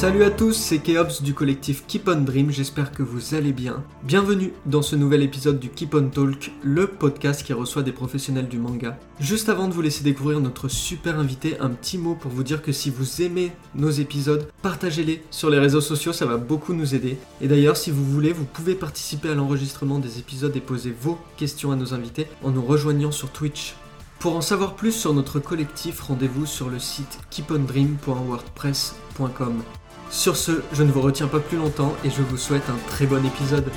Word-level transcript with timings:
Salut 0.00 0.24
à 0.24 0.30
tous, 0.30 0.54
c'est 0.54 0.78
Keops 0.78 1.20
du 1.20 1.34
collectif 1.34 1.84
Keep 1.86 2.08
on 2.08 2.22
Dream, 2.22 2.50
j'espère 2.50 2.90
que 2.90 3.02
vous 3.02 3.34
allez 3.34 3.52
bien. 3.52 3.84
Bienvenue 4.02 4.54
dans 4.64 4.80
ce 4.80 4.96
nouvel 4.96 5.22
épisode 5.22 5.60
du 5.60 5.68
Keep 5.68 5.94
on 5.94 6.08
Talk, 6.08 6.52
le 6.62 6.86
podcast 6.86 7.42
qui 7.42 7.52
reçoit 7.52 7.82
des 7.82 7.92
professionnels 7.92 8.48
du 8.48 8.56
manga. 8.56 8.98
Juste 9.20 9.50
avant 9.50 9.68
de 9.68 9.74
vous 9.74 9.82
laisser 9.82 10.02
découvrir 10.02 10.40
notre 10.40 10.68
super 10.68 11.18
invité, 11.18 11.60
un 11.60 11.68
petit 11.68 11.98
mot 11.98 12.14
pour 12.14 12.30
vous 12.30 12.42
dire 12.42 12.62
que 12.62 12.72
si 12.72 12.88
vous 12.88 13.20
aimez 13.20 13.52
nos 13.74 13.90
épisodes, 13.90 14.48
partagez-les 14.62 15.22
sur 15.30 15.50
les 15.50 15.58
réseaux 15.58 15.82
sociaux, 15.82 16.14
ça 16.14 16.24
va 16.24 16.38
beaucoup 16.38 16.72
nous 16.72 16.94
aider. 16.94 17.18
Et 17.42 17.46
d'ailleurs, 17.46 17.76
si 17.76 17.90
vous 17.90 18.06
voulez, 18.06 18.32
vous 18.32 18.46
pouvez 18.46 18.76
participer 18.76 19.28
à 19.28 19.34
l'enregistrement 19.34 19.98
des 19.98 20.18
épisodes 20.18 20.56
et 20.56 20.60
poser 20.60 20.96
vos 20.98 21.18
questions 21.36 21.72
à 21.72 21.76
nos 21.76 21.92
invités 21.92 22.26
en 22.42 22.52
nous 22.52 22.64
rejoignant 22.64 23.12
sur 23.12 23.32
Twitch. 23.32 23.74
Pour 24.18 24.34
en 24.34 24.40
savoir 24.40 24.76
plus 24.76 24.92
sur 24.92 25.12
notre 25.12 25.40
collectif, 25.40 26.00
rendez-vous 26.00 26.46
sur 26.46 26.70
le 26.70 26.78
site 26.78 27.18
keepondream.wordpress.com. 27.30 29.62
Sur 30.10 30.36
ce, 30.36 30.62
je 30.72 30.82
ne 30.82 30.90
vous 30.90 31.00
retiens 31.00 31.28
pas 31.28 31.38
plus 31.38 31.56
longtemps 31.56 31.94
et 32.04 32.10
je 32.10 32.20
vous 32.20 32.36
souhaite 32.36 32.68
un 32.68 32.76
très 32.88 33.06
bon 33.06 33.24
épisode. 33.24 33.70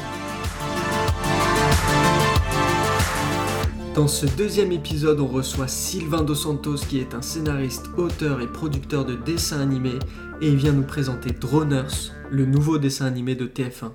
Dans 3.94 4.08
ce 4.08 4.26
deuxième 4.26 4.72
épisode, 4.72 5.20
on 5.20 5.27
reçoit 5.27 5.68
Sylvain 5.68 6.24
Dos 6.24 6.34
Santos 6.34 6.77
qui 6.90 6.98
est 6.98 7.14
un 7.14 7.22
scénariste, 7.22 7.86
auteur 7.98 8.41
et 8.41 8.48
producteur 8.48 9.05
de 9.05 9.14
dessins 9.14 9.60
animés 9.60 10.00
et 10.41 10.48
il 10.48 10.55
vient 10.55 10.72
nous 10.72 10.84
présenter 10.84 11.32
Droners, 11.32 12.12
le 12.32 12.48
nouveau 12.48 12.80
dessin 12.80 13.05
animé 13.05 13.36
de 13.36 13.46
TF1. 13.46 13.91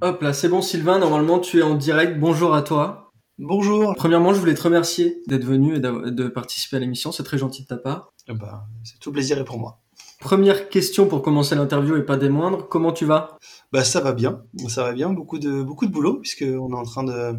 Hop 0.00 0.22
là, 0.22 0.32
c'est 0.32 0.48
bon 0.48 0.62
Sylvain, 0.62 0.98
normalement 0.98 1.40
tu 1.40 1.58
es 1.58 1.62
en 1.62 1.74
direct, 1.74 2.18
bonjour 2.18 2.54
à 2.54 2.62
toi. 2.62 3.12
Bonjour. 3.38 3.94
Premièrement, 3.96 4.32
je 4.32 4.40
voulais 4.40 4.54
te 4.54 4.62
remercier 4.62 5.22
d'être 5.26 5.44
venu 5.44 5.76
et 5.76 5.80
de 5.80 6.28
participer 6.28 6.78
à 6.78 6.80
l'émission, 6.80 7.12
c'est 7.12 7.22
très 7.22 7.36
gentil 7.36 7.64
de 7.64 7.68
ta 7.68 7.76
part. 7.76 8.14
Bah, 8.28 8.64
c'est 8.82 8.98
tout 8.98 9.12
plaisir 9.12 9.38
et 9.38 9.44
pour 9.44 9.58
moi. 9.58 9.82
Première 10.20 10.70
question 10.70 11.06
pour 11.06 11.20
commencer 11.20 11.54
l'interview 11.54 11.96
et 11.96 12.02
pas 12.02 12.16
des 12.16 12.30
moindres. 12.30 12.68
Comment 12.68 12.92
tu 12.92 13.04
vas? 13.04 13.38
Bah 13.70 13.84
ça 13.84 14.00
va 14.00 14.12
bien, 14.12 14.42
ça 14.68 14.82
va 14.82 14.92
bien. 14.92 15.10
Beaucoup 15.10 15.38
de 15.38 15.62
beaucoup 15.62 15.86
de 15.86 15.92
boulot 15.92 16.18
puisque 16.20 16.42
on 16.42 16.70
est 16.72 16.76
en 16.76 16.84
train 16.84 17.04
de 17.04 17.32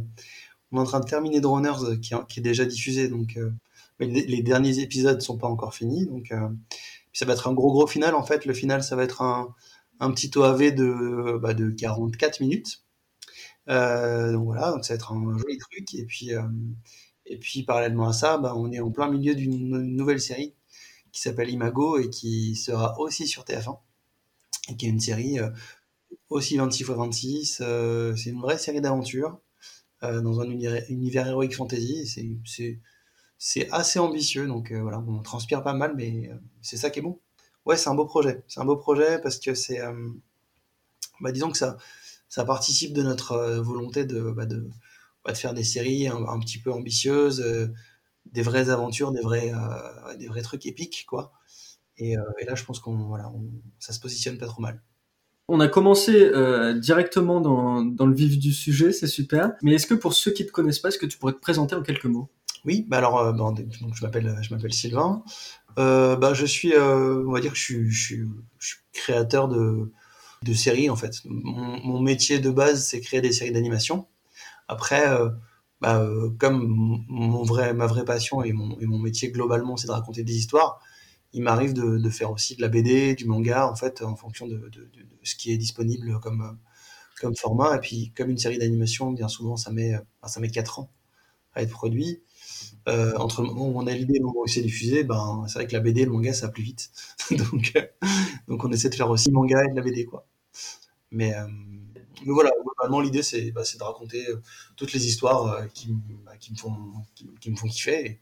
est 0.74 0.78
en 0.80 0.84
train 0.84 1.00
de 1.00 1.06
terminer 1.06 1.40
Droners 1.42 2.00
qui, 2.02 2.14
qui 2.30 2.40
est 2.40 2.44
déjà 2.44 2.66
diffusé 2.66 3.08
donc 3.08 3.38
euh, 3.38 3.52
les, 4.00 4.44
derniers 4.44 4.80
épisodes 4.80 5.20
sont 5.22 5.38
pas 5.38 5.48
encore 5.48 5.74
finis 5.74 6.06
donc 6.06 6.32
euh, 6.32 6.50
ça 7.14 7.26
va 7.26 7.34
être 7.34 7.48
un 7.48 7.54
gros 7.54 7.72
gros 7.72 7.88
final 7.88 8.14
en 8.14 8.24
fait. 8.24 8.46
Le 8.46 8.54
final 8.54 8.84
ça 8.84 8.96
va 8.96 9.04
être 9.04 9.22
un 9.24 9.56
un 10.00 10.12
petit 10.12 10.32
OAV 10.38 10.76
de 10.76 11.40
bah, 11.42 11.54
de 11.56 11.72
44 11.72 12.42
minutes. 12.42 12.84
Euh, 13.70 14.34
donc 14.34 14.46
voilà, 14.46 14.72
donc 14.72 14.86
ça 14.86 14.94
va 14.94 14.96
être 14.96 15.12
un 15.14 15.38
joli 15.38 15.58
truc 15.58 15.94
et 15.96 16.06
puis 16.06 16.32
et 17.26 17.38
puis 17.38 17.64
parallèlement 17.64 18.08
à 18.08 18.14
ça, 18.14 18.38
bah, 18.38 18.54
on 18.56 18.72
est 18.72 18.80
en 18.80 18.92
plein 18.92 19.10
milieu 19.10 19.36
d'une 19.36 19.78
nouvelle 19.96 20.22
série 20.22 20.54
qui 21.18 21.24
s'appelle 21.24 21.50
Imago 21.50 21.98
et 21.98 22.12
qui 22.12 22.56
sera 22.56 23.00
aussi 23.00 23.28
sur 23.28 23.44
TF1 23.44 23.80
et 24.70 24.78
qui 24.78 24.86
est 24.86 24.90
une 24.90 25.00
série 25.00 25.40
euh, 25.40 25.50
aussi 26.30 26.58
26 26.58 26.84
x 26.84 26.92
26. 26.92 27.64
c'est 28.16 28.30
une 28.30 28.40
vraie 28.40 28.60
série 28.60 28.82
d'aventure 28.82 29.40
euh, 30.04 30.22
dans 30.22 30.42
un 30.42 30.48
univers, 30.48 31.28
héroïque 31.28 31.56
fantasy. 31.56 32.06
C'est 33.40 33.72
assez 33.72 33.98
ambitieux, 33.98 34.46
donc 34.46 34.72
euh, 34.72 34.80
voilà, 34.80 35.04
on 35.08 35.24
transpire 35.24 35.64
pas 35.64 35.74
mal, 35.74 35.96
mais 35.96 36.30
c'est 36.62 36.78
ça 36.78 36.92
qui 36.92 37.00
est 37.00 37.02
bon. 37.02 37.20
Ouais, 37.66 37.78
c'est 37.78 37.90
un 37.90 37.96
beau 37.96 38.06
projet. 38.06 38.44
C'est 38.48 38.60
un 38.60 38.66
beau 38.66 38.78
projet 38.78 39.20
parce 39.20 39.40
que 39.40 39.56
c'est, 39.56 39.80
bah, 41.20 41.32
disons 41.32 41.50
que 41.50 41.58
ça, 41.58 41.78
ça 42.30 42.46
participe 42.46 42.94
de 42.94 43.02
notre 43.02 43.58
volonté 43.58 44.06
de, 44.06 44.30
bah, 44.30 44.46
de, 44.46 44.70
bah, 45.26 45.32
de, 45.32 45.38
faire 45.38 45.56
des 45.56 45.64
séries 45.64 46.08
un, 46.08 46.28
un 46.28 46.40
petit 46.40 46.60
peu 46.60 46.72
ambitieuses, 46.72 47.44
des 48.38 48.44
vraies 48.44 48.70
aventures, 48.70 49.12
des 49.12 49.22
vrais, 49.22 49.52
euh, 49.52 50.16
des 50.16 50.28
vrais 50.28 50.44
trucs 50.44 50.68
épiques, 50.68 51.08
quoi. 51.10 51.34
Et, 51.98 52.16
euh, 52.16 52.22
là, 52.46 52.54
je 52.54 52.64
pense 52.64 52.80
qu'on 52.80 52.96
voilà, 52.96 53.32
ça 53.80 53.94
se 53.94 54.00
positionne 54.00 54.38
pas 54.38 54.46
trop 54.46 54.62
mal. 54.62 54.84
On 55.48 55.60
a 55.60 55.68
commencé 55.68 56.14
euh, 56.14 56.78
directement 56.78 57.42
dans, 57.42 57.82
dans, 57.82 58.06
le 58.06 58.14
vif 58.14 58.38
du 58.38 58.54
sujet, 58.54 58.92
c'est 58.92 59.08
super. 59.08 59.54
Mais 59.64 59.74
est-ce 59.74 59.88
que 59.88 59.96
pour 59.96 60.14
ceux 60.14 60.30
qui 60.30 60.46
te 60.46 60.52
connaissent 60.52 60.78
pas, 60.78 60.90
est-ce 60.90 61.00
que 61.00 61.08
tu 61.08 61.18
pourrais 61.18 61.34
te 61.34 61.40
présenter 61.40 61.74
en 61.74 61.82
quelques 61.82 62.06
mots? 62.06 62.30
Oui, 62.64 62.86
bah 62.88 62.98
alors, 63.00 63.34
donc, 63.34 63.60
je 63.96 64.06
m'appelle, 64.06 64.38
je 64.44 64.54
m'appelle 64.54 64.74
Sylvain. 64.74 65.24
bah, 65.76 66.34
je 66.36 66.46
suis, 66.46 66.78
on 66.78 67.32
va 67.32 67.40
dire 67.40 67.54
que 67.54 67.58
je 67.58 67.64
suis, 67.64 67.90
je 67.90 68.06
suis, 68.06 68.24
je 68.60 68.68
suis 68.68 68.78
créateur 68.94 69.48
de, 69.48 69.92
de 70.44 70.54
séries 70.54 70.92
en 70.92 70.96
fait. 70.96 71.22
Mon, 71.26 71.84
mon 71.84 72.02
métier 72.02 72.38
de 72.38 72.52
base, 72.52 72.86
c'est 72.86 73.02
créer 73.02 73.22
des 73.22 73.32
séries 73.32 73.52
d'animation. 73.52 74.06
Après, 74.68 75.08
bah, 75.82 76.02
euh, 76.02 76.30
comme 76.40 76.66
mon 77.08 77.44
vrai, 77.44 77.74
ma 77.74 77.86
vraie 77.88 78.06
passion 78.06 78.44
et 78.44 78.52
mon, 78.54 78.78
mon 78.82 79.00
métier 79.00 79.32
globalement, 79.32 79.78
c'est 79.78 79.88
de 79.88 79.92
raconter 79.92 80.24
des 80.24 80.36
histoires, 80.36 80.80
il 81.34 81.44
m'arrive 81.44 81.74
de, 81.74 81.98
de, 81.98 82.10
faire 82.10 82.32
aussi 82.32 82.56
de 82.56 82.62
la 82.62 82.68
BD, 82.68 83.16
du 83.16 83.26
manga, 83.26 83.70
en 83.70 83.76
fait, 83.76 84.02
en 84.02 84.16
fonction 84.16 84.48
de, 84.48 84.58
de, 84.70 84.90
ce 85.24 85.36
qui 85.36 85.52
est 85.52 85.58
disponible 85.58 86.20
comme, 86.20 86.58
comme 87.20 87.36
format. 87.36 87.76
Et 87.76 87.80
puis, 87.80 88.12
comme 88.16 88.30
une 88.30 88.38
série 88.38 88.58
d'animation, 88.58 89.12
bien 89.12 89.28
souvent, 89.28 89.58
ça 89.58 89.72
met, 89.72 89.94
ça 90.26 90.40
met 90.40 90.50
4 90.50 90.80
ans 90.80 90.92
à 91.54 91.62
être 91.62 91.72
produit. 91.72 92.22
Euh, 92.88 93.14
entre 93.18 93.42
le 93.42 93.50
moment 93.50 93.68
où 93.68 93.80
on 93.82 93.88
a 93.88 93.94
l'idée 93.94 94.16
et 94.16 94.20
le 94.20 94.26
moment 94.26 94.42
où 94.42 94.48
c'est 94.48 94.62
diffusé, 94.62 95.04
ben, 95.04 95.46
c'est 95.48 95.56
vrai 95.56 95.68
que 95.68 95.74
la 95.74 95.82
BD 95.82 96.02
et 96.02 96.06
le 96.06 96.12
manga, 96.12 96.34
ça 96.34 96.48
va 96.48 96.52
plus 96.52 96.64
vite. 96.64 96.90
donc, 97.32 97.74
donc, 98.48 98.64
on 98.64 98.72
essaie 98.72 98.90
de 98.90 98.96
faire 98.96 99.10
aussi 99.10 99.32
manga 99.32 99.62
et 99.64 99.72
de 99.72 99.76
la 99.76 99.82
BD, 99.82 100.06
quoi. 100.06 100.26
Mais, 101.12 101.36
euh, 101.36 101.46
mais 102.26 102.34
voilà, 102.34 102.52
globalement, 102.64 103.00
l'idée, 103.02 103.24
c'est 103.24 103.52
bah, 103.52 103.62
de 103.62 103.84
raconter 103.84 104.28
euh, 104.30 104.42
toutes 104.76 104.94
les 104.94 105.08
histoires 105.08 105.46
euh, 105.46 105.66
qui, 105.74 105.90
bah, 106.26 106.38
qui, 106.40 106.52
me, 106.52 106.58
font, 106.58 106.76
qui, 107.40 107.52
me 107.52 107.56
font 107.56 107.68
kiffer. 107.68 108.20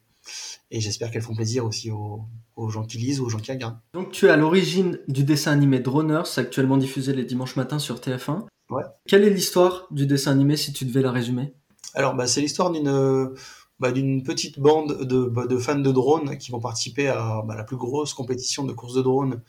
Et, 0.72 0.82
j'espère 0.82 1.12
qu'elles 1.12 1.22
font 1.22 1.36
plaisir 1.36 1.66
aussi 1.66 1.92
aux, 1.92 2.26
aux, 2.56 2.70
gens 2.70 2.84
qui 2.84 2.98
lisent, 2.98 3.20
aux 3.20 3.30
gens 3.30 3.40
qui 3.40 3.52
regardent. 3.52 3.80
Donc, 3.94 4.12
tu 4.12 4.26
es 4.26 4.30
à 4.30 4.38
l'origine 4.38 5.00
du 5.08 5.24
dessin 5.24 5.52
animé 5.52 5.80
Droners, 5.80 6.38
actuellement 6.38 6.78
diffusé 6.78 7.14
les 7.14 7.26
dimanches 7.26 7.56
matins 7.56 7.80
sur 7.80 7.98
TF1. 7.98 8.46
Ouais. 8.70 8.84
Quelle 9.08 9.24
est 9.24 9.30
l'histoire 9.30 9.88
du 9.92 10.08
dessin 10.08 10.32
animé 10.32 10.58
si 10.58 10.74
tu 10.74 10.86
devais 10.86 11.02
la 11.02 11.12
résumer? 11.12 11.54
Alors, 11.94 12.16
bah, 12.16 12.28
c'est 12.28 12.42
l'histoire 12.42 12.72
d'une 12.72 13.36
bah, 13.80 13.92
d'une 13.92 14.24
petite 14.24 14.60
bande 14.60 15.04
de, 15.04 15.26
bah, 15.26 15.48
de, 15.48 15.58
fans 15.58 15.76
de 15.76 15.92
drones 15.92 16.38
qui 16.38 16.52
vont 16.52 16.62
participer 16.62 17.10
à 17.10 17.44
bah, 17.46 17.56
la 17.56 17.66
plus 17.66 17.76
grosse 17.76 18.14
compétition 18.14 18.64
de 18.64 18.72
course 18.72 18.94
de 18.94 19.02
drones 19.02 19.42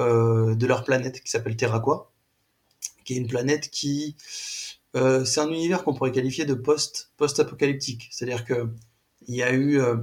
euh, 0.00 0.54
de 0.54 0.66
leur 0.66 0.84
planète 0.84 1.20
qui 1.20 1.30
s'appelle 1.30 1.56
Terraqua 1.56 2.12
qui 3.04 3.14
est 3.14 3.16
une 3.16 3.28
planète 3.28 3.70
qui 3.70 4.16
euh, 4.96 5.24
c'est 5.24 5.40
un 5.40 5.48
univers 5.48 5.82
qu'on 5.82 5.94
pourrait 5.94 6.12
qualifier 6.12 6.44
de 6.44 6.54
post 6.54 7.10
post 7.16 7.40
apocalyptique 7.40 8.08
c'est-à-dire 8.10 8.44
que 8.44 8.68
il 9.26 9.34
y 9.34 9.42
a 9.42 9.52
eu 9.52 9.80
euh, 9.80 9.96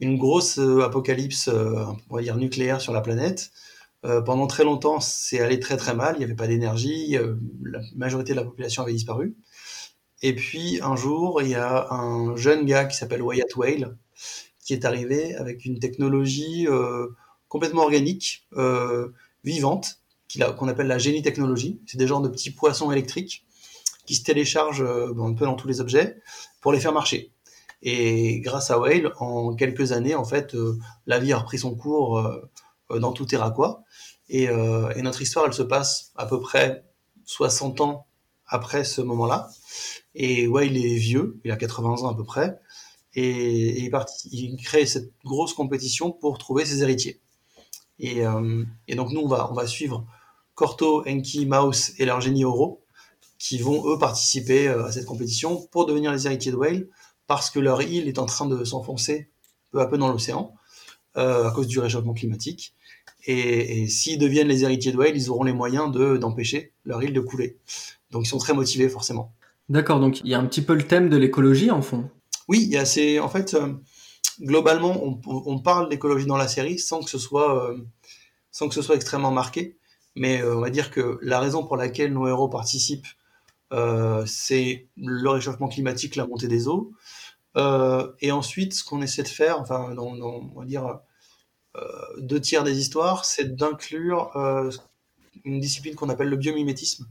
une 0.00 0.16
grosse 0.16 0.58
euh, 0.58 0.82
apocalypse 0.82 1.48
on 1.48 2.14
va 2.14 2.22
dire 2.22 2.36
nucléaire 2.36 2.80
sur 2.80 2.92
la 2.92 3.00
planète. 3.00 3.50
Pendant 4.02 4.46
très 4.46 4.64
longtemps 4.64 4.98
c'est 4.98 5.40
allé 5.40 5.60
très 5.60 5.76
très 5.76 5.94
mal. 5.94 6.14
Il 6.14 6.20
n'y 6.20 6.24
avait 6.24 6.34
pas 6.34 6.46
d'énergie 6.46 7.18
la 7.62 7.80
majorité 7.94 8.32
de 8.32 8.38
la 8.38 8.44
population 8.44 8.82
avait 8.82 8.94
disparu. 8.94 9.36
Et 10.22 10.34
puis 10.34 10.80
un 10.82 10.96
jour 10.96 11.42
il 11.42 11.48
y 11.48 11.54
a 11.54 11.92
un 11.92 12.34
jeune 12.34 12.64
gars 12.64 12.86
qui 12.86 12.96
s'appelle 12.96 13.20
Wyatt 13.20 13.54
Whale 13.56 13.98
qui 14.64 14.72
est 14.72 14.86
arrivé 14.86 15.34
avec 15.34 15.66
une 15.66 15.78
technologie 15.80 16.66
complètement 17.48 17.82
organique 17.82 18.48
vivante 19.44 19.99
qu'on 20.38 20.68
appelle 20.68 20.86
la 20.86 20.98
génie 20.98 21.22
technologie. 21.22 21.80
C'est 21.86 21.98
des 21.98 22.06
genres 22.06 22.20
de 22.20 22.28
petits 22.28 22.50
poissons 22.50 22.90
électriques 22.90 23.44
qui 24.06 24.14
se 24.14 24.22
téléchargent 24.22 24.82
euh, 24.82 25.14
un 25.18 25.34
peu 25.34 25.44
dans 25.44 25.54
tous 25.54 25.68
les 25.68 25.80
objets 25.80 26.20
pour 26.60 26.72
les 26.72 26.80
faire 26.80 26.92
marcher. 26.92 27.32
Et 27.82 28.40
grâce 28.40 28.70
à 28.70 28.78
Whale, 28.78 29.12
en 29.18 29.54
quelques 29.54 29.92
années, 29.92 30.14
en 30.14 30.24
fait, 30.24 30.54
euh, 30.54 30.78
la 31.06 31.18
vie 31.18 31.32
a 31.32 31.38
repris 31.38 31.58
son 31.58 31.74
cours 31.74 32.18
euh, 32.18 32.98
dans 32.98 33.12
tout 33.12 33.24
Terraquois. 33.24 33.84
Et, 34.28 34.48
notre 35.02 35.22
histoire, 35.22 35.46
elle 35.46 35.52
se 35.52 35.62
passe 35.62 36.12
à 36.14 36.24
peu 36.24 36.40
près 36.40 36.84
60 37.24 37.80
ans 37.80 38.06
après 38.46 38.84
ce 38.84 39.00
moment-là. 39.00 39.50
Et 40.14 40.46
Whale 40.46 40.76
est 40.76 40.96
vieux, 40.96 41.40
il 41.44 41.50
a 41.50 41.56
80 41.56 42.02
ans 42.02 42.08
à 42.08 42.14
peu 42.14 42.22
près, 42.22 42.56
et, 43.14 43.90
il, 44.30 44.56
crée 44.56 44.86
cette 44.86 45.12
grosse 45.24 45.52
compétition 45.52 46.12
pour 46.12 46.38
trouver 46.38 46.64
ses 46.64 46.82
héritiers. 46.82 47.20
Et, 47.98 48.22
donc 48.94 49.10
nous, 49.10 49.20
on 49.20 49.28
va 49.28 49.66
suivre 49.66 50.06
Corto, 50.60 51.02
Enki, 51.08 51.46
Mouse 51.46 51.94
et 51.96 52.04
leur 52.04 52.20
génie 52.20 52.44
Oro, 52.44 52.82
qui 53.38 53.56
vont 53.56 53.90
eux 53.90 53.98
participer 53.98 54.68
euh, 54.68 54.84
à 54.84 54.92
cette 54.92 55.06
compétition 55.06 55.66
pour 55.72 55.86
devenir 55.86 56.12
les 56.12 56.26
héritiers 56.26 56.52
de 56.52 56.56
Whale, 56.58 56.86
parce 57.26 57.48
que 57.48 57.58
leur 57.58 57.80
île 57.80 58.08
est 58.08 58.18
en 58.18 58.26
train 58.26 58.44
de 58.44 58.62
s'enfoncer 58.62 59.30
peu 59.70 59.80
à 59.80 59.86
peu 59.86 59.96
dans 59.96 60.12
l'océan 60.12 60.54
euh, 61.16 61.48
à 61.48 61.50
cause 61.52 61.66
du 61.66 61.78
réchauffement 61.78 62.12
climatique. 62.12 62.74
Et, 63.24 63.88
s'ils 63.88 64.18
deviennent 64.18 64.48
les 64.48 64.62
héritiers 64.62 64.92
de 64.92 64.98
Whale, 64.98 65.16
ils 65.16 65.30
auront 65.30 65.44
les 65.44 65.54
moyens 65.54 65.90
de 65.90 66.18
d'empêcher 66.18 66.74
leur 66.84 67.02
île 67.02 67.14
de 67.14 67.20
couler. 67.20 67.56
Donc 68.10 68.26
ils 68.26 68.28
sont 68.28 68.36
très 68.36 68.52
motivés 68.52 68.90
forcément. 68.90 69.32
D'accord, 69.70 69.98
donc 69.98 70.20
il 70.20 70.28
y 70.28 70.34
a 70.34 70.38
un 70.38 70.44
petit 70.44 70.62
peu 70.62 70.74
le 70.74 70.86
thème 70.86 71.08
de 71.08 71.16
l'écologie 71.16 71.70
en 71.70 71.80
fond. 71.80 72.10
Oui, 72.48 72.64
il 72.64 72.70
y 72.70 72.76
a. 72.76 73.24
En 73.24 73.30
fait, 73.30 73.54
euh, 73.54 73.72
globalement, 74.42 75.02
on, 75.26 75.58
parle 75.58 75.88
d'écologie 75.88 76.26
dans 76.26 76.36
la 76.36 76.48
série 76.48 76.78
sans 76.78 77.02
que 77.02 77.08
ce 77.08 77.18
soit 77.18 77.74
sans 78.50 78.68
que 78.68 78.74
ce 78.74 78.82
soit 78.82 78.96
extrêmement 78.96 79.30
marqué. 79.30 79.78
Mais 80.16 80.42
euh, 80.42 80.56
on 80.56 80.60
va 80.60 80.70
dire 80.70 80.90
que 80.90 81.18
la 81.22 81.40
raison 81.40 81.64
pour 81.64 81.76
laquelle 81.76 82.12
nos 82.12 82.26
héros 82.26 82.48
participent, 82.48 83.06
euh, 83.72 84.24
c'est 84.26 84.88
le 84.96 85.28
réchauffement 85.28 85.68
climatique, 85.68 86.16
la 86.16 86.26
montée 86.26 86.48
des 86.48 86.68
eaux. 86.68 86.92
Euh, 87.56 88.12
et 88.20 88.32
ensuite, 88.32 88.74
ce 88.74 88.84
qu'on 88.84 89.02
essaie 89.02 89.22
de 89.22 89.28
faire, 89.28 89.60
enfin, 89.60 89.94
on 89.96 90.60
va 90.60 90.64
dire, 90.64 91.00
deux 92.18 92.40
tiers 92.40 92.64
des 92.64 92.78
histoires, 92.78 93.24
c'est 93.24 93.54
d'inclure 93.56 94.32
une 95.44 95.60
discipline 95.60 95.94
qu'on 95.94 96.08
appelle 96.08 96.28
le 96.28 96.36
biomimétisme, 96.36 97.06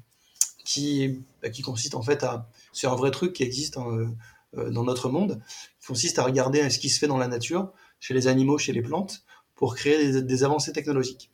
qui, 0.65 1.21
bah, 1.41 1.49
qui 1.49 1.61
consiste 1.61 1.95
en 1.95 2.01
fait 2.01 2.23
à. 2.23 2.49
C'est 2.73 2.87
un 2.87 2.95
vrai 2.95 3.11
truc 3.11 3.33
qui 3.33 3.43
existe 3.43 3.77
hein, 3.77 4.13
dans 4.53 4.83
notre 4.83 5.09
monde, 5.09 5.41
qui 5.79 5.87
consiste 5.87 6.19
à 6.19 6.23
regarder 6.23 6.69
ce 6.69 6.79
qui 6.79 6.89
se 6.89 6.99
fait 6.99 7.07
dans 7.07 7.17
la 7.17 7.27
nature, 7.27 7.71
chez 7.99 8.13
les 8.13 8.27
animaux, 8.27 8.57
chez 8.57 8.73
les 8.73 8.81
plantes, 8.81 9.23
pour 9.55 9.75
créer 9.75 10.21
des, 10.21 10.43
avancées 10.45 10.71
technologiques. 10.71 11.28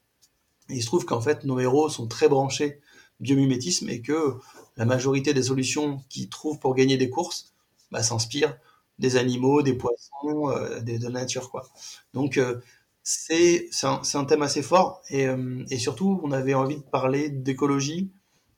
Et 0.70 0.76
il 0.76 0.82
se 0.82 0.88
trouve 0.88 1.06
qu'en 1.06 1.22
fait, 1.22 1.44
nos 1.44 1.60
héros 1.60 1.90
sont 1.90 2.08
très 2.08 2.28
branchés 2.28 2.80
biomimétisme 3.20 3.90
et 3.90 4.02
que 4.02 4.36
la 4.78 4.86
majorité 4.86 5.34
des 5.34 5.44
solutions 5.44 6.02
qu'ils 6.10 6.30
trouvent 6.30 6.60
pour 6.60 6.76
gagner 6.76 6.98
des 6.98 7.10
courses 7.10 7.54
bah, 7.92 8.04
s'inspirent 8.04 8.58
des 9.00 9.18
animaux, 9.18 9.62
des 9.62 9.74
poissons, 9.74 10.50
euh, 10.50 10.80
de 10.80 11.04
la 11.04 11.10
nature. 11.10 11.50
Quoi. 11.50 11.68
Donc 12.14 12.38
euh, 12.38 12.60
c'est 13.04 13.70
un, 13.84 14.02
un, 14.14 14.26
thème 14.26 14.42
assez 14.42 14.62
fort 14.62 15.02
et, 15.10 15.28
euh, 15.28 15.64
et, 15.70 15.78
surtout 15.78 16.20
on 16.24 16.32
avait 16.32 16.54
envie 16.54 16.78
de 16.78 16.82
parler 16.82 17.30
d'écologie 17.30 18.12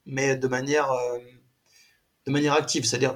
mais 0.05 0.37
de 0.37 0.47
manière, 0.47 0.89
de 2.25 2.31
manière 2.31 2.53
active, 2.53 2.85
c'est-à-dire 2.85 3.13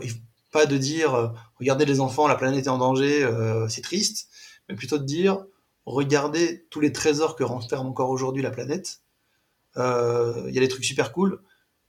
pas 0.52 0.66
de 0.66 0.78
dire 0.78 1.34
regardez 1.58 1.86
les 1.86 2.02
enfants, 2.02 2.28
la 2.28 2.36
planète 2.36 2.66
est 2.66 2.70
en 2.70 2.80
danger, 2.80 3.26
c'est 3.70 3.80
triste, 3.80 4.28
mais 4.68 4.76
plutôt 4.76 4.98
de 4.98 5.06
dire 5.06 5.46
regardez 5.86 6.68
tous 6.70 6.80
les 6.80 6.92
trésors 6.92 7.36
que 7.36 7.44
renferme 7.44 7.88
encore 7.88 8.10
aujourd'hui 8.10 8.42
la 8.42 8.52
planète. 8.52 9.02
Euh, 9.78 10.46
il 10.48 10.56
y 10.56 10.58
a 10.58 10.62
des 10.62 10.68
trucs 10.68 10.86
super 10.86 11.12
cool. 11.12 11.42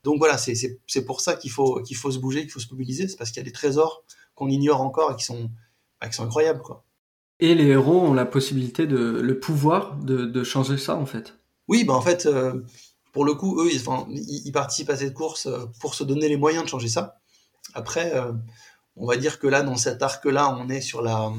Donc 0.04 0.18
voilà, 0.18 0.36
c'est 0.36 1.04
pour 1.06 1.20
ça 1.20 1.34
qu'il 1.34 1.50
faut, 1.50 1.80
qu'il 1.82 1.96
faut 1.96 2.10
se 2.10 2.18
bouger, 2.18 2.42
qu'il 2.42 2.50
faut 2.50 2.60
se 2.60 2.70
mobiliser. 2.70 3.08
C'est 3.08 3.16
parce 3.16 3.30
qu'il 3.30 3.38
y 3.38 3.44
a 3.44 3.44
des 3.44 3.52
trésors 3.52 4.04
qu'on 4.34 4.48
ignore 4.48 4.80
encore 4.80 5.12
et 5.12 5.16
qui 5.16 5.24
sont, 5.24 5.50
bah, 6.00 6.08
qui 6.08 6.14
sont 6.14 6.24
incroyables. 6.24 6.62
Quoi. 6.62 6.84
Et 7.38 7.54
les 7.54 7.66
héros 7.66 8.00
ont 8.00 8.14
la 8.14 8.24
possibilité, 8.24 8.86
de, 8.86 8.96
le 8.96 9.38
pouvoir 9.38 9.96
de, 9.96 10.24
de 10.24 10.44
changer 10.44 10.78
ça 10.78 10.96
en 10.96 11.06
fait. 11.06 11.34
Oui, 11.68 11.84
bah 11.84 11.94
en 11.94 12.00
fait, 12.00 12.26
euh, 12.26 12.60
pour 13.12 13.24
le 13.24 13.34
coup, 13.34 13.60
eux, 13.60 13.70
ils, 13.72 13.80
enfin, 13.80 14.06
ils, 14.10 14.50
participent 14.52 14.90
à 14.90 14.96
cette 14.96 15.14
course 15.14 15.46
euh, 15.46 15.66
pour 15.80 15.94
se 15.94 16.02
donner 16.02 16.28
les 16.28 16.36
moyens 16.36 16.64
de 16.64 16.68
changer 16.68 16.88
ça. 16.88 17.20
Après, 17.74 18.12
on 18.96 19.06
va 19.06 19.16
dire 19.16 19.38
que 19.38 19.46
là, 19.46 19.62
dans 19.62 19.76
cet 19.76 20.02
arc-là, 20.02 20.54
on 20.58 20.68
est 20.68 20.80
sur 20.80 21.00
la, 21.00 21.32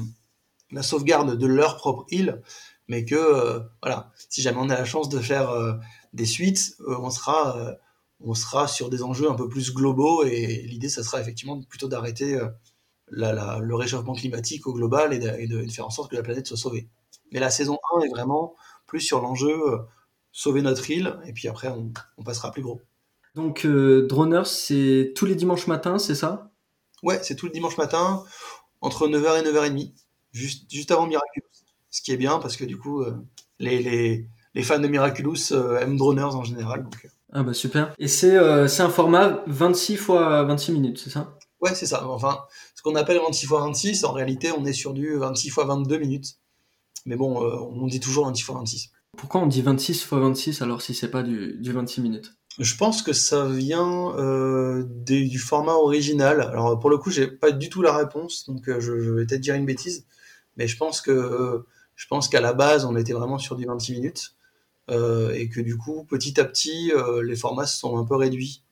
la 0.74 0.82
sauvegarde 0.82 1.38
de 1.38 1.46
leur 1.46 1.76
propre 1.76 2.04
île, 2.10 2.42
mais 2.88 3.04
que 3.04 3.14
euh, 3.14 3.60
voilà, 3.82 4.12
si 4.28 4.42
jamais 4.42 4.58
on 4.60 4.68
a 4.68 4.74
la 4.74 4.84
chance 4.84 5.08
de 5.08 5.20
faire 5.20 5.50
euh, 5.50 5.74
des 6.12 6.26
suites, 6.26 6.74
euh, 6.80 6.96
on 6.98 7.10
sera 7.10 7.56
on 8.20 8.34
sera 8.34 8.68
sur 8.68 8.90
des 8.90 9.02
enjeux 9.02 9.30
un 9.30 9.34
peu 9.34 9.48
plus 9.48 9.72
globaux 9.72 10.24
et 10.24 10.62
l'idée 10.66 10.88
ça 10.88 11.02
sera 11.02 11.20
effectivement 11.20 11.60
plutôt 11.62 11.88
d'arrêter 11.88 12.38
le 13.08 13.74
réchauffement 13.74 14.14
climatique 14.14 14.66
au 14.66 14.72
global 14.72 15.12
et 15.12 15.46
de, 15.46 15.66
faire 15.68 15.86
en 15.86 15.90
sorte 15.90 16.10
que 16.10 16.16
la 16.16 16.22
planète 16.22 16.46
soit 16.46 16.56
sauvée. 16.56 16.88
Mais 17.32 17.40
la 17.40 17.50
saison 17.50 17.78
1 17.96 18.00
est 18.02 18.08
vraiment 18.08 18.54
plus 18.86 19.00
sur 19.00 19.20
l'enjeu 19.20 19.60
sauver 20.32 20.62
notre 20.62 20.88
île 20.90 21.18
et 21.26 21.32
puis 21.32 21.48
après 21.48 21.68
on, 21.68 21.92
on 22.16 22.22
passera 22.22 22.50
plus 22.50 22.62
gros. 22.62 22.80
Donc 23.34 23.66
Droners 23.66 24.46
c'est 24.46 25.12
tous 25.14 25.26
les 25.26 25.34
dimanches 25.34 25.66
matins, 25.66 25.98
c'est 25.98 26.14
ça? 26.14 26.52
Ouais, 27.02 27.20
c'est 27.22 27.36
tous 27.36 27.46
les 27.46 27.52
dimanches 27.52 27.76
matin 27.76 28.24
entre 28.80 29.08
9h 29.08 29.40
et 29.40 29.52
9h30 29.52 30.03
juste, 30.34 30.70
juste 30.70 30.90
avant 30.90 31.06
Miraculous. 31.06 31.46
Ce 31.90 32.02
qui 32.02 32.12
est 32.12 32.16
bien 32.16 32.38
parce 32.38 32.56
que 32.56 32.64
du 32.64 32.76
coup, 32.76 33.02
euh, 33.02 33.14
les, 33.60 33.80
les, 33.80 34.28
les, 34.54 34.62
fans 34.62 34.80
de 34.80 34.88
Miraculous 34.88 35.52
euh, 35.52 35.78
aiment 35.78 35.96
Droners 35.96 36.34
en 36.34 36.42
général. 36.42 36.82
Donc, 36.82 37.04
euh. 37.04 37.08
ah 37.32 37.42
bah 37.44 37.54
super. 37.54 37.94
Et 37.98 38.08
c'est 38.08 38.36
c'est 38.68 38.82
un 38.82 38.90
format 38.90 39.42
26 39.46 39.96
fois 39.96 40.42
26 40.42 40.72
minutes, 40.72 40.98
c'est 40.98 41.10
ça? 41.10 41.38
Ouais, 41.60 41.74
c'est 41.74 41.86
ça. 41.86 42.06
Enfin, 42.08 42.40
ce 42.74 42.82
qu'on 42.82 42.96
appelle 42.96 43.18
26 43.18 43.46
fois 43.46 43.60
26, 43.60 44.04
en 44.04 44.12
réalité, 44.12 44.50
on 44.52 44.64
est 44.66 44.72
sur 44.72 44.92
du 44.92 45.16
26 45.16 45.50
fois 45.50 45.64
22 45.64 45.98
minutes. 45.98 46.34
Mais 47.06 47.16
bon, 47.16 47.38
on 47.38 47.86
dit 47.86 48.00
toujours 48.00 48.26
26 48.26 48.42
fois 48.42 48.56
26. 48.56 48.90
Pourquoi 49.16 49.40
on 49.40 49.46
dit 49.46 49.62
26 49.62 50.02
fois 50.02 50.18
26 50.18 50.62
alors 50.62 50.82
si 50.82 50.94
c'est 50.94 51.10
pas 51.10 51.22
du, 51.22 51.56
du 51.60 51.72
26 51.72 52.00
minutes? 52.00 52.34
Je 52.58 52.76
pense 52.76 53.02
que 53.02 53.12
ça 53.12 53.46
vient 53.46 54.16
euh, 54.16 54.84
du 54.84 55.38
format 55.38 55.74
original. 55.74 56.40
Alors 56.40 56.78
pour 56.78 56.90
le 56.90 56.98
coup, 56.98 57.10
j'ai 57.10 57.28
pas 57.28 57.52
du 57.52 57.68
tout 57.68 57.82
la 57.82 57.96
réponse, 57.96 58.46
donc 58.46 58.64
je, 58.66 58.80
je, 58.80 59.10
vais 59.12 59.26
peut-être 59.26 59.40
dire 59.40 59.54
une 59.54 59.66
bêtise. 59.66 60.06
Mais 60.56 60.68
je 60.68 60.76
pense 60.76 61.00
que 61.00 61.64
je 61.96 62.06
pense 62.06 62.28
qu'à 62.28 62.40
la 62.40 62.52
base, 62.52 62.84
on 62.84 62.96
était 62.96 63.12
vraiment 63.12 63.38
sur 63.38 63.56
du 63.56 63.66
26 63.66 63.92
minutes 63.92 64.34
euh, 64.90 65.32
et 65.32 65.48
que 65.48 65.60
du 65.60 65.76
coup, 65.76 66.04
petit 66.04 66.40
à 66.40 66.44
petit, 66.44 66.92
euh, 66.92 67.22
les 67.22 67.36
formats 67.36 67.66
se 67.66 67.78
sont 67.78 67.96
un 67.96 68.04
peu 68.04 68.16
réduits 68.16 68.62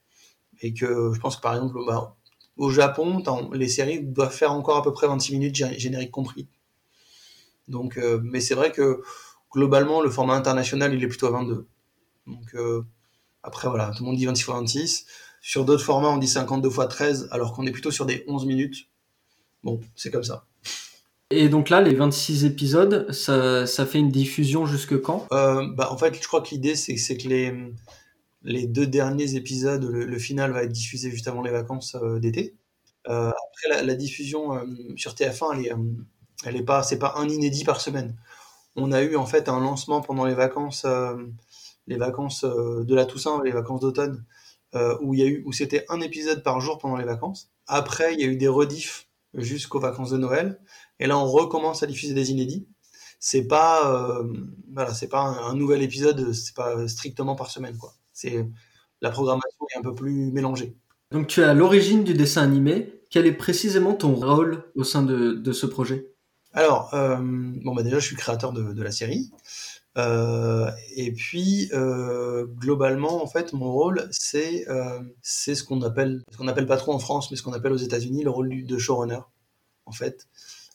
et 0.61 0.75
que 0.75 1.12
je 1.14 1.20
pense 1.20 1.37
que 1.37 1.43
par 1.43 1.55
exemple, 1.55 1.79
bah, 1.87 2.17
au 2.56 2.70
Japon, 2.70 3.23
les 3.52 3.69
séries 3.69 4.02
doivent 4.02 4.34
faire 4.34 4.52
encore 4.52 4.76
à 4.76 4.82
peu 4.82 4.93
près 4.93 5.06
26 5.06 5.32
minutes 5.32 5.55
générique 5.55 6.11
compris. 6.11 6.49
Donc, 7.69 7.96
euh, 7.96 8.20
mais 8.23 8.40
c'est 8.40 8.55
vrai 8.55 8.73
que 8.73 9.02
globalement, 9.50 10.02
le 10.02 10.11
format 10.11 10.35
international, 10.35 10.94
il 10.94 11.02
est 11.02 11.08
plutôt 11.08 11.26
à 11.26 11.31
22. 11.31 11.67
Donc 12.26 12.55
euh, 12.55 12.82
après, 13.43 13.69
voilà, 13.69 13.93
tout 13.96 14.05
le 14.05 14.11
monde 14.11 14.17
dit 14.17 14.26
26 14.26 14.43
x 14.43 14.50
26. 14.50 15.06
Sur 15.40 15.64
d'autres 15.64 15.85
formats, 15.85 16.11
on 16.11 16.19
dit 16.19 16.28
52 16.28 16.69
x 16.69 16.78
13, 16.88 17.28
alors 17.32 17.52
qu'on 17.52 17.67
est 17.67 17.73
plutôt 17.73 17.90
sur 17.90 18.06
des 18.06 18.25
11 18.28 18.46
minutes. 18.46 18.88
Bon, 19.64 19.81
c'est 19.96 20.11
comme 20.11 20.25
ça. 20.25 20.44
Et 21.32 21.49
donc 21.49 21.70
là, 21.70 21.81
les 21.81 21.94
26 21.94 22.44
épisodes, 22.44 23.11
ça, 23.11 23.87
fait 23.87 23.99
une 23.99 24.11
diffusion 24.11 24.67
jusque 24.67 25.00
quand? 25.00 25.26
Euh, 25.32 25.67
bah, 25.75 25.90
En 25.90 25.96
fait, 25.96 26.14
je 26.14 26.26
crois 26.26 26.43
que 26.43 26.50
l'idée, 26.50 26.76
c'est, 26.76 26.94
que 27.17 27.29
les, 28.43 28.67
deux 28.67 28.87
derniers 28.87 29.34
épisodes, 29.34 29.84
le, 29.84 30.19
final 30.19 30.52
va 30.52 30.62
être 30.64 30.73
diffusé 30.73 31.11
juste 31.11 31.29
avant 31.29 31.43
les 31.43 31.50
vacances 31.50 31.96
euh, 31.96 32.19
d'été. 32.19 32.55
Euh, 33.08 33.31
après, 33.31 33.82
la, 33.82 33.94
diffusion 33.94 34.50
sur 34.96 35.14
TF1, 35.14 35.55
elle 35.55 35.67
est, 35.67 35.73
elle 36.44 36.56
est 36.56 36.64
pas, 36.64 36.82
c'est 36.82 36.99
pas 36.99 37.14
un 37.17 37.29
inédit 37.29 37.64
par 37.64 37.81
semaine. 37.81 38.14
On 38.76 38.93
a 38.93 39.02
eu 39.02 39.17
en 39.17 39.26
fait 39.26 39.49
un 39.49 39.61
lancement 39.61 40.02
pendant 40.02 40.26
les 40.26 40.35
vacances, 40.35 40.87
les 41.87 41.96
vacances 41.96 42.44
de 42.44 42.94
la 42.94 43.06
Toussaint, 43.06 43.43
les 43.43 43.52
vacances 43.52 43.81
d'automne, 43.81 44.25
où 45.00 45.14
y 45.14 45.23
a 45.23 45.26
eu, 45.26 45.43
où 45.46 45.52
c'était 45.52 45.85
un 45.88 46.00
épisode 46.00 46.43
par 46.43 46.61
jour 46.61 46.78
pendant 46.78 46.96
les 46.96 47.05
vacances. 47.05 47.50
Après, 47.67 48.14
il 48.14 48.20
y 48.20 48.25
a 48.25 48.26
eu 48.26 48.37
des 48.37 48.49
rediffs 48.49 49.08
jusqu'aux 49.35 49.81
vacances 49.81 50.11
de 50.11 50.19
Noël. 50.19 50.58
Et 51.02 51.08
là, 51.08 51.19
on 51.19 51.26
recommence 51.26 51.82
à 51.82 51.87
diffuser 51.87 52.14
des 52.14 52.31
inédits. 52.31 52.69
C'est 53.19 53.49
pas, 53.49 53.93
euh, 53.93 54.22
voilà, 54.72 54.94
c'est 54.94 55.08
pas 55.08 55.20
un, 55.20 55.54
nouvel 55.54 55.82
épisode, 55.82 56.32
c'est 56.32 56.54
pas 56.54 56.87
strictement 56.87 57.34
par 57.34 57.50
semaine, 57.50 57.76
quoi. 57.76 57.94
C'est 58.12 58.49
la 59.00 59.10
programmation 59.10 59.66
est 59.75 59.78
un 59.78 59.82
peu 59.82 59.96
plus 59.96 60.31
mélangée. 60.31 60.76
Donc, 61.10 61.26
tu 61.26 61.40
es 61.40 61.44
à 61.44 61.54
l'origine 61.54 62.04
du 62.04 62.14
dessin 62.14 62.43
animé. 62.43 63.02
Quel 63.10 63.26
est 63.26 63.32
précisément 63.32 63.94
ton 63.94 64.14
rôle 64.14 64.62
au 64.76 64.84
sein 64.84 65.02
de, 65.02 65.32
de 65.32 65.52
ce 65.52 65.66
projet? 65.66 66.12
Alors, 66.52 66.94
euh, 66.94 67.16
bon, 67.21 67.75
bah 67.75 67.82
déjà, 67.82 67.99
je 67.99 68.06
suis 68.06 68.16
créateur 68.16 68.52
de, 68.52 68.73
de 68.73 68.82
la 68.82 68.92
série. 68.92 69.32
Euh, 69.99 70.71
et 70.94 71.11
puis, 71.12 71.68
euh, 71.73 72.47
globalement, 72.47 73.25
en 73.25 73.26
fait, 73.26 73.52
mon 73.54 73.73
rôle, 73.73 74.09
c'est 74.12 74.68
euh, 74.68 75.00
c'est 75.21 75.56
ce 75.56 75.64
qu'on 75.64 75.82
appelle, 75.82 76.23
ce 76.30 76.37
qu'on 76.37 76.47
appelle 76.49 76.66
pas 76.66 76.76
trop 76.76 76.92
en 76.92 77.00
France, 77.00 77.30
mais 77.30 77.37
ce 77.37 77.42
qu'on 77.42 77.52
appelle 77.52 77.73
aux 77.73 77.76
États-Unis 77.76 78.23
le 78.23 78.30
rôle 78.30 78.64
de 78.64 78.78
showrunner, 78.78 79.21
en 79.87 79.92
fait. 79.92 80.28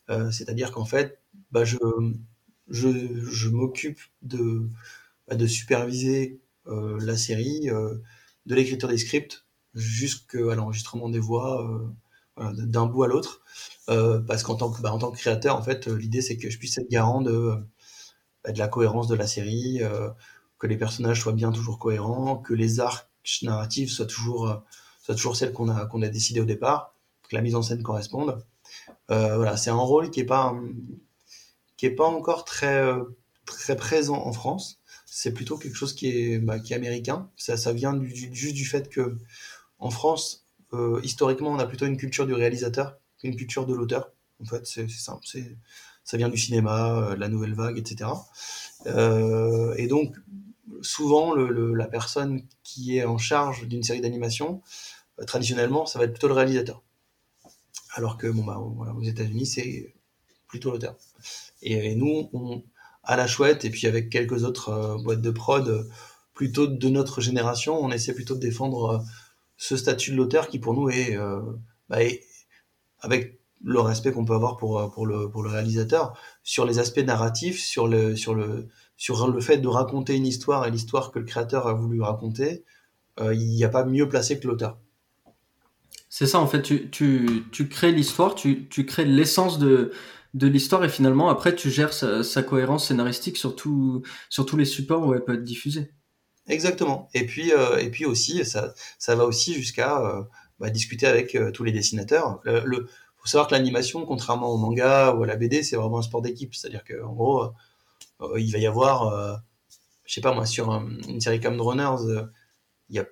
Euh, 0.10 0.32
c'est-à-dire 0.32 0.72
qu'en 0.72 0.86
fait, 0.86 1.20
bah, 1.52 1.64
je, 1.66 1.78
m'occupe 3.50 4.00
de, 4.22 4.70
bah, 5.28 5.48
superviser 5.48 6.40
euh, 6.68 6.98
la 7.02 7.18
série, 7.18 7.70
euh, 7.70 7.96
de 8.46 8.56
l'écriture 8.56 8.88
des 8.90 8.98
scripts, 8.98 9.46
jusqu'à 9.74 10.56
l'enregistrement 10.56 11.10
des 11.10 11.20
voix, 11.20 11.92
d'un 12.38 12.86
bout 12.86 13.04
à 13.04 13.08
l'autre. 13.08 13.42
parce 13.86 14.44
qu'en 14.44 14.56
tant 14.56 14.72
que, 14.72 14.82
bah, 14.82 14.96
tant 15.00 15.12
que 15.12 15.18
créateur, 15.18 15.56
en 15.56 15.62
fait, 15.62 15.88
l'idée 15.88 16.22
c'est 16.22 16.38
que 16.38 16.50
je 16.50 16.58
puisse 16.58 16.78
être 16.78 16.90
garant 16.90 17.22
de 17.22 17.56
bah, 18.44 18.52
la 18.56 18.68
cohérence 18.68 19.08
de 19.08 19.16
la 19.16 19.28
série, 19.28 19.82
que 20.60 20.68
les 20.68 20.78
personnages 20.78 21.22
soient 21.22 21.34
bien 21.34 21.52
toujours 21.52 21.80
cohérents, 21.80 22.38
que 22.38 22.54
les 22.54 22.80
arcs 22.80 23.10
narratifs 23.44 23.92
soient 23.92 24.06
toujours, 24.08 24.64
soient 25.04 25.16
toujours 25.16 25.36
celles 25.36 25.54
qu'on 25.54 25.70
a, 25.70 25.86
qu'on 25.86 26.02
a 26.02 26.08
décidé 26.10 26.40
au 26.40 26.46
départ, 26.46 26.96
que 27.30 27.36
la 27.36 27.42
mise 27.42 27.56
en 27.56 27.62
scène 27.62 27.84
corresponde. 27.84 28.44
Euh, 29.12 29.36
voilà, 29.38 29.58
c'est 29.58 29.70
un 29.70 29.76
rôle 29.76 30.12
qui 30.12 30.20
est 30.20 30.26
pas, 30.26 30.54
qui 31.78 31.86
est 31.86 31.96
pas 31.96 32.08
encore 32.08 32.46
très, 32.46 32.92
très 33.46 33.76
présent 33.76 34.26
en 34.26 34.34
France. 34.34 34.82
C'est 35.06 35.34
plutôt 35.34 35.58
quelque 35.58 35.76
chose 35.76 35.94
qui 35.94 36.10
est, 36.10 36.40
bah, 36.40 36.60
qui 36.60 36.74
est 36.74 36.76
américain. 36.76 37.30
Ça, 37.38 37.58
ça 37.58 37.74
vient 37.74 37.94
du, 37.94 38.10
juste 38.34 38.56
du 38.56 38.66
fait 38.66 38.90
que 38.90 39.18
en 39.80 39.90
France, 39.90 40.48
euh, 40.74 41.00
historiquement, 41.04 41.52
on 41.52 41.60
a 41.60 41.66
plutôt 41.66 41.86
une 41.86 41.98
culture 41.98 42.26
du 42.26 42.34
réalisateur 42.34 42.98
qu'une 43.20 43.36
culture 43.36 43.66
de 43.66 43.74
l'auteur. 43.74 44.12
En 44.42 44.46
fait, 44.46 44.66
c'est 44.66 44.90
simple. 44.90 45.26
Ça 46.04 46.18
vient 46.18 46.30
du 46.30 46.38
cinéma, 46.38 47.12
euh, 47.12 47.16
la 47.16 47.28
nouvelle 47.28 47.54
vague, 47.54 47.78
etc. 47.78 48.10
Euh, 48.86 49.74
et 49.78 49.88
donc, 49.88 50.16
souvent, 50.82 51.34
le, 51.34 51.74
la 51.74 51.88
personne 51.88 52.44
qui 52.64 52.98
est 52.98 53.06
en 53.06 53.18
charge 53.18 53.68
d'une 53.68 53.84
série 53.84 54.02
d'animation, 54.02 54.62
euh, 55.20 55.26
traditionnellement, 55.26 55.86
ça 55.86 56.00
va 56.00 56.06
être 56.06 56.12
plutôt 56.12 56.28
le 56.28 56.34
réalisateur. 56.34 56.84
Alors 57.98 58.16
que, 58.16 58.28
bon, 58.28 58.44
bah, 58.44 58.60
aux 58.60 59.04
États-Unis, 59.04 59.48
c'est 59.48 59.96
plutôt 60.48 60.70
l'auteur. 60.70 60.96
Et, 61.64 61.96
nous, 61.96 62.30
on, 62.32 62.64
à 63.04 63.18
la 63.18 63.26
chouette, 63.26 63.66
et 63.66 63.72
puis 63.72 63.88
avec 63.88 64.12
quelques 64.12 64.44
autres 64.44 65.02
boîtes 65.04 65.22
de 65.22 65.32
prod, 65.32 65.90
plutôt 66.36 66.68
de 66.68 66.90
notre 66.90 67.22
génération, 67.22 67.76
on 67.76 67.90
essaie 67.90 68.14
plutôt 68.14 68.36
de 68.36 68.40
défendre 68.40 69.04
ce 69.58 69.76
statut 69.76 70.12
de 70.12 70.16
l'auteur 70.16 70.48
qui, 70.48 70.60
pour 70.60 70.76
nous, 70.76 70.90
est, 70.90 71.18
bah, 71.90 72.04
est 72.04 72.24
avec 73.00 73.40
le 73.64 73.80
respect 73.80 74.12
qu'on 74.12 74.26
peut 74.26 74.36
avoir 74.36 74.58
pour, 74.58 75.08
le, 75.08 75.50
réalisateur 75.50 76.16
sur 76.44 76.66
les 76.66 76.78
aspects 76.78 77.00
narratifs, 77.00 77.60
sur 77.60 77.88
le 77.88 78.16
fait 79.42 79.58
de 79.58 79.68
raconter 79.68 80.16
une 80.16 80.28
histoire 80.28 80.68
et 80.68 80.72
l'histoire 80.72 81.12
que 81.12 81.18
le 81.18 81.26
créateur 81.26 81.66
a 81.66 81.74
voulu 81.74 82.00
raconter. 82.02 82.64
Il 83.20 83.50
n'y 83.56 83.64
a 83.64 83.70
pas 83.70 83.86
mieux 83.86 84.08
placé 84.08 84.40
que 84.40 84.48
l'auteur. 84.48 84.78
C'est 86.10 86.26
ça, 86.26 86.40
en 86.40 86.48
fait, 86.48 86.62
tu, 86.62 86.90
tu, 86.90 87.44
tu 87.52 87.68
crées 87.68 87.92
l'histoire, 87.92 88.34
tu, 88.36 88.68
tu 88.70 88.86
crées 88.86 89.06
l'essence 89.06 89.60
de, 89.60 89.92
de 90.34 90.48
l'histoire 90.48 90.84
et 90.84 90.90
finalement, 90.90 91.30
après, 91.30 91.56
tu 91.56 91.70
gères 91.70 91.94
sa, 91.94 92.44
cohérence 92.44 92.88
scénaristique 92.88 93.38
sur, 93.38 93.56
tout, 93.56 94.04
sur 94.30 94.46
tous 94.46 94.58
les 94.58 94.66
supports 94.66 95.06
où 95.06 95.14
elle 95.14 95.24
peut 95.24 95.34
être 95.34 95.44
diffusée. 95.44 95.92
Exactement. 96.48 97.10
Et 97.14 97.26
puis, 97.26 97.52
euh, 97.52 97.78
et 97.78 97.90
puis 97.90 98.06
aussi, 98.06 98.46
ça, 98.46 98.74
ça 98.98 99.16
va 99.16 99.26
aussi 99.26 99.54
jusqu'à 99.54 100.00
euh, 100.02 100.24
bah, 100.60 100.70
discuter 100.70 101.08
avec 101.08 101.36
euh, 101.36 101.52
tous 101.52 101.64
les 101.64 101.72
dessinateurs. 101.74 102.40
Le, 102.46 102.88
faut 103.18 103.28
savoir 103.28 103.48
que 103.48 103.56
l'animation, 103.56 104.06
contrairement 104.06 104.50
au 104.50 104.58
manga 104.58 105.14
ou 105.14 105.24
à 105.24 105.28
la 105.28 105.36
BD, 105.36 105.64
c'est 105.64 105.76
vraiment 105.76 106.00
un 106.00 106.04
sport 106.04 106.22
d'équipe. 106.22 106.56
C'est-à-dire 106.56 106.84
qu'en 106.86 107.14
gros, 107.14 107.52
il 108.38 108.52
va 108.52 108.60
y 108.60 108.68
avoir, 108.68 109.42
je 110.06 110.14
sais 110.14 110.22
pas 110.22 110.34
moi, 110.34 110.46
sur 110.46 110.72
une 110.72 111.20
série 111.20 111.42
comme 111.42 111.58
Droners, 111.58 112.30
il 112.90 112.96
y 112.96 113.00
a 113.00 113.06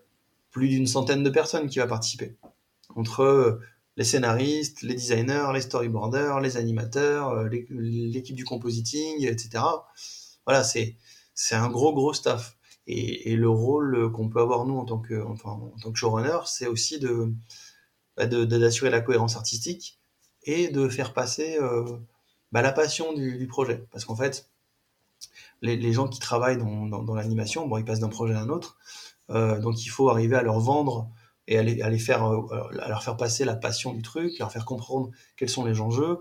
plus 0.52 0.70
d'une 0.70 0.88
centaine 0.88 1.24
de 1.24 1.30
personnes 1.30 1.68
qui 1.68 1.80
va 1.80 1.88
participer 1.88 2.38
entre 2.96 3.60
les 3.98 4.04
scénaristes, 4.04 4.82
les 4.82 4.96
designers, 4.96 5.48
les 5.54 5.62
storyboarders, 5.62 6.39
les 6.42 6.58
animateurs, 6.58 7.30
euh, 7.30 7.50
l'équipe 7.70 8.36
du 8.36 8.46
compositing, 8.46 9.25
etc. 9.25 9.63
Voilà, 10.46 10.63
c'est 10.63 10.96
un 11.51 11.70
gros 11.70 11.94
gros 11.94 12.13
staff. 12.13 12.58
Et, 12.88 13.36
le 13.36 13.50
rôle 13.50 14.12
qu'on 14.12 14.30
peut 14.30 14.39
avoir 14.42 14.65
nous 14.65 14.77
en 14.77 14.86
tant 14.86 15.00
que 15.00 15.24
enfin 15.24 15.50
en 15.50 15.74
tant 15.82 15.92
que 15.92 15.98
showrunner, 15.98 16.39
c'est 16.46 16.68
aussi 16.68 17.00
de 17.00 17.34
bah, 18.15 18.27
d'assurer 18.27 18.92
la 18.92 19.01
cohérence 19.01 19.36
artistique 19.36 20.00
et 20.44 20.68
de 20.70 20.88
faire 20.88 21.13
passer 21.13 21.58
euh, 21.60 21.84
bah, 22.51 22.62
la 22.62 22.72
passion 22.72 23.13
du, 23.13 23.48
projet. 23.48 23.88
Parce 23.92 24.06
qu'en 24.06 24.15
fait, 24.15 24.50
les, 25.62 25.94
gens 25.94 26.08
qui 26.08 26.20
travaillent 26.20 26.58
dans 26.58 27.15
l'animation, 27.15 27.68
bon, 27.68 27.77
ils 27.77 27.86
passent 27.86 28.01
d'un 28.01 28.10
projet 28.10 28.36
à 28.36 28.42
un 28.42 28.50
autre, 28.50 28.77
euh, 29.32 29.60
donc 29.60 29.84
il 29.84 29.89
faut 29.89 30.10
arriver 30.10 30.36
à 30.36 30.44
leur 30.44 30.60
vendre 30.60 31.10
et 31.48 31.58
à 31.58 31.64
les, 31.64 32.00
faire, 32.00 32.25
euh, 32.25 32.80
à 32.80 32.90
leur 32.90 33.04
faire 33.04 33.18
passer 33.18 33.46
la 33.46 33.56
passion 33.56 33.94
du 33.94 34.02
truc, 34.02 34.38
leur 34.40 34.52
faire 34.52 34.66
comprendre 34.66 35.12
quels 35.38 35.50
sont 35.50 35.66
les 35.66 35.80
enjeux, 35.80 36.20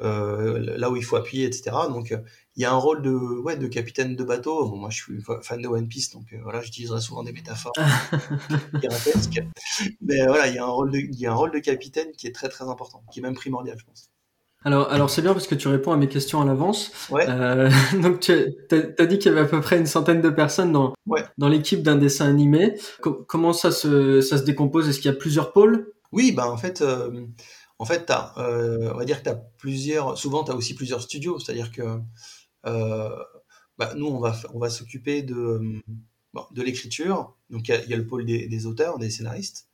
euh, 0.00 0.76
là 0.76 0.90
où 0.90 0.96
il 0.96 1.04
faut 1.04 1.16
appuyer, 1.16 1.46
etc. 1.46 1.70
Donc 1.88 2.14
il 2.56 2.62
y 2.62 2.64
a 2.64 2.72
un 2.72 2.76
rôle 2.76 3.02
de, 3.02 3.10
ouais, 3.10 3.56
de 3.56 3.66
capitaine 3.66 4.14
de 4.14 4.24
bateau. 4.24 4.68
Bon, 4.68 4.76
moi 4.76 4.90
je 4.90 5.02
suis 5.02 5.22
fan 5.42 5.62
de 5.62 5.68
One 5.68 5.88
Piece, 5.88 6.10
donc 6.10 6.32
euh, 6.32 6.38
voilà, 6.42 6.60
j'utiliserai 6.60 7.00
souvent 7.00 7.22
des 7.22 7.32
métaphores 7.32 7.72
Mais 10.00 10.26
voilà, 10.26 10.48
il 10.48 10.54
y, 10.54 10.58
a 10.58 10.64
un 10.64 10.68
rôle 10.68 10.90
de, 10.90 10.98
il 10.98 11.18
y 11.18 11.26
a 11.26 11.32
un 11.32 11.34
rôle 11.34 11.52
de 11.52 11.58
capitaine 11.58 12.12
qui 12.12 12.26
est 12.26 12.34
très 12.34 12.48
très 12.48 12.66
important, 12.66 13.02
qui 13.10 13.20
est 13.20 13.22
même 13.22 13.34
primordial, 13.34 13.78
je 13.78 13.84
pense. 13.84 14.10
Alors, 14.64 14.90
alors 14.90 15.08
c'est 15.08 15.22
bien 15.22 15.32
parce 15.34 15.46
que 15.46 15.54
tu 15.54 15.68
réponds 15.68 15.92
à 15.92 15.96
mes 15.96 16.08
questions 16.08 16.40
à 16.40 16.44
l'avance. 16.44 16.90
Ouais. 17.10 17.28
Euh, 17.28 17.70
donc, 18.02 18.20
tu 18.20 18.32
as, 18.32 19.06
dit 19.06 19.18
qu'il 19.18 19.30
y 19.30 19.34
avait 19.34 19.46
à 19.46 19.48
peu 19.48 19.60
près 19.60 19.78
une 19.78 19.86
centaine 19.86 20.20
de 20.20 20.30
personnes 20.30 20.72
dans, 20.72 20.94
ouais. 21.06 21.24
dans 21.38 21.48
l'équipe 21.48 21.82
d'un 21.82 21.96
dessin 21.96 22.28
animé. 22.28 22.76
comment 23.00 23.52
ça 23.52 23.70
se, 23.70 24.20
ça 24.20 24.36
se 24.36 24.42
décompose? 24.42 24.88
Est-ce 24.88 24.98
qu'il 24.98 25.10
y 25.10 25.14
a 25.14 25.16
plusieurs 25.16 25.52
pôles? 25.52 25.92
Oui, 26.10 26.32
bah 26.32 26.50
en 26.50 26.56
fait, 26.56 26.80
euh, 26.80 27.26
en 27.78 27.84
fait, 27.84 28.10
euh, 28.10 28.90
on 28.92 28.98
va 28.98 29.04
dire 29.04 29.18
que 29.18 29.24
tu 29.24 29.30
as 29.30 29.36
plusieurs. 29.36 30.18
Souvent, 30.18 30.42
tu 30.42 30.50
as 30.50 30.56
aussi 30.56 30.74
plusieurs 30.74 31.02
studios. 31.02 31.38
C'est-à-dire 31.38 31.70
que 31.70 32.00
bah, 32.64 33.92
nous, 33.94 34.06
on 34.06 34.18
va, 34.18 34.34
on 34.52 34.58
va 34.58 34.70
s'occuper 34.70 35.22
de, 35.22 35.60
bon, 36.34 36.44
de 36.50 36.62
l'écriture. 36.62 37.36
Donc, 37.50 37.68
il 37.68 37.80
y, 37.86 37.90
y, 37.90 37.94
a 37.94 37.96
le 37.96 38.06
pôle 38.06 38.24
des, 38.24 38.48
des, 38.48 38.66
auteurs, 38.66 38.98
des 38.98 39.08
scénaristes. 39.08 39.68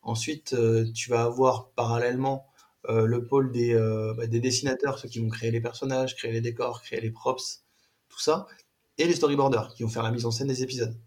Ensuite, 0.00 0.56
tu 0.94 1.10
vas 1.10 1.24
avoir 1.24 1.68
parallèlement 1.76 2.46
euh, 2.88 3.06
le 3.06 3.24
pôle 3.24 3.52
des, 3.52 3.74
euh, 3.74 4.12
bah, 4.14 4.26
des 4.26 4.40
dessinateurs, 4.40 4.98
ceux 4.98 5.08
qui 5.08 5.20
vont 5.20 5.28
créer 5.28 5.50
les 5.50 5.60
personnages, 5.60 6.16
créer 6.16 6.32
les 6.32 6.40
décors, 6.40 6.82
créer 6.82 7.00
les 7.00 7.12
props, 7.12 7.64
tout 8.08 8.18
ça, 8.18 8.46
et 8.98 9.06
les 9.06 9.14
storyboarders 9.14 9.72
qui 9.74 9.84
vont 9.84 9.88
faire 9.88 10.02
la 10.02 10.10
mise 10.10 10.26
en 10.26 10.32
scène 10.32 10.48
des 10.48 10.62
épisodes. 10.62 10.98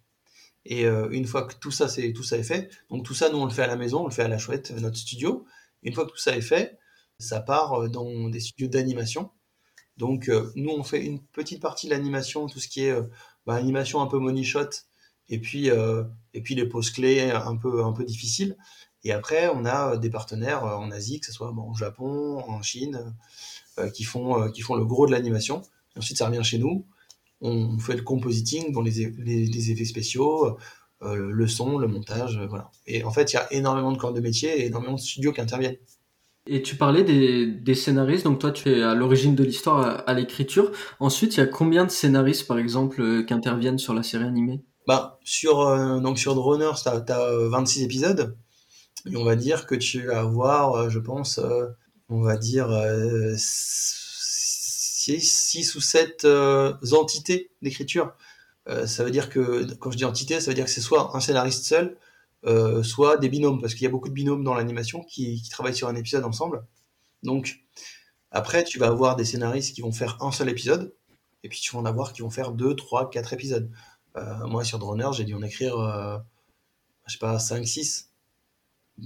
Et 0.65 0.85
euh, 0.85 1.09
une 1.11 1.25
fois 1.25 1.43
que 1.43 1.53
tout 1.55 1.71
ça, 1.71 1.89
c'est, 1.89 2.13
tout 2.13 2.23
ça 2.23 2.37
est 2.37 2.43
fait, 2.43 2.69
donc 2.89 3.03
tout 3.03 3.13
ça, 3.13 3.29
nous, 3.29 3.37
on 3.37 3.45
le 3.45 3.51
fait 3.51 3.63
à 3.63 3.67
la 3.67 3.75
maison, 3.75 4.03
on 4.03 4.05
le 4.05 4.13
fait 4.13 4.23
à 4.23 4.27
la 4.27 4.37
chouette, 4.37 4.71
notre 4.71 4.97
studio. 4.97 5.45
Une 5.83 5.93
fois 5.93 6.05
que 6.05 6.11
tout 6.11 6.17
ça 6.17 6.35
est 6.35 6.41
fait, 6.41 6.79
ça 7.19 7.41
part 7.41 7.89
dans 7.89 8.29
des 8.29 8.39
studios 8.39 8.67
d'animation. 8.67 9.31
Donc, 9.97 10.29
nous, 10.55 10.71
on 10.71 10.83
fait 10.83 11.05
une 11.05 11.21
petite 11.21 11.61
partie 11.61 11.87
de 11.87 11.91
l'animation, 11.91 12.47
tout 12.47 12.59
ce 12.59 12.67
qui 12.67 12.85
est 12.85 12.95
bah, 13.45 13.53
animation 13.55 14.01
un 14.01 14.07
peu 14.07 14.17
money 14.17 14.43
shot, 14.43 14.69
et 15.29 15.39
puis, 15.39 15.67
et 15.67 16.41
puis 16.41 16.55
les 16.55 16.65
poses 16.65 16.89
clés 16.89 17.29
un 17.29 17.55
peu, 17.57 17.83
un 17.83 17.93
peu 17.93 18.03
difficiles. 18.03 18.57
Et 19.05 19.11
après, 19.11 19.49
on 19.53 19.63
a 19.65 19.93
euh, 19.93 19.97
des 19.97 20.09
partenaires 20.09 20.65
euh, 20.65 20.75
en 20.75 20.91
Asie, 20.91 21.19
que 21.19 21.27
ce 21.27 21.31
soit 21.31 21.51
bon, 21.51 21.71
au 21.71 21.75
Japon, 21.75 22.43
en 22.47 22.61
Chine, 22.61 23.15
euh, 23.79 23.89
qui, 23.89 24.03
font, 24.03 24.51
qui 24.51 24.61
font 24.61 24.75
le 24.75 24.83
gros 24.83 25.05
de 25.05 25.11
l'animation. 25.11 25.61
Ensuite, 25.95 26.17
ça 26.17 26.27
revient 26.27 26.43
chez 26.43 26.57
nous. 26.57 26.85
On 27.39 27.77
fait 27.77 27.95
le 27.95 28.01
compositing, 28.01 28.73
dans 28.73 28.81
les, 28.81 29.13
les, 29.17 29.45
les 29.45 29.71
effets 29.71 29.85
spéciaux, 29.85 30.57
le 31.01 31.47
son, 31.47 31.77
le 31.77 31.87
montage, 31.87 32.39
voilà. 32.49 32.71
Et 32.87 33.03
en 33.03 33.11
fait, 33.11 33.31
il 33.31 33.35
y 33.35 33.39
a 33.39 33.53
énormément 33.53 33.91
de 33.91 33.97
corps 33.97 34.13
de 34.13 34.21
métier 34.21 34.61
et 34.61 34.65
énormément 34.67 34.95
de 34.95 34.99
studios 34.99 35.31
qui 35.31 35.41
interviennent. 35.41 35.77
Et 36.47 36.63
tu 36.63 36.75
parlais 36.75 37.03
des, 37.03 37.45
des 37.45 37.75
scénaristes, 37.75 38.23
donc 38.23 38.39
toi 38.39 38.51
tu 38.51 38.69
es 38.71 38.81
à 38.81 38.95
l'origine 38.95 39.35
de 39.35 39.43
l'histoire, 39.43 39.79
à, 39.79 39.91
à 39.91 40.13
l'écriture. 40.13 40.71
Ensuite, 40.99 41.35
il 41.35 41.39
y 41.39 41.43
a 41.43 41.45
combien 41.45 41.85
de 41.85 41.91
scénaristes, 41.91 42.47
par 42.47 42.57
exemple, 42.57 43.25
qui 43.25 43.33
interviennent 43.33 43.77
sur 43.77 43.93
la 43.93 44.01
série 44.01 44.25
animée? 44.25 44.63
Bah, 44.87 45.19
sur, 45.23 45.61
euh, 45.61 45.99
donc 45.99 46.17
sur 46.17 46.35
Droners, 46.35 46.81
tu 46.81 46.89
as, 46.89 47.47
26 47.49 47.83
épisodes. 47.83 48.37
Et 49.05 49.15
on 49.15 49.23
va 49.23 49.35
dire 49.35 49.67
que 49.67 49.75
tu 49.75 50.07
vas 50.07 50.21
avoir, 50.21 50.73
euh, 50.73 50.89
je 50.89 50.99
pense, 50.99 51.37
euh, 51.39 51.67
on 52.09 52.21
va 52.21 52.37
dire 52.37 52.69
6 53.37 55.75
ou 55.75 55.81
7 55.81 56.25
entités 56.93 57.51
d'écriture. 57.61 58.13
ça 58.85 59.03
veut 59.03 59.11
dire 59.11 59.29
que, 59.29 59.73
quand 59.75 59.91
je 59.91 59.97
dis 59.97 60.05
entité, 60.05 60.39
ça 60.39 60.51
veut 60.51 60.55
dire 60.55 60.65
que 60.65 60.71
c'est 60.71 60.81
soit 60.81 61.15
un 61.15 61.19
scénariste 61.19 61.65
seul, 61.65 61.97
soit 62.83 63.17
des 63.17 63.29
binômes, 63.29 63.59
parce 63.61 63.73
qu'il 63.73 63.83
y 63.83 63.87
a 63.87 63.89
beaucoup 63.89 64.09
de 64.09 64.13
binômes 64.13 64.43
dans 64.43 64.53
l'animation 64.53 65.03
qui, 65.03 65.41
travaillent 65.49 65.75
sur 65.75 65.87
un 65.87 65.95
épisode 65.95 66.23
ensemble. 66.25 66.65
Donc, 67.23 67.59
après, 68.31 68.63
tu 68.63 68.79
vas 68.79 68.87
avoir 68.87 69.15
des 69.15 69.25
scénaristes 69.25 69.75
qui 69.75 69.81
vont 69.81 69.91
faire 69.91 70.17
un 70.21 70.31
seul 70.31 70.49
épisode, 70.49 70.93
et 71.43 71.49
puis 71.49 71.59
tu 71.59 71.71
vas 71.73 71.79
en 71.79 71.85
avoir 71.85 72.13
qui 72.13 72.21
vont 72.21 72.29
faire 72.29 72.51
2, 72.51 72.75
3, 72.75 73.09
4 73.09 73.33
épisodes. 73.33 73.71
Euh, 74.17 74.47
moi, 74.47 74.63
sur 74.63 74.79
Droner, 74.79 75.09
j'ai 75.13 75.25
dû 75.25 75.33
en 75.33 75.41
écrire, 75.41 75.77
euh, 75.77 76.17
je 77.07 77.13
sais 77.13 77.19
pas, 77.19 77.39
5, 77.39 77.65
6, 77.65 78.11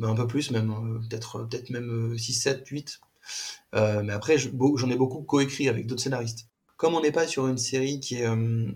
un 0.02 0.16
peu 0.16 0.28
plus 0.28 0.52
même, 0.52 0.72
euh, 0.72 1.00
peut-être 1.08 1.48
peut-être 1.48 1.70
même 1.70 2.18
6, 2.18 2.34
7, 2.34 2.68
8. 2.68 3.02
mais 3.74 4.14
après, 4.14 4.38
j'en 4.38 4.90
ai 4.90 4.96
beaucoup 4.96 5.22
coécrit 5.22 5.70
avec 5.70 5.88
d'autres 5.88 6.02
scénaristes. 6.02 6.48
Comme 6.78 6.96
on 6.96 7.02
n'est 7.02 7.12
pas 7.12 7.28
sur 7.28 7.48
une 7.48 7.58
série 7.58 8.00
qui 8.00 8.16
est 8.16 8.28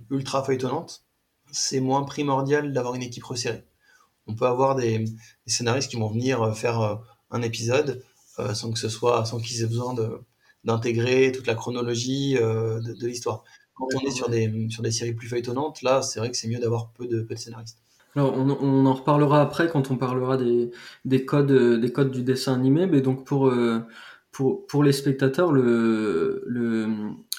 ultra 0.09 0.43
feuilletonnante, 0.43 1.05
c'est 1.51 1.79
moins 1.79 2.03
primordial 2.03 2.73
d'avoir 2.73 2.95
une 2.95 3.03
équipe 3.03 3.23
resserrée. 3.23 3.63
On 4.27 4.35
peut 4.35 4.45
avoir 4.45 4.75
des, 4.75 4.99
des, 4.99 5.15
scénaristes 5.47 5.89
qui 5.89 5.97
vont 5.97 6.09
venir 6.09 6.55
faire 6.55 7.01
un 7.31 7.41
épisode 7.41 8.03
sans 8.53 8.71
que 8.71 8.79
ce 8.79 8.89
soit, 8.89 9.25
sans 9.25 9.39
qu'ils 9.39 9.61
aient 9.61 9.67
besoin 9.67 9.95
d'intégrer 10.65 11.31
toute 11.31 11.47
la 11.47 11.55
chronologie 11.55 12.33
de, 12.33 12.93
de 12.93 13.07
l'histoire 13.07 13.43
quand 13.73 13.87
on 13.95 14.07
est 14.07 14.11
sur 14.11 14.29
des, 14.29 14.69
sur 14.69 14.83
des 14.83 14.91
séries 14.91 15.13
plus 15.13 15.27
feuilletonnantes, 15.27 15.81
là, 15.81 16.01
c'est 16.01 16.19
vrai 16.19 16.29
que 16.31 16.37
c'est 16.37 16.47
mieux 16.47 16.59
d'avoir 16.59 16.91
peu 16.91 17.07
de, 17.07 17.21
peu 17.21 17.35
de 17.35 17.39
scénaristes. 17.39 17.79
Alors, 18.15 18.33
on, 18.37 18.49
on, 18.49 18.85
en 18.85 18.93
reparlera 18.93 19.41
après 19.41 19.67
quand 19.67 19.89
on 19.91 19.97
parlera 19.97 20.37
des, 20.37 20.71
des, 21.05 21.25
codes, 21.25 21.51
des 21.51 21.91
codes 21.91 22.11
du 22.11 22.23
dessin 22.23 22.53
animé, 22.53 22.85
mais 22.85 23.01
donc 23.01 23.25
pour, 23.25 23.47
euh, 23.47 23.79
pour, 24.31 24.67
pour 24.67 24.83
les 24.83 24.91
spectateurs, 24.91 25.51
le, 25.51 26.43
le, 26.45 26.87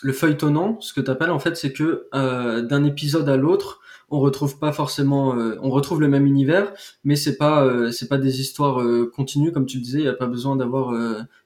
le 0.02 0.12
feuilletonnant, 0.12 0.80
ce 0.80 0.92
que 0.92 1.00
tu 1.00 1.10
appelles 1.10 1.30
en 1.30 1.38
fait, 1.38 1.56
c'est 1.56 1.72
que 1.72 2.08
euh, 2.14 2.62
d'un 2.62 2.84
épisode 2.84 3.28
à 3.28 3.36
l'autre, 3.36 3.80
on 4.10 4.20
retrouve 4.20 4.58
pas 4.58 4.72
forcément, 4.72 5.34
euh, 5.36 5.58
on 5.62 5.70
retrouve 5.70 6.00
le 6.00 6.08
même 6.08 6.26
univers, 6.26 6.72
mais 7.04 7.16
c'est 7.16 7.36
pas, 7.36 7.64
euh, 7.64 7.90
c'est 7.90 8.08
pas 8.08 8.18
des 8.18 8.40
histoires 8.40 8.80
euh, 8.80 9.10
continues 9.14 9.52
comme 9.52 9.66
tu 9.66 9.78
disais. 9.78 9.98
Il 10.00 10.04
y 10.04 10.08
a 10.08 10.12
pas 10.14 10.26
besoin 10.26 10.56
d'avoir 10.56 10.92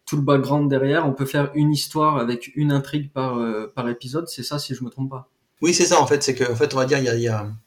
tout 0.07 0.17
le 0.17 0.23
background 0.23 0.69
derrière. 0.69 1.07
On 1.07 1.13
peut 1.13 1.27
faire 1.27 1.51
une 1.55 1.73
histoire 1.73 2.19
avec 2.19 2.53
une 2.57 2.73
intrigue 2.73 3.11
par 3.13 3.39
par 3.75 3.89
épisode. 3.89 4.29
C'est 4.29 4.43
ça, 4.43 4.59
si 4.59 4.75
je 4.75 4.85
me 4.85 4.91
trompe 4.91 5.11
pas. 5.11 5.29
Oui, 5.61 5.75
c'est 5.75 5.87
ça 5.87 6.01
en 6.01 6.07
fait. 6.07 6.23
C'est 6.23 6.35
que 6.35 6.51
en 6.51 6.57
fait, 6.57 6.75
on 6.75 6.77
va 6.77 6.87
dire 6.87 6.99
il 6.99 7.05
y 7.05 7.09
a, 7.09 7.17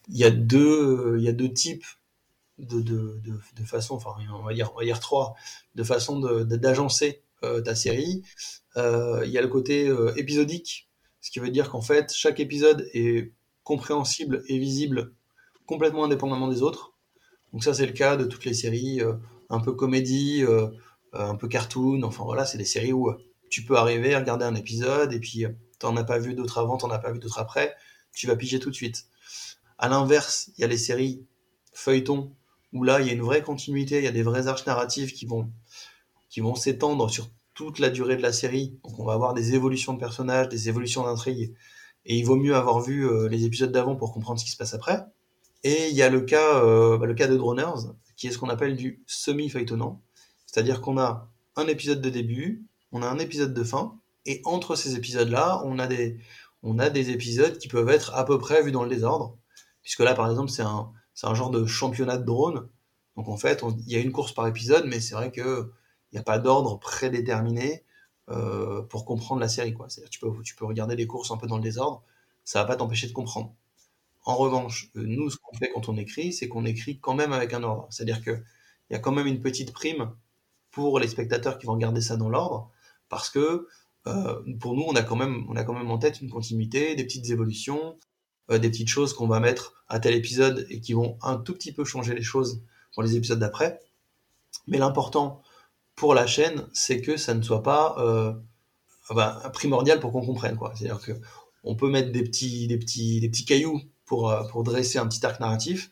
y 0.08 0.24
a, 0.24 0.30
deux, 0.30 1.18
y 1.18 1.28
a 1.28 1.32
deux 1.32 1.52
types 1.52 1.84
de 2.58 2.80
de, 2.80 3.20
de, 3.24 3.38
de 3.56 3.64
façon, 3.64 3.94
enfin 3.96 4.14
on 4.32 4.42
va 4.42 4.54
dire 4.54 4.70
on 4.74 4.78
va 4.78 4.84
dire 4.84 5.00
trois, 5.00 5.34
de 5.74 5.82
façon 5.84 6.20
d'agencer 6.20 7.22
ta 7.64 7.74
série. 7.74 8.22
il 8.76 9.30
y 9.30 9.38
a 9.38 9.42
le 9.42 9.48
côté 9.48 9.92
épisodique, 10.16 10.88
ce 11.20 11.30
qui 11.30 11.40
veut 11.40 11.50
dire 11.50 11.70
qu'en 11.70 11.82
fait 11.82 12.12
chaque 12.14 12.40
épisode 12.40 12.88
est 12.94 13.32
compréhensible 13.64 14.42
et 14.48 14.58
visible 14.58 15.12
complètement 15.66 16.04
indépendamment 16.04 16.48
des 16.48 16.62
autres. 16.62 16.92
Donc 17.52 17.64
ça 17.64 17.74
c'est 17.74 17.86
le 17.86 17.92
cas 17.92 18.16
de 18.16 18.24
toutes 18.24 18.44
les 18.44 18.54
séries 18.54 19.00
euh, 19.00 19.14
un 19.50 19.60
peu 19.60 19.72
comédie, 19.72 20.44
euh, 20.44 20.66
euh, 21.14 21.28
un 21.28 21.36
peu 21.36 21.48
cartoon, 21.48 22.02
enfin 22.02 22.24
voilà, 22.24 22.44
c'est 22.44 22.58
des 22.58 22.64
séries 22.64 22.92
où 22.92 23.10
tu 23.50 23.64
peux 23.64 23.76
arriver 23.76 24.14
à 24.14 24.20
regarder 24.20 24.44
un 24.44 24.54
épisode 24.54 25.12
et 25.12 25.20
puis 25.20 25.44
t'en 25.82 25.96
as 25.96 26.04
pas 26.04 26.18
vu 26.18 26.34
d'autres 26.34 26.58
avant, 26.58 26.76
t'en 26.76 26.90
as 26.90 26.98
pas 26.98 27.12
vu 27.12 27.18
d'autres 27.18 27.38
après, 27.38 27.76
tu 28.14 28.26
vas 28.26 28.36
piger 28.36 28.58
tout 28.58 28.70
de 28.70 28.74
suite. 28.74 29.06
À 29.78 29.88
l'inverse, 29.88 30.50
il 30.56 30.60
y 30.60 30.64
a 30.64 30.68
les 30.68 30.78
séries 30.78 31.26
feuilletons 31.72 32.32
où 32.72 32.84
là 32.84 33.00
il 33.00 33.06
y 33.06 33.10
a 33.10 33.12
une 33.12 33.22
vraie 33.22 33.42
continuité, 33.42 33.98
il 33.98 34.04
y 34.04 34.08
a 34.08 34.12
des 34.12 34.22
vraies 34.22 34.46
arches 34.46 34.64
narratives 34.66 35.12
qui 35.12 35.26
vont 35.26 35.50
qui 36.30 36.40
vont 36.40 36.54
s'étendre 36.54 37.10
sur 37.10 37.28
toute 37.54 37.78
la 37.78 37.90
durée 37.90 38.16
de 38.16 38.22
la 38.22 38.32
série. 38.32 38.78
Donc 38.84 38.98
on 38.98 39.04
va 39.04 39.12
avoir 39.12 39.34
des 39.34 39.54
évolutions 39.54 39.92
de 39.92 39.98
personnages, 39.98 40.48
des 40.48 40.68
évolutions 40.68 41.04
d'intrigue. 41.04 41.54
Et 42.06 42.16
il 42.16 42.24
vaut 42.24 42.36
mieux 42.36 42.56
avoir 42.56 42.80
vu 42.80 43.06
euh, 43.06 43.28
les 43.28 43.44
épisodes 43.44 43.70
d'avant 43.70 43.96
pour 43.96 44.12
comprendre 44.12 44.40
ce 44.40 44.44
qui 44.44 44.50
se 44.50 44.56
passe 44.56 44.72
après. 44.72 45.04
Et 45.62 45.88
il 45.88 45.94
y 45.94 46.02
a 46.02 46.08
le 46.08 46.22
cas, 46.22 46.64
euh, 46.64 46.96
bah, 46.96 47.06
le 47.06 47.14
cas 47.14 47.28
de 47.28 47.36
Droners, 47.36 47.92
qui 48.16 48.26
est 48.26 48.30
ce 48.30 48.38
qu'on 48.38 48.48
appelle 48.48 48.76
du 48.76 49.02
semi-feuilletonnant. 49.06 50.00
C'est-à-dire 50.46 50.80
qu'on 50.80 50.98
a 50.98 51.28
un 51.56 51.66
épisode 51.66 52.00
de 52.00 52.08
début, 52.08 52.64
on 52.92 53.02
a 53.02 53.06
un 53.06 53.18
épisode 53.18 53.52
de 53.52 53.62
fin, 53.62 53.98
et 54.26 54.40
entre 54.44 54.76
ces 54.76 54.96
épisodes-là, 54.96 55.62
on 55.64 55.78
a 55.78 55.86
des, 55.86 56.18
on 56.62 56.78
a 56.78 56.90
des 56.90 57.10
épisodes 57.10 57.58
qui 57.58 57.68
peuvent 57.68 57.88
être 57.88 58.14
à 58.14 58.24
peu 58.24 58.38
près 58.38 58.62
vus 58.62 58.72
dans 58.72 58.84
le 58.84 58.88
désordre. 58.88 59.36
Puisque 59.82 60.00
là, 60.00 60.14
par 60.14 60.30
exemple, 60.30 60.50
c'est 60.50 60.62
un, 60.62 60.92
c'est 61.14 61.26
un 61.26 61.34
genre 61.34 61.50
de 61.50 61.66
championnat 61.66 62.18
de 62.18 62.24
drone. 62.24 62.68
Donc 63.16 63.28
en 63.28 63.36
fait, 63.36 63.62
il 63.86 63.92
y 63.92 63.96
a 63.96 64.00
une 64.00 64.12
course 64.12 64.32
par 64.32 64.46
épisode, 64.46 64.86
mais 64.86 65.00
c'est 65.00 65.14
vrai 65.14 65.32
que 65.32 65.72
il 66.12 66.16
n'y 66.16 66.20
a 66.20 66.24
pas 66.24 66.38
d'ordre 66.38 66.78
prédéterminé 66.78 67.84
euh, 68.30 68.82
pour 68.82 69.04
comprendre 69.04 69.40
la 69.40 69.48
série. 69.48 69.74
C'est-à-dire, 69.88 70.10
tu 70.10 70.20
peux, 70.20 70.30
tu 70.42 70.54
peux 70.54 70.66
regarder 70.66 70.94
les 70.94 71.06
courses 71.06 71.30
un 71.30 71.36
peu 71.36 71.46
dans 71.46 71.56
le 71.56 71.62
désordre, 71.62 72.04
ça 72.44 72.60
va 72.60 72.66
pas 72.66 72.76
t'empêcher 72.76 73.08
de 73.08 73.12
comprendre. 73.12 73.54
En 74.24 74.36
revanche, 74.36 74.90
euh, 74.96 75.04
nous, 75.04 75.30
ce 75.30 75.36
qu'on 75.38 75.56
fait 75.56 75.70
quand 75.72 75.88
on 75.88 75.96
écrit, 75.96 76.32
c'est 76.32 76.48
qu'on 76.48 76.64
écrit 76.64 77.00
quand 77.00 77.14
même 77.14 77.32
avec 77.32 77.54
un 77.54 77.62
ordre. 77.62 77.88
C'est-à-dire 77.90 78.22
qu'il 78.22 78.44
y 78.90 78.94
a 78.94 78.98
quand 78.98 79.12
même 79.12 79.26
une 79.26 79.40
petite 79.40 79.72
prime 79.72 80.14
pour 80.70 80.98
les 81.00 81.08
spectateurs 81.08 81.58
qui 81.58 81.66
vont 81.66 81.74
regarder 81.74 82.00
ça 82.00 82.16
dans 82.16 82.28
l'ordre, 82.28 82.70
parce 83.08 83.28
que 83.30 83.68
pour 84.60 84.74
nous, 84.74 84.82
on 84.82 84.94
a, 84.94 85.02
quand 85.02 85.16
même, 85.16 85.44
on 85.48 85.56
a 85.56 85.64
quand 85.64 85.74
même 85.74 85.90
en 85.90 85.98
tête 85.98 86.20
une 86.20 86.30
continuité, 86.30 86.94
des 86.96 87.04
petites 87.04 87.30
évolutions, 87.30 87.96
euh, 88.50 88.58
des 88.58 88.70
petites 88.70 88.88
choses 88.88 89.12
qu'on 89.14 89.28
va 89.28 89.40
mettre 89.40 89.84
à 89.88 90.00
tel 90.00 90.14
épisode 90.14 90.66
et 90.68 90.80
qui 90.80 90.94
vont 90.94 91.16
un 91.22 91.36
tout 91.36 91.54
petit 91.54 91.72
peu 91.72 91.84
changer 91.84 92.14
les 92.14 92.22
choses 92.22 92.62
pour 92.92 93.02
les 93.02 93.16
épisodes 93.16 93.38
d'après. 93.38 93.80
Mais 94.66 94.78
l'important 94.78 95.42
pour 95.94 96.14
la 96.14 96.26
chaîne, 96.26 96.66
c'est 96.72 97.00
que 97.00 97.16
ça 97.16 97.34
ne 97.34 97.42
soit 97.42 97.62
pas 97.62 97.94
euh, 97.98 98.32
bah, 99.10 99.50
primordial 99.52 100.00
pour 100.00 100.12
qu'on 100.12 100.24
comprenne. 100.24 100.58
C'est-à-dire 100.74 101.00
que 101.00 101.12
on 101.64 101.76
peut 101.76 101.88
mettre 101.88 102.10
des 102.10 102.24
petits, 102.24 102.66
des 102.66 102.78
petits, 102.78 103.20
des 103.20 103.28
petits 103.28 103.44
cailloux 103.44 103.80
pour, 104.04 104.30
euh, 104.30 104.42
pour 104.48 104.64
dresser 104.64 104.98
un 104.98 105.06
petit 105.06 105.24
arc 105.24 105.38
narratif, 105.38 105.90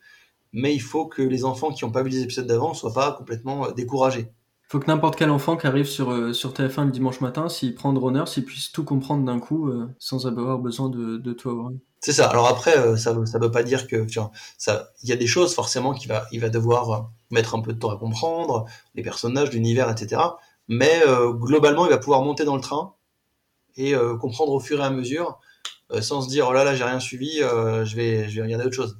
mais 0.52 0.74
il 0.74 0.82
faut 0.82 1.06
que 1.06 1.22
les 1.22 1.44
enfants 1.44 1.70
qui 1.70 1.84
n'ont 1.84 1.92
pas 1.92 2.02
vu 2.02 2.10
les 2.10 2.22
épisodes 2.22 2.46
d'avant 2.46 2.74
soient 2.74 2.92
pas 2.92 3.12
complètement 3.12 3.66
euh, 3.66 3.72
découragés. 3.72 4.32
Faut 4.70 4.78
que 4.78 4.86
n'importe 4.86 5.16
quel 5.16 5.30
enfant 5.30 5.56
qui 5.56 5.66
arrive 5.66 5.86
sur, 5.86 6.12
euh, 6.12 6.32
sur 6.32 6.52
TF1 6.52 6.84
le 6.84 6.90
dimanche 6.92 7.20
matin, 7.20 7.48
s'il 7.48 7.74
prend 7.74 7.92
Runner, 7.92 8.22
s'il 8.26 8.44
puisse 8.44 8.70
tout 8.70 8.84
comprendre 8.84 9.24
d'un 9.24 9.40
coup 9.40 9.70
sans 9.98 10.26
avoir 10.26 10.58
besoin 10.58 10.88
de, 10.88 11.16
de 11.16 11.32
tout 11.32 11.50
avoir. 11.50 11.70
C'est 12.00 12.12
ça. 12.12 12.28
Alors 12.28 12.46
après, 12.46 12.96
ça 12.96 13.12
ne 13.12 13.44
veut 13.44 13.50
pas 13.50 13.62
dire 13.62 13.86
que 13.88 14.06
il 14.06 15.08
y 15.08 15.12
a 15.12 15.16
des 15.16 15.26
choses 15.26 15.54
forcément 15.54 15.92
qu'il 15.92 16.08
va, 16.08 16.26
il 16.32 16.40
va 16.40 16.48
devoir 16.48 17.10
mettre 17.30 17.54
un 17.54 17.60
peu 17.60 17.72
de 17.72 17.78
temps 17.78 17.90
à 17.90 17.98
comprendre, 17.98 18.64
les 18.94 19.02
personnages, 19.02 19.50
l'univers, 19.50 19.90
etc. 19.90 20.22
Mais 20.68 21.02
globalement, 21.32 21.84
il 21.84 21.90
va 21.90 21.98
pouvoir 21.98 22.22
monter 22.22 22.44
dans 22.44 22.54
le 22.54 22.62
train 22.62 22.94
et 23.76 23.94
comprendre 24.20 24.52
au 24.52 24.60
fur 24.60 24.80
et 24.80 24.84
à 24.84 24.90
mesure 24.90 25.40
euh, 25.92 26.02
sans 26.02 26.22
se 26.22 26.28
dire 26.28 26.46
oh 26.48 26.52
là 26.52 26.62
là 26.62 26.74
j'ai 26.74 26.84
rien 26.84 27.00
suivi, 27.00 27.42
euh, 27.42 27.84
je 27.84 27.96
vais 27.96 28.28
je 28.28 28.36
vais 28.36 28.42
regarder 28.42 28.66
autre 28.66 28.76
chose. 28.76 28.98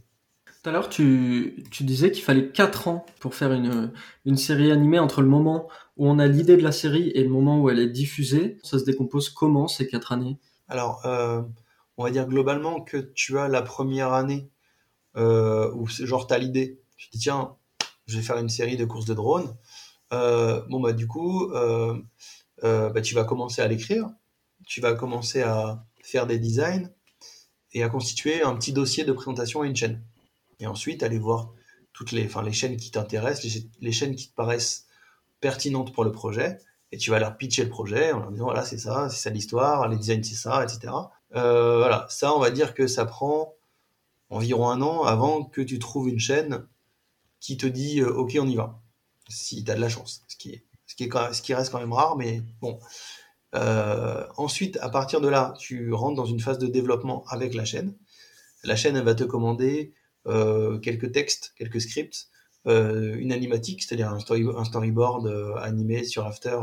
Tout 0.63 0.69
à 0.69 0.73
l'heure, 0.75 0.91
tu, 0.91 1.65
disais 1.81 2.11
qu'il 2.11 2.23
fallait 2.23 2.51
4 2.51 2.89
ans 2.89 3.07
pour 3.19 3.35
faire 3.35 3.51
une, 3.53 4.37
série 4.37 4.71
animée 4.71 4.99
entre 4.99 5.23
le 5.23 5.29
moment 5.29 5.69
où 5.97 6.07
on 6.07 6.19
a 6.19 6.27
l'idée 6.27 6.59
de 6.59 6.63
la 6.63 6.73
série 6.73 7.09
et 7.15 7.23
le 7.23 7.31
moment 7.31 7.61
où 7.63 7.71
elle 7.71 7.79
est 7.79 7.89
diffusée. 7.89 8.59
Ça 8.63 8.79
se 8.79 8.85
décompose 8.85 9.31
comment 9.31 9.69
ces 9.69 9.87
4 9.87 10.13
années? 10.13 10.39
Alors, 10.69 11.07
euh, 11.07 11.41
on 11.97 12.05
va 12.05 12.11
dire 12.11 12.27
globalement 12.27 12.83
que 12.83 12.99
tu 12.99 13.39
as 13.39 13.49
la 13.49 13.63
première 13.63 14.13
année 14.13 14.51
euh, 15.17 15.73
où 15.73 15.89
genre 15.89 16.27
tu 16.27 16.35
as 16.35 16.39
l'idée. 16.39 16.83
Tu 16.99 17.09
te 17.09 17.13
dis 17.17 17.23
tiens, 17.23 17.57
je 18.07 18.19
vais 18.19 18.23
faire 18.23 18.37
une 18.37 18.51
série 18.51 18.77
de 18.77 18.85
courses 18.85 19.07
de 19.07 19.15
drones. 19.15 19.57
Euh, 20.13 20.61
bon 20.69 20.81
bah 20.81 20.93
du 20.93 21.07
coup, 21.07 21.51
bah, 22.63 23.01
tu 23.03 23.15
vas 23.15 23.25
commencer 23.25 23.63
à 23.63 23.67
l'écrire. 23.67 24.11
Tu 24.67 24.83
vas 24.83 24.93
commencer 24.93 25.41
à, 25.41 25.87
faire 26.03 26.27
des 26.27 26.39
designs 26.39 26.91
et 27.73 27.83
à 27.83 27.89
constituer 27.89 28.43
un 28.43 28.55
petit 28.57 28.75
dossier 28.75 29.05
de 29.05 29.13
présentation 29.13 29.63
à 29.63 29.67
une 29.67 29.77
chaîne. 29.77 30.03
Et 30.61 30.67
ensuite, 30.67 31.03
aller 31.03 31.19
voir 31.19 31.53
toutes 31.93 32.13
les, 32.13 32.29
chaînes 32.53 32.77
qui 32.77 32.91
t'intéressent, 32.91 33.63
les, 33.81 33.93
chaînes 33.93 34.15
qui 34.15 34.31
te 34.31 34.35
paraissent 34.35 34.87
pertinentes 35.41 35.93
pour 35.93 36.05
le 36.05 36.13
projet, 36.13 36.59
et 36.93 36.99
tu 36.99 37.11
vas 37.11 37.19
leur 37.19 37.37
pitcher 37.37 37.65
le 37.65 37.71
projet 37.71 38.13
en 38.13 38.21
leur 38.21 38.31
disant 38.31 38.45
voilà, 38.45 38.65
c'est 38.65 38.79
ça, 38.79 39.09
c'est 39.11 39.21
ça 39.21 39.31
l'histoire, 39.31 39.89
les 39.89 39.97
designs, 39.97 40.23
c'est 40.23 40.35
ça, 40.35 40.65
etc. 40.65 40.93
Euh, 41.37 41.79
voilà, 41.79 42.07
ça, 42.09 42.35
on 42.35 42.41
va 42.41 42.51
dire 42.51 42.75
que 42.75 42.87
ça 42.87 43.05
prend 43.05 43.55
environ 44.29 44.69
un 44.69 44.81
an 44.83 45.03
avant 45.03 45.45
que 45.45 45.61
tu 45.61 45.79
trouves 45.79 46.09
une 46.09 46.19
chaîne 46.19 46.67
qui 47.39 47.57
te 47.57 47.67
dit 47.67 48.01
euh, 48.01 48.13
ok, 48.13 48.37
on 48.41 48.49
y 48.49 48.57
va, 48.57 48.81
si 49.29 49.65
tu 49.65 49.71
as 49.71 49.75
de 49.75 49.81
la 49.81 49.89
chance, 49.89 50.25
ce 50.29 50.37
qui, 50.37 51.55
reste 51.55 51.73
quand 51.73 51.81
même 51.81 51.93
rare, 51.93 52.17
mais 52.17 52.43
bon. 52.61 52.79
Euh, 53.57 54.25
ensuite, 54.37 54.79
à 54.81 54.89
partir 54.91 55.21
de 55.21 55.29
là, 55.29 55.55
tu 55.59 55.93
rentres 55.93 56.17
dans 56.17 56.25
une 56.25 56.41
phase 56.41 56.59
de 56.59 56.69
développement 56.69 57.25
avec 57.29 57.55
la 57.55 57.65
chaîne. 57.65 57.97
La 58.63 58.77
chaîne, 58.77 58.97
elle 58.97 59.05
va 59.05 59.15
te 59.15 59.25
commander 59.25 59.93
quelques 60.27 61.13
textes, 61.13 61.55
quelques 61.57 61.81
scripts, 61.81 62.29
euh, 62.67 63.17
une 63.17 63.33
animatique, 63.33 63.83
c'est-à-dire 63.83 64.11
un, 64.11 64.21
storyboard 64.65 65.57
animé 65.59 66.05
sur 66.05 66.27
After, 66.27 66.59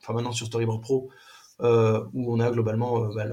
enfin 0.00 0.12
maintenant 0.12 0.32
sur 0.32 0.46
Storyboard 0.46 0.82
Pro, 0.82 1.10
où 1.60 2.34
on 2.34 2.40
a 2.40 2.50
globalement 2.50 3.06
bah, 3.14 3.26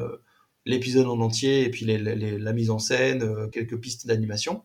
l'épisode 0.66 1.08
en 1.08 1.20
entier 1.20 1.64
et 1.64 1.70
puis 1.70 1.86
la 1.86 2.54
mise 2.54 2.70
en 2.70 2.80
scène, 2.80 3.50
quelques 3.52 3.80
pistes 3.80 4.08
d'animation, 4.08 4.64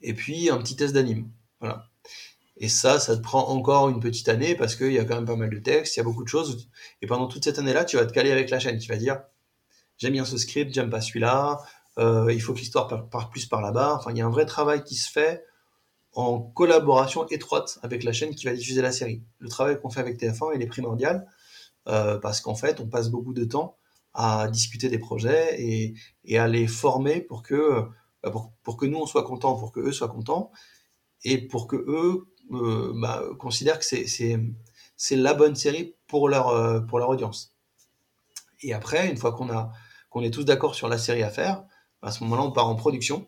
et 0.00 0.14
puis 0.14 0.50
un 0.50 0.58
petit 0.58 0.76
test 0.76 0.94
d'anime. 0.94 1.30
Voilà. 1.60 1.88
Et 2.58 2.68
ça, 2.68 2.98
ça 2.98 3.16
te 3.16 3.22
prend 3.22 3.48
encore 3.48 3.88
une 3.90 4.00
petite 4.00 4.28
année 4.28 4.54
parce 4.54 4.76
qu'il 4.76 4.92
y 4.92 4.98
a 4.98 5.04
quand 5.04 5.16
même 5.16 5.26
pas 5.26 5.36
mal 5.36 5.50
de 5.50 5.58
textes, 5.58 5.96
il 5.96 5.98
y 5.98 6.00
a 6.00 6.04
beaucoup 6.04 6.24
de 6.24 6.28
choses. 6.28 6.70
Et 7.02 7.06
pendant 7.06 7.26
toute 7.26 7.44
cette 7.44 7.58
année-là, 7.58 7.84
tu 7.84 7.96
vas 7.96 8.06
te 8.06 8.12
caler 8.12 8.32
avec 8.32 8.48
la 8.48 8.58
chaîne. 8.58 8.78
Tu 8.78 8.88
vas 8.88 8.96
dire, 8.96 9.20
j'aime 9.98 10.12
bien 10.12 10.24
ce 10.24 10.38
script, 10.38 10.72
j'aime 10.72 10.88
pas 10.88 11.02
celui-là, 11.02 11.58
euh, 11.98 12.32
il 12.32 12.40
faut 12.40 12.52
que 12.52 12.58
l'histoire 12.58 13.08
parte 13.08 13.30
plus 13.30 13.46
par 13.46 13.60
là-bas. 13.60 13.94
Enfin, 13.96 14.10
il 14.10 14.18
y 14.18 14.20
a 14.20 14.26
un 14.26 14.30
vrai 14.30 14.46
travail 14.46 14.84
qui 14.84 14.94
se 14.94 15.10
fait 15.10 15.44
en 16.12 16.40
collaboration 16.40 17.26
étroite 17.28 17.78
avec 17.82 18.02
la 18.02 18.12
chaîne 18.12 18.34
qui 18.34 18.46
va 18.46 18.54
diffuser 18.54 18.82
la 18.82 18.92
série. 18.92 19.22
Le 19.38 19.48
travail 19.48 19.78
qu'on 19.80 19.90
fait 19.90 20.00
avec 20.00 20.18
TF1, 20.18 20.52
il 20.54 20.62
est 20.62 20.66
primordial 20.66 21.26
euh, 21.88 22.18
parce 22.18 22.40
qu'en 22.40 22.54
fait, 22.54 22.80
on 22.80 22.88
passe 22.88 23.10
beaucoup 23.10 23.34
de 23.34 23.44
temps 23.44 23.76
à 24.14 24.48
discuter 24.48 24.88
des 24.88 24.98
projets 24.98 25.60
et, 25.60 25.94
et 26.24 26.38
à 26.38 26.48
les 26.48 26.66
former 26.66 27.20
pour 27.20 27.42
que, 27.42 27.82
bah, 28.22 28.32
pour, 28.62 28.76
que 28.78 28.86
nous, 28.86 28.98
on 28.98 29.06
soit 29.06 29.24
contents, 29.24 29.56
pour 29.56 29.72
que 29.72 29.80
eux 29.80 29.92
soient 29.92 30.08
contents 30.08 30.50
et 31.22 31.46
pour 31.46 31.66
que 31.66 31.76
eux 31.76 32.26
euh, 32.52 32.92
bah, 32.96 33.22
considèrent 33.38 33.78
que 33.78 33.84
c'est 33.84 35.16
la 35.16 35.34
bonne 35.34 35.54
série 35.54 35.96
pour 36.06 36.30
leur, 36.30 36.48
euh, 36.48 36.80
pour 36.80 36.98
leur 36.98 37.10
audience. 37.10 37.54
Et 38.62 38.72
après, 38.72 39.08
une 39.08 39.16
fois 39.16 39.32
qu'on 39.32 39.48
qu'on 40.08 40.22
est 40.22 40.30
tous 40.30 40.44
d'accord 40.44 40.74
sur 40.74 40.88
la 40.88 40.96
série 40.96 41.22
à 41.22 41.28
faire, 41.28 41.64
à 42.02 42.10
ce 42.10 42.22
moment-là, 42.24 42.42
on 42.42 42.52
part 42.52 42.68
en 42.68 42.74
production. 42.74 43.26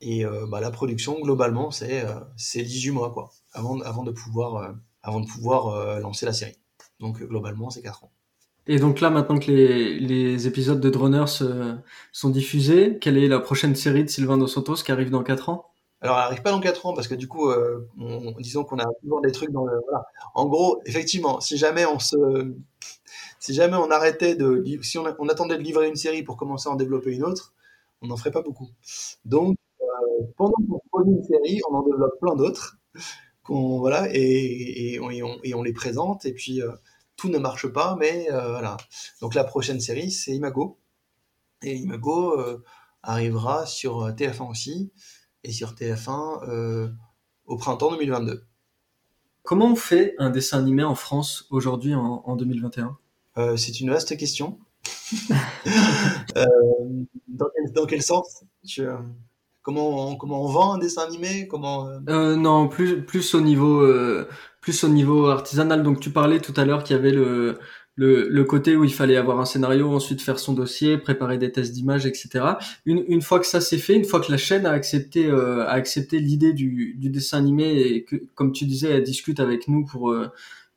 Et 0.00 0.24
euh, 0.24 0.46
bah, 0.46 0.60
la 0.60 0.70
production, 0.70 1.20
globalement, 1.20 1.70
c'est 1.70 2.04
c'est 2.36 2.62
18 2.62 2.90
mois, 2.90 3.12
quoi, 3.12 3.30
avant, 3.52 3.80
avant 3.80 4.04
de 4.04 4.12
pouvoir, 4.12 4.74
avant 5.02 5.20
de 5.20 5.26
pouvoir 5.26 6.00
lancer 6.00 6.26
la 6.26 6.32
série. 6.32 6.58
Donc, 7.00 7.22
globalement, 7.22 7.70
c'est 7.70 7.82
4 7.82 8.04
ans. 8.04 8.12
Et 8.66 8.78
donc 8.78 9.00
là, 9.00 9.10
maintenant 9.10 9.38
que 9.38 9.50
les, 9.50 9.98
les 10.00 10.46
épisodes 10.46 10.80
de 10.80 10.90
Droners 10.90 11.42
sont 12.12 12.30
diffusés, 12.30 12.98
quelle 12.98 13.18
est 13.18 13.28
la 13.28 13.40
prochaine 13.40 13.74
série 13.74 14.04
de 14.04 14.08
Sylvain 14.08 14.38
Dos 14.38 14.46
Santos 14.46 14.76
qui 14.76 14.92
arrive 14.92 15.10
dans 15.10 15.22
4 15.22 15.48
ans? 15.50 15.74
Alors, 16.04 16.18
elle 16.18 16.24
arrive 16.24 16.42
pas 16.42 16.50
dans 16.50 16.60
4 16.60 16.84
ans 16.84 16.92
parce 16.92 17.08
que 17.08 17.14
du 17.14 17.28
coup, 17.28 17.48
euh, 17.48 17.88
disons 18.38 18.62
qu'on 18.62 18.78
a 18.78 18.84
toujours 19.00 19.22
des 19.22 19.32
trucs 19.32 19.50
dans 19.50 19.64
le. 19.64 19.80
Voilà. 19.88 20.06
En 20.34 20.44
gros, 20.44 20.82
effectivement, 20.84 21.40
si 21.40 21.56
jamais 21.56 21.86
on 21.86 21.98
se, 21.98 22.52
si 23.38 23.54
jamais 23.54 23.78
on 23.78 23.90
arrêtait 23.90 24.34
de, 24.34 24.62
si 24.82 24.98
on, 24.98 25.06
on, 25.18 25.28
attendait 25.30 25.56
de 25.56 25.62
livrer 25.62 25.88
une 25.88 25.96
série 25.96 26.22
pour 26.22 26.36
commencer 26.36 26.68
à 26.68 26.72
en 26.72 26.74
développer 26.74 27.10
une 27.14 27.24
autre, 27.24 27.53
on 28.04 28.08
n'en 28.08 28.16
ferait 28.16 28.30
pas 28.30 28.42
beaucoup. 28.42 28.70
Donc, 29.24 29.56
euh, 29.80 30.24
pendant 30.36 30.54
qu'on 30.68 30.80
produit 30.90 31.14
une 31.14 31.24
série, 31.24 31.60
on 31.70 31.74
en 31.74 31.82
développe 31.82 32.18
plein 32.20 32.36
d'autres, 32.36 32.78
qu'on 33.42 33.78
voilà, 33.78 34.08
et, 34.12 34.94
et, 34.94 35.00
on, 35.00 35.10
et, 35.10 35.54
on, 35.54 35.62
les 35.62 35.72
présente, 35.72 36.24
et 36.24 36.32
puis 36.32 36.62
euh, 36.62 36.70
tout 37.16 37.28
ne 37.28 37.38
marche 37.38 37.66
pas, 37.66 37.96
mais 37.98 38.30
euh, 38.30 38.50
voilà. 38.50 38.76
Donc 39.20 39.34
la 39.34 39.44
prochaine 39.44 39.80
série, 39.80 40.10
c'est 40.10 40.34
Imago, 40.34 40.78
et 41.62 41.74
Imago 41.74 42.36
arrivera 43.02 43.66
sur 43.66 44.08
TF1 44.10 44.50
aussi 44.50 44.92
et 45.44 45.52
sur 45.52 45.74
TF1 45.74 46.48
euh, 46.48 46.88
au 47.46 47.56
printemps 47.56 47.90
2022. 47.90 48.44
Comment 49.42 49.72
on 49.72 49.76
fait 49.76 50.14
un 50.18 50.30
dessin 50.30 50.58
animé 50.58 50.82
en 50.82 50.94
France 50.94 51.46
aujourd'hui 51.50 51.94
en, 51.94 52.34
2021 52.34 52.96
euh, 53.36 53.56
C'est 53.56 53.80
une 53.80 53.90
vaste 53.90 54.16
question. 54.16 54.58
Euh, 56.36 57.04
dans, 57.34 57.86
quel, 57.86 58.02
sens? 58.02 58.44
Comment, 59.62 60.10
on, 60.10 60.16
comment 60.16 60.42
on 60.42 60.48
vend 60.48 60.74
un 60.74 60.78
dessin 60.78 61.02
animé? 61.02 61.48
Comment, 61.48 61.88
Non, 62.08 62.68
plus, 62.68 63.02
plus, 63.02 63.34
au 63.34 63.40
niveau, 63.40 63.86
plus 64.60 64.84
au 64.84 64.88
niveau 64.88 65.26
artisanal. 65.26 65.82
Donc 65.82 66.00
tu 66.00 66.10
parlais 66.10 66.40
tout 66.40 66.54
à 66.56 66.64
l'heure 66.64 66.84
qu'il 66.84 66.96
y 66.96 66.98
avait 66.98 67.12
le, 67.12 67.58
le, 67.96 68.28
le, 68.28 68.44
côté 68.44 68.76
où 68.76 68.84
il 68.84 68.92
fallait 68.92 69.16
avoir 69.16 69.40
un 69.40 69.44
scénario, 69.44 69.92
ensuite 69.92 70.20
faire 70.20 70.38
son 70.38 70.52
dossier, 70.52 70.98
préparer 70.98 71.38
des 71.38 71.52
tests 71.52 71.72
d'image, 71.72 72.06
etc. 72.06 72.44
Une, 72.86 73.04
une, 73.06 73.22
fois 73.22 73.38
que 73.38 73.46
ça 73.46 73.60
s'est 73.60 73.78
fait, 73.78 73.94
une 73.94 74.04
fois 74.04 74.20
que 74.20 74.30
la 74.30 74.38
chaîne 74.38 74.66
a 74.66 74.70
accepté, 74.70 75.26
euh, 75.26 75.64
a 75.66 75.72
accepté 75.72 76.18
l'idée 76.18 76.52
du, 76.52 76.94
du, 76.98 77.10
dessin 77.10 77.38
animé 77.38 77.78
et 77.78 78.04
que, 78.04 78.16
comme 78.34 78.52
tu 78.52 78.64
disais, 78.64 78.90
elle 78.90 79.02
discute 79.02 79.38
avec 79.38 79.68
nous 79.68 79.84
pour 79.84 80.10
euh, 80.10 80.30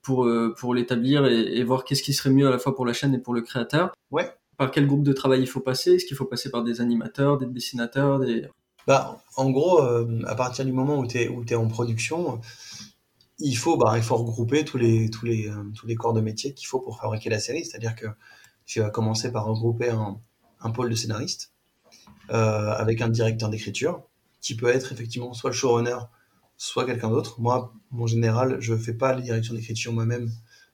pour, 0.03 0.29
pour 0.57 0.73
l'établir 0.73 1.25
et, 1.25 1.61
voir 1.65 1.83
qu'est-ce 1.83 2.01
qui 2.01 2.13
serait 2.13 2.29
mieux 2.29 2.47
à 2.47 2.49
la 2.49 2.59
fois 2.59 2.73
pour 2.73 2.85
la 2.85 2.93
chaîne 2.93 3.13
et 3.13 3.19
pour 3.19 3.33
le 3.33 3.41
créateur. 3.41 3.91
Ouais. 4.09 4.31
Par 4.57 4.71
quel 4.71 4.87
groupe 4.87 5.03
de 5.03 5.13
travail 5.13 5.41
il 5.41 5.47
faut 5.47 5.59
passer 5.59 5.93
Est-ce 5.93 6.05
qu'il 6.05 6.17
faut 6.17 6.25
passer 6.25 6.49
par 6.49 6.63
des 6.63 6.81
animateurs, 6.81 7.37
des 7.37 7.45
dessinateurs 7.45 8.19
des... 8.19 8.47
Bah, 8.87 9.21
en 9.35 9.49
gros, 9.51 9.81
à 9.81 10.35
partir 10.35 10.65
du 10.65 10.71
moment 10.71 10.97
où 10.99 11.05
tu 11.05 11.17
es, 11.17 11.55
en 11.55 11.67
production, 11.67 12.39
il 13.37 13.55
faut, 13.55 13.77
bah, 13.77 13.93
il 13.97 14.01
faut 14.01 14.15
regrouper 14.15 14.63
tous 14.65 14.77
les, 14.77 15.09
tous 15.09 15.25
les, 15.25 15.51
tous 15.75 15.85
les 15.85 15.95
corps 15.95 16.13
de 16.13 16.21
métier 16.21 16.53
qu'il 16.53 16.67
faut 16.67 16.79
pour 16.79 16.99
fabriquer 16.99 17.29
la 17.29 17.39
série. 17.39 17.65
C'est-à-dire 17.65 17.95
que 17.95 18.07
tu 18.67 18.81
vas 18.81 18.89
commencer 18.91 19.31
par 19.31 19.45
regrouper 19.45 19.89
un, 19.89 20.69
pôle 20.71 20.89
de 20.89 20.95
scénaristes 20.95 21.53
euh, 22.29 22.71
avec 22.71 23.01
un 23.01 23.07
directeur 23.07 23.49
d'écriture 23.49 24.03
qui 24.41 24.55
peut 24.55 24.67
être 24.67 24.91
effectivement 24.91 25.33
soit 25.33 25.49
le 25.49 25.55
showrunner, 25.55 25.97
soit 26.57 26.85
quelqu'un 26.85 27.09
d'autre. 27.09 27.39
Moi, 27.39 27.73
en 27.97 28.07
général, 28.07 28.57
je 28.59 28.75
fais 28.75 28.93
pas 28.93 29.13
la 29.13 29.21
direction 29.21 29.53
d'écriture 29.53 29.93
moi-même 29.93 30.29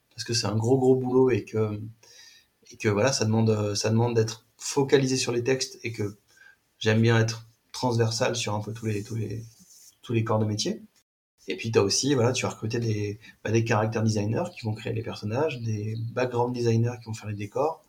parce 0.10 0.24
que 0.24 0.34
c'est 0.34 0.48
un 0.48 0.56
gros 0.56 0.78
gros 0.78 0.96
boulot 0.96 1.30
et 1.30 1.46
que 1.46 1.80
et 2.74 2.78
que 2.78 2.90
voilà, 2.90 3.14
ça 3.14 3.26
demande 3.26 3.76
ça 3.76 3.90
demande 3.90 4.16
d'être 4.16 4.46
focalisé 4.58 5.18
sur 5.18 5.32
les 5.32 5.44
textes 5.44 5.80
et 5.84 5.92
que 5.92 6.18
j'aime 6.80 7.02
bien 7.02 7.20
être 7.20 7.48
transversal 7.72 8.36
sur 8.36 8.54
un 8.56 8.60
peu 8.62 8.74
tous 8.74 8.88
les 8.88 9.04
tous 9.04 9.16
les 9.16 9.44
tous 10.02 10.14
les 10.14 10.24
corps 10.24 10.40
de 10.40 10.46
métier. 10.46 10.82
Et 11.48 11.58
puis 11.58 11.72
tu 11.72 11.80
as 11.80 11.84
aussi 11.84 12.14
voilà, 12.16 12.32
tu 12.34 12.46
vas 12.46 12.52
recruter 12.52 12.80
des 12.80 13.20
bah, 13.44 13.52
des 13.52 13.64
caractères 13.64 14.04
designers 14.04 14.46
qui 14.56 14.66
vont 14.66 14.74
créer 14.74 14.94
les 14.94 15.04
personnages, 15.04 15.62
des 15.62 15.96
background 16.14 16.54
designers 16.54 16.98
qui 17.02 17.06
vont 17.06 17.14
faire 17.14 17.30
les 17.30 17.36
décors, 17.36 17.86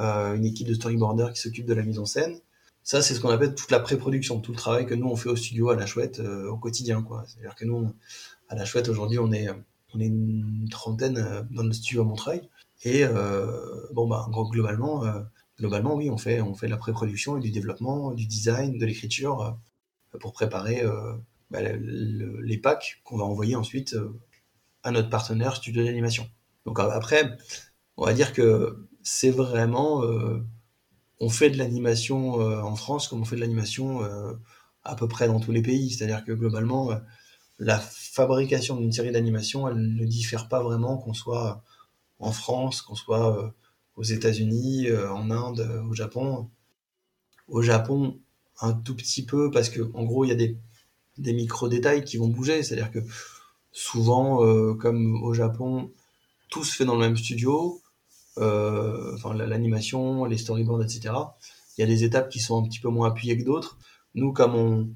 euh, 0.00 0.34
une 0.34 0.44
équipe 0.44 0.66
de 0.66 0.74
storyboarders 0.74 1.32
qui 1.32 1.40
s'occupe 1.40 1.66
de 1.66 1.74
la 1.74 1.82
mise 1.82 1.98
en 1.98 2.06
scène. 2.06 2.40
Ça, 2.82 3.02
c'est 3.02 3.14
ce 3.14 3.20
qu'on 3.20 3.28
appelle 3.28 3.54
toute 3.54 3.70
la 3.70 3.80
pré-production, 3.80 4.40
tout 4.40 4.52
le 4.52 4.56
travail 4.56 4.86
que 4.86 4.94
nous 4.94 5.08
on 5.08 5.16
fait 5.16 5.28
au 5.28 5.36
studio 5.36 5.68
à 5.68 5.76
la 5.76 5.84
Chouette 5.84 6.20
euh, 6.20 6.48
au 6.48 6.56
quotidien, 6.56 7.02
quoi. 7.02 7.24
C'est-à-dire 7.26 7.54
que 7.54 7.66
nous, 7.66 7.92
à 8.48 8.54
la 8.54 8.64
Chouette 8.64 8.88
aujourd'hui, 8.88 9.18
on 9.18 9.30
est 9.32 9.48
on 9.94 10.00
est 10.00 10.06
une 10.06 10.68
trentaine 10.70 11.18
euh, 11.18 11.42
dans 11.50 11.62
le 11.62 11.72
studio 11.72 12.02
à 12.02 12.04
Montreuil. 12.04 12.42
Et 12.84 13.04
bon 13.92 14.06
bah 14.06 14.28
globalement, 14.50 15.02
globalement 15.58 15.94
oui, 15.96 16.10
on 16.10 16.18
fait 16.18 16.40
on 16.40 16.54
fait 16.54 16.66
de 16.66 16.70
la 16.70 16.76
pré-production 16.76 17.36
et 17.36 17.40
du 17.40 17.50
développement, 17.50 18.12
du 18.12 18.26
design, 18.26 18.78
de 18.78 18.86
l'écriture 18.86 19.58
pour 20.20 20.32
préparer 20.32 20.84
bah, 21.50 21.58
les 21.60 22.58
packs 22.58 23.00
qu'on 23.04 23.16
va 23.16 23.24
envoyer 23.24 23.56
ensuite 23.56 23.96
à 24.82 24.90
notre 24.90 25.10
partenaire 25.10 25.56
studio 25.56 25.84
d'animation. 25.84 26.28
Donc 26.66 26.78
après, 26.80 27.36
on 27.96 28.04
va 28.04 28.12
dire 28.12 28.32
que 28.32 28.88
c'est 29.02 29.30
vraiment 29.30 30.04
euh, 30.04 30.44
on 31.20 31.30
fait 31.30 31.50
de 31.50 31.58
l'animation 31.58 32.40
euh, 32.40 32.60
en 32.60 32.76
France 32.76 33.08
comme 33.08 33.22
on 33.22 33.24
fait 33.24 33.36
de 33.36 33.40
l'animation 33.40 34.02
euh, 34.04 34.34
à 34.84 34.94
peu 34.94 35.08
près 35.08 35.26
dans 35.26 35.40
tous 35.40 35.52
les 35.52 35.62
pays. 35.62 35.90
C'est-à-dire 35.90 36.24
que 36.24 36.32
globalement, 36.32 36.90
la 37.58 37.78
fabrication 37.78 38.76
d'une 38.76 38.92
série 38.92 39.12
d'animation, 39.12 39.68
elle 39.68 39.94
ne 39.94 40.06
diffère 40.06 40.48
pas 40.48 40.62
vraiment 40.62 40.96
qu'on 40.98 41.14
soit 41.14 41.62
en 42.18 42.32
France, 42.32 42.82
qu'on 42.82 42.94
soit 42.94 43.54
aux 43.96 44.02
États-Unis, 44.02 44.88
en 44.92 45.30
Inde, 45.30 45.82
au 45.88 45.94
Japon. 45.94 46.50
Au 47.48 47.62
Japon, 47.62 48.18
un 48.60 48.72
tout 48.72 48.94
petit 48.94 49.24
peu, 49.24 49.50
parce 49.50 49.70
que 49.70 49.90
en 49.94 50.04
gros, 50.04 50.24
il 50.24 50.28
y 50.28 50.32
a 50.32 50.34
des, 50.34 50.56
micro-détails 51.32 52.04
qui 52.04 52.16
vont 52.16 52.28
bouger. 52.28 52.62
C'est-à-dire 52.62 52.90
que 52.90 53.00
souvent, 53.72 54.74
comme 54.76 55.22
au 55.22 55.34
Japon, 55.34 55.92
tout 56.48 56.64
se 56.64 56.74
fait 56.74 56.84
dans 56.84 56.94
le 56.94 57.00
même 57.00 57.16
studio. 57.16 57.80
Euh, 58.40 59.16
l'animation, 59.34 60.24
les 60.24 60.38
storyboards, 60.38 60.82
etc. 60.82 61.14
Il 61.76 61.80
y 61.80 61.84
a 61.84 61.86
des 61.86 62.04
étapes 62.04 62.28
qui 62.28 62.38
sont 62.38 62.62
un 62.62 62.66
petit 62.68 62.78
peu 62.78 62.88
moins 62.88 63.08
appuyées 63.08 63.36
que 63.36 63.44
d'autres. 63.44 63.78
Nous, 64.14 64.32
comme 64.32 64.54
on, 64.54 64.90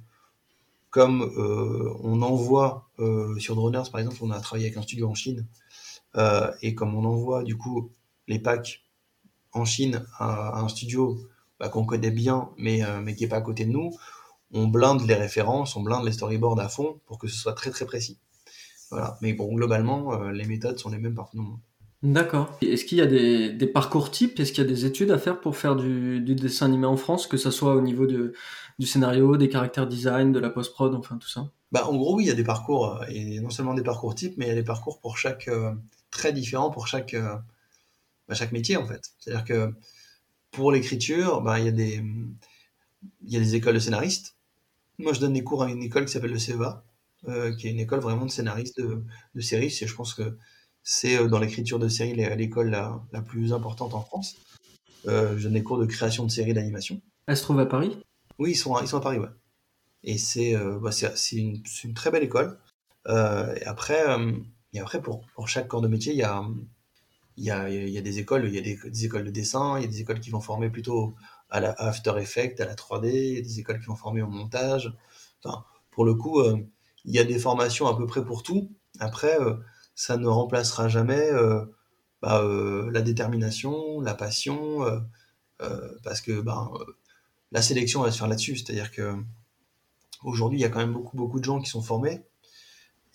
comme 0.90 1.22
euh, 1.22 1.92
on 2.00 2.22
envoie 2.22 2.88
euh, 2.98 3.38
sur 3.38 3.56
Droners, 3.56 3.90
par 3.90 4.00
exemple, 4.00 4.18
on 4.22 4.30
a 4.30 4.40
travaillé 4.40 4.66
avec 4.66 4.78
un 4.78 4.82
studio 4.82 5.08
en 5.08 5.14
Chine, 5.14 5.46
et 6.60 6.74
comme 6.74 6.94
on 6.94 7.04
envoie 7.04 7.42
du 7.42 7.56
coup 7.56 7.90
les 8.28 8.38
packs 8.38 8.84
en 9.52 9.64
Chine 9.64 10.04
à, 10.18 10.58
un 10.60 10.68
studio 10.68 11.18
bah, 11.58 11.68
qu'on 11.68 11.84
connaît 11.84 12.10
bien, 12.10 12.50
mais, 12.56 12.82
mais 13.02 13.14
qui 13.14 13.24
est 13.24 13.28
pas 13.28 13.36
à 13.36 13.40
côté 13.40 13.64
de 13.64 13.70
nous, 13.70 13.90
on 14.52 14.66
blinde 14.66 15.06
les 15.06 15.14
références, 15.14 15.76
on 15.76 15.82
blinde 15.82 16.04
les 16.04 16.12
storyboards 16.12 16.60
à 16.60 16.68
fond 16.68 17.00
pour 17.06 17.18
que 17.18 17.28
ce 17.28 17.36
soit 17.36 17.54
très 17.54 17.70
très 17.70 17.86
précis. 17.86 18.18
Voilà. 18.90 19.16
Mais 19.22 19.32
bon, 19.32 19.54
globalement, 19.54 20.28
les 20.28 20.44
méthodes 20.44 20.78
sont 20.78 20.90
les 20.90 20.98
mêmes 20.98 21.14
partout 21.14 21.36
dans 21.38 21.42
le 21.44 21.48
monde. 21.50 21.60
D'accord. 22.02 22.58
Est-ce 22.62 22.84
qu'il 22.84 22.98
y 22.98 23.00
a 23.00 23.06
des, 23.06 23.52
des 23.52 23.66
parcours 23.68 24.10
types? 24.10 24.40
Est-ce 24.40 24.52
qu'il 24.52 24.64
y 24.64 24.66
a 24.66 24.68
des 24.68 24.84
études 24.84 25.12
à 25.12 25.18
faire 25.18 25.40
pour 25.40 25.56
faire 25.56 25.76
du, 25.76 26.20
du 26.20 26.34
dessin 26.34 26.66
animé 26.66 26.84
en 26.86 26.96
France, 26.96 27.28
que 27.28 27.36
ce 27.36 27.52
soit 27.52 27.76
au 27.76 27.80
niveau 27.80 28.06
de, 28.06 28.32
du 28.80 28.86
scénario, 28.86 29.36
des 29.36 29.48
caractères 29.48 29.86
design, 29.86 30.32
de 30.32 30.40
la 30.40 30.50
post-prod, 30.50 30.94
enfin 30.96 31.16
tout 31.18 31.28
ça? 31.28 31.52
Bah, 31.70 31.86
En 31.86 31.96
gros, 31.96 32.16
oui, 32.16 32.24
il 32.24 32.26
y 32.26 32.32
a 32.32 32.34
des 32.34 32.42
parcours, 32.42 32.96
euh, 32.96 33.04
et 33.08 33.38
non 33.38 33.50
seulement 33.50 33.74
des 33.74 33.84
parcours 33.84 34.16
types, 34.16 34.34
mais 34.36 34.46
il 34.46 34.48
y 34.48 34.52
a 34.52 34.56
des 34.56 34.64
parcours 34.64 35.00
pour 35.00 35.16
chaque, 35.16 35.46
euh, 35.46 35.72
très 36.12 36.32
différents 36.32 36.70
pour 36.70 36.86
chaque, 36.86 37.14
euh, 37.14 37.36
bah, 38.28 38.34
chaque 38.34 38.52
métier 38.52 38.76
en 38.76 38.86
fait. 38.86 39.12
C'est-à-dire 39.18 39.44
que 39.44 39.74
pour 40.52 40.70
l'écriture, 40.70 41.40
bah, 41.40 41.58
il, 41.58 41.64
y 41.64 41.68
a 41.68 41.72
des, 41.72 42.04
y 43.26 43.36
a 43.36 43.40
des 43.40 43.56
écoles 43.56 43.74
de 43.74 43.80
scénaristes. 43.80 44.36
Moi, 44.98 45.12
je 45.12 45.18
donne 45.18 45.32
des 45.32 45.42
cours 45.42 45.64
à 45.64 45.70
une 45.70 45.82
école 45.82 46.04
qui 46.04 46.12
s'appelle 46.12 46.30
le 46.30 46.38
CEVA, 46.38 46.84
qui 47.58 47.66
est 47.66 47.70
une 47.70 47.80
école 47.80 47.98
vraiment 47.98 48.26
de 48.26 48.30
scénaristes 48.30 48.80
de, 48.80 49.02
de 49.34 49.40
séries. 49.40 49.76
Et 49.80 49.86
je 49.88 49.94
pense 49.94 50.14
que 50.14 50.36
c'est 50.82 51.16
euh, 51.16 51.28
dans 51.28 51.38
l'écriture 51.38 51.78
de 51.78 51.88
séries 51.88 52.14
l'école 52.14 52.70
la, 52.70 53.02
la, 53.12 53.22
plus 53.22 53.52
importante 53.52 53.94
en 53.94 54.02
France. 54.02 54.36
Euh, 55.06 55.36
je 55.36 55.44
donne 55.44 55.54
des 55.54 55.62
cours 55.62 55.78
de 55.78 55.86
création 55.86 56.24
de 56.24 56.30
séries 56.30 56.54
d'animation. 56.54 57.00
Elle 57.26 57.36
se 57.36 57.42
trouve 57.42 57.60
à 57.60 57.66
Paris? 57.66 57.98
Oui, 58.38 58.52
ils 58.52 58.56
sont, 58.56 58.78
ils 58.80 58.88
sont 58.88 58.98
à 58.98 59.00
Paris, 59.00 59.18
ouais. 59.18 59.28
Et 60.04 60.18
c'est 60.18 60.56
euh, 60.56 60.78
bah, 60.80 60.90
une, 61.32 61.62
une, 61.84 61.94
très 61.94 62.10
belle 62.10 62.24
école. 62.24 62.58
Euh, 63.08 63.54
et 63.54 63.64
après, 63.64 64.08
euh, 64.08 64.32
et 64.72 64.80
après 64.80 65.00
pour, 65.02 65.26
chaque 65.46 65.68
corps 65.68 65.80
de 65.80 65.88
métier, 65.88 66.12
il 66.12 66.18
y 66.18 67.50
a, 67.50 68.00
des 68.00 68.18
écoles, 68.18 68.48
il 68.48 68.54
y 68.54 68.58
a 68.58 68.62
des, 68.62 69.04
écoles 69.04 69.24
de 69.24 69.30
dessin, 69.30 69.78
il 69.78 69.82
y 69.82 69.84
a 69.84 69.88
des 69.88 70.00
écoles 70.00 70.20
qui 70.20 70.30
vont 70.30 70.40
former 70.40 70.70
plutôt 70.70 71.14
à 71.50 71.60
la 71.60 71.72
After 71.72 72.14
Effects, 72.18 72.60
à 72.60 72.64
la 72.64 72.74
3D, 72.74 73.08
il 73.08 73.34
y 73.34 73.38
a 73.38 73.42
des 73.42 73.60
écoles 73.60 73.80
qui 73.80 73.86
vont 73.86 73.96
former 73.96 74.22
au 74.22 74.28
montage. 74.28 74.92
Enfin, 75.44 75.64
pour 75.90 76.04
le 76.04 76.14
coup, 76.14 76.42
il 77.04 77.14
y 77.14 77.18
a 77.18 77.24
des 77.24 77.38
formations 77.38 77.86
à 77.86 77.96
peu 77.96 78.06
près 78.06 78.24
pour 78.24 78.42
tout. 78.42 78.70
Après, 78.98 79.36
ça 79.94 80.16
ne 80.16 80.26
remplacera 80.26 80.88
jamais 80.88 81.30
euh, 81.32 81.64
bah, 82.20 82.42
euh, 82.42 82.90
la 82.90 83.02
détermination, 83.02 84.00
la 84.00 84.14
passion, 84.14 84.84
euh, 84.84 85.98
parce 86.02 86.20
que 86.20 86.40
bah, 86.40 86.70
la 87.52 87.62
sélection 87.62 88.02
va 88.02 88.10
se 88.10 88.18
faire 88.18 88.28
là-dessus. 88.28 88.56
C'est-à-dire 88.56 88.90
que 88.90 89.14
aujourd'hui, 90.22 90.58
il 90.58 90.62
y 90.62 90.64
a 90.64 90.68
quand 90.68 90.80
même 90.80 90.92
beaucoup, 90.92 91.16
beaucoup 91.16 91.40
de 91.40 91.44
gens 91.44 91.60
qui 91.60 91.70
sont 91.70 91.82
formés. 91.82 92.24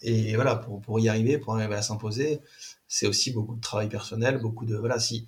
Et 0.01 0.35
voilà, 0.35 0.55
pour, 0.55 0.81
pour 0.81 0.99
y 0.99 1.09
arriver, 1.09 1.37
pour 1.37 1.55
arriver 1.55 1.75
à 1.75 1.81
s'imposer, 1.81 2.39
c'est 2.87 3.07
aussi 3.07 3.31
beaucoup 3.31 3.55
de 3.55 3.61
travail 3.61 3.89
personnel, 3.89 4.39
beaucoup 4.39 4.65
de 4.65 4.75
voilà. 4.75 4.99
Si 4.99 5.25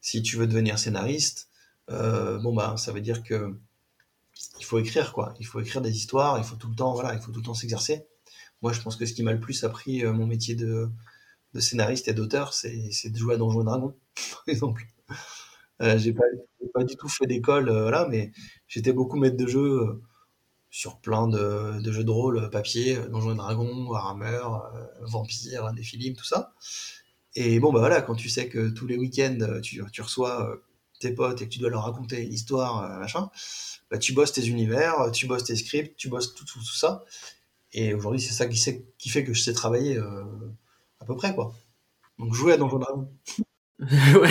si 0.00 0.22
tu 0.22 0.36
veux 0.36 0.46
devenir 0.46 0.78
scénariste, 0.78 1.48
euh, 1.90 2.38
bon 2.38 2.54
bah 2.54 2.76
ça 2.76 2.92
veut 2.92 3.00
dire 3.00 3.22
que 3.22 3.56
il 4.58 4.64
faut 4.64 4.78
écrire 4.78 5.12
quoi. 5.12 5.34
Il 5.40 5.46
faut 5.46 5.60
écrire 5.60 5.82
des 5.82 5.96
histoires. 5.96 6.38
Il 6.38 6.44
faut 6.44 6.56
tout 6.56 6.68
le 6.68 6.74
temps 6.76 6.94
voilà, 6.94 7.14
il 7.14 7.20
faut 7.20 7.32
tout 7.32 7.40
le 7.40 7.46
temps 7.46 7.54
s'exercer. 7.54 8.06
Moi, 8.62 8.72
je 8.72 8.80
pense 8.80 8.96
que 8.96 9.04
ce 9.06 9.12
qui 9.12 9.22
m'a 9.24 9.32
le 9.32 9.40
plus 9.40 9.64
appris 9.64 10.04
euh, 10.04 10.12
mon 10.12 10.26
métier 10.26 10.54
de, 10.54 10.88
scénariste 11.58 12.08
et 12.08 12.14
d'auteur, 12.14 12.54
c'est 12.54 13.10
de 13.10 13.16
jouer 13.16 13.34
à 13.34 13.36
Donjons 13.36 13.62
et 13.62 13.64
Dragons, 13.64 13.94
par 14.32 14.44
exemple. 14.46 14.86
Euh, 15.82 15.98
j'ai 15.98 16.12
pas, 16.12 16.22
pas 16.72 16.84
du 16.84 16.96
tout 16.96 17.08
fait 17.08 17.26
d'école, 17.26 17.68
euh, 17.68 17.90
là, 17.90 18.06
mais 18.08 18.32
j'étais 18.68 18.92
beaucoup 18.92 19.18
maître 19.18 19.36
de 19.36 19.46
jeu 19.46 20.00
sur 20.72 20.98
plein 20.98 21.28
de, 21.28 21.92
jeux 21.92 22.02
de 22.02 22.10
rôle 22.10 22.48
papier, 22.50 22.96
Donjons 23.10 23.32
et 23.32 23.36
Dragons, 23.36 23.86
Warhammer, 23.86 24.40
Vampire, 25.02 25.72
des 25.74 25.82
films, 25.82 26.16
tout 26.16 26.24
ça. 26.24 26.54
Et 27.34 27.60
bon, 27.60 27.72
bah 27.72 27.80
voilà, 27.80 28.00
quand 28.00 28.14
tu 28.14 28.30
sais 28.30 28.48
que 28.48 28.70
tous 28.70 28.86
les 28.86 28.96
week-ends, 28.96 29.60
tu, 29.62 29.82
reçois 30.02 30.56
tes 30.98 31.12
potes 31.12 31.42
et 31.42 31.44
que 31.44 31.50
tu 31.50 31.58
dois 31.58 31.68
leur 31.68 31.84
raconter 31.84 32.22
une 32.22 32.32
histoire, 32.32 32.98
machin, 32.98 33.30
bah, 33.90 33.98
tu 33.98 34.14
bosses 34.14 34.32
tes 34.32 34.46
univers, 34.46 35.10
tu 35.12 35.26
bosses 35.26 35.44
tes 35.44 35.56
scripts, 35.56 35.94
tu 35.96 36.08
bosses 36.08 36.34
tout, 36.34 36.46
tout, 36.46 36.58
tout 36.58 36.74
ça. 36.74 37.04
Et 37.74 37.94
aujourd'hui, 37.94 38.20
c'est 38.20 38.32
ça 38.32 38.46
qui, 38.46 38.58
fait 39.10 39.24
que 39.24 39.34
je 39.34 39.42
sais 39.42 39.52
travailler 39.52 39.98
euh, 39.98 40.24
à 41.00 41.04
peu 41.04 41.16
près, 41.16 41.34
quoi. 41.34 41.54
Donc 42.18 42.34
jouer 42.34 42.54
à 42.54 42.56
Donjon 42.56 42.78
Dragon. 42.78 43.12
ouais, 43.80 44.30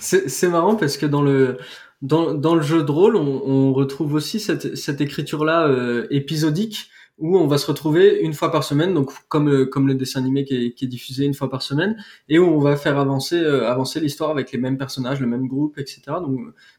c'est 0.00 0.48
marrant 0.48 0.76
parce 0.76 0.96
que 0.96 1.06
dans 1.06 1.22
le 1.22 1.58
dans, 2.02 2.54
le 2.54 2.62
jeu 2.62 2.82
de 2.82 2.90
rôle, 2.90 3.16
on, 3.16 3.72
retrouve 3.72 4.14
aussi 4.14 4.40
cette, 4.40 5.00
écriture-là 5.00 5.68
euh, 5.68 6.06
épisodique 6.10 6.90
où 7.18 7.38
on 7.38 7.46
va 7.46 7.58
se 7.58 7.66
retrouver 7.66 8.20
une 8.20 8.32
fois 8.32 8.50
par 8.50 8.64
semaine, 8.64 8.94
donc 8.94 9.12
comme 9.28 9.48
le, 9.48 9.66
comme 9.66 9.86
le 9.86 9.94
dessin 9.94 10.20
animé 10.20 10.44
qui 10.44 10.74
est, 10.76 10.86
diffusé 10.86 11.24
une 11.24 11.34
fois 11.34 11.48
par 11.48 11.62
semaine, 11.62 11.96
et 12.28 12.38
où 12.38 12.44
on 12.44 12.58
va 12.58 12.76
faire 12.76 12.98
avancer 12.98 13.36
euh, 13.36 13.84
l'histoire 14.00 14.30
avec 14.30 14.50
les 14.50 14.58
mêmes 14.58 14.78
personnages, 14.78 15.20
le 15.20 15.26
même 15.26 15.46
groupe, 15.46 15.78
etc. 15.78 16.02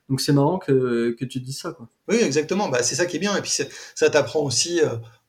Donc 0.09 0.19
c'est 0.19 0.33
marrant 0.33 0.57
que 0.59 1.15
tu 1.23 1.39
dises 1.39 1.59
ça. 1.59 1.77
Oui, 2.09 2.17
exactement. 2.17 2.67
Bah 2.67 2.83
c'est 2.83 2.95
ça 2.95 3.05
qui 3.05 3.17
est 3.17 3.19
bien, 3.19 3.37
et 3.37 3.41
puis 3.41 3.51
ça 3.95 4.09
t'apprend 4.09 4.41
aussi 4.41 4.81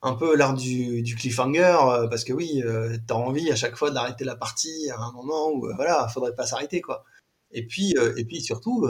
un 0.04 0.14
peu 0.14 0.36
l'art 0.36 0.54
du, 0.54 1.02
cliffhanger, 1.18 1.76
euh, 1.88 2.08
parce 2.08 2.24
que 2.24 2.34
oui, 2.34 2.62
euh, 2.64 2.96
t'as 3.06 3.14
envie 3.14 3.50
à 3.50 3.56
chaque 3.56 3.74
fois 3.74 3.90
d'arrêter 3.90 4.24
la 4.24 4.36
partie 4.36 4.90
à 4.90 5.00
un 5.00 5.12
moment 5.12 5.50
où, 5.50 5.66
euh, 5.66 5.72
voilà, 5.76 6.06
faudrait 6.08 6.34
pas 6.34 6.46
s'arrêter. 6.46 6.82
Et 7.52 7.66
puis, 7.66 7.94
et 8.16 8.24
puis 8.24 8.42
surtout, 8.42 8.86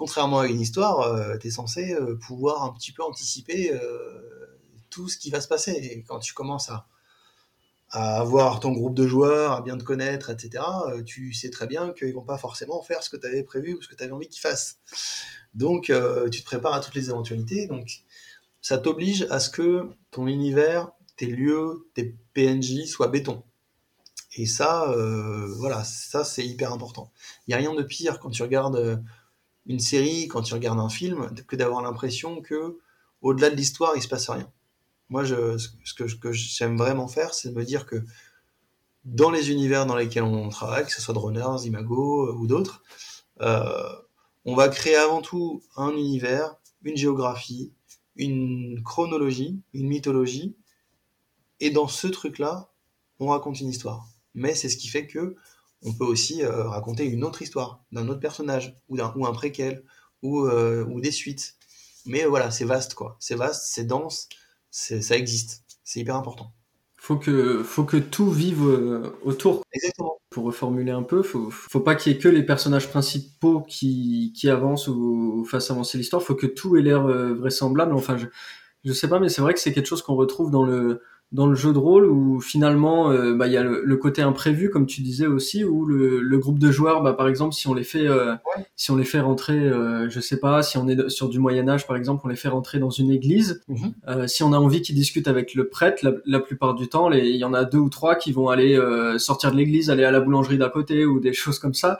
contrairement 0.00 0.40
à 0.40 0.46
une 0.46 0.62
histoire, 0.62 1.38
t'es 1.40 1.50
censé 1.50 1.94
pouvoir 2.26 2.64
un 2.64 2.72
petit 2.72 2.90
peu 2.90 3.04
anticiper 3.04 3.70
tout 4.90 5.08
ce 5.08 5.16
qui 5.16 5.30
va 5.30 5.40
se 5.40 5.48
passer. 5.48 5.72
Et 5.72 6.02
quand 6.02 6.18
tu 6.18 6.34
commences 6.34 6.70
à, 6.70 6.86
avoir 7.92 8.60
ton 8.60 8.70
groupe 8.70 8.94
de 8.94 9.04
joueurs, 9.04 9.50
à 9.50 9.62
bien 9.62 9.76
te 9.76 9.82
connaître, 9.82 10.30
etc., 10.30 10.62
euh, 10.86 11.02
tu 11.02 11.32
sais 11.32 11.50
très 11.50 11.66
bien 11.66 11.92
qu'ils 11.92 12.14
vont 12.14 12.24
pas 12.24 12.38
forcément 12.38 12.80
faire 12.82 13.02
ce 13.02 13.10
que 13.10 13.16
tu 13.16 13.26
avais 13.26 13.42
prévu 13.42 13.74
ou 13.74 13.82
ce 13.82 13.88
que 13.88 13.96
tu 13.96 14.04
avais 14.04 14.12
envie 14.12 14.28
qu'ils 14.28 14.40
fassent. 14.40 14.78
Donc, 15.54 15.90
euh, 15.90 16.28
tu 16.28 16.40
te 16.40 16.46
prépares 16.46 16.74
à 16.74 16.80
toutes 16.80 16.94
les 16.94 17.10
éventualités. 17.10 17.66
Donc, 17.66 18.04
ça 18.62 18.78
t'oblige 18.78 19.26
à 19.30 19.40
ce 19.40 19.50
que 19.50 19.90
ton 20.12 20.28
univers, 20.28 20.92
tes 21.16 21.26
lieux, 21.26 21.88
tes 21.94 22.14
PNJ 22.32 22.84
soient 22.86 23.08
béton. 23.08 23.42
Et 24.36 24.46
ça, 24.46 24.88
euh, 24.92 25.52
voilà, 25.56 25.82
ça 25.82 26.22
c'est 26.22 26.46
hyper 26.46 26.72
important. 26.72 27.10
Il 27.48 27.50
n'y 27.50 27.54
a 27.54 27.56
rien 27.56 27.74
de 27.74 27.82
pire 27.82 28.20
quand 28.20 28.30
tu 28.30 28.42
regardes 28.42 29.02
une 29.66 29.80
série, 29.80 30.28
quand 30.28 30.42
tu 30.42 30.54
regardes 30.54 30.80
un 30.80 30.88
film, 30.88 31.30
que 31.46 31.56
d'avoir 31.56 31.82
l'impression 31.82 32.40
que, 32.40 32.78
au-delà 33.22 33.50
de 33.50 33.56
l'histoire, 33.56 33.92
il 33.96 34.02
se 34.02 34.08
passe 34.08 34.28
rien. 34.28 34.50
Moi, 35.08 35.24
je, 35.24 35.58
ce 35.58 35.94
que, 35.94 36.04
que 36.16 36.32
j'aime 36.32 36.76
vraiment 36.76 37.08
faire, 37.08 37.34
c'est 37.34 37.50
de 37.50 37.54
me 37.54 37.64
dire 37.64 37.86
que 37.86 38.04
dans 39.04 39.30
les 39.30 39.50
univers 39.50 39.86
dans 39.86 39.96
lesquels 39.96 40.22
on 40.22 40.48
travaille, 40.48 40.84
que 40.84 40.92
ce 40.92 41.00
soit 41.00 41.14
Droners, 41.14 41.64
Imago 41.64 42.28
euh, 42.28 42.32
ou 42.34 42.46
d'autres, 42.46 42.82
euh, 43.40 43.92
on 44.44 44.54
va 44.54 44.68
créer 44.68 44.96
avant 44.96 45.22
tout 45.22 45.62
un 45.76 45.90
univers, 45.90 46.56
une 46.82 46.96
géographie, 46.96 47.72
une 48.16 48.82
chronologie, 48.82 49.60
une 49.72 49.88
mythologie, 49.88 50.56
et 51.60 51.70
dans 51.70 51.88
ce 51.88 52.06
truc-là, 52.06 52.70
on 53.18 53.28
raconte 53.28 53.60
une 53.60 53.68
histoire. 53.68 54.06
Mais 54.34 54.54
c'est 54.54 54.68
ce 54.68 54.76
qui 54.76 54.88
fait 54.88 55.06
que 55.06 55.36
on 55.82 55.92
peut 55.92 56.04
aussi 56.04 56.42
euh, 56.42 56.68
raconter 56.68 57.04
une 57.04 57.24
autre 57.24 57.42
histoire 57.42 57.84
d'un 57.92 58.08
autre 58.08 58.20
personnage 58.20 58.76
ou, 58.88 59.00
un 59.00 59.32
préquel 59.32 59.84
ou, 60.22 60.44
euh, 60.46 60.84
ou 60.84 61.00
des 61.00 61.12
suites. 61.12 61.56
Mais 62.06 62.24
voilà, 62.24 62.50
c'est 62.50 62.64
vaste 62.64 62.94
quoi. 62.94 63.16
C'est 63.20 63.34
vaste, 63.34 63.64
c'est 63.66 63.84
dense, 63.84 64.28
ça 64.70 65.16
existe. 65.16 65.64
C'est 65.84 66.00
hyper 66.00 66.16
important. 66.16 66.52
Faut 67.02 67.16
que, 67.16 67.62
faut 67.62 67.84
que 67.84 67.96
tout 67.96 68.30
vive 68.30 68.62
euh, 68.62 69.16
autour. 69.24 69.64
Exactement. 69.72 70.20
Pour 70.28 70.44
reformuler 70.44 70.92
un 70.92 71.02
peu, 71.02 71.22
faut, 71.22 71.48
faut 71.50 71.80
pas 71.80 71.94
qu'il 71.94 72.12
y 72.12 72.14
ait 72.14 72.18
que 72.18 72.28
les 72.28 72.44
personnages 72.44 72.88
principaux 72.88 73.62
qui, 73.62 74.32
qui 74.36 74.48
avancent 74.50 74.86
ou, 74.86 75.44
fassent 75.50 75.70
avancer 75.70 75.96
l'histoire. 75.96 76.22
Faut 76.22 76.34
que 76.34 76.46
tout 76.46 76.76
ait 76.76 76.82
l'air 76.82 77.06
euh, 77.06 77.32
vraisemblable. 77.34 77.94
Enfin, 77.94 78.18
je, 78.18 78.26
je 78.84 78.92
sais 78.92 79.08
pas, 79.08 79.18
mais 79.18 79.30
c'est 79.30 79.40
vrai 79.40 79.54
que 79.54 79.60
c'est 79.60 79.72
quelque 79.72 79.86
chose 79.86 80.02
qu'on 80.02 80.14
retrouve 80.14 80.50
dans 80.50 80.62
le, 80.62 81.00
dans 81.32 81.46
le 81.46 81.54
jeu 81.54 81.72
de 81.72 81.78
rôle 81.78 82.06
où 82.06 82.40
finalement 82.40 83.12
euh, 83.12 83.34
bah, 83.34 83.46
il 83.46 83.52
y 83.52 83.56
a 83.56 83.62
le, 83.62 83.96
côté 83.96 84.22
imprévu 84.22 84.68
comme 84.68 84.86
tu 84.86 85.00
disais 85.00 85.26
aussi 85.26 85.64
où 85.64 85.86
le, 85.86 86.20
le 86.20 86.38
groupe 86.38 86.58
de 86.58 86.72
joueurs 86.72 87.02
bah, 87.02 87.12
par 87.12 87.28
exemple 87.28 87.54
si 87.54 87.68
on 87.68 87.74
les 87.74 87.84
fait 87.84 88.06
euh, 88.06 88.34
si 88.74 88.90
on 88.90 88.96
les 88.96 89.04
fait 89.04 89.20
rentrer 89.20 89.58
euh, 89.58 90.08
je 90.08 90.18
sais 90.20 90.38
pas 90.38 90.62
si 90.62 90.76
on 90.76 90.88
est 90.88 91.08
sur 91.08 91.28
du 91.28 91.38
Moyen 91.38 91.68
Âge 91.68 91.86
par 91.86 91.96
exemple 91.96 92.22
on 92.24 92.28
les 92.28 92.36
fait 92.36 92.48
rentrer 92.48 92.80
dans 92.80 92.90
une 92.90 93.10
église 93.12 93.62
euh, 94.08 94.26
si 94.26 94.42
on 94.42 94.52
a 94.52 94.58
envie 94.58 94.82
qu'ils 94.82 94.96
discutent 94.96 95.28
avec 95.28 95.54
le 95.54 95.68
prêtre 95.68 96.04
la, 96.24 96.40
plupart 96.40 96.74
du 96.74 96.88
temps 96.88 97.12
il 97.12 97.36
y 97.36 97.44
en 97.44 97.54
a 97.54 97.64
deux 97.64 97.78
ou 97.78 97.90
trois 97.90 98.16
qui 98.16 98.32
vont 98.32 98.48
aller 98.48 98.78
sortir 99.18 99.52
de 99.52 99.56
l'église 99.56 99.90
aller 99.90 100.04
à 100.04 100.10
la 100.10 100.20
boulangerie 100.20 100.58
d'à 100.58 100.68
côté 100.68 101.04
ou 101.04 101.20
des 101.20 101.32
choses 101.40 101.58
comme 101.58 101.74
ça. 101.74 101.98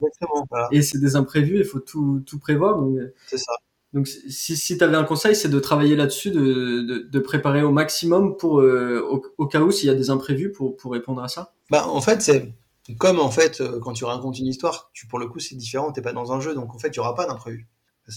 Et 0.73 0.83
c'est 0.83 0.99
des 0.99 1.15
imprévus 1.15 1.59
il 1.59 1.65
faut 1.65 1.79
tout 1.79 2.23
tout 2.27 2.39
prévoir 2.39 2.79
donc 2.79 2.97
c'est 3.27 3.39
ça 3.39 3.53
donc, 3.93 4.07
si, 4.07 4.57
si 4.57 4.79
tu 4.79 4.85
avais 4.85 4.97
un 4.97 5.05
conseil, 5.05 5.35
c'est 5.35 5.49
de 5.49 5.59
travailler 5.59 5.97
là-dessus, 5.97 6.31
de, 6.31 6.83
de, 6.83 7.09
de, 7.11 7.19
préparer 7.19 7.63
au 7.63 7.73
maximum 7.73 8.37
pour 8.37 8.61
euh, 8.61 9.01
au, 9.37 9.47
cas 9.47 9.61
où 9.61 9.73
s'il 9.73 9.89
y 9.89 9.91
a 9.91 9.97
des 9.97 10.11
imprévus 10.11 10.53
pour, 10.53 10.77
pour 10.77 10.93
répondre 10.93 11.21
à 11.23 11.29
ça. 11.29 11.55
Bah, 11.71 11.89
en 11.89 12.01
fait, 12.01 12.23
c'est 12.23 12.55
comme 12.99 13.19
en 13.19 13.31
fait 13.31 13.61
euh, 13.61 13.81
quand 13.81 13.93
tu 13.93 14.05
racontes 14.05 14.39
une 14.39 14.47
histoire, 14.47 14.91
tu 14.93 15.07
pour 15.09 15.19
le 15.19 15.27
coup 15.27 15.41
c'est 15.41 15.57
différent, 15.57 15.91
t'es 15.91 16.03
pas 16.03 16.13
dans 16.13 16.33
un 16.33 16.41
jeu, 16.41 16.55
donc 16.55 16.75
en 16.75 16.79
fait 16.79 16.89
il 16.89 16.97
y 16.97 17.01
aura 17.01 17.15
pas 17.17 17.27
d'imprévu. 17.27 17.69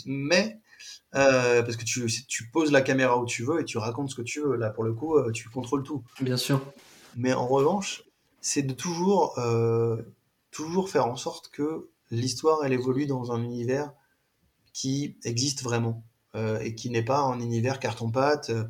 Mais 0.06 0.60
euh, 1.16 1.62
parce 1.64 1.76
que 1.76 1.84
tu, 1.84 2.06
tu 2.28 2.50
poses 2.50 2.72
la 2.72 2.82
caméra 2.82 3.20
où 3.20 3.26
tu 3.26 3.44
veux 3.44 3.60
et 3.60 3.66
tu 3.66 3.78
racontes 3.80 4.10
ce 4.10 4.16
que 4.16 4.22
tu 4.22 4.42
veux. 4.42 4.56
Là 4.56 4.70
pour 4.70 4.84
le 4.84 4.94
coup, 4.94 5.20
tu 5.32 5.50
contrôles 5.50 5.84
tout. 5.84 6.04
Bien 6.22 6.38
sûr. 6.38 6.62
Mais 7.16 7.34
en 7.34 7.48
revanche, 7.48 8.04
c'est 8.42 8.64
de 8.64 8.74
toujours 8.74 9.40
toujours 10.52 10.90
faire 10.90 11.08
en 11.08 11.16
sorte 11.16 11.50
que 11.50 11.90
l'histoire 12.12 12.64
elle 12.64 12.74
évolue 12.74 13.08
dans 13.08 13.32
un 13.32 13.42
univers 13.44 13.92
qui 14.74 15.18
existe 15.24 15.64
vraiment 15.64 16.04
euh, 16.36 16.60
et 16.60 16.76
qui 16.76 16.90
n'est 16.90 17.04
pas 17.04 17.20
un 17.20 17.40
univers 17.40 17.80
carton-pâte, 17.80 18.50
euh, 18.50 18.64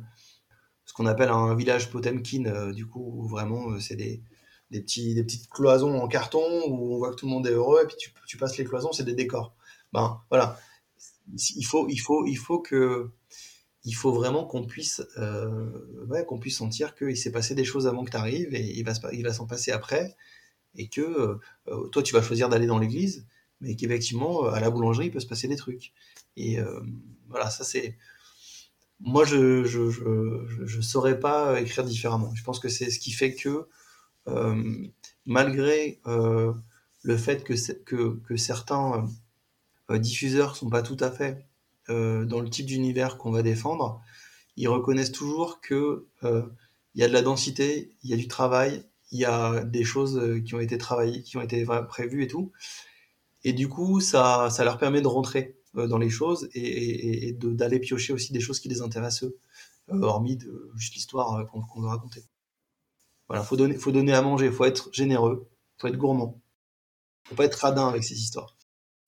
ce 0.84 0.92
qu'on 0.92 1.06
appelle 1.06 1.30
un 1.30 1.54
village 1.54 1.90
Potemkin, 1.90 2.44
euh, 2.44 2.72
du 2.72 2.86
coup, 2.86 3.00
où 3.00 3.26
vraiment 3.26 3.80
c'est 3.80 3.96
des, 3.96 4.22
petits, 4.70 5.14
des 5.14 5.24
petites 5.24 5.48
cloisons 5.48 5.98
en 5.98 6.06
carton 6.06 6.44
où 6.68 6.94
on 6.94 6.98
voit 6.98 7.10
que 7.10 7.16
tout 7.16 7.26
le 7.26 7.32
monde 7.32 7.46
est 7.46 7.52
heureux 7.52 7.80
et 7.82 7.86
puis 7.86 7.96
tu, 8.26 8.36
passes 8.36 8.58
les 8.58 8.64
cloisons, 8.64 8.92
c'est 8.92 9.04
des 9.04 9.14
décors. 9.14 9.54
Ben 9.94 10.20
voilà, 10.28 10.58
il 11.32 11.64
faut, 11.64 11.88
il 11.88 11.98
faut, 11.98 12.26
il 12.26 12.36
faut 12.36 12.58
que 12.58 13.10
il 13.86 13.94
faut 13.94 14.12
vraiment 14.12 14.44
qu'on 14.44 14.66
puisse, 14.66 15.02
puisse 16.40 16.56
sentir 16.56 16.94
qu'il 16.94 17.16
s'est 17.16 17.32
passé 17.32 17.54
des 17.54 17.64
choses 17.64 17.86
avant 17.86 18.02
que 18.04 18.10
tu 18.10 18.16
arrives 18.16 18.54
et 18.54 18.78
il 18.78 18.84
va, 18.84 18.92
il 19.12 19.22
va 19.22 19.32
s'en 19.32 19.46
passer 19.46 19.72
après 19.72 20.16
et 20.74 20.88
que 20.88 21.38
toi 21.92 22.02
tu 22.02 22.14
vas 22.14 22.22
choisir 22.22 22.48
d'aller 22.48 22.66
dans 22.66 22.78
l'église 22.78 23.26
mais 23.64 23.76
qu'effectivement, 23.76 24.44
à 24.44 24.60
la 24.60 24.70
boulangerie, 24.70 25.06
il 25.06 25.10
peut 25.10 25.20
se 25.20 25.26
passer 25.26 25.48
des 25.48 25.56
trucs. 25.56 25.92
Et 26.36 26.58
euh, 26.58 26.80
voilà, 27.28 27.50
ça 27.50 27.64
c'est. 27.64 27.96
Moi, 29.00 29.24
je 29.24 29.64
je, 29.64 29.90
je, 30.64 30.80
saurais 30.80 31.18
pas 31.18 31.60
écrire 31.60 31.84
différemment. 31.84 32.34
Je 32.34 32.44
pense 32.44 32.60
que 32.60 32.68
c'est 32.68 32.90
ce 32.90 32.98
qui 32.98 33.10
fait 33.10 33.34
que, 33.34 33.66
euh, 34.28 34.86
malgré 35.26 36.00
euh, 36.06 36.52
le 37.02 37.16
fait 37.16 37.44
que, 37.44 37.54
que, 37.82 38.20
que 38.26 38.36
certains 38.36 39.06
euh, 39.90 39.98
diffuseurs 39.98 40.56
sont 40.56 40.70
pas 40.70 40.82
tout 40.82 40.96
à 41.00 41.10
fait 41.10 41.46
euh, 41.90 42.24
dans 42.24 42.40
le 42.40 42.48
type 42.48 42.66
d'univers 42.66 43.18
qu'on 43.18 43.32
va 43.32 43.42
défendre, 43.42 44.00
ils 44.56 44.68
reconnaissent 44.68 45.12
toujours 45.12 45.60
que 45.60 46.06
il 46.22 47.00
y 47.00 47.04
a 47.04 47.08
de 47.08 47.12
la 47.12 47.22
densité, 47.22 47.96
il 48.04 48.10
y 48.10 48.14
a 48.14 48.16
du 48.16 48.28
travail, 48.28 48.84
il 49.10 49.18
y 49.18 49.24
a 49.24 49.64
des 49.64 49.82
choses 49.82 50.40
qui 50.44 50.54
ont 50.54 50.60
été 50.60 50.78
travaillées, 50.78 51.22
qui 51.22 51.36
ont 51.36 51.42
été 51.42 51.66
prévues 51.88 52.22
et 52.22 52.28
tout. 52.28 52.52
Et 53.44 53.52
du 53.52 53.68
coup, 53.68 54.00
ça, 54.00 54.48
ça 54.50 54.64
leur 54.64 54.78
permet 54.78 55.02
de 55.02 55.06
rentrer 55.06 55.58
euh, 55.76 55.86
dans 55.86 55.98
les 55.98 56.10
choses 56.10 56.48
et, 56.54 57.28
et, 57.28 57.32
d'aller 57.32 57.78
piocher 57.78 58.12
aussi 58.12 58.32
des 58.32 58.40
choses 58.40 58.58
qui 58.58 58.68
les 58.68 58.80
intéressent 58.80 59.24
eux, 59.24 59.38
euh, 59.92 60.02
hormis 60.02 60.36
de, 60.36 60.70
juste 60.76 60.94
l'histoire 60.94 61.34
euh, 61.34 61.44
qu'on 61.44 61.80
veut 61.80 61.88
raconter. 61.88 62.24
Voilà, 63.28 63.42
faut 63.42 63.56
donner, 63.56 63.76
faut 63.76 63.92
donner 63.92 64.14
à 64.14 64.22
manger, 64.22 64.50
faut 64.50 64.64
être 64.64 64.88
généreux, 64.92 65.48
faut 65.78 65.88
être 65.88 65.96
gourmand, 65.96 66.40
faut 67.24 67.34
pas 67.34 67.44
être 67.44 67.54
radin 67.54 67.88
avec 67.88 68.04
ces 68.04 68.14
histoires. 68.14 68.56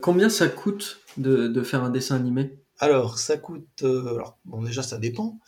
Combien 0.01 0.29
ça 0.29 0.47
coûte 0.47 1.01
de, 1.17 1.47
de 1.47 1.63
faire 1.63 1.83
un 1.83 1.89
dessin 1.89 2.15
animé? 2.15 2.59
Alors, 2.79 3.17
ça 3.17 3.37
coûte. 3.37 3.83
alors, 3.83 4.37
bon, 4.45 4.61
déjà, 4.61 4.83
ça 4.83 4.99
dépend. 4.99 5.39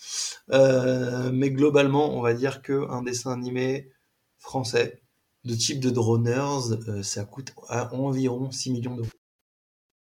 Euh, 0.52 1.32
mais 1.32 1.52
globalement, 1.52 2.18
on 2.18 2.22
va 2.22 2.34
dire 2.34 2.64
qu'un 2.64 3.04
dessin 3.04 3.32
animé 3.32 3.92
français, 4.40 5.04
de 5.46 5.56
type 5.56 5.80
de 5.80 5.90
droners, 5.90 6.72
euh, 6.88 7.04
ça 7.04 7.26
coûte 7.26 7.54
à 7.68 7.94
environ 7.94 8.52
6 8.52 8.72
millions 8.72 8.96
d'euros. 8.96 9.10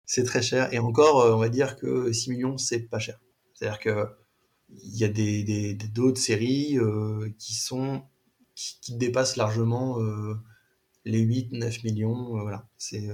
C'est 0.05 0.23
très 0.23 0.41
cher. 0.41 0.73
Et 0.73 0.79
encore, 0.79 1.21
euh, 1.21 1.34
on 1.34 1.38
va 1.38 1.49
dire 1.49 1.77
que 1.77 2.12
6 2.12 2.31
millions, 2.31 2.57
c'est 2.57 2.79
pas 2.79 2.99
cher. 2.99 3.19
C'est-à-dire 3.53 3.79
que 3.79 4.07
il 4.69 4.97
y 4.97 5.03
a 5.03 5.10
des, 5.10 5.73
d'autres 5.93 6.19
séries 6.19 6.77
euh, 6.79 7.29
qui 7.38 7.53
sont 7.53 8.03
qui, 8.55 8.95
dépassent 8.95 9.36
largement 9.36 9.97
les 11.05 11.19
8, 11.19 11.51
9 11.53 11.84
millions. 11.84 12.41
voilà. 12.41 12.67
C'est 12.77 13.10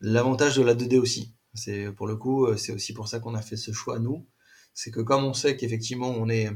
l'avantage 0.00 0.56
de 0.56 0.62
la 0.62 0.74
2D 0.74 0.98
aussi. 0.98 1.34
C'est 1.54 1.90
pour 1.92 2.06
le 2.06 2.16
coup, 2.16 2.54
c'est 2.56 2.72
aussi 2.72 2.92
pour 2.92 3.08
ça 3.08 3.20
qu'on 3.20 3.34
a 3.34 3.42
fait 3.42 3.56
ce 3.56 3.72
choix 3.72 3.98
nous. 3.98 4.26
C'est 4.74 4.90
que 4.90 5.00
comme 5.00 5.24
on 5.24 5.34
sait 5.34 5.56
qu'effectivement 5.56 6.10
on 6.10 6.28
est 6.28 6.50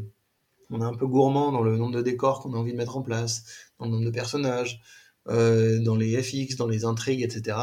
on 0.73 0.81
est 0.81 0.85
un 0.85 0.95
peu 0.95 1.07
gourmand 1.07 1.53
dans 1.53 1.63
le 1.63 1.77
nombre 1.77 1.95
de 1.95 2.03
décors 2.03 2.41
qu'on 2.41 2.55
a 2.55 2.57
envie 2.57 2.73
de 2.73 2.77
mettre 2.77 2.97
en 2.97 3.03
place, 3.03 3.45
dans 3.79 3.87
le 3.87 3.93
nombre 3.93 4.07
de 4.07 4.11
personnages, 4.11 4.81
euh, 5.29 5.81
dans 5.81 5.97
les 5.97 6.21
FX, 6.21 6.57
dans 6.57 6.67
les 6.67 6.85
intrigues, 6.85 7.23
etc. 7.23 7.57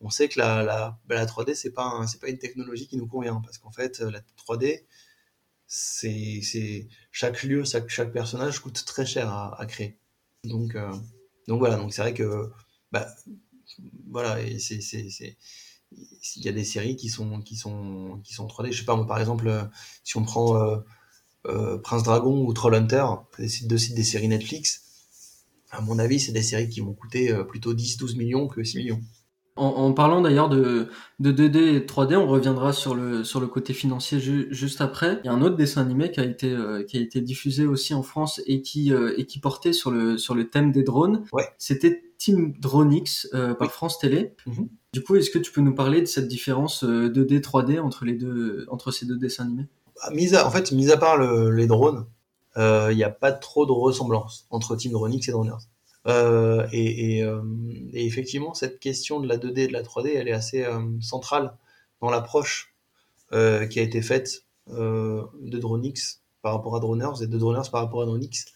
On 0.00 0.10
sait 0.10 0.28
que 0.28 0.38
la, 0.38 0.62
la, 0.62 0.98
bah, 1.06 1.14
la 1.14 1.26
3D, 1.26 1.54
c'est 1.54 1.72
pas, 1.72 2.04
c'est 2.06 2.20
pas 2.20 2.28
une 2.28 2.38
technologie 2.38 2.88
qui 2.88 2.96
nous 2.96 3.06
convient, 3.06 3.40
parce 3.42 3.58
qu'en 3.58 3.72
fait, 3.72 4.00
la 4.00 4.20
3D, 4.36 4.84
c'est, 5.66 6.88
chaque 7.10 7.42
lieu, 7.42 7.64
chaque, 7.64 7.88
chaque 7.88 8.12
personnage 8.12 8.60
coûte 8.60 8.84
très 8.84 9.06
cher 9.06 9.30
à, 9.32 9.64
créer. 9.66 9.98
Donc, 10.44 10.74
euh, 10.74 10.92
donc 11.48 11.58
voilà, 11.58 11.76
donc 11.76 11.94
c'est 11.94 12.02
vrai 12.02 12.14
que, 12.14 12.50
bah, 12.92 13.06
voilà, 14.10 14.40
il 14.42 14.58
y 16.36 16.48
a 16.48 16.52
des 16.52 16.64
séries 16.64 16.96
qui 16.96 17.08
sont, 17.08 17.40
qui 17.42 17.56
sont, 17.56 18.20
qui 18.24 18.34
sont 18.34 18.46
3D. 18.46 18.72
Je 18.72 18.80
sais 18.80 18.84
pas, 18.84 18.96
moi, 18.96 19.06
par 19.06 19.20
exemple, 19.20 19.68
si 20.02 20.16
on 20.16 20.24
prend 20.24 20.56
euh, 20.56 20.76
euh, 20.76 20.80
Prince 21.82 22.02
Dragon 22.02 22.44
ou 22.44 22.52
Trollhunter, 22.52 23.04
c'est 23.38 23.66
deux 23.66 23.78
sites 23.78 23.94
des 23.94 24.04
séries 24.04 24.28
Netflix. 24.28 24.84
À 25.76 25.80
mon 25.80 25.98
avis, 25.98 26.20
c'est 26.20 26.32
des 26.32 26.42
séries 26.42 26.68
qui 26.68 26.80
vont 26.80 26.92
coûter 26.92 27.32
euh, 27.32 27.42
plutôt 27.42 27.74
10-12 27.74 28.16
millions 28.16 28.46
que 28.46 28.62
6 28.62 28.78
millions. 28.78 29.00
En, 29.56 29.92
parlant 29.92 30.20
d'ailleurs 30.20 30.48
de, 30.48 30.88
de 31.20 31.30
2D 31.30 31.76
et 31.76 31.80
3D, 31.80 32.16
on 32.16 32.26
reviendra 32.26 32.72
sur 32.72 32.96
le, 32.96 33.22
sur 33.22 33.38
le 33.38 33.46
côté 33.46 33.72
financier 33.72 34.18
juste 34.18 34.80
après. 34.80 35.20
Il 35.22 35.26
y 35.26 35.28
a 35.28 35.32
un 35.32 35.42
autre 35.42 35.54
dessin 35.54 35.82
animé 35.82 36.10
qui 36.10 36.18
a 36.18 36.24
été, 36.24 36.50
euh, 36.50 36.82
qui 36.82 36.96
a 36.96 37.00
été 37.00 37.20
diffusé 37.20 37.64
aussi 37.64 37.94
en 37.94 38.02
France 38.02 38.40
et 38.46 38.62
qui, 38.62 38.92
et 39.16 39.26
qui 39.26 39.38
portait 39.38 39.72
sur 39.72 39.92
le, 39.92 40.18
sur 40.18 40.34
le 40.34 40.50
thème 40.50 40.72
des 40.72 40.82
drones. 40.82 41.24
Ouais. 41.32 41.46
C'était 41.56 42.02
Team 42.18 42.54
Dronix 42.58 43.28
par 43.60 43.70
France 43.70 44.00
Télé. 44.00 44.34
Mhm. 44.46 44.68
Du 44.92 45.04
coup, 45.04 45.14
est-ce 45.14 45.30
que 45.30 45.38
tu 45.38 45.52
peux 45.52 45.60
nous 45.60 45.74
parler 45.74 46.00
de 46.00 46.06
cette 46.06 46.26
différence 46.26 46.82
2D, 46.82 47.40
3D 47.40 47.78
entre, 47.78 48.04
les 48.04 48.14
deux, 48.14 48.66
entre 48.70 48.90
ces 48.90 49.06
deux 49.06 49.16
dessins 49.16 49.44
animés? 49.44 49.68
En 50.02 50.50
fait, 50.50 50.72
mis 50.72 50.90
à 50.90 50.96
part 50.96 51.18
les 51.18 51.66
drones, 51.66 52.06
il 52.56 52.96
n'y 52.96 53.04
a 53.04 53.10
pas 53.10 53.32
trop 53.32 53.66
de 53.66 53.72
ressemblance 53.72 54.46
entre 54.50 54.76
Team 54.76 54.92
Dronix 54.92 55.28
et 55.28 55.32
Droners. 55.32 55.68
Euh, 56.06 56.66
et, 56.72 57.22
euh, 57.22 57.42
et, 57.92 58.04
effectivement, 58.06 58.54
cette 58.54 58.78
question 58.78 59.20
de 59.20 59.26
la 59.26 59.38
2D 59.38 59.60
et 59.60 59.68
de 59.68 59.72
la 59.72 59.82
3D, 59.82 60.12
elle 60.14 60.28
est 60.28 60.32
assez 60.32 60.64
euh, 60.64 60.80
centrale 61.00 61.56
dans 62.00 62.10
l'approche 62.10 62.74
euh, 63.32 63.66
qui 63.66 63.80
a 63.80 63.82
été 63.82 64.02
faite 64.02 64.44
de 64.66 65.58
Dronix 65.58 66.22
par 66.40 66.54
rapport 66.54 66.74
à 66.74 66.80
Droners 66.80 67.22
et 67.22 67.26
de 67.26 67.36
Droners 67.36 67.70
par 67.70 67.82
rapport 67.82 68.00
à 68.00 68.06
Dronix. 68.06 68.46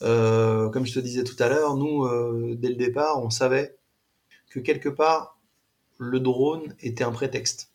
comme 0.00 0.84
je 0.84 0.92
te 0.92 0.98
disais 0.98 1.24
tout 1.24 1.42
à 1.42 1.48
l'heure, 1.48 1.74
nous, 1.74 2.06
dès 2.54 2.68
le 2.68 2.74
départ, 2.74 3.22
on 3.22 3.30
savait 3.30 3.78
que 4.50 4.60
quelque 4.60 4.90
part, 4.90 5.38
le 5.96 6.20
drone 6.20 6.74
était 6.80 7.02
un 7.02 7.12
prétexte 7.12 7.70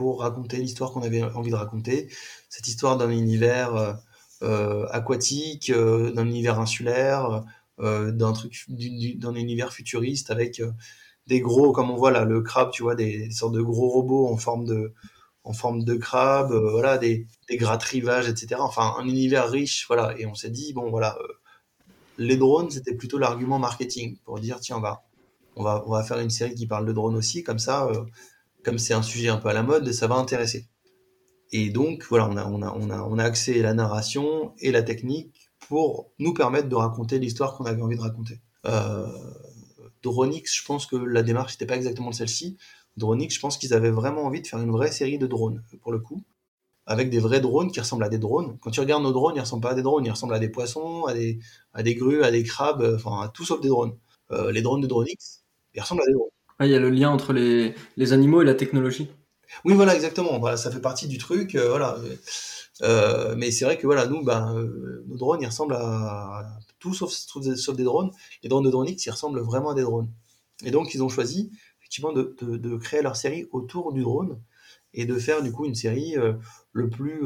pour 0.00 0.20
raconter 0.22 0.56
l'histoire 0.56 0.92
qu'on 0.92 1.02
avait 1.02 1.22
envie 1.22 1.50
de 1.50 1.56
raconter, 1.56 2.08
cette 2.48 2.66
histoire 2.68 2.96
d'un 2.96 3.10
univers 3.10 3.98
euh, 4.42 4.86
aquatique, 4.88 5.68
euh, 5.68 6.10
d'un 6.10 6.26
univers 6.26 6.58
insulaire, 6.58 7.44
euh, 7.80 8.10
d'un 8.10 8.32
truc, 8.32 8.64
d'un 8.70 9.34
univers 9.34 9.74
futuriste 9.74 10.30
avec 10.30 10.62
des 11.26 11.40
gros, 11.42 11.72
comme 11.72 11.90
on 11.90 11.96
voit 11.96 12.12
là, 12.12 12.24
le 12.24 12.40
crabe, 12.40 12.70
tu 12.70 12.82
vois, 12.82 12.94
des, 12.94 13.30
sortes 13.30 13.52
de 13.52 13.60
gros 13.60 13.90
robots 13.90 14.26
en 14.28 14.38
forme 14.38 14.64
de, 14.64 14.94
en 15.44 15.52
forme 15.52 15.84
de 15.84 15.96
crabe, 15.96 16.54
voilà, 16.54 16.96
des, 16.96 17.26
des 17.50 17.58
grattrivages, 17.58 18.26
etc. 18.26 18.56
Enfin, 18.60 18.94
un 18.98 19.06
univers 19.06 19.50
riche, 19.50 19.84
voilà. 19.86 20.18
Et 20.18 20.24
on 20.24 20.34
s'est 20.34 20.48
dit, 20.48 20.72
bon, 20.72 20.88
voilà, 20.88 21.18
les 22.16 22.38
drones, 22.38 22.70
c'était 22.70 22.94
plutôt 22.94 23.18
l'argument 23.18 23.58
marketing 23.58 24.16
pour 24.24 24.40
dire, 24.40 24.60
tiens, 24.60 24.78
on 24.78 24.80
va, 24.80 25.02
on 25.56 25.62
va, 25.62 25.84
on 25.86 25.90
va 25.90 26.02
faire 26.02 26.20
une 26.20 26.30
série 26.30 26.54
qui 26.54 26.66
parle 26.66 26.86
de 26.86 26.92
drones 26.94 27.16
aussi, 27.16 27.42
comme 27.44 27.58
ça, 27.58 27.86
comme 28.64 28.78
c'est 28.78 28.94
un 28.94 29.02
sujet 29.02 29.28
un 29.28 29.36
peu 29.36 29.48
à 29.48 29.52
la 29.52 29.62
mode, 29.62 29.90
ça 29.92 30.06
va 30.06 30.16
intéresser. 30.16 30.68
Et 31.52 31.70
donc, 31.70 32.06
voilà, 32.08 32.28
on 32.28 32.36
a, 32.36 32.46
on 32.46 32.62
a, 32.62 32.72
on 32.72 32.90
a, 32.90 33.02
on 33.02 33.18
a 33.18 33.32
la 33.62 33.74
narration 33.74 34.54
et 34.58 34.70
la 34.70 34.82
technique 34.82 35.50
pour 35.68 36.12
nous 36.18 36.32
permettre 36.32 36.68
de 36.68 36.74
raconter 36.76 37.18
l'histoire 37.18 37.56
qu'on 37.56 37.64
avait 37.64 37.82
envie 37.82 37.96
de 37.96 38.02
raconter. 38.02 38.40
Euh, 38.66 39.06
Dronix, 40.02 40.56
je 40.56 40.64
pense 40.64 40.86
que 40.86 40.96
la 40.96 41.22
démarche 41.22 41.54
n'était 41.54 41.66
pas 41.66 41.76
exactement 41.76 42.12
celle-ci. 42.12 42.56
Dronix, 42.96 43.34
je 43.34 43.40
pense 43.40 43.56
qu'ils 43.56 43.74
avaient 43.74 43.90
vraiment 43.90 44.24
envie 44.24 44.42
de 44.42 44.46
faire 44.46 44.60
une 44.60 44.70
vraie 44.70 44.92
série 44.92 45.18
de 45.18 45.26
drones, 45.26 45.62
pour 45.82 45.92
le 45.92 45.98
coup, 45.98 46.22
avec 46.86 47.10
des 47.10 47.18
vrais 47.18 47.40
drones 47.40 47.70
qui 47.70 47.80
ressemblent 47.80 48.04
à 48.04 48.08
des 48.08 48.18
drones. 48.18 48.58
Quand 48.60 48.70
tu 48.70 48.80
regardes 48.80 49.02
nos 49.02 49.12
drones, 49.12 49.36
ils 49.36 49.40
ressemblent 49.40 49.62
pas 49.62 49.70
à 49.70 49.74
des 49.74 49.82
drones, 49.82 50.04
ils 50.04 50.10
ressemblent 50.10 50.34
à 50.34 50.38
des 50.38 50.48
poissons, 50.48 51.04
à 51.04 51.14
des, 51.14 51.38
à 51.72 51.82
des 51.82 51.94
grues, 51.94 52.22
à 52.22 52.30
des 52.30 52.42
crabes, 52.42 52.94
enfin, 52.96 53.22
à 53.22 53.28
tout 53.28 53.44
sauf 53.44 53.60
des 53.60 53.68
drones. 53.68 53.96
Euh, 54.32 54.52
les 54.52 54.62
drones 54.62 54.80
de 54.80 54.86
Dronix, 54.86 55.44
ils 55.74 55.80
ressemblent 55.80 56.02
à 56.02 56.06
des 56.06 56.12
drones. 56.12 56.30
Ah, 56.60 56.66
il 56.66 56.72
y 56.72 56.74
a 56.74 56.78
le 56.78 56.90
lien 56.90 57.08
entre 57.08 57.32
les, 57.32 57.74
les 57.96 58.12
animaux 58.12 58.42
et 58.42 58.44
la 58.44 58.54
technologie. 58.54 59.08
Oui, 59.64 59.72
voilà, 59.72 59.94
exactement. 59.94 60.38
Voilà, 60.38 60.58
ça 60.58 60.70
fait 60.70 60.82
partie 60.82 61.08
du 61.08 61.16
truc. 61.16 61.54
Euh, 61.54 61.70
voilà. 61.70 61.96
Euh, 62.82 63.34
mais 63.34 63.50
c'est 63.50 63.64
vrai 63.64 63.78
que 63.78 63.86
voilà, 63.86 64.06
nous, 64.06 64.22
ben, 64.22 64.54
euh, 64.54 65.02
nos 65.08 65.16
drones, 65.16 65.40
ils 65.40 65.46
ressemblent 65.46 65.74
à, 65.74 66.58
tout 66.78 66.92
sauf, 66.92 67.10
sauf, 67.12 67.76
des 67.76 67.84
drones. 67.84 68.10
Les 68.42 68.50
drones 68.50 68.64
de 68.64 68.70
Dronix, 68.70 69.02
ils 69.06 69.10
ressemblent 69.10 69.40
vraiment 69.40 69.70
à 69.70 69.74
des 69.74 69.80
drones. 69.80 70.10
Et 70.62 70.70
donc, 70.70 70.92
ils 70.92 71.02
ont 71.02 71.08
choisi 71.08 71.50
effectivement 71.80 72.12
de, 72.12 72.36
de, 72.42 72.76
créer 72.76 73.00
leur 73.00 73.16
série 73.16 73.46
autour 73.52 73.94
du 73.94 74.02
drone 74.02 74.38
et 74.92 75.06
de 75.06 75.18
faire 75.18 75.42
du 75.42 75.52
coup 75.52 75.64
une 75.64 75.74
série 75.74 76.16
le 76.72 76.90
plus 76.90 77.22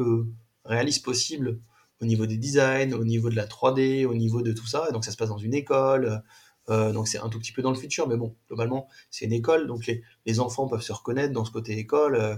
réaliste 0.63 1.03
possible 1.03 1.59
au 2.01 2.05
niveau 2.05 2.25
des 2.25 2.37
designs, 2.37 2.93
au 2.93 3.03
niveau 3.03 3.29
de 3.29 3.35
la 3.35 3.45
3D, 3.45 4.05
au 4.05 4.13
niveau 4.13 4.41
de 4.41 4.53
tout 4.53 4.65
ça. 4.65 4.91
Donc, 4.91 5.03
ça 5.03 5.11
se 5.11 5.17
passe 5.17 5.29
dans 5.29 5.37
une 5.37 5.53
école. 5.53 6.23
Euh, 6.69 6.91
donc 6.91 7.07
c'est 7.07 7.19
un 7.19 7.29
tout 7.29 7.39
petit 7.39 7.51
peu 7.51 7.61
dans 7.61 7.71
le 7.71 7.77
futur, 7.77 8.07
mais 8.07 8.17
bon, 8.17 8.35
globalement, 8.47 8.87
c'est 9.11 9.25
une 9.25 9.33
école, 9.33 9.67
donc 9.67 9.85
les, 9.85 10.03
les, 10.25 10.39
enfants 10.39 10.67
peuvent 10.67 10.81
se 10.81 10.93
reconnaître 10.93 11.33
dans 11.33 11.45
ce 11.45 11.51
côté 11.51 11.77
école. 11.77 12.15
Euh, 12.15 12.35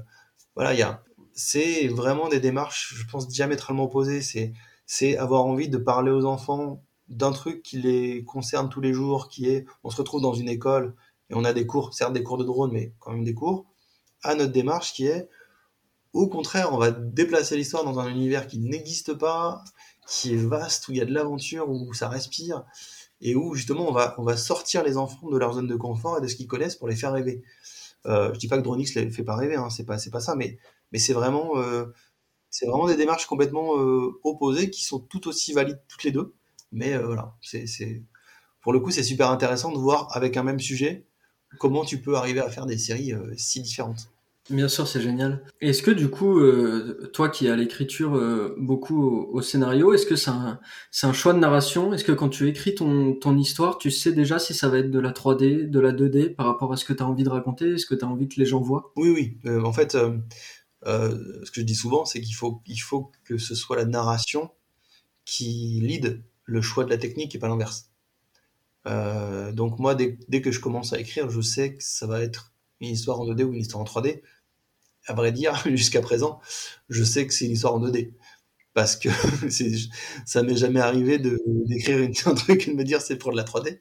voilà, 0.56 0.74
il 0.74 0.80
y 0.80 0.84
a, 0.84 1.04
c'est 1.34 1.88
vraiment 1.88 2.28
des 2.28 2.40
démarches, 2.40 2.94
je 2.96 3.06
pense, 3.06 3.28
diamétralement 3.28 3.86
opposées. 3.86 4.22
C'est, 4.22 4.54
c'est 4.86 5.18
avoir 5.18 5.46
envie 5.46 5.70
de 5.70 5.78
parler 5.78 6.12
aux 6.12 6.26
enfants 6.26 6.84
d'un 7.08 7.32
truc 7.32 7.64
qui 7.64 7.80
les 7.80 8.24
concerne 8.26 8.70
tous 8.70 8.82
les 8.82 8.94
jours, 8.94 9.30
qui 9.30 9.48
est, 9.50 9.66
on 9.84 9.90
se 9.90 9.98
retrouve 9.98 10.22
dans 10.22 10.34
une 10.34 10.50
école 10.50 10.96
et 11.30 11.36
on 11.36 11.44
a 11.44 11.54
des 11.54 11.66
cours, 11.66 11.94
certes 11.94 12.14
des 12.14 12.24
cours 12.24 12.38
de 12.38 12.44
drone, 12.44 12.72
mais 12.72 12.94
quand 13.00 13.12
même 13.12 13.24
des 13.24 13.34
cours, 13.34 13.66
à 14.24 14.36
notre 14.36 14.52
démarche 14.52 14.94
qui 14.94 15.08
est, 15.08 15.30
au 16.14 16.28
contraire, 16.28 16.74
on 16.74 16.78
va 16.78 16.92
déplacer 16.92 17.56
l'histoire 17.56 17.84
dans 17.84 18.00
un 18.00 18.10
univers 18.10 18.48
qui 18.48 18.60
n'existe 18.60 19.14
pas, 19.14 19.64
qui 20.08 20.34
est 20.34 20.38
vaste, 20.38 20.88
où 20.88 20.92
il 20.94 20.98
y 20.98 21.02
a 21.02 21.06
de 21.06 21.14
l'aventure, 21.14 21.70
où 21.70 21.94
ça 21.94 22.10
respire 22.10 22.66
et 23.22 23.36
où 23.36 23.56
justement 23.56 23.88
on 23.90 23.92
va, 23.92 24.16
on 24.18 24.24
va 24.24 24.38
sortir 24.38 24.84
les 24.84 24.98
enfants 24.98 25.30
de 25.30 25.38
leur 25.38 25.54
zone 25.54 25.68
de 25.68 25.76
confort 25.76 26.18
et 26.18 26.22
de 26.22 26.28
ce 26.28 26.36
qu'ils 26.36 26.48
connaissent 26.48 26.76
pour 26.76 26.88
les 26.88 26.96
faire 26.96 27.14
rêver. 27.14 27.44
Euh, 28.06 28.34
je 28.34 28.40
dis 28.40 28.48
pas 28.48 28.58
que 28.58 28.64
Dronix 28.64 28.94
les 28.96 29.10
fait 29.10 29.24
pas 29.24 29.36
rêver, 29.36 29.56
hein, 29.56 29.70
c'est 29.70 29.86
pas 29.86 29.98
pas 30.12 30.20
ça, 30.20 30.36
mais 30.36 30.58
mais 30.92 31.00
c'est 31.00 31.14
vraiment 31.14 31.58
euh, 31.58 31.86
vraiment 32.64 32.88
des 32.88 32.96
démarches 32.96 33.26
complètement 33.26 33.78
euh, 33.78 34.20
opposées 34.24 34.70
qui 34.70 34.84
sont 34.84 35.00
tout 35.00 35.28
aussi 35.28 35.54
valides 35.54 35.82
toutes 35.88 36.04
les 36.04 36.12
deux. 36.12 36.34
Mais 36.72 36.94
euh, 36.94 37.06
voilà, 37.06 37.36
c'est 37.42 38.04
pour 38.62 38.74
le 38.74 38.80
coup 38.80 38.92
c'est 38.92 39.04
super 39.04 39.30
intéressant 39.32 39.72
de 39.72 39.78
voir 39.78 40.16
avec 40.16 40.38
un 40.38 40.44
même 40.44 40.60
sujet 40.60 41.08
comment 41.60 41.86
tu 41.86 42.02
peux 42.02 42.16
arriver 42.16 42.42
à 42.42 42.50
faire 42.50 42.66
des 42.66 42.78
séries 42.78 43.14
si 43.38 43.62
différentes. 43.62 44.10
Bien 44.50 44.70
sûr, 44.70 44.88
c'est 44.88 45.02
génial. 45.02 45.44
Est-ce 45.60 45.82
que 45.82 45.92
du 45.92 46.10
coup, 46.10 46.40
euh, 46.40 47.10
toi 47.14 47.28
qui 47.28 47.50
as 47.50 47.56
l'écriture 47.56 48.16
euh, 48.16 48.56
beaucoup 48.58 49.04
au, 49.04 49.42
scénario, 49.42 49.94
est-ce 49.94 50.06
que 50.06 50.16
c'est 50.16 50.30
un, 50.30 51.14
choix 51.14 51.34
de 51.34 51.40
narration? 51.40 51.94
Est-ce 51.94 52.06
que 52.06 52.14
quand 52.14 52.30
tu 52.30 52.48
écris 52.48 52.74
ton, 52.74 53.38
histoire, 53.38 53.78
tu 53.78 53.92
sais 53.92 54.14
déjà 54.14 54.40
si 54.40 54.54
ça 54.54 54.70
va 54.70 54.80
être 54.80 54.90
de 54.90 55.00
la 55.00 55.12
3D, 55.12 55.70
de 55.70 55.80
la 55.80 55.92
2D 55.92 56.34
par 56.34 56.46
rapport 56.46 56.72
à 56.72 56.78
ce 56.78 56.86
que 56.86 56.94
tu 56.94 57.04
as 57.04 57.06
envie 57.06 57.26
de 57.26 57.30
raconter 57.30 57.74
Est-ce 57.74 57.86
que 57.86 57.96
tu 57.96 58.06
as 58.06 58.08
envie 58.08 58.30
que 58.30 58.40
les 58.40 58.46
gens 58.46 58.62
voient? 58.62 58.94
Oui, 58.96 59.10
oui. 59.10 59.38
Euh, 59.46 59.62
en 59.64 59.74
fait, 59.74 59.92
ce 59.92 61.52
que 61.52 61.62
je 61.62 61.66
dis 61.66 61.76
souvent, 61.76 62.06
c'est 62.06 62.22
qu'il 62.22 62.36
faut, 62.36 62.62
il 62.68 62.78
faut 62.78 63.12
que 63.26 63.38
ce 63.38 63.54
soit 63.54 63.76
la 63.76 63.86
narration 63.86 64.52
qui 65.26 65.82
lead 65.82 66.24
le 66.46 66.62
choix 66.62 66.86
de 66.86 66.90
la 66.90 66.98
technique 66.98 67.36
et 67.36 67.40
pas 67.40 67.50
l'inverse. 67.50 67.92
donc 68.86 69.78
moi, 69.80 69.94
dès 69.94 70.42
que 70.42 70.52
je 70.52 70.62
commence 70.62 70.94
à 70.94 71.00
écrire, 71.00 71.30
je 71.30 71.42
sais 71.42 71.76
que 71.76 71.84
ça 71.84 72.08
va 72.08 72.22
être 72.22 72.54
une 72.80 72.90
histoire 72.90 73.20
en 73.20 73.26
2D 73.26 73.44
ou 73.44 73.54
une 73.54 73.60
histoire 73.60 73.82
en 73.82 73.86
3D 73.86 74.22
à 75.08 75.14
vrai 75.14 75.32
dire, 75.32 75.56
jusqu'à 75.66 76.02
présent, 76.02 76.40
je 76.90 77.04
sais 77.04 77.26
que 77.26 77.34
c'est 77.34 77.46
une 77.46 77.52
histoire 77.52 77.74
en 77.74 77.80
2D. 77.80 78.14
Parce 78.74 78.96
que 78.96 79.10
ça 80.26 80.44
m'est 80.44 80.56
jamais 80.56 80.80
arrivé 80.80 81.18
d'écrire 81.18 82.10
un 82.26 82.36
truc 82.36 82.68
et 82.68 82.72
de 82.72 82.76
me 82.78 82.84
dire 82.84 83.02
c'est 83.02 83.18
pour 83.18 83.32
de 83.32 83.38
la 83.38 83.44
3D. 83.44 83.80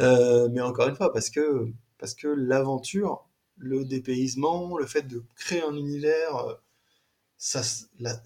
Euh, 0.00 0.48
mais 0.52 0.60
encore 0.60 0.88
une 0.88 0.96
fois, 0.96 1.12
parce 1.12 1.30
que, 1.30 1.66
parce 1.98 2.14
que 2.14 2.28
l'aventure, 2.28 3.26
le 3.56 3.84
dépaysement, 3.84 4.76
le 4.76 4.86
fait 4.86 5.02
de 5.02 5.24
créer 5.36 5.62
un 5.62 5.74
univers, 5.76 6.36
euh, 6.36 6.54
ça, 7.38 7.62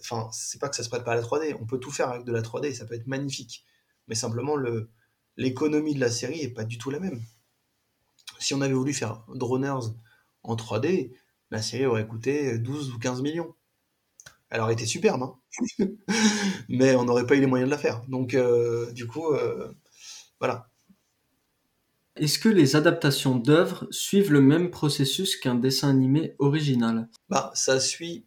enfin, 0.00 0.28
c'est 0.32 0.60
pas 0.60 0.68
que 0.68 0.76
ça 0.76 0.82
se 0.82 0.88
prête 0.88 1.04
pas 1.04 1.12
à 1.12 1.16
la 1.16 1.22
3D. 1.22 1.56
On 1.60 1.66
peut 1.66 1.78
tout 1.78 1.92
faire 1.92 2.10
avec 2.10 2.24
de 2.24 2.32
la 2.32 2.42
3D, 2.42 2.74
ça 2.74 2.84
peut 2.84 2.94
être 2.94 3.06
magnifique. 3.06 3.64
Mais 4.08 4.14
simplement, 4.14 4.56
le, 4.56 4.90
l'économie 5.36 5.94
de 5.94 6.00
la 6.00 6.10
série 6.10 6.40
est 6.40 6.50
pas 6.50 6.64
du 6.64 6.78
tout 6.78 6.90
la 6.90 6.98
même. 6.98 7.22
Si 8.38 8.54
on 8.54 8.60
avait 8.60 8.74
voulu 8.74 8.92
faire 8.92 9.24
Droners 9.34 9.92
en 10.42 10.56
3D, 10.56 11.12
la 11.50 11.62
série 11.62 11.86
aurait 11.86 12.06
coûté 12.06 12.58
12 12.58 12.92
ou 12.92 12.98
15 12.98 13.22
millions. 13.22 13.54
Elle 14.48 14.60
aurait 14.60 14.74
été 14.74 14.86
superbe, 14.86 15.22
hein 15.22 15.34
mais 16.68 16.94
on 16.94 17.04
n'aurait 17.04 17.26
pas 17.26 17.36
eu 17.36 17.40
les 17.40 17.46
moyens 17.46 17.68
de 17.68 17.74
la 17.74 17.80
faire. 17.80 18.02
Donc, 18.08 18.34
euh, 18.34 18.92
du 18.92 19.06
coup, 19.06 19.32
euh, 19.32 19.72
voilà. 20.38 20.70
Est-ce 22.14 22.38
que 22.38 22.48
les 22.48 22.76
adaptations 22.76 23.36
d'œuvres 23.36 23.86
suivent 23.90 24.32
le 24.32 24.40
même 24.40 24.70
processus 24.70 25.36
qu'un 25.36 25.56
dessin 25.56 25.90
animé 25.90 26.34
original? 26.38 27.08
Bah, 27.28 27.50
ça 27.54 27.80
suit 27.80 28.26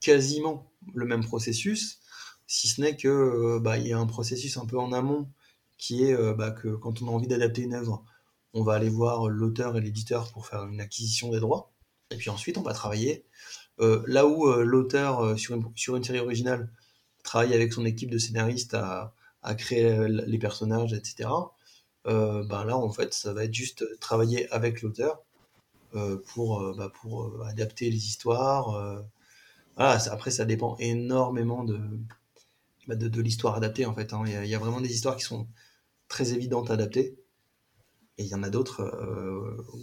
quasiment 0.00 0.70
le 0.94 1.06
même 1.06 1.24
processus, 1.24 2.00
si 2.46 2.68
ce 2.68 2.80
n'est 2.80 2.96
que 2.96 3.08
euh, 3.08 3.60
bah, 3.60 3.78
il 3.78 3.88
y 3.88 3.92
a 3.92 3.98
un 3.98 4.06
processus 4.06 4.56
un 4.56 4.66
peu 4.66 4.78
en 4.78 4.92
amont 4.92 5.28
qui 5.76 6.04
est 6.04 6.34
bah, 6.34 6.50
que 6.50 6.68
quand 6.68 7.00
on 7.00 7.08
a 7.08 7.10
envie 7.10 7.26
d'adapter 7.26 7.62
une 7.62 7.72
œuvre, 7.72 8.04
on 8.52 8.62
va 8.62 8.74
aller 8.74 8.90
voir 8.90 9.30
l'auteur 9.30 9.78
et 9.78 9.80
l'éditeur 9.80 10.30
pour 10.30 10.46
faire 10.46 10.66
une 10.66 10.78
acquisition 10.78 11.30
des 11.30 11.40
droits. 11.40 11.72
Et 12.10 12.16
puis 12.16 12.30
ensuite, 12.30 12.58
on 12.58 12.62
va 12.62 12.72
travailler. 12.72 13.24
Euh, 13.80 14.02
là 14.06 14.26
où 14.26 14.46
euh, 14.46 14.64
l'auteur, 14.64 15.20
euh, 15.20 15.36
sur, 15.36 15.54
une, 15.56 15.64
sur 15.76 15.96
une 15.96 16.04
série 16.04 16.20
originale, 16.20 16.70
travaille 17.22 17.54
avec 17.54 17.72
son 17.72 17.84
équipe 17.84 18.10
de 18.10 18.18
scénaristes 18.18 18.74
à, 18.74 19.14
à 19.42 19.54
créer 19.54 20.08
les 20.08 20.38
personnages, 20.38 20.92
etc., 20.92 21.28
ben 22.04 22.64
là, 22.64 22.76
en 22.76 22.90
fait, 22.90 23.14
ça 23.14 23.32
va 23.34 23.44
être 23.44 23.54
juste 23.54 23.84
travailler 24.00 24.50
avec 24.50 24.82
l'auteur 24.82 25.22
pour, 26.26 26.74
bah, 26.76 26.90
pour 27.00 27.44
adapter 27.44 27.90
les 27.90 28.06
histoires. 28.06 29.04
Voilà, 29.76 29.98
après, 30.10 30.30
ça 30.30 30.44
dépend 30.46 30.76
énormément 30.78 31.62
de, 31.64 31.78
bah, 32.88 32.96
de, 32.96 33.08
de 33.08 33.20
l'histoire 33.20 33.56
adaptée, 33.56 33.86
en 33.86 33.94
fait. 33.94 34.12
Hein. 34.14 34.22
Il, 34.26 34.32
y 34.32 34.36
a, 34.36 34.44
y 34.46 34.54
a, 34.54 34.58
vraiment 34.58 34.80
des 34.80 34.92
histoires 34.92 35.16
qui 35.16 35.24
sont 35.24 35.46
très 36.08 36.32
évidentes 36.32 36.70
à 36.70 36.74
adapter. 36.74 37.18
Et 38.18 38.24
il 38.24 38.28
y 38.28 38.34
en 38.34 38.42
a 38.42 38.50
d'autres 38.50 38.82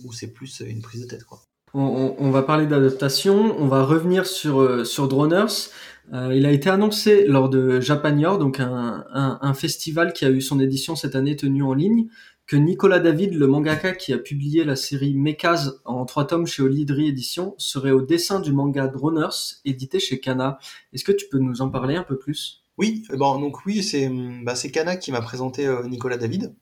où 0.04 0.12
c'est 0.14 0.34
plus 0.34 0.62
une 0.62 0.82
prise 0.82 1.02
de 1.02 1.08
tête, 1.08 1.24
quoi. 1.24 1.42
On, 1.74 2.32
va 2.32 2.44
parler 2.44 2.66
d'adaptation. 2.66 3.56
On 3.60 3.68
va 3.68 3.84
revenir 3.84 4.26
sur 4.26 4.62
euh, 4.62 4.84
sur 4.84 5.08
Droners. 5.08 5.70
Euh, 6.14 6.34
il 6.34 6.46
a 6.46 6.52
été 6.52 6.70
annoncé 6.70 7.26
lors 7.26 7.50
de 7.50 7.82
Japanior, 7.82 8.40
donc 8.40 8.60
un, 8.62 9.54
festival 9.54 10.14
qui 10.14 10.24
a 10.24 10.30
eu 10.30 10.42
son 10.42 10.60
édition 10.60 10.96
cette 10.96 11.16
année 11.16 11.36
tenu 11.36 11.64
en 11.64 11.74
ligne, 11.74 12.08
que 12.46 12.56
Nicolas 12.56 13.00
David, 13.00 13.34
le 13.34 13.46
mangaka 13.46 13.92
qui 13.92 14.14
a 14.14 14.18
publié 14.18 14.64
la 14.64 14.78
série 14.78 15.14
Mekaz 15.16 15.82
en 15.84 16.06
trois 16.06 16.26
tomes 16.26 16.48
chez 16.48 16.64
Olidri 16.64 17.10
Édition, 17.10 17.56
serait 17.58 17.92
au 17.92 18.02
dessin 18.02 18.40
du 18.40 18.54
manga 18.54 18.88
Droners, 18.88 19.58
édité 19.66 20.00
chez 20.00 20.22
Kana. 20.22 20.60
Est-ce 20.94 21.04
que 21.04 21.12
tu 21.12 21.28
peux 21.30 21.40
nous 21.40 21.62
en 21.62 21.70
parler 21.70 21.98
un 21.98 22.04
peu 22.04 22.18
plus? 22.18 22.64
Oui, 22.78 23.04
bon, 23.14 23.40
donc 23.40 23.66
oui, 23.66 23.84
c'est 23.84 24.10
bah, 24.44 24.54
Kana 24.72 24.96
qui 24.96 25.12
m'a 25.12 25.22
présenté 25.22 25.68
Nicolas 25.90 26.18
David. 26.18 26.56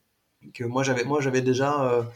Que 0.53 0.63
moi 0.63 0.83
j'avais 0.83 1.03
moi 1.03 1.21
j'avais 1.21 1.41
déjà 1.41 2.07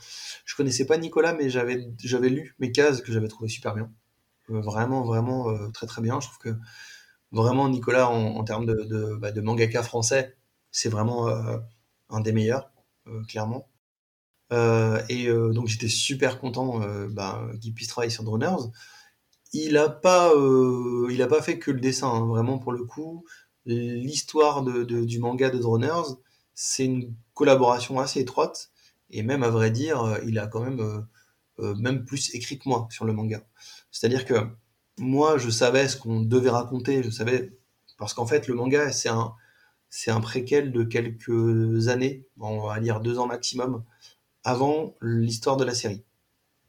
je 0.46 0.56
connaissais 0.56 0.86
pas 0.86 0.98
Nicolas 0.98 1.34
mais 1.34 1.50
j'avais 1.50 1.88
j'avais 2.04 2.30
lu 2.30 2.56
mes 2.60 2.72
cases 2.72 3.02
que 3.02 3.12
j'avais 3.12 3.28
trouvé 3.28 3.50
super 3.50 3.76
bien. 3.76 3.92
vraiment 4.48 5.04
vraiment 5.04 5.48
très 5.72 5.88
très 5.88 6.02
bien. 6.02 6.20
Je 6.20 6.28
trouve 6.28 6.40
que 6.40 6.56
vraiment 7.32 7.70
Nicolas 7.70 8.10
en, 8.10 8.44
termes 8.44 8.66
de, 8.66 8.74
de, 8.84 9.16
bah, 9.16 9.32
mangaka 9.42 9.84
français, 9.84 10.36
c'est 10.72 10.90
vraiment 10.90 11.28
un 12.10 12.22
des 12.22 12.32
meilleurs 12.32 12.72
clairement. 13.28 13.70
Euh, 14.52 15.02
et 15.10 15.28
euh, 15.28 15.54
donc 15.54 15.68
j'étais 15.68 15.88
super 15.88 16.40
content 16.40 16.82
euh, 16.82 17.08
bah, 17.08 17.48
qu'il 17.62 17.74
puisse 17.74 17.88
travailler 17.88 18.12
sur 18.12 18.24
Droners. 18.24 18.72
Il 19.54 19.78
a 19.78 19.90
pas, 19.90 20.32
il 21.10 21.22
a 21.22 21.28
pas 21.28 21.42
fait 21.42 21.58
que 21.58 21.72
le 21.72 21.80
dessin, 21.80 22.08
hein, 22.08 22.26
vraiment 22.28 22.60
pour 22.60 22.72
le 22.72 22.84
coup. 22.84 23.26
L'histoire 23.66 24.64
de, 24.64 24.84
du 24.84 25.20
manga 25.20 25.50
de 25.50 25.58
Droners, 25.58 26.18
c'est 26.54 26.86
une 26.86 27.16
collaboration 27.40 28.00
assez 28.00 28.20
étroite. 28.20 28.70
Et 29.12 29.24
même 29.24 29.44
à 29.44 29.50
vrai 29.50 29.72
dire, 29.72 30.20
il 30.28 30.38
a 30.40 30.48
quand 30.48 30.62
même 30.62 31.08
même 31.58 32.06
plus 32.06 32.36
écrit 32.36 32.60
que 32.60 32.70
moi 32.70 32.88
sur 32.92 33.06
le 33.06 33.14
manga. 33.14 33.42
C'est-à-dire 33.92 34.26
que 34.26 34.36
moi, 35.00 35.38
je 35.38 35.50
savais 35.50 35.88
ce 35.88 35.98
qu'on 35.98 36.22
devait 36.22 36.50
raconter, 36.50 37.04
je 37.04 37.10
savais 37.10 37.58
parce 37.98 38.14
qu'en 38.14 38.26
fait, 38.26 38.48
le 38.48 38.56
manga, 38.56 38.92
c'est 38.92 39.10
un 39.10 39.34
c'est 39.90 40.12
un 40.12 40.22
préquel 40.22 40.72
de 40.72 40.84
quelques 40.84 41.88
années, 41.88 42.28
on 42.40 42.68
va 42.68 42.80
dire 42.80 43.00
deux 43.00 43.18
ans 43.18 43.26
maximum, 43.26 43.84
avant 44.44 44.96
l'histoire 45.02 45.58
de 45.58 45.64
la 45.64 45.74
série. 45.74 46.04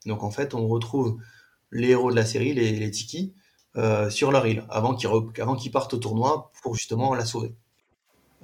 Donc 0.07 0.23
en 0.23 0.31
fait, 0.31 0.55
on 0.55 0.67
retrouve 0.69 1.19
les 1.71 1.91
héros 1.91 2.11
de 2.11 2.17
la 2.17 2.25
série, 2.25 2.55
les, 2.55 2.91
Tiki, 2.91 3.35
euh, 3.77 4.11
sur 4.11 4.33
leur 4.33 4.47
île, 4.47 4.65
avant 4.71 4.95
qu'ils 4.95 5.73
partent 5.73 5.95
au 5.95 5.99
tournoi 5.99 6.51
pour 6.63 6.75
justement 6.75 7.15
la 7.15 7.25
sauver. 7.27 7.55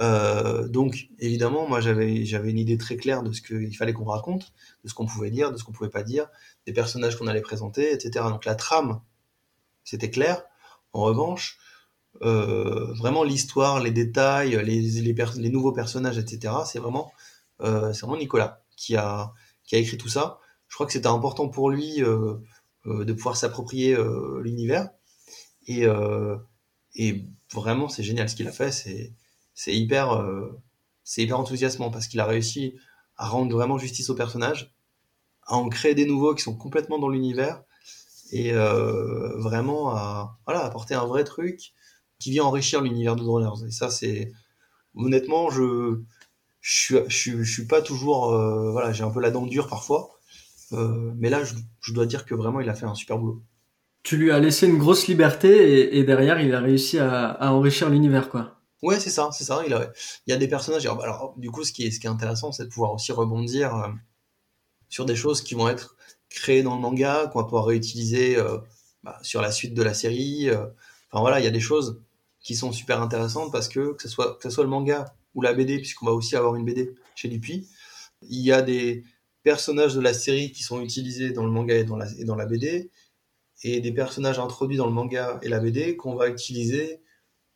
Euh, 0.01 0.69
donc 0.69 1.09
évidemment, 1.19 1.69
moi 1.69 1.81
j'avais 1.81 2.25
une 2.51 2.59
idée 2.59 2.79
très 2.79 2.97
claire 2.97 3.23
de 3.23 3.33
ce 3.33 3.41
qu'il 3.41 3.75
fallait 3.77 3.93
qu'on 3.93 4.05
raconte, 4.05 4.53
de 4.85 4.89
ce 4.89 4.95
qu'on 4.95 5.07
pouvait 5.07 5.31
dire, 5.31 5.53
de 5.53 5.57
ce 5.57 5.65
qu'on 5.65 5.73
pouvait 5.73 5.91
pas 5.91 6.03
dire, 6.03 6.29
des 6.67 6.73
personnages 6.73 7.17
qu'on 7.17 7.27
allait 7.27 7.41
présenter, 7.41 7.93
etc. 7.93 8.27
Donc 8.29 8.45
la 8.45 8.55
trame, 8.55 9.01
c'était 9.85 10.11
clair. 10.11 10.43
En 10.93 11.03
revanche, 11.03 11.59
euh, 12.23 12.93
vraiment 12.95 13.25
l'histoire, 13.25 13.81
les 13.81 13.91
détails, 13.91 14.59
les, 14.65 14.81
les, 14.81 15.15
les, 15.37 15.51
nouveaux 15.51 15.73
personnages, 15.73 16.19
etc. 16.19 16.55
C'est 16.67 16.79
vraiment, 16.79 17.13
c'est 17.61 18.01
vraiment 18.01 18.17
Nicolas 18.17 18.63
qui 18.77 18.97
a, 18.97 19.33
qui 19.65 19.77
a 19.77 19.79
écrit 19.79 19.99
tout 19.99 20.09
ça. 20.09 20.39
Je 20.69 20.75
crois 20.75 20.87
que 20.87 20.93
c'était 20.93 21.07
important 21.07 21.49
pour 21.49 21.71
lui 21.71 22.03
euh, 22.03 22.35
euh, 22.87 23.05
de 23.05 23.13
pouvoir 23.13 23.37
s'approprier 23.37 23.95
euh, 23.95 24.41
l'univers. 24.43 24.91
Et, 25.69 25.85
et 26.95 27.25
vraiment, 27.53 27.89
c'est 27.89 28.05
génial 28.05 28.29
ce 28.29 28.37
qu'il 28.37 28.47
a 28.47 28.53
fait. 28.53 28.71
C'est, 28.71 29.13
c'est 29.57 29.75
hyper, 29.75 30.25
c'est 31.03 31.23
hyper 31.25 31.41
enthousiasmant 31.41 31.91
parce 31.91 32.07
qu'il 32.07 32.21
a 32.21 32.27
réussi 32.27 32.77
à 33.17 33.27
rendre 33.27 33.53
vraiment 33.53 33.79
justice 33.79 34.09
aux 34.11 34.15
personnages, 34.15 34.73
à 35.43 35.57
en 35.57 35.69
créer 35.69 35.97
des 35.97 36.07
nouveaux 36.07 36.37
qui 36.37 36.43
sont 36.43 36.57
complètement 36.57 37.01
dans 37.01 37.09
l'univers 37.09 37.65
et 38.31 38.53
vraiment 38.53 39.91
à 39.91 40.39
voilà, 40.47 40.65
apporter 40.65 40.95
un 40.95 41.07
vrai 41.07 41.25
truc 41.25 41.73
qui 42.21 42.31
vient 42.31 42.45
enrichir 42.45 42.81
l'univers 42.83 43.17
de 43.17 43.25
Droners. 43.25 43.67
Et 43.67 43.73
ça, 43.73 43.91
c'est 43.91 44.31
honnêtement, 44.95 45.51
je 45.51 46.01
je 46.67 47.07
suis, 47.09 47.45
je, 47.45 47.53
suis 47.53 47.67
pas 47.67 47.81
toujours, 47.81 48.35
euh, 48.35 48.73
voilà, 48.73 48.91
j'ai 48.91 49.05
un 49.05 49.11
peu 49.11 49.21
la 49.21 49.31
dent 49.31 49.47
dure 49.47 49.69
parfois, 49.69 50.11
euh, 50.73 51.13
mais 51.17 51.31
là, 51.31 51.43
je, 51.45 51.93
dois 51.93 52.07
dire 52.07 52.27
que 52.27 52.35
vraiment, 52.35 52.61
il 52.61 52.69
a 52.69 52.75
fait 52.75 52.87
un 52.87 52.95
super 52.97 53.19
boulot. 53.19 53.41
Tu 54.03 54.17
lui 54.17 54.33
as 54.33 54.41
laissé 54.41 54.67
une 54.67 54.77
grosse 54.77 55.07
liberté 55.07 55.97
et, 55.97 56.03
derrière, 56.03 56.41
il 56.41 56.53
a 56.53 56.61
réussi 56.61 56.99
à, 56.99 57.53
enrichir 57.53 57.89
l'univers, 57.89 58.29
quoi. 58.29 58.56
Ouais, 58.83 59.01
c'est 59.01 59.11
ça, 59.11 59.31
c'est 59.33 59.45
ça. 59.45 59.63
Il, 59.67 59.91
y 60.27 60.33
a 60.33 60.37
des 60.37 60.49
personnages. 60.49 60.87
Alors, 60.87 61.35
du 61.39 61.51
coup, 61.51 61.65
ce 61.65 61.73
qui 61.73 61.87
est, 61.87 61.91
ce 61.91 61.99
qui 62.01 62.07
est 62.07 62.11
intéressant, 62.11 62.53
c'est 62.53 62.65
de 62.65 62.69
pouvoir 62.69 62.93
aussi 62.93 63.13
rebondir 63.13 63.75
euh, 63.75 63.89
sur 64.89 65.07
des 65.07 65.17
choses 65.17 65.43
qui 65.43 65.55
vont 65.55 65.69
être 65.69 65.97
créées 66.29 66.63
dans 66.63 66.75
le 66.75 66.81
manga, 66.81 67.29
qu'on 67.33 67.41
va 67.41 67.45
pouvoir 67.45 67.65
réutiliser 67.67 68.37
bah, 69.03 69.19
sur 69.23 69.41
la 69.41 69.51
suite 69.51 69.75
de 69.75 69.83
la 69.83 69.95
série. 69.95 70.51
Enfin 70.51 71.21
voilà, 71.21 71.41
il 71.41 71.45
y 71.45 71.49
a 71.49 71.53
des 71.53 71.61
choses 71.61 72.03
qui 72.41 72.55
sont 72.55 72.73
super 72.73 73.01
intéressantes 73.03 73.51
parce 73.51 73.69
que 73.69 73.95
que 73.95 74.03
ce 74.03 74.09
soit 74.09 74.37
que 74.37 74.49
ce 74.49 74.51
soit 74.51 74.65
le 74.65 74.71
manga 74.71 75.15
ou 75.35 75.43
la 75.43 75.53
BD, 75.53 75.79
puisqu'on 75.79 76.07
va 76.07 76.13
aussi 76.13 76.37
avoir 76.37 76.55
une 76.57 76.65
BD 76.65 76.95
chez 77.15 77.29
Dupuis. 77.29 77.69
Il 78.23 78.41
y 78.41 78.53
a 78.53 78.63
des 78.63 79.05
personnages 79.43 79.95
de 79.95 80.01
la 80.01 80.15
série 80.15 80.53
qui 80.53 80.63
sont 80.63 80.81
utilisés 80.81 81.31
dans 81.31 81.45
le 81.45 81.51
manga 81.51 81.75
et 81.77 81.85
dans 81.85 81.97
la, 81.97 82.07
et 82.19 82.25
dans 82.25 82.37
la 82.37 82.47
BD, 82.47 82.91
et 83.63 83.81
des 83.81 83.93
personnages 83.93 84.39
introduits 84.39 84.77
dans 84.77 84.87
le 84.87 84.93
manga 84.93 85.39
et 85.43 85.49
la 85.49 85.61
BD 85.61 85.97
qu'on 85.97 86.15
va 86.15 86.29
utiliser 86.29 87.01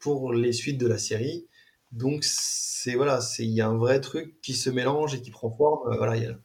pour 0.01 0.33
les 0.33 0.53
suites 0.53 0.79
de 0.79 0.87
la 0.87 0.99
série. 0.99 1.47
Donc 1.93 2.25
c'est 2.25 2.95
voilà, 2.95 3.21
c'est 3.21 3.45
il 3.45 3.51
y 3.51 3.61
a 3.61 3.69
un 3.69 3.77
vrai 3.77 4.01
truc 4.01 4.41
qui 4.43 4.55
se 4.55 4.71
mélange 4.71 5.15
et 5.15 5.23
qui 5.23 5.31
prend 5.31 5.51
forme. 5.51 5.93
Euh, 5.93 5.97
voilà, 5.97 6.17
il 6.17 6.23
y 6.25 6.27
a, 6.27 6.37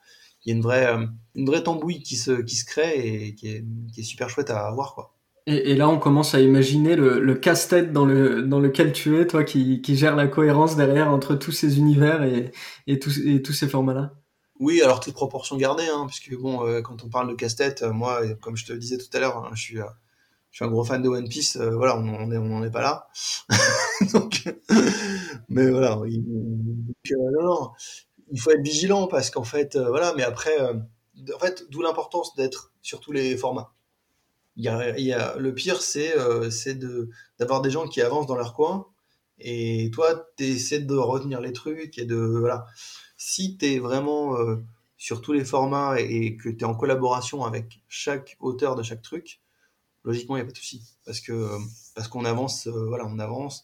il 0.45 0.49
y 0.49 0.51
a 0.51 0.55
une 0.55 0.61
vraie 0.61 0.87
euh, 0.87 1.05
une 1.35 1.45
vraie 1.45 1.63
tambouille 1.63 2.01
qui 2.01 2.15
se 2.15 2.41
qui 2.41 2.55
se 2.55 2.65
crée 2.65 3.27
et 3.27 3.35
qui 3.35 3.47
est, 3.47 3.65
qui 3.93 4.01
est 4.01 4.03
super 4.03 4.29
chouette 4.29 4.49
à 4.49 4.71
voir 4.71 4.93
quoi. 4.95 5.15
Et, 5.47 5.75
là, 5.75 5.87
on 5.89 5.99
commence 5.99 6.33
à 6.33 6.41
imaginer 6.41 6.95
le, 6.95 7.35
casse-tête 7.35 7.93
dans, 7.93 8.05
le, 8.05 8.41
dans 8.41 8.59
lequel 8.59 8.93
tu 8.93 9.19
es, 9.19 9.27
toi 9.27 9.43
qui, 9.43 9.79
qui 9.79 9.95
gère 9.95 10.15
la 10.15 10.27
cohérence 10.27 10.75
derrière 10.75 11.11
entre 11.11 11.35
tous 11.35 11.51
ces 11.51 11.77
univers 11.77 12.23
et, 12.23 12.51
et, 12.87 12.97
tous, 12.97 13.19
et 13.19 13.43
tous 13.43 13.53
ces 13.53 13.67
formats-là. 13.67 14.13
Oui, 14.59 14.81
alors 14.81 15.01
toute 15.01 15.13
proportion 15.13 15.55
gardée, 15.57 15.87
hein, 15.87 16.07
puisque 16.07 16.35
bon, 16.35 16.65
euh, 16.65 16.81
quand 16.81 17.03
on 17.03 17.09
parle 17.09 17.29
de 17.29 17.35
casse-tête, 17.35 17.83
moi, 17.83 18.21
comme 18.37 18.55
je 18.55 18.65
te 18.65 18.73
le 18.73 18.79
disais 18.79 18.97
tout 18.97 19.05
à 19.13 19.19
l'heure, 19.19 19.37
hein, 19.37 19.51
je 19.53 19.61
suis, 19.61 19.79
euh, 19.79 19.85
je 20.55 20.59
suis 20.59 20.65
un 20.65 20.69
gros 20.69 20.85
fan 20.85 21.01
de 21.01 21.09
One 21.09 21.27
Piece. 21.27 21.57
voilà, 21.57 21.97
on 21.97 22.27
n'en 22.27 22.63
est, 22.63 22.71
pas 22.71 22.81
là. 22.81 23.09
Donc, 24.13 24.45
mais 25.49 25.69
voilà, 25.69 25.99
il, 26.07 26.23
il 28.31 28.39
faut 28.39 28.51
être 28.51 28.63
vigilant 28.63 29.07
parce 29.07 29.31
qu'en 29.31 29.43
fait, 29.43 29.75
voilà. 29.75 30.13
Mais 30.15 30.23
après, 30.23 30.57
en 30.61 31.39
fait, 31.41 31.65
d'où 31.69 31.81
l'importance 31.81 32.35
d'être 32.35 32.71
sur 32.81 33.01
tous 33.01 33.11
les 33.11 33.35
formats 33.35 33.75
il 34.57 34.63
y 34.63 35.13
a, 35.13 35.35
le 35.37 35.53
pire, 35.53 35.81
c'est 35.81 36.17
euh, 36.17 36.49
d'avoir 37.39 37.61
des 37.61 37.69
gens 37.69 37.87
qui 37.87 38.01
avancent 38.01 38.27
dans 38.27 38.37
leur 38.37 38.53
coin 38.53 38.87
et 39.39 39.91
toi, 39.93 40.29
tu 40.37 40.45
essaies 40.45 40.79
de 40.79 40.95
retenir 40.95 41.41
les 41.41 41.51
trucs 41.51 41.97
et 41.97 42.05
de. 42.05 42.15
Voilà. 42.15 42.65
Si 43.17 43.57
tu 43.57 43.65
es 43.65 43.79
vraiment 43.79 44.37
euh, 44.37 44.57
sur 44.97 45.21
tous 45.21 45.33
les 45.33 45.43
formats 45.43 45.99
et, 45.99 46.37
que 46.37 46.49
tu 46.49 46.59
es 46.59 46.63
en 46.63 46.75
collaboration 46.75 47.43
avec 47.43 47.81
chaque 47.89 48.37
auteur 48.39 48.75
de 48.75 48.83
chaque 48.83 49.01
truc, 49.01 49.41
logiquement, 50.05 50.35
il 50.37 50.39
n'y 50.39 50.43
a 50.43 50.45
pas 50.45 50.51
de 50.51 50.57
souci. 50.57 50.83
Parce 51.05 51.19
que 51.19 51.49
parce 51.95 52.07
qu'on 52.07 52.25
avance, 52.25 52.67
euh, 52.67 52.85
voilà, 52.87 53.05
on 53.07 53.19
avance. 53.19 53.63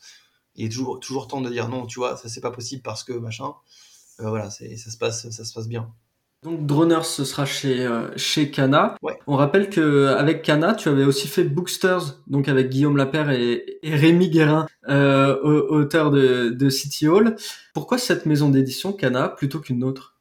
Et 0.56 0.68
toujours, 0.70 1.00
toujours 1.00 1.28
temps 1.28 1.42
de 1.42 1.50
dire 1.50 1.70
non, 1.70 1.86
tu 1.86 2.00
vois, 2.00 2.18
ça 2.18 2.28
c'est 2.30 2.42
pas 2.42 2.52
possible 2.52 2.82
parce 2.82 3.04
que 3.04 3.14
machin. 3.14 3.54
voilà, 4.20 4.50
ça 4.50 4.66
se 4.68 4.98
passe, 4.98 5.30
ça 5.30 5.46
se 5.46 5.54
passe 5.54 5.68
bien. 5.68 5.94
Donc 6.44 6.66
Droners, 6.66 7.04
ce 7.04 7.24
sera 7.24 7.46
chez 7.46 7.86
euh, 7.86 8.10
chez 8.18 8.50
Kana. 8.50 8.96
On 9.28 9.36
rappelle 9.36 9.70
que 9.70 10.08
avec 10.08 10.42
Kana, 10.42 10.74
tu 10.74 10.90
avais 10.90 11.04
aussi 11.04 11.28
fait 11.28 11.44
Booksters, 11.44 12.20
donc 12.26 12.48
avec 12.48 12.70
Guillaume 12.70 12.98
Lapère 12.98 13.30
et, 13.30 13.80
Rémi 13.84 14.30
Guérin, 14.30 14.66
euh, 14.90 15.40
auteur 15.44 16.10
de, 16.10 16.50
de 16.50 16.70
City 16.72 17.08
Hall. 17.08 17.36
Pourquoi 17.76 18.00
cette 18.00 18.26
maison 18.26 18.50
d'édition 18.50 18.92
Kana 18.92 19.30
plutôt 19.30 19.60
qu'une 19.60 19.84
autre? 19.84 20.16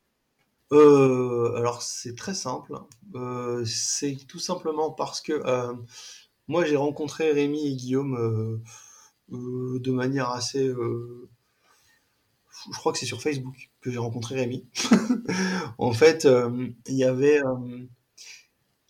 Euh, 0.72 1.54
Alors 1.56 1.82
c'est 1.82 2.14
très 2.14 2.34
simple. 2.34 2.74
Euh, 3.14 3.64
c'est 3.64 4.16
tout 4.28 4.38
simplement 4.38 4.90
parce 4.90 5.20
que 5.20 5.42
moi 6.48 6.64
j'ai 6.64 6.76
rencontré 6.76 7.32
Rémi 7.32 7.66
et 7.66 7.76
Guillaume 7.76 8.62
de 9.28 9.90
manière 9.90 10.30
assez 10.30 10.72
je 12.72 12.78
crois 12.78 12.92
que 12.92 12.98
c'est 12.98 13.06
sur 13.06 13.22
Facebook 13.22 13.70
que 13.80 13.90
j'ai 13.90 13.98
rencontré 13.98 14.34
Rémi. 14.36 14.66
en 15.78 15.92
fait, 15.92 16.24
euh, 16.24 16.68
il 16.86 16.96
y 16.96 17.04
avait 17.04 17.40
euh, 17.44 17.86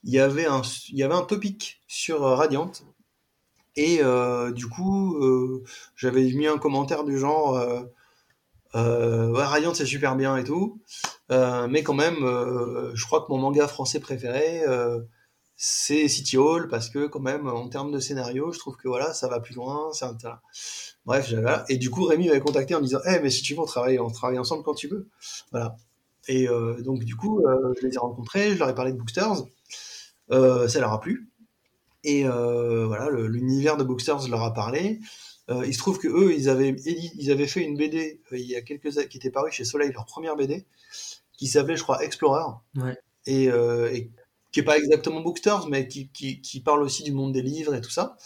y 0.05 0.19
un 0.19 0.63
il 0.89 0.99
y 0.99 1.03
avait 1.03 1.15
un 1.15 1.23
topic 1.23 1.81
sur 1.87 2.25
euh, 2.25 2.35
Radiant 2.35 2.73
et 3.77 4.01
du 4.53 4.67
coup 4.67 5.17
j'avais 5.97 6.25
mis 6.33 6.47
un 6.47 6.59
commentaire 6.59 7.05
du 7.05 7.17
genre 7.17 7.59
ouais, 8.75 9.45
Radiant 9.45 9.75
c'est 9.75 9.87
super 9.87 10.17
bien 10.17 10.37
et 10.37 10.45
tout 10.45 10.81
mais 11.31 11.83
quand 11.83 11.95
même 11.95 12.19
je 12.21 13.05
crois 13.05 13.21
que 13.23 13.27
mon 13.31 13.39
manga 13.39 13.67
français 13.69 14.01
préféré 14.01 14.63
c'est 15.57 16.09
City 16.09 16.39
Hall 16.39 16.69
parce 16.69 16.89
que 16.89 17.07
quand 17.07 17.21
même 17.21 17.47
en 17.47 17.69
termes 17.69 17.93
de 17.93 18.01
scénario 18.01 18.53
je 18.53 18.59
trouve 18.59 18.77
que 18.77 18.89
voilà 18.89 19.13
ça 19.13 19.29
va 19.29 19.41
plus 19.41 19.55
loin 19.55 19.91
c'est 19.93 20.07
Bref, 21.07 21.29
j'avais 21.29 21.51
Et 21.69 21.77
du 21.77 21.91
coup, 21.91 22.05
Rémi 22.05 22.29
m'avait 22.29 22.41
contacté 22.41 22.75
en 22.75 22.79
me 22.79 22.85
disant, 22.85 23.01
eh, 23.07 23.21
mais 23.21 23.31
si 23.31 23.43
tu 23.43 23.55
veux, 23.55 23.61
on 23.61 23.65
travaille, 23.65 23.99
on 23.99 24.11
travaille 24.11 24.39
ensemble 24.39 24.63
quand 24.63 24.75
tu 24.75 24.89
veux. 24.89 25.09
Voilà. 25.51 25.77
Et 26.29 26.49
euh, 26.49 26.81
donc, 26.83 27.05
du 27.05 27.17
coup, 27.17 27.41
euh, 27.41 27.75
je 27.81 27.87
les 27.87 27.95
ai 27.95 27.99
rencontrés, 27.99 28.53
je 28.53 28.59
leur 28.59 28.69
ai 28.69 28.75
parlé 28.75 28.93
de 28.93 28.99
Booksters. 28.99 29.45
Euh, 30.31 30.69
ça 30.69 30.81
leur 30.81 30.93
a 30.93 31.01
plu. 31.01 31.29
Et 32.05 32.25
voilà, 32.25 33.11
l'univers 33.11 33.77
de 33.77 33.85
Booksters 33.85 34.29
leur 34.29 34.43
a 34.43 34.55
parlé. 34.55 35.01
Il 35.67 35.75
se 35.75 35.79
trouve 35.79 35.99
que 35.99 36.09
eux, 36.09 36.35
ils 36.35 36.49
avaient, 36.49 36.77
ils 36.85 37.31
avaient 37.31 37.47
fait 37.47 37.61
une 37.61 37.77
BD 37.77 38.21
il 38.33 38.41
y 38.41 38.57
a 38.57 38.63
quelques 38.63 38.99
années 38.99 39.09
qui 39.09 39.17
était 39.17 39.31
parue 39.31 39.51
chez 39.51 39.65
Soleil, 39.65 39.91
leur 39.93 40.07
première 40.07 40.37
BD, 40.37 40.67
qui 41.33 41.47
s'appelait, 41.47 41.77
je 41.77 41.83
crois, 41.83 42.05
Explorer. 42.05 42.55
Ouais. 42.77 42.97
Et, 43.27 43.45
et 43.47 44.11
qui 44.53 44.61
est 44.61 44.65
pas 44.65 44.79
exactement 44.79 45.21
Booksters, 45.21 45.69
mais 45.69 45.87
qui, 45.87 46.09
qui, 46.09 46.41
qui, 46.41 46.61
parle 46.61 46.83
aussi 46.83 47.03
du 47.03 47.13
monde 47.13 47.33
des 47.33 47.43
livres 47.43 47.75
et 47.75 47.81
tout 47.81 47.91
ça. 47.91 48.17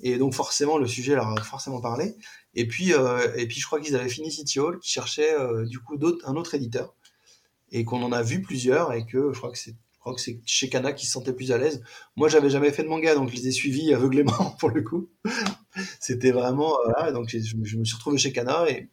Et 0.00 0.18
donc 0.18 0.34
forcément, 0.34 0.78
le 0.78 0.86
sujet 0.86 1.14
leur 1.14 1.28
a 1.28 1.42
forcément 1.42 1.80
parlé. 1.80 2.16
Et 2.54 2.66
puis, 2.66 2.92
euh, 2.92 3.34
et 3.36 3.46
puis 3.46 3.60
je 3.60 3.66
crois 3.66 3.80
qu'ils 3.80 3.96
avaient 3.96 4.08
fini 4.08 4.30
City 4.30 4.60
Hall, 4.60 4.78
qui 4.78 4.90
cherchait 4.90 5.34
euh, 5.34 5.66
du 5.66 5.78
coup 5.78 5.98
un 6.24 6.36
autre 6.36 6.54
éditeur, 6.54 6.94
et 7.72 7.84
qu'on 7.84 8.02
en 8.02 8.12
a 8.12 8.22
vu 8.22 8.42
plusieurs, 8.42 8.92
et 8.92 9.04
que 9.04 9.32
je 9.32 9.38
crois 9.38 9.50
que 9.50 9.58
c'est 9.58 9.76
crois 10.06 10.14
que 10.14 10.20
c'est 10.20 10.40
chez 10.46 10.68
Kana 10.68 10.92
qui 10.92 11.04
se 11.04 11.12
sentait 11.12 11.32
plus 11.32 11.50
à 11.50 11.58
l'aise. 11.58 11.82
Moi, 12.14 12.28
j'avais 12.28 12.48
jamais 12.48 12.70
fait 12.70 12.84
de 12.84 12.88
manga, 12.88 13.16
donc 13.16 13.28
je 13.28 13.34
les 13.34 13.48
ai 13.48 13.50
suivis 13.50 13.92
aveuglément 13.92 14.54
pour 14.60 14.70
le 14.70 14.82
coup. 14.82 15.08
C'était 16.00 16.30
vraiment, 16.30 16.76
voilà, 16.84 17.12
donc 17.12 17.28
je, 17.28 17.38
je, 17.38 17.76
me 17.76 17.84
suis 17.84 17.94
retrouvé 17.94 18.18
chez 18.18 18.32
Kana 18.32 18.68
et, 18.68 18.88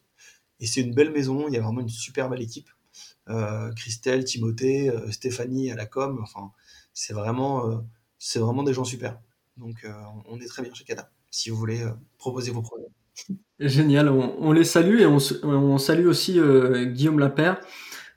et 0.60 0.66
c'est 0.66 0.80
une 0.80 0.94
belle 0.94 1.10
maison. 1.10 1.46
Il 1.48 1.54
y 1.54 1.56
a 1.56 1.60
vraiment 1.60 1.80
une 1.80 1.88
super 1.88 2.28
belle 2.28 2.42
équipe. 2.42 2.68
Euh, 3.28 3.72
Christelle, 3.72 4.24
Timothée, 4.24 4.90
euh, 4.90 5.10
Stéphanie 5.10 5.70
à 5.70 5.76
la 5.76 5.86
com. 5.86 6.20
Enfin, 6.22 6.52
c'est 6.92 7.14
vraiment, 7.14 7.68
euh, 7.68 7.76
c'est 8.18 8.38
vraiment 8.38 8.62
des 8.62 8.74
gens 8.74 8.84
super. 8.84 9.18
Donc, 9.56 9.86
on 10.26 10.40
est 10.40 10.46
très 10.46 10.62
bien 10.62 10.74
chez 10.74 10.82
Kana. 10.82 11.08
Si 11.30 11.48
vous 11.48 11.56
voulez 11.56 11.80
proposer 12.18 12.50
vos 12.50 12.62
projets. 12.62 12.88
Génial, 13.60 14.08
on, 14.08 14.36
on, 14.40 14.50
les 14.50 14.64
salue 14.64 14.98
et 14.98 15.06
on, 15.06 15.18
on 15.44 15.78
salue 15.78 16.06
aussi 16.06 16.40
Guillaume 16.92 17.20
Lapère 17.20 17.60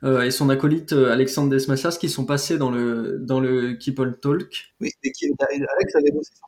euh, 0.03 0.22
et 0.22 0.32
son 0.32 0.49
acolyte 0.49 0.93
euh, 0.93 1.11
Alexandre 1.11 1.49
Desmassas 1.49 1.97
qui 1.99 2.07
sont 2.07 2.26
passés 2.26 2.59
dans 2.59 2.70
le 2.70 3.18
dans 3.20 3.39
le 3.39 3.74
Keep 3.74 3.99
on 3.99 4.13
Talk. 4.13 4.74
Oui, 4.80 4.91
et 5.03 5.11
qui, 5.11 5.26
Alex 5.39 5.95
avait 5.95 6.11
bossé 6.11 6.32
sur 6.36 6.47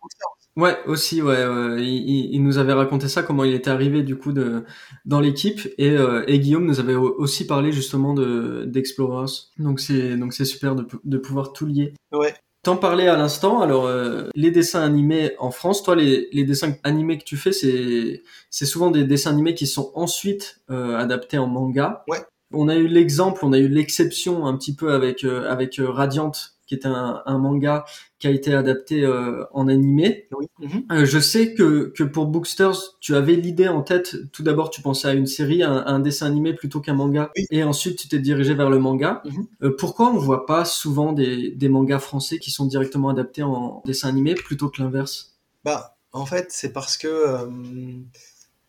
Ouais, 0.60 0.78
aussi, 0.86 1.22
ouais. 1.22 1.38
il, 1.78 2.34
il, 2.36 2.43
nous 2.43 2.57
avait 2.57 2.74
raconté 2.74 3.07
ça, 3.07 3.24
comment 3.24 3.43
il 3.45 3.53
était 3.53 3.70
arrivé 3.70 4.03
du 4.03 4.18
coup 4.18 4.34
de 4.34 4.66
dans 5.05 5.22
l'équipe, 5.22 5.62
et, 5.78 5.91
euh, 5.91 6.24
et 6.28 6.39
Guillaume 6.39 6.66
nous 6.66 6.80
avait 6.80 6.95
aussi 6.95 7.47
parlé 7.47 7.72
justement 7.72 8.14
de 8.14 8.66
d'Explorers. 8.66 9.51
Donc 9.57 9.80
c'est 9.80 10.18
donc 10.18 10.34
c'est 10.34 10.45
super 10.45 10.76
de, 10.76 10.86
de 11.03 11.18
pouvoir 11.18 11.53
tout 11.53 11.66
lier. 11.66 11.93
Ouais. 12.12 12.34
T'en 12.62 12.76
parlais 12.76 13.07
à 13.07 13.16
l'instant. 13.16 13.62
Alors 13.62 13.86
euh, 13.86 14.28
les 14.36 14.51
dessins 14.51 14.82
animés 14.82 15.32
en 15.39 15.51
France, 15.51 15.82
toi 15.82 15.95
les, 15.95 16.28
les 16.34 16.43
dessins 16.43 16.74
animés 16.84 17.18
que 17.18 17.24
tu 17.24 17.38
fais, 17.38 17.53
c'est 17.53 18.22
c'est 18.49 18.66
souvent 18.66 18.91
des 18.91 19.05
dessins 19.05 19.32
animés 19.32 19.53
qui 19.53 19.66
sont 19.66 19.91
ensuite 19.95 20.62
euh, 20.70 20.97
adaptés 20.97 21.38
en 21.38 21.47
manga. 21.47 22.03
Ouais. 22.10 22.20
On 22.51 22.68
a 22.68 22.76
eu 22.76 22.88
l'exemple, 22.88 23.45
on 23.45 23.53
a 23.53 23.60
eu 23.60 23.68
l'exception 23.68 24.45
un 24.45 24.57
petit 24.57 24.76
peu 24.76 24.91
avec 24.91 25.24
euh, 25.24 25.49
avec 25.49 25.80
euh, 25.80 25.89
Radiant, 25.89 26.32
qui 26.68 26.76
est 26.76 26.86
un, 26.86 27.22
un, 27.26 27.38
manga 27.38 27.86
qui 28.20 28.28
a 28.28 28.32
été 28.32 28.53
adapté 28.53 29.03
euh, 29.03 29.45
en 29.53 29.67
animé. 29.67 30.28
Oui. 30.38 30.47
Mhm. 30.59 31.05
je 31.05 31.20
sais 31.20 31.53
que 31.53 31.91
que 31.95 32.03
pour 32.03 32.28
Booksters, 32.28 32.97
tu 32.99 33.15
avais 33.15 33.36
l'idée 33.36 33.67
en 33.67 33.82
tête. 33.82 34.15
Tout 34.32 34.43
d'abord, 34.43 34.70
tu 34.70 34.82
pensais 34.82 35.07
à 35.07 35.13
une 35.13 35.26
série, 35.26 35.63
un, 35.63 35.86
un 35.86 35.99
dessin 35.99 36.28
animé 36.28 36.53
plutôt 36.53 36.82
qu'un 36.82 36.93
manga, 36.93 37.32
et 37.49 37.63
ensuite 37.63 37.97
tu 37.97 38.07
t'es 38.07 38.20
dirigé 38.20 38.53
vers 38.53 38.70
le 38.70 38.80
manga. 38.80 39.22
Mhm. 39.26 39.72
pourquoi 39.78 40.11
on 40.11 40.17
voit 40.17 40.45
pas 40.45 40.65
souvent 40.65 41.13
des 41.13 41.51
des 41.51 41.70
mangas 41.70 41.99
français 41.99 42.39
qui 42.39 42.51
sont 42.51 42.65
directement 42.65 43.09
adaptés 43.09 43.43
en 43.43 43.82
dessin 43.86 44.09
animé 44.09 44.36
plutôt 44.36 44.70
que 44.70 44.82
l'inverse? 44.82 45.38
Bah, 45.63 45.97
en 46.11 46.26
fait, 46.26 46.47
c'est 46.49 46.74
parce 46.74 46.97
que 46.97 47.07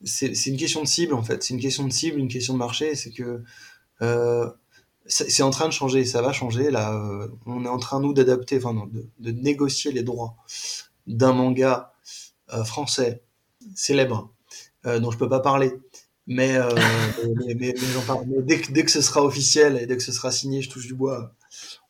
c'est 0.05 0.47
une 0.47 0.57
question 0.57 0.83
de 0.83 0.87
cible 0.87 1.15
en 1.15 1.23
fait. 1.23 1.43
C'est 1.43 1.55
une 1.55 1.61
question 1.61 1.87
de 1.87 1.93
cible, 1.93 2.19
une 2.19 2.29
question 2.29 2.55
de 2.55 2.59
marché. 2.59 2.95
C'est 2.95 3.11
que 3.11 3.43
euh, 4.03 4.49
c'est 5.11 5.43
en 5.43 5.51
train 5.51 5.67
de 5.67 5.73
changer, 5.73 6.05
ça 6.05 6.23
va 6.23 6.33
changer. 6.33 6.71
Là, 6.71 6.95
euh, 6.95 7.29
on 7.47 7.65
est 7.65 7.69
en 7.69 7.79
train 7.79 8.01
nous 8.01 8.13
d'adapter, 8.13 8.59
enfin 8.59 8.89
de, 9.19 9.31
négocier 9.31 9.93
les 9.93 10.03
droits 10.03 10.37
d'un 11.07 11.33
manga 11.33 11.93
euh, 12.53 12.65
français 12.65 13.23
célèbre 13.75 14.33
dont 14.85 15.11
je 15.11 15.19
peux 15.19 15.29
pas 15.29 15.41
parler, 15.41 15.75
mais, 16.27 16.59
mais, 17.57 17.75
j'en 17.77 18.01
parle. 18.03 18.25
Mais 18.29 18.41
dès 18.41 18.61
que, 18.61 18.73
dès 18.73 18.83
que 18.85 18.91
ce 18.91 19.03
sera 19.03 19.23
officiel 19.23 19.77
et 19.77 19.87
dès 19.87 19.97
que 19.97 20.03
ce 20.03 20.13
sera 20.13 20.31
signé, 20.31 20.63
je 20.63 20.71
touche 20.71 20.87
du 20.87 20.95
bois, 20.95 21.35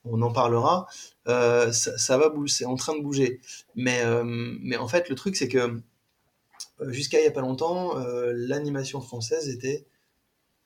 on 0.04 0.20
en 0.22 0.32
parlera. 0.32 0.86
Ça, 1.26 1.70
ça, 1.72 2.18
va 2.18 2.30
bouger, 2.30 2.52
c'est 2.52 2.64
en 2.64 2.74
train 2.74 2.96
de 2.96 3.02
bouger. 3.02 3.40
Mais, 3.76 4.02
mais 4.24 4.76
en 4.76 4.88
fait, 4.88 5.08
le 5.08 5.14
truc 5.14 5.36
c'est 5.36 5.46
que 5.46 5.80
jusqu'à 6.88 7.20
il 7.20 7.24
y 7.24 7.28
a 7.28 7.30
pas 7.30 7.42
longtemps, 7.42 7.94
l'animation 8.32 9.00
française 9.00 9.48
était 9.48 9.86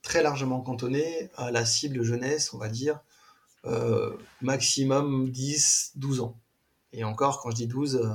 très 0.04 0.22
largement 0.22 0.60
cantonné 0.60 1.30
à 1.34 1.50
la 1.50 1.64
cible 1.64 2.02
jeunesse, 2.04 2.54
on 2.54 2.58
va 2.58 2.68
dire, 2.68 3.00
euh, 3.64 4.16
maximum 4.42 5.30
10-12 5.30 6.20
ans. 6.20 6.38
Et 6.92 7.02
encore, 7.02 7.40
quand 7.40 7.50
je 7.50 7.56
dis 7.56 7.66
12, 7.66 7.96
euh, 7.96 8.10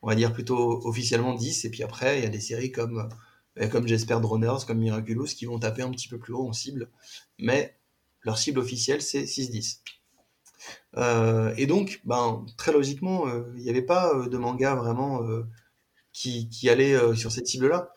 on 0.00 0.08
va 0.08 0.14
dire 0.14 0.32
plutôt 0.32 0.80
officiellement 0.86 1.34
10, 1.34 1.64
et 1.64 1.70
puis 1.70 1.82
après, 1.82 2.18
il 2.18 2.24
y 2.24 2.26
a 2.26 2.30
des 2.30 2.40
séries 2.40 2.70
comme, 2.70 3.08
euh, 3.58 3.68
comme 3.68 3.86
J'espère 3.86 4.20
Droners, 4.20 4.64
comme 4.64 4.78
Miraculous, 4.78 5.26
qui 5.26 5.44
vont 5.44 5.58
taper 5.58 5.82
un 5.82 5.90
petit 5.90 6.08
peu 6.08 6.18
plus 6.18 6.32
haut 6.32 6.48
en 6.48 6.52
cible, 6.52 6.88
mais 7.38 7.76
leur 8.22 8.38
cible 8.38 8.60
officielle, 8.60 9.02
c'est 9.02 9.26
6-10. 9.26 9.80
et 11.56 11.66
donc, 11.66 12.00
ben, 12.04 12.46
très 12.56 12.72
logiquement, 12.72 13.26
il 13.56 13.62
n'y 13.62 13.70
avait 13.70 13.82
pas 13.82 14.14
de 14.28 14.38
manga 14.38 14.76
vraiment 14.76 15.20
qui 16.12 16.68
allait 16.68 17.16
sur 17.16 17.32
cette 17.32 17.48
cible-là 17.48 17.92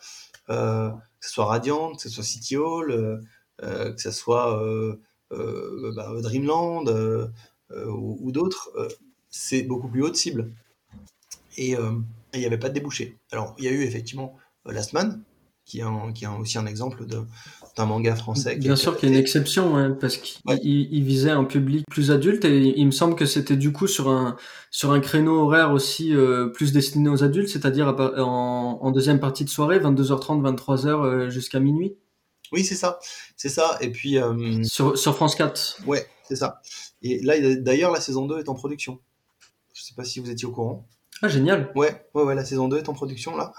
que 1.25 1.29
ce 1.29 1.33
soit 1.33 1.45
Radiant, 1.45 1.95
que 1.95 2.01
ce 2.03 2.09
soit 2.09 2.23
City 2.23 2.55
Hall, 2.55 2.91
euh, 2.91 3.17
euh, 3.63 3.91
que 3.93 4.01
ce 4.01 4.11
soit 4.11 4.61
euh, 4.61 5.01
bah, 5.31 6.13
Dreamland 6.21 6.87
ou, 7.71 8.31
d'autres, 8.31 8.71
c'est 9.31 9.63
beaucoup 9.63 9.87
plus 9.87 10.03
haut 10.03 10.11
de 10.11 10.15
cible. 10.15 10.51
Et 11.57 11.71
il 11.71 12.39
n'y 12.39 12.45
avait 12.45 12.59
pas 12.59 12.69
de 12.69 12.75
débouché. 12.75 13.17
Alors, 13.31 13.55
il 13.57 13.65
y 13.65 13.67
a 13.67 13.71
eu 13.71 13.81
effectivement 13.81 14.37
Last 14.65 14.93
Man, 14.93 15.23
qui 15.65 15.79
est, 15.79 15.83
aussi 15.83 16.59
un 16.59 16.67
exemple 16.67 17.07
d'un 17.75 17.85
manga 17.85 18.15
français. 18.15 18.55
Bien 18.55 18.75
sûr 18.75 18.97
qu'il 18.97 19.09
y 19.09 19.11
a 19.11 19.15
une 19.15 19.21
exception, 19.21 19.75
hein, 19.77 19.97
parce 19.99 20.17
qu'il 20.17 21.03
visait 21.03 21.31
un 21.31 21.43
public 21.43 21.85
plus 21.89 22.11
adulte 22.11 22.45
et 22.45 22.73
il 22.79 22.85
me 22.85 22.91
semble 22.91 23.15
que 23.15 23.25
c'était 23.25 23.57
du 23.57 23.71
coup 23.71 23.87
sur 23.87 24.09
un 24.09 24.37
sur 24.71 24.91
un 24.91 24.99
créneau 24.99 25.41
horaire 25.41 25.71
aussi 25.71 26.13
euh, 26.13 26.47
plus 26.47 26.73
destiné 26.73 27.09
aux 27.09 27.23
adultes, 27.23 27.49
c'est-à-dire 27.49 27.87
en, 27.87 28.79
en, 28.81 28.91
deuxième 28.91 29.19
partie 29.19 29.45
de 29.45 29.49
soirée, 29.49 29.79
22h30, 29.79 30.41
23h 30.41 30.87
euh, 30.87 31.29
jusqu'à 31.29 31.59
minuit. 31.59 31.95
Oui, 32.51 32.63
c'est 32.63 32.75
ça, 32.75 32.99
c'est 33.35 33.49
ça. 33.49 33.77
Et 33.81 33.91
puis 33.91 34.17
euh, 34.17 34.63
sur, 34.63 34.97
sur 34.97 35.15
France 35.15 35.35
4. 35.35 35.79
Ouais, 35.87 36.07
c'est 36.23 36.35
ça. 36.35 36.61
Et 37.01 37.21
là, 37.21 37.35
d'ailleurs, 37.55 37.91
la 37.91 38.01
saison 38.01 38.25
2 38.25 38.39
est 38.39 38.49
en 38.49 38.55
production. 38.55 38.99
Je 39.73 39.83
sais 39.83 39.93
pas 39.95 40.03
si 40.03 40.19
vous 40.19 40.29
étiez 40.29 40.47
au 40.47 40.51
courant. 40.51 40.87
Ah 41.21 41.27
génial. 41.27 41.71
Ouais, 41.75 42.05
ouais, 42.13 42.23
ouais, 42.23 42.35
la 42.35 42.45
saison 42.45 42.67
2 42.67 42.77
est 42.77 42.89
en 42.89 42.93
production 42.93 43.37
là. 43.37 43.53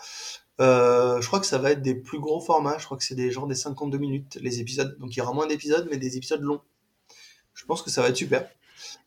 Euh, 0.61 1.21
je 1.21 1.27
crois 1.27 1.41
que 1.41 1.47
ça 1.47 1.59
va 1.59 1.73
être 1.73 1.83
des 1.83 1.95
plus 1.95 2.19
gros 2.19 2.41
formats. 2.41 2.79
Je 2.79 2.85
crois 2.85 2.97
que 2.97 3.05
c'est 3.05 3.15
des 3.15 3.31
genre 3.31 3.47
des 3.47 3.55
52 3.55 3.99
minutes 3.99 4.39
les 4.41 4.61
épisodes. 4.61 4.97
Donc 4.99 5.15
il 5.15 5.19
y 5.19 5.23
aura 5.23 5.33
moins 5.33 5.47
d'épisodes, 5.47 5.87
mais 5.91 5.99
des 5.99 6.17
épisodes 6.17 6.41
longs. 6.41 6.63
Je 7.55 7.65
pense 7.65 7.83
que 7.83 7.91
ça 7.91 8.03
va 8.03 8.09
être 8.09 8.17
super. 8.17 8.49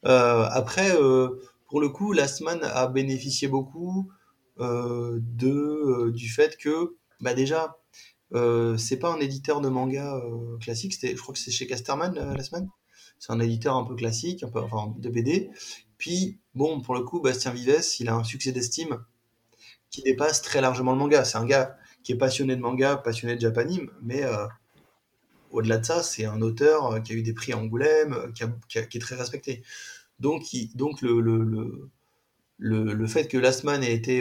Euh, 0.05 0.47
après, 0.51 0.95
euh, 0.95 1.41
pour 1.67 1.81
le 1.81 1.89
coup, 1.89 2.13
Last 2.13 2.41
Man 2.41 2.59
a 2.63 2.87
bénéficié 2.87 3.47
beaucoup 3.47 4.11
euh, 4.59 5.19
de 5.21 5.47
euh, 5.47 6.11
du 6.11 6.29
fait 6.29 6.57
que, 6.57 6.97
bah 7.21 7.33
déjà, 7.33 7.77
euh, 8.33 8.75
c'est 8.77 8.97
pas 8.97 9.09
un 9.13 9.19
éditeur 9.19 9.61
de 9.61 9.69
manga 9.69 10.21
classique. 10.59 10.93
C'était, 10.93 11.15
je 11.15 11.21
crois 11.21 11.33
que 11.33 11.39
c'est 11.39 11.51
chez 11.51 11.67
Casterman 11.67 12.13
Last 12.35 12.51
Man. 12.51 12.69
C'est 13.19 13.31
un 13.31 13.39
éditeur 13.39 13.75
un 13.75 13.85
peu 13.85 13.95
classique, 13.95 14.43
un 14.43 14.49
peu 14.49 14.59
enfin 14.59 14.93
de 14.97 15.09
BD. 15.09 15.49
Puis 15.97 16.39
bon, 16.55 16.81
pour 16.81 16.95
le 16.95 17.01
coup, 17.01 17.21
Bastien 17.21 17.51
Vives, 17.51 17.83
il 17.99 18.09
a 18.09 18.15
un 18.15 18.23
succès 18.23 18.51
d'estime 18.51 19.03
qui 19.89 20.01
dépasse 20.01 20.41
très 20.41 20.61
largement 20.61 20.91
le 20.91 20.97
manga. 20.97 21.23
C'est 21.25 21.37
un 21.37 21.45
gars 21.45 21.77
qui 22.03 22.13
est 22.13 22.17
passionné 22.17 22.55
de 22.55 22.61
manga, 22.61 22.97
passionné 22.97 23.35
de 23.35 23.41
japanime, 23.41 23.91
mais 24.01 24.23
euh, 24.23 24.47
au-delà 25.51 25.77
de 25.77 25.85
ça, 25.85 26.03
c'est 26.03 26.25
un 26.25 26.41
auteur 26.41 26.93
euh, 26.93 26.99
qui 26.99 27.13
a 27.13 27.15
eu 27.15 27.23
des 27.23 27.33
prix 27.33 27.53
à 27.53 27.57
Angoulême, 27.57 28.13
euh, 28.13 28.31
qui, 28.67 28.77
est 28.77 29.01
très 29.01 29.15
respecté. 29.15 29.63
Donc, 30.19 30.43
donc 30.75 31.01
le, 31.01 31.19
le, 31.21 31.89
le, 32.57 32.93
le, 32.93 33.07
fait 33.07 33.27
que 33.27 33.37
Last 33.37 33.63
Man 33.63 33.83
ait 33.83 33.93
été, 33.93 34.17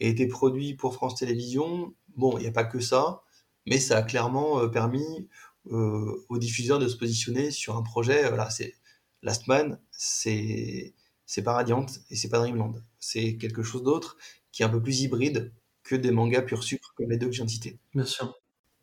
ait 0.00 0.08
été 0.08 0.26
produit 0.26 0.74
pour 0.74 0.94
France 0.94 1.14
Télévisions, 1.16 1.94
bon, 2.16 2.36
il 2.38 2.42
n'y 2.42 2.48
a 2.48 2.52
pas 2.52 2.64
que 2.64 2.80
ça, 2.80 3.22
mais 3.66 3.78
ça 3.78 3.98
a 3.98 4.02
clairement 4.02 4.68
permis 4.68 5.28
euh, 5.70 6.24
aux 6.28 6.38
diffuseurs 6.38 6.80
de 6.80 6.88
se 6.88 6.96
positionner 6.96 7.52
sur 7.52 7.76
un 7.76 7.82
projet. 7.82 8.26
Voilà, 8.28 8.50
c'est 8.50 8.74
Last 9.22 9.46
Man, 9.46 9.78
c'est 9.92 10.94
c'est 11.24 11.42
pas 11.42 11.52
Radiant 11.54 11.86
et 12.10 12.16
c'est 12.16 12.28
pas 12.28 12.38
Dreamland. 12.38 12.82
C'est 12.98 13.36
quelque 13.36 13.62
chose 13.62 13.84
d'autre 13.84 14.16
qui 14.52 14.62
est 14.62 14.66
un 14.66 14.68
peu 14.68 14.82
plus 14.82 15.00
hybride 15.00 15.52
que 15.82 15.96
des 15.96 16.10
mangas 16.10 16.42
pur 16.42 16.62
sucre 16.62 16.92
comme 16.96 17.10
les 17.10 17.16
deux 17.16 17.30
que 17.30 17.42
de 17.42 17.48
citer. 17.48 17.78
Bien 17.94 18.04
sûr. 18.04 18.38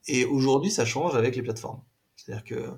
Et 0.07 0.26
aujourd'hui, 0.26 0.72
ça 0.72 0.86
change 0.86 1.15
avec 1.15 1.36
les 1.36 1.43
plateformes. 1.43 1.82
C'est-à-dire 2.15 2.43
que 2.43 2.72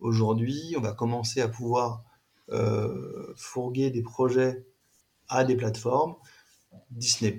aujourd'hui, 0.00 0.74
on 0.76 0.80
va 0.80 0.92
commencer 0.92 1.40
à 1.40 1.48
pouvoir 1.48 2.02
euh, 2.50 3.32
fourguer 3.36 3.90
des 3.90 4.02
projets 4.02 4.66
à 5.28 5.44
des 5.44 5.56
plateformes, 5.56 6.16
Disney+, 6.90 7.36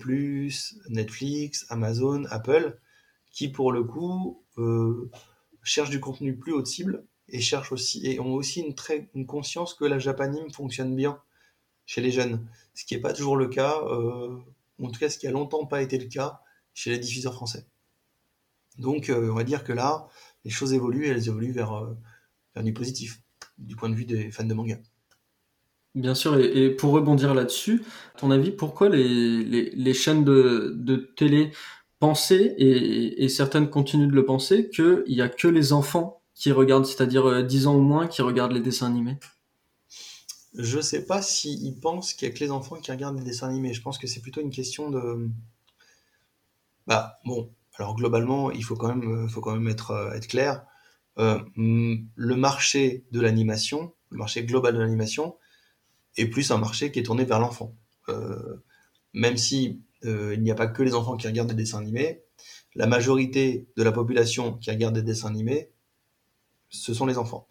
Netflix, 0.90 1.66
Amazon, 1.70 2.26
Apple, 2.30 2.80
qui 3.32 3.50
pour 3.50 3.72
le 3.72 3.84
coup 3.84 4.44
euh, 4.58 5.10
cherchent 5.64 5.90
du 5.90 6.00
contenu 6.00 6.38
plus 6.38 6.54
haut 6.54 6.62
de 6.62 6.68
cible 6.68 7.06
et 7.30 7.42
cherchent 7.42 7.72
aussi 7.72 8.06
et 8.06 8.20
ont 8.20 8.34
aussi 8.34 8.62
une 8.62 8.76
très 8.76 9.10
une 9.16 9.26
conscience 9.26 9.74
que 9.74 9.86
la 9.86 10.00
japanime 10.00 10.52
fonctionne 10.52 10.96
bien 10.96 11.20
chez 11.86 12.02
les 12.02 12.12
jeunes, 12.12 12.48
ce 12.74 12.86
qui 12.86 12.96
n'est 12.96 13.02
pas 13.02 13.14
toujours 13.14 13.36
le 13.36 13.48
cas 13.48 13.82
euh, 13.86 14.38
en 14.82 14.90
tout 14.90 15.00
cas 15.00 15.10
ce 15.10 15.18
qui 15.18 15.28
a 15.28 15.32
longtemps 15.32 15.66
pas 15.66 15.82
été 15.82 15.98
le 15.98 16.08
cas 16.08 16.42
chez 16.74 16.90
les 16.90 17.00
diffuseurs 17.00 17.34
français. 17.34 17.68
Donc 18.78 19.10
euh, 19.10 19.30
on 19.32 19.36
va 19.36 19.44
dire 19.44 19.64
que 19.64 19.74
là, 19.74 20.08
les 20.46 20.52
choses 20.52 20.74
évoluent 20.74 21.06
et 21.06 21.10
elles 21.10 21.28
évoluent 21.28 21.52
vers, 21.52 21.74
euh, 21.74 21.94
vers 22.56 22.64
du 22.64 22.74
positif, 22.74 23.22
du 23.58 23.76
point 23.76 23.90
de 23.90 23.96
vue 23.96 24.06
des 24.06 24.32
fans 24.32 24.44
de 24.44 24.54
manga. 24.54 24.80
Bien 25.96 26.16
sûr, 26.16 26.40
et, 26.40 26.72
pour 26.72 26.92
rebondir 26.92 27.36
là-dessus, 27.36 27.84
ton 28.18 28.32
avis, 28.32 28.50
pourquoi 28.50 28.90
les, 28.90 29.94
chaînes 29.94 30.24
de, 30.24 30.74
de, 30.76 30.96
télé 30.96 31.52
pensaient, 32.00 32.56
et, 32.58 33.24
et, 33.24 33.30
certaines 33.30 33.70
continuent 33.70 34.08
de 34.08 34.16
le 34.16 34.26
penser, 34.26 34.70
qu'il 34.70 35.04
n'y 35.08 35.22
a 35.22 35.30
que 35.30 35.48
les 35.48 35.72
enfants 35.72 36.24
qui 36.34 36.52
regardent, 36.52 36.86
c'est-à-dire 36.86 37.44
10 37.44 37.66
euh, 37.66 37.70
ans 37.70 37.76
ou 37.76 37.82
moins, 37.82 38.08
qui 38.08 38.24
regardent 38.24 38.54
les 38.54 38.60
dessins 38.60 38.88
animés? 38.88 39.18
Je 40.56 40.80
sais 40.80 41.06
pas 41.06 41.22
s'ils 41.22 41.80
pensent 41.80 42.14
qu'il 42.14 42.28
n'y 42.28 42.34
a 42.34 42.38
que 42.38 42.44
les 42.44 42.52
enfants 42.52 42.76
qui 42.76 42.92
regardent 42.92 43.18
les 43.18 43.24
dessins 43.24 43.50
animés. 43.50 43.74
Je 43.74 43.82
pense 43.82 43.98
que 43.98 44.08
c'est 44.08 44.22
plutôt 44.22 44.42
une 44.42 44.52
question 44.52 44.92
de... 44.92 45.30
Bah, 46.86 47.20
bon, 47.26 47.50
alors 47.76 47.96
globalement, 47.96 48.52
il 48.52 48.64
faut 48.64 48.76
quand 48.76 48.94
même, 48.94 49.28
faut 49.30 49.42
quand 49.42 49.54
même 49.54 49.68
être, 49.68 49.92
euh, 49.92 50.20
clair. 50.20 50.66
Euh, 51.18 51.40
le 51.56 52.36
marché 52.36 53.06
de 53.12 53.20
l'animation, 53.20 53.94
le 54.10 54.18
marché 54.18 54.44
global 54.44 54.76
de 54.76 54.80
l'animation, 54.80 55.38
est 56.18 56.28
plus 56.28 56.52
un 56.52 56.58
marché 56.58 56.92
qui 56.92 57.00
est 57.00 57.04
tourné 57.04 57.26
vers 57.26 57.40
l'enfant. 57.40 57.76
Euh, 58.10 58.64
même 59.14 59.38
si 59.38 59.82
il 60.06 60.42
n'y 60.42 60.52
a 60.52 60.56
pas 60.56 60.68
que 60.68 60.84
les 60.84 60.96
enfants 60.96 61.16
qui 61.16 61.28
regardent 61.28 61.48
des 61.48 61.56
dessins 61.56 61.78
animés, 61.78 62.24
la 62.76 62.88
majorité 62.88 63.70
de 63.78 63.84
la 63.84 63.94
population 63.94 64.58
qui 64.58 64.70
regarde 64.70 64.94
des 64.94 65.02
dessins 65.02 65.30
animés, 65.30 65.72
ce 66.68 66.94
sont 66.94 67.06
les 67.06 67.18
enfants. 67.18 67.48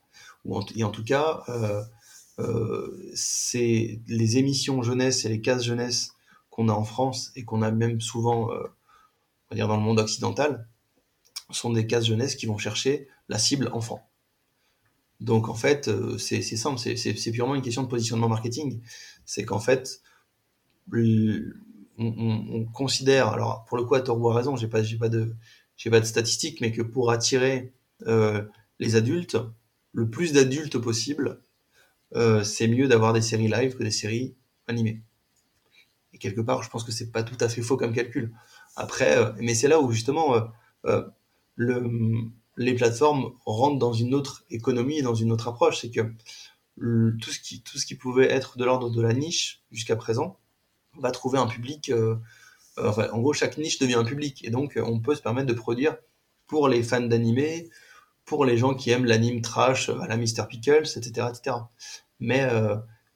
Et 0.77 0.85
en 0.85 0.91
tout 0.91 1.03
cas, 1.03 1.45
c'est 3.15 4.01
les 4.07 4.39
émissions 4.39 4.83
jeunesse 4.83 5.25
et 5.25 5.29
les 5.29 5.41
cases 5.41 5.65
jeunesse 5.65 6.13
qu'on 6.51 6.69
a 6.69 6.73
en 6.73 6.85
France 6.85 7.33
et 7.37 7.45
qu'on 7.45 7.63
a 7.63 7.71
même 7.71 8.01
souvent 8.01 8.51
dire 9.55 9.69
dans 9.69 9.77
le 9.77 9.83
monde 9.83 10.01
occidental, 10.01 10.67
sont 11.51 11.73
des 11.73 11.87
cases 11.87 12.07
jeunesse 12.07 12.35
qui 12.35 12.47
vont 12.47 12.59
chercher 12.59 13.09
la 13.29 13.39
cible 13.39 13.69
enfant. 13.73 14.09
Donc 15.21 15.49
en 15.49 15.55
fait, 15.55 15.89
euh, 15.89 16.19
c'est 16.19 16.43
simple, 16.43 16.79
c'est 16.79 17.31
purement 17.33 17.55
une 17.55 17.63
question 17.63 17.83
de 17.83 17.89
positionnement 17.89 18.29
marketing. 18.29 18.81
C'est 19.25 19.45
qu'en 19.45 19.61
fait, 19.61 20.03
on, 21.99 22.65
considère, 22.73 23.29
alors 23.29 23.65
pour 23.67 23.77
le 23.77 23.85
coup, 23.85 23.95
à 23.95 24.01
tort 24.01 24.21
ou 24.21 24.29
à 24.31 24.35
raison, 24.35 24.57
j'ai 24.57 24.67
pas, 24.67 24.83
pas 24.99 25.09
de, 25.09 25.37
statistiques, 26.05 26.61
mais 26.61 26.73
que 26.73 26.83
pour 26.83 27.11
attirer 27.11 27.73
euh, 28.07 28.43
les 28.81 28.97
adultes, 28.97 29.37
le 29.93 30.11
plus 30.11 30.33
d'adultes 30.33 30.79
possible, 30.79 31.41
euh, 32.15 32.45
c'est 32.45 32.69
mieux 32.69 32.89
d'avoir 32.89 33.13
des 33.13 33.23
séries 33.23 33.49
live 33.49 33.77
que 33.77 33.83
des 33.83 33.91
séries 33.91 34.35
animées. 34.67 35.03
Et 36.13 36.19
quelque 36.19 36.41
part, 36.41 36.63
je 36.63 36.71
pense 36.71 36.85
que 36.85 36.93
c'est 36.93 37.11
pas 37.11 37.23
tout 37.23 37.37
à 37.41 37.49
fait 37.49 37.63
faux 37.63 37.77
comme 37.77 37.93
calcul. 37.93 38.33
Après, 38.77 39.17
euh, 39.17 39.33
mais 39.39 39.55
c'est 39.55 39.69
là 39.69 39.81
où 39.81 39.91
justement 39.93 40.51
euh, 40.87 41.03
le, 41.57 41.91
les 42.57 42.75
plateformes 42.75 43.33
rentrent 43.47 43.79
dans 43.79 43.93
une 43.93 44.15
autre 44.15 44.45
économie, 44.51 45.03
dans 45.03 45.15
une 45.15 45.33
autre 45.33 45.49
approche. 45.49 45.81
C'est 45.81 45.91
que 45.91 46.13
tout 46.77 47.31
ce 47.31 47.39
qui 47.39 47.63
tout 47.63 47.79
ce 47.79 47.87
qui 47.87 47.95
pouvait 47.95 48.31
être 48.31 48.57
de 48.59 48.65
l'ordre 48.65 48.91
de 48.91 49.01
la 49.01 49.13
niche 49.13 49.63
jusqu'à 49.71 49.97
présent 49.97 50.39
va 50.99 51.11
trouver 51.11 51.39
un 51.39 51.47
public. 51.47 51.93
en 52.77 53.19
gros, 53.21 53.33
chaque 53.33 53.59
niche 53.59 53.79
devient 53.79 53.95
un 53.95 54.05
public, 54.05 54.45
et 54.45 54.51
donc 54.51 54.79
on 54.83 55.01
peut 55.01 55.15
se 55.15 55.23
permettre 55.23 55.49
de 55.49 55.55
produire 55.55 55.97
pour 56.47 56.69
les 56.69 56.83
fans 56.83 57.01
d'animé, 57.01 57.71
pour 58.37 58.45
les 58.45 58.57
gens 58.57 58.75
qui 58.75 58.91
aiment 58.91 59.05
l'anime 59.05 59.43
trash 59.43 59.89
à 59.89 60.07
la 60.07 60.17
Mr 60.17 60.47
Pickles, 60.49 60.89
etc., 60.97 61.29
etc. 61.31 61.57
Mais 62.21 62.49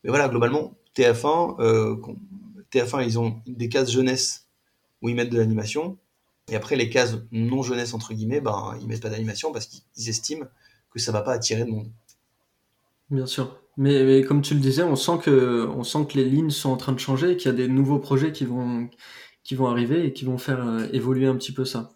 mais 0.04 0.10
voilà, 0.10 0.28
globalement, 0.28 0.76
TF1, 0.94 2.00
TF1, 2.72 3.04
ils 3.04 3.18
ont 3.18 3.40
des 3.46 3.68
cases 3.68 3.90
jeunesse 3.90 4.46
où 5.02 5.08
ils 5.08 5.14
mettent 5.16 5.30
de 5.30 5.38
l'animation. 5.38 5.98
Et 6.48 6.54
après, 6.54 6.76
les 6.76 6.88
cases 6.88 7.16
non 7.32 7.62
jeunesse, 7.62 7.92
entre 7.92 8.14
guillemets, 8.14 8.40
ben, 8.40 8.78
ils 8.80 8.86
mettent 8.86 9.02
pas 9.02 9.08
d'animation 9.08 9.52
parce 9.52 9.66
qu'ils 9.66 10.08
estiment 10.08 10.46
que 10.90 11.00
ça 11.00 11.10
va 11.10 11.22
pas 11.22 11.32
attirer 11.32 11.64
de 11.64 11.70
monde. 11.70 11.90
Bien 13.10 13.26
sûr. 13.26 13.58
Mais, 13.76 14.22
comme 14.22 14.42
tu 14.42 14.54
le 14.54 14.60
disais, 14.60 14.82
on 14.82 14.96
sent 14.96 15.18
que, 15.22 15.66
on 15.74 15.82
sent 15.82 16.06
que 16.08 16.16
les 16.16 16.24
lignes 16.24 16.50
sont 16.50 16.70
en 16.70 16.76
train 16.76 16.92
de 16.92 17.00
changer 17.00 17.32
et 17.32 17.36
qu'il 17.36 17.50
y 17.50 17.54
a 17.54 17.56
des 17.56 17.68
nouveaux 17.68 17.98
projets 17.98 18.32
qui 18.32 18.44
vont, 18.44 18.88
qui 19.42 19.54
vont 19.54 19.66
arriver 19.66 20.06
et 20.06 20.12
qui 20.12 20.24
vont 20.24 20.38
faire 20.38 20.66
euh, 20.66 20.86
évoluer 20.92 21.26
un 21.26 21.36
petit 21.36 21.52
peu 21.52 21.64
ça 21.64 21.95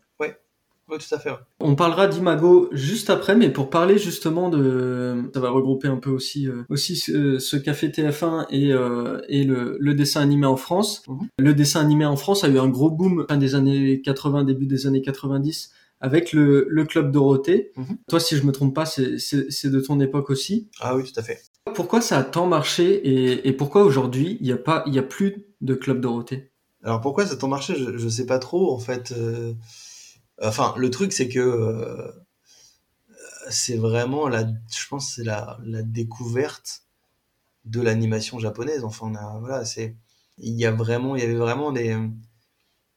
tout 0.99 1.15
à 1.15 1.19
fait. 1.19 1.31
On 1.61 1.75
parlera 1.75 2.09
d'Imago 2.09 2.69
juste 2.73 3.11
après, 3.11 3.37
mais 3.37 3.51
pour 3.51 3.71
parler 3.71 3.99
justement 3.99 4.49
de, 4.49 5.31
ça 5.33 5.41
va 5.41 5.51
regrouper 5.51 5.89
un 5.89 5.97
peu 5.97 6.11
aussi 6.11 6.49
euh, 6.49 6.63
aussi 6.69 6.97
ce, 6.97 7.57
café 7.57 7.89
TF1 7.89 8.47
et 8.51 8.73
euh, 8.73 9.21
et 9.29 9.45
le, 9.45 9.77
le, 9.81 9.95
dessin 9.95 10.21
animé 10.21 10.47
en 10.47 10.57
France. 10.57 11.03
Mhm. 11.09 11.29
Le 11.39 11.55
dessin 11.55 11.81
animé 11.81 12.05
en 12.05 12.17
France 12.17 12.45
a 12.45 12.49
eu 12.49 12.59
un 12.59 12.69
gros 12.69 12.91
boom 12.91 13.27
fin 13.29 13.37
des 13.37 13.55
années 13.55 14.01
80, 14.03 14.45
début 14.45 14.67
des 14.67 14.87
années 14.87 15.03
90 15.03 15.73
avec 16.01 16.33
le, 16.33 16.67
le 16.69 16.85
club 16.85 17.13
Dorothée. 17.13 17.73
Mhm. 17.77 17.99
Toi, 18.09 18.21
si 18.21 18.37
je 18.37 18.45
me 18.45 18.53
trompe 18.53 18.75
pas, 18.75 18.87
c'est 18.87 19.71
de 19.71 19.81
ton 19.81 20.01
époque 20.01 20.31
aussi. 20.31 20.69
Ah 20.81 20.97
oui, 20.97 21.05
tout 21.05 21.19
à 21.19 21.23
fait. 21.23 21.43
Pourquoi 21.75 22.01
ça 22.01 22.19
a 22.19 22.25
tant 22.25 22.47
marché 22.47 22.95
et, 23.07 23.49
et 23.49 23.53
pourquoi 23.53 23.85
aujourd'hui 23.85 24.39
il 24.41 24.47
n'y 24.47 24.53
a 24.53 24.57
pas, 24.57 24.83
il 24.87 24.95
y 24.95 24.99
a 24.99 25.03
plus 25.03 25.45
de 25.61 25.75
club 25.75 26.01
Dorothée? 26.01 26.51
Alors 26.83 27.01
pourquoi 27.01 27.27
ça 27.27 27.35
a 27.35 27.37
tant 27.37 27.49
marché? 27.49 27.75
Je, 27.77 27.97
je 27.97 28.09
sais 28.09 28.27
pas 28.27 28.39
trop 28.39 28.73
en 28.73 28.79
fait. 28.79 29.13
Euh, 29.17 29.53
Enfin, 30.43 30.75
le 30.77 30.91
truc, 30.91 31.13
c'est 31.13 31.29
que 31.29 31.39
euh, 31.39 32.13
c'est 33.51 33.77
vraiment 33.77 34.29
la, 34.29 34.45
je 34.45 34.87
pense, 34.89 35.15
c'est 35.15 35.25
la, 35.25 35.59
découverte 35.85 36.85
de 37.65 37.81
l'animation 37.81 38.39
japonaise. 38.39 38.85
Enfin, 38.85 39.13
voilà, 39.41 39.65
c'est, 39.65 39.97
il 40.39 40.55
y 40.55 40.67
a 40.67 40.73
vraiment, 40.73 41.17
il 41.17 41.23
y 41.23 41.25
avait 41.25 41.35
vraiment 41.35 41.73
des, 41.73 41.97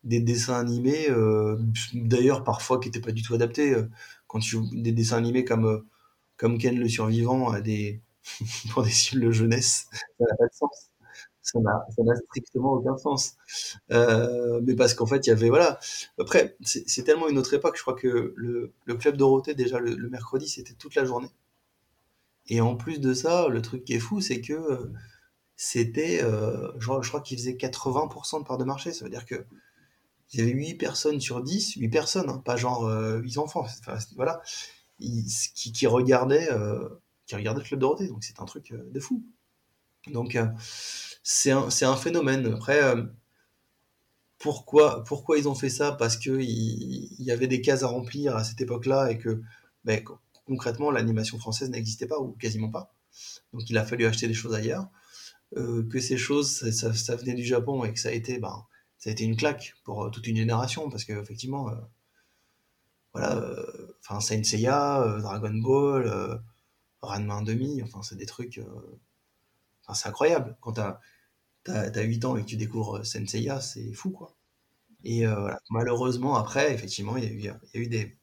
des 0.03 0.19
dessins 0.21 0.59
animés, 0.59 1.09
euh, 1.09 1.57
d'ailleurs 1.93 2.43
parfois 2.43 2.79
qui 2.79 2.87
n'étaient 2.89 3.01
pas 3.01 3.11
du 3.11 3.23
tout 3.23 3.33
adaptés. 3.33 3.73
Euh, 3.73 3.89
quand 4.27 4.39
tu 4.39 4.57
des 4.73 4.91
dessins 4.91 5.17
animés 5.17 5.45
comme 5.45 5.85
comme 6.37 6.57
Ken 6.57 6.77
le 6.79 6.89
survivant 6.89 7.49
à 7.51 7.61
des 7.61 8.01
pour 8.71 8.83
des 8.83 8.89
cibles 8.91 9.25
de 9.25 9.31
jeunesse, 9.31 9.87
ça 9.91 10.25
n'a 10.29 10.35
pas 10.37 10.47
de 10.47 10.53
sens 10.53 10.92
ça 11.43 11.59
n'a 11.59 12.15
strictement 12.27 12.73
aucun 12.73 12.97
sens. 12.97 13.35
Euh, 13.91 14.61
mais 14.63 14.75
parce 14.75 14.93
qu'en 14.93 15.05
fait, 15.05 15.27
il 15.27 15.29
y 15.29 15.33
avait, 15.33 15.49
voilà. 15.49 15.77
Après, 16.17 16.55
c'est 16.63 17.03
tellement 17.03 17.27
une 17.27 17.37
autre 17.37 17.53
époque. 17.53 17.75
Je 17.75 17.81
crois 17.81 17.95
que 17.95 18.33
le, 18.35 18.73
Club 18.97 19.17
Dorothée, 19.17 19.53
déjà, 19.53 19.79
le, 19.79 20.09
mercredi, 20.09 20.47
c'était 20.47 20.73
toute 20.73 20.95
la 20.95 21.03
journée. 21.03 21.29
Et 22.47 22.61
en 22.61 22.75
plus 22.75 22.99
de 22.99 23.13
ça, 23.13 23.47
le 23.49 23.61
truc 23.61 23.83
qui 23.83 23.93
est 23.93 23.99
fou, 23.99 24.21
c'est 24.21 24.41
que 24.41 24.53
euh, 24.53 24.91
c'était, 25.55 26.23
euh, 26.23 26.71
je, 26.79 26.87
crois, 26.87 27.21
qu'il 27.21 27.37
faisait 27.37 27.53
80% 27.53 28.39
de 28.39 28.45
part 28.45 28.57
de 28.57 28.63
marché. 28.63 28.93
Ça 28.93 29.03
veut 29.03 29.11
dire 29.11 29.25
que 29.25 29.45
il 30.31 30.39
y 30.39 30.41
avait 30.41 30.51
8 30.51 30.75
personnes 30.75 31.19
sur 31.19 31.43
10, 31.43 31.75
8 31.75 31.89
personnes, 31.89 32.29
hein, 32.29 32.41
pas 32.43 32.55
genre 32.55 32.89
8 32.89 33.37
enfants, 33.37 33.67
voilà, 34.15 34.41
qui, 34.99 35.71
qui, 35.73 35.85
regardaient, 35.85 36.49
qui 37.27 37.35
regardaient 37.35 37.61
le 37.61 37.67
Club 37.67 37.79
Dorothée. 37.81 38.07
Donc 38.07 38.23
c'est 38.23 38.39
un 38.39 38.45
truc 38.45 38.73
de 38.73 38.99
fou. 38.99 39.23
Donc 40.07 40.35
c'est 41.23 41.51
un, 41.51 41.69
un, 41.81 41.95
phénomène. 41.95 42.45
Après, 42.53 42.83
euh, 42.83 43.03
pourquoi, 44.39 45.03
pourquoi 45.05 45.37
ils 45.37 45.47
ont 45.47 45.55
fait 45.55 45.69
ça? 45.69 45.93
Parce 45.93 46.17
qu'il 46.17 46.41
il 46.41 47.23
y 47.23 47.31
avait 47.31 47.47
des 47.47 47.61
cases 47.61 47.83
à 47.83 47.87
remplir 47.87 48.35
à 48.35 48.43
cette 48.43 48.61
époque-là 48.61 49.09
et 49.11 49.17
que 49.17 49.41
ben, 49.85 50.03
concrètement, 50.45 50.91
l'animation 50.91 51.39
française 51.39 51.69
n'existait 51.69 52.07
pas 52.07 52.19
ou 52.19 52.33
quasiment 52.33 52.69
pas. 52.69 52.93
Donc 53.53 53.69
il 53.69 53.77
a 53.77 53.85
fallu 53.85 54.05
acheter 54.05 54.27
des 54.27 54.33
choses 54.33 54.53
ailleurs. 54.53 54.89
Euh, 55.57 55.87
que 55.87 55.99
ces 55.99 56.17
choses, 56.17 56.71
ça, 56.71 56.93
ça, 56.93 57.15
venait 57.15 57.35
du 57.35 57.43
Japon 57.43 57.83
et 57.83 57.93
que 57.93 57.99
ça 57.99 58.09
a 58.09 58.11
été, 58.11 58.39
ben, 58.39 58.65
ça 58.97 59.09
a 59.09 59.13
été 59.13 59.23
une 59.23 59.35
claque 59.35 59.75
pour 59.83 60.03
euh, 60.03 60.09
toute 60.09 60.25
une 60.27 60.37
génération 60.37 60.89
parce 60.89 61.05
que 61.05 61.13
effectivement, 61.13 61.69
euh, 61.69 61.75
voilà, 63.13 63.55
enfin 63.99 64.19
Saint 64.19 64.41
Dragon 64.41 65.53
Ball, 65.53 66.41
Ranma 67.01 67.43
demi, 67.43 67.83
enfin 67.83 68.01
c'est 68.01 68.15
des 68.15 68.25
trucs, 68.25 68.59
c'est 69.93 70.09
incroyable 70.09 70.57
quand 70.61 70.79
t'as 71.63 71.89
as 71.89 72.01
8 72.01 72.25
ans 72.25 72.37
et 72.37 72.41
que 72.41 72.47
tu 72.47 72.57
découvres 72.57 72.97
euh, 72.97 73.03
Senseiya, 73.03 73.61
c'est 73.61 73.93
fou, 73.93 74.11
quoi. 74.11 74.35
Et 75.03 75.25
euh, 75.25 75.35
voilà. 75.39 75.59
malheureusement, 75.69 76.35
après, 76.35 76.73
effectivement, 76.73 77.17
il 77.17 77.23
y 77.23 77.27
a 77.27 77.29
eu, 77.29 77.37
il 77.37 77.45
y 77.45 77.49
a 77.49 77.81
eu 77.81 77.87
des, 77.87 78.17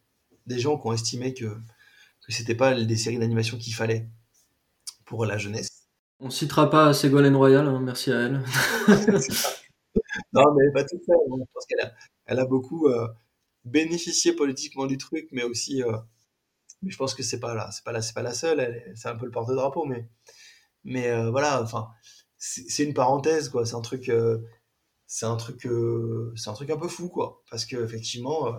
des, 0.47 0.59
gens 0.59 0.79
qui 0.79 0.87
ont 0.87 0.93
estimé 0.93 1.35
que, 1.35 1.45
que 1.45 2.33
c'était 2.33 2.55
pas 2.55 2.75
des 2.75 2.97
séries 2.97 3.19
d'animation 3.19 3.59
qu'il 3.59 3.75
fallait 3.75 4.09
pour 5.05 5.27
la 5.27 5.37
jeunesse. 5.37 5.89
On 6.21 6.31
citera 6.31 6.71
pas 6.71 6.95
Ségolène 6.95 7.37
Royal, 7.37 7.67
hein, 7.67 7.81
merci 7.81 8.13
à 8.13 8.21
elle. 8.21 8.43
non, 10.33 10.55
mais 10.55 10.73
pas 10.73 10.85
tout 10.85 11.01
ça. 11.07 11.15
Je 11.29 11.45
pense 11.53 11.67
qu'elle 11.69 11.81
a, 11.81 11.93
elle 12.27 12.39
a 12.39 12.47
beaucoup 12.47 12.89
euh, 12.89 13.09
bénéficié 13.65 14.33
politiquement 14.33 14.87
du 14.87 14.97
truc, 14.97 15.29
mais 15.33 15.43
aussi. 15.43 15.83
mais 16.83 16.91
je 16.91 16.97
pense 16.97 17.15
que 17.15 17.23
c'est 17.23 17.41
pas 17.41 17.55
là, 17.55 17.71
c'est 17.73 17.85
pas 17.85 17.93
là, 17.93 18.01
c'est 18.01 18.15
pas 18.15 18.23
la 18.23 18.35
seule. 18.35 18.83
C'est 18.97 19.09
un 19.09 19.17
peu 19.17 19.27
le 19.27 19.33
porte-drapeau, 19.33 19.85
mais 19.85 20.09
mais 20.85 21.31
voilà. 21.31 21.63
Enfin, 21.63 21.89
c'est 22.41 22.85
une 22.85 22.95
parenthèse 22.95 23.51
quoi. 23.51 23.67
C'est 23.67 23.75
un 23.75 23.83
truc 23.83 24.09
euh, 24.09 24.39
c'est 25.07 25.27
un 25.27 25.37
truc 25.37 25.67
euh, 25.67 26.33
c'est 26.37 26.49
un 26.49 26.55
truc 26.55 26.71
un 26.71 26.77
peu 26.79 26.89
fou 26.89 27.09
quoi. 27.09 27.43
Parce 27.51 27.67
que 27.67 27.77
effectivement 27.85 28.49
euh, 28.49 28.53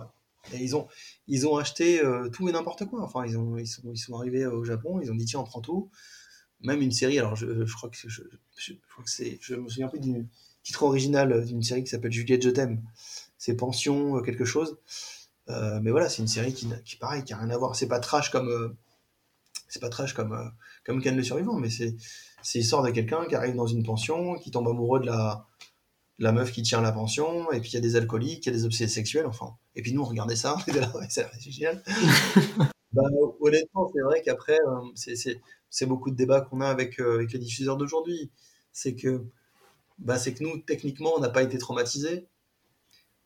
ils 0.54 0.76
ont 0.76 0.86
ils 1.26 1.46
ont 1.46 1.56
acheté 1.56 2.00
tout 2.32 2.48
et 2.48 2.52
n'importe 2.52 2.86
quoi. 2.86 3.02
Enfin 3.02 3.26
ils 3.26 3.36
ont 3.36 3.58
ils 3.58 3.66
sont 3.66 3.82
ils 3.92 3.98
sont 3.98 4.16
arrivés 4.16 4.46
au 4.46 4.64
Japon 4.64 5.00
ils 5.02 5.10
ont 5.10 5.14
dit 5.14 5.24
tiens 5.24 5.40
on 5.40 5.44
prend 5.44 5.60
tout 5.60 5.90
même 6.60 6.80
une 6.80 6.92
série 6.92 7.18
alors 7.18 7.34
je, 7.34 7.66
je 7.66 7.74
crois 7.74 7.90
que 7.90 7.96
je, 7.96 8.22
je, 8.56 8.72
crois 8.92 9.04
que 9.04 9.10
c'est 9.10 9.38
je 9.40 9.56
me 9.56 9.68
souviens 9.68 9.88
plus 9.88 9.98
du 9.98 10.28
titre 10.62 10.84
original 10.84 11.44
d'une 11.44 11.62
série 11.62 11.82
qui 11.82 11.90
s'appelle 11.90 12.12
Juliette 12.12 12.42
je 12.42 12.50
t'aime. 12.50 12.82
C'est 13.36 13.56
pension 13.56 14.22
quelque 14.22 14.44
chose. 14.44 14.78
Mais 15.48 15.90
voilà 15.90 16.08
c'est 16.08 16.22
une 16.22 16.28
série 16.28 16.54
qui 16.54 16.68
qui 16.84 16.96
pareil 16.96 17.24
qui 17.24 17.32
a 17.32 17.38
rien 17.38 17.50
à 17.50 17.58
voir. 17.58 17.74
C'est 17.74 17.88
pas 17.88 18.00
trash 18.00 18.30
comme 18.30 18.76
c'est 19.68 19.80
pas 19.80 19.90
trash 19.90 20.12
comme 20.14 20.52
comme 20.84 21.02
Ken 21.02 21.16
le 21.16 21.22
survivant 21.24 21.58
mais 21.58 21.70
c'est 21.70 21.96
C'est 22.42 22.58
l'histoire 22.58 22.82
de 22.82 22.90
quelqu'un 22.90 23.24
qui 23.26 23.34
arrive 23.34 23.54
dans 23.54 23.66
une 23.66 23.84
pension, 23.84 24.34
qui 24.36 24.50
tombe 24.50 24.68
amoureux 24.68 25.00
de 25.00 25.06
la, 25.06 25.46
la 26.18 26.32
meuf 26.32 26.52
qui 26.52 26.62
tient 26.62 26.80
la 26.80 26.92
pension, 26.92 27.50
et 27.52 27.60
puis 27.60 27.70
il 27.70 27.74
y 27.74 27.78
a 27.78 27.80
des 27.80 27.96
alcooliques, 27.96 28.46
il 28.46 28.50
y 28.50 28.54
a 28.54 28.56
des 28.56 28.64
obsédés 28.64 28.90
sexuels, 28.90 29.26
enfin. 29.26 29.56
Et 29.74 29.82
puis 29.82 29.92
nous, 29.92 30.02
on 30.02 30.06
regardait 30.06 30.36
ça, 30.36 30.56
on 30.56 30.60
était 30.60 30.80
là, 30.80 30.90
ouais, 30.96 31.06
c'est 31.10 31.28
génial. 31.50 31.82
bah, 32.92 33.02
honnêtement, 33.40 33.90
c'est 33.92 34.02
vrai 34.02 34.22
qu'après, 34.22 34.58
euh, 34.66 35.34
c'est 35.70 35.86
beaucoup 35.86 36.10
de 36.10 36.16
débats 36.16 36.42
qu'on 36.42 36.60
a 36.60 36.68
avec, 36.68 37.00
euh, 37.00 37.16
avec 37.16 37.32
les 37.32 37.38
diffuseurs 37.38 37.76
d'aujourd'hui. 37.76 38.30
C'est 38.72 38.94
que, 38.94 39.24
bah, 39.98 40.18
c'est 40.18 40.34
que 40.34 40.44
nous, 40.44 40.58
techniquement, 40.58 41.12
on 41.16 41.20
n'a 41.20 41.30
pas 41.30 41.42
été 41.42 41.58
traumatisés, 41.58 42.28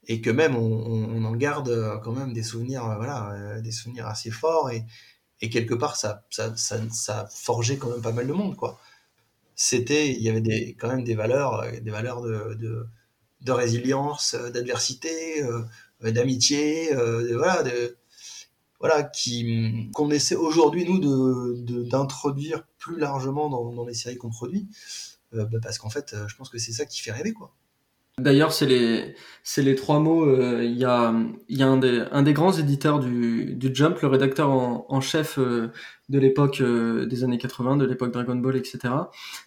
et 0.09 0.21
que 0.21 0.31
même, 0.31 0.57
on, 0.57 0.62
on, 0.62 1.25
en 1.25 1.35
garde 1.35 1.69
euh, 1.69 1.99
quand 1.99 2.12
même 2.12 2.33
des 2.33 2.45
souvenirs, 2.45 2.85
voilà, 2.97 3.61
des 3.61 3.73
souvenirs 3.73 4.07
assez 4.07 4.31
forts, 4.31 4.71
et, 4.71 4.85
et 5.41 5.51
quelque 5.51 5.75
part, 5.75 5.97
ça, 5.97 6.25
ça, 6.31 6.57
ça, 6.57 6.81
ça 6.91 7.21
a 7.21 7.27
forgé 7.27 7.77
quand 7.77 7.91
même 7.91 8.01
pas 8.03 8.12
mal 8.12 8.27
de 8.27 8.33
monde, 8.33 8.57
quoi 8.57 8.79
c'était, 9.57 10.12
il 10.12 10.22
y 10.22 10.28
avait 10.28 10.42
des, 10.42 10.76
quand 10.78 10.88
même 10.88 11.02
des 11.02 11.14
valeurs, 11.14 11.54
euh, 11.62 11.80
des 11.80 11.90
valeurs 11.90 12.20
de, 12.20 12.86
de, 13.40 13.52
résilience, 13.52 14.34
euh, 14.34 14.50
d'adversité, 14.50 15.42
euh, 15.42 15.62
d'amitié, 16.12 16.90
voilà, 16.92 17.62
de, 17.62 17.96
voilà, 18.78 19.02
qui 19.02 19.90
qu'on 19.94 20.11
essaie 20.11 20.36
aujourd'hui 20.36 20.84
nous 20.84 20.98
de 20.98 21.82
d'introduire 21.84 22.64
plus 22.78 22.98
largement 22.98 23.48
dans, 23.48 23.86
les 23.86 23.94
séries 23.94 24.18
qu'on 24.18 24.28
produit, 24.28 24.68
bah, 25.32 25.48
parce 25.62 25.78
qu'en 25.78 25.88
fait, 25.88 26.14
je 26.28 26.36
pense 26.36 26.50
que 26.50 26.59
c'est 26.59 26.72
ça 26.72 26.84
qui 26.84 27.00
fait 27.00 27.12
rêver, 27.12 27.32
quoi. 27.32 27.54
D'ailleurs, 28.18 28.52
c'est 28.52 28.66
les, 28.66 29.14
c'est 29.42 29.62
les 29.62 29.74
trois 29.74 30.00
mots. 30.00 30.61
Il 30.61 30.76
y 30.76 30.84
a, 30.84 31.14
y 31.48 31.62
a 31.62 31.66
un, 31.66 31.76
des, 31.76 32.04
un 32.12 32.22
des 32.22 32.32
grands 32.32 32.52
éditeurs 32.52 32.98
du, 33.00 33.54
du 33.54 33.74
Jump, 33.74 34.00
le 34.00 34.09
rédacteur 34.09 34.50
en, 34.50 35.00
chef 35.00 35.38
de 36.09 36.18
l'époque 36.18 36.61
euh, 36.61 37.07
des 37.07 37.24
années 37.24 37.38
80, 37.38 37.76
de 37.76 37.84
l'époque 37.84 38.12
Dragon 38.12 38.36
Ball, 38.36 38.57
etc., 38.57 38.94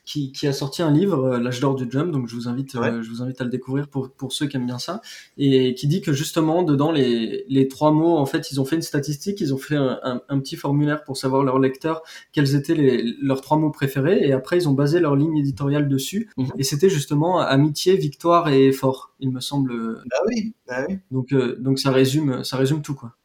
qui, 0.05 0.31
qui 0.31 0.47
a 0.47 0.53
sorti 0.53 0.81
un 0.81 0.91
livre, 0.91 1.37
L'âge 1.37 1.59
d'or 1.59 1.75
du 1.75 1.87
Jump. 1.89 2.11
Donc, 2.11 2.27
je 2.27 2.35
vous 2.35 2.47
invite, 2.47 2.73
je 2.73 3.09
vous 3.09 3.21
invite 3.21 3.39
à 3.41 3.43
le 3.43 3.49
découvrir 3.49 3.87
pour, 3.87 4.11
pour 4.11 4.33
ceux 4.33 4.47
qui 4.47 4.57
aiment 4.57 4.65
bien 4.65 4.79
ça, 4.79 5.01
et 5.37 5.73
qui 5.75 5.87
dit 5.87 6.01
que 6.01 6.13
justement 6.13 6.63
dedans 6.63 6.91
les, 6.91 7.45
les 7.47 7.67
trois 7.67 7.91
mots, 7.91 8.17
en 8.17 8.25
fait, 8.25 8.51
ils 8.51 8.59
ont 8.59 8.65
fait 8.65 8.75
une 8.75 8.81
statistique, 8.81 9.39
ils 9.41 9.53
ont 9.53 9.57
fait 9.57 9.75
un, 9.75 9.99
un, 10.03 10.21
un 10.27 10.39
petit 10.39 10.55
formulaire 10.55 11.03
pour 11.03 11.17
savoir 11.17 11.43
leurs 11.43 11.59
lecteurs 11.59 12.03
quels 12.31 12.55
étaient 12.55 12.75
les, 12.75 13.15
leurs 13.21 13.41
trois 13.41 13.57
mots 13.57 13.71
préférés, 13.71 14.19
et 14.27 14.33
après 14.33 14.57
ils 14.57 14.69
ont 14.69 14.73
basé 14.73 14.99
leur 14.99 15.15
ligne 15.15 15.37
éditoriale 15.37 15.87
dessus. 15.87 16.29
Mhm. 16.37 16.51
Et 16.57 16.63
c'était 16.63 16.89
justement 16.89 17.39
amitié, 17.39 17.95
victoire 17.95 18.49
et 18.49 18.71
fort, 18.71 19.13
il 19.19 19.31
me 19.31 19.39
semble. 19.39 20.03
Ah 20.11 20.21
oui, 20.27 20.53
bah 20.67 20.85
oui. 20.87 20.97
Donc, 21.11 21.33
euh, 21.33 21.55
donc 21.59 21.79
ça 21.79 21.91
résume, 21.91 22.43
ça 22.43 22.57
résume 22.57 22.81
tout 22.81 22.95
quoi. 22.95 23.15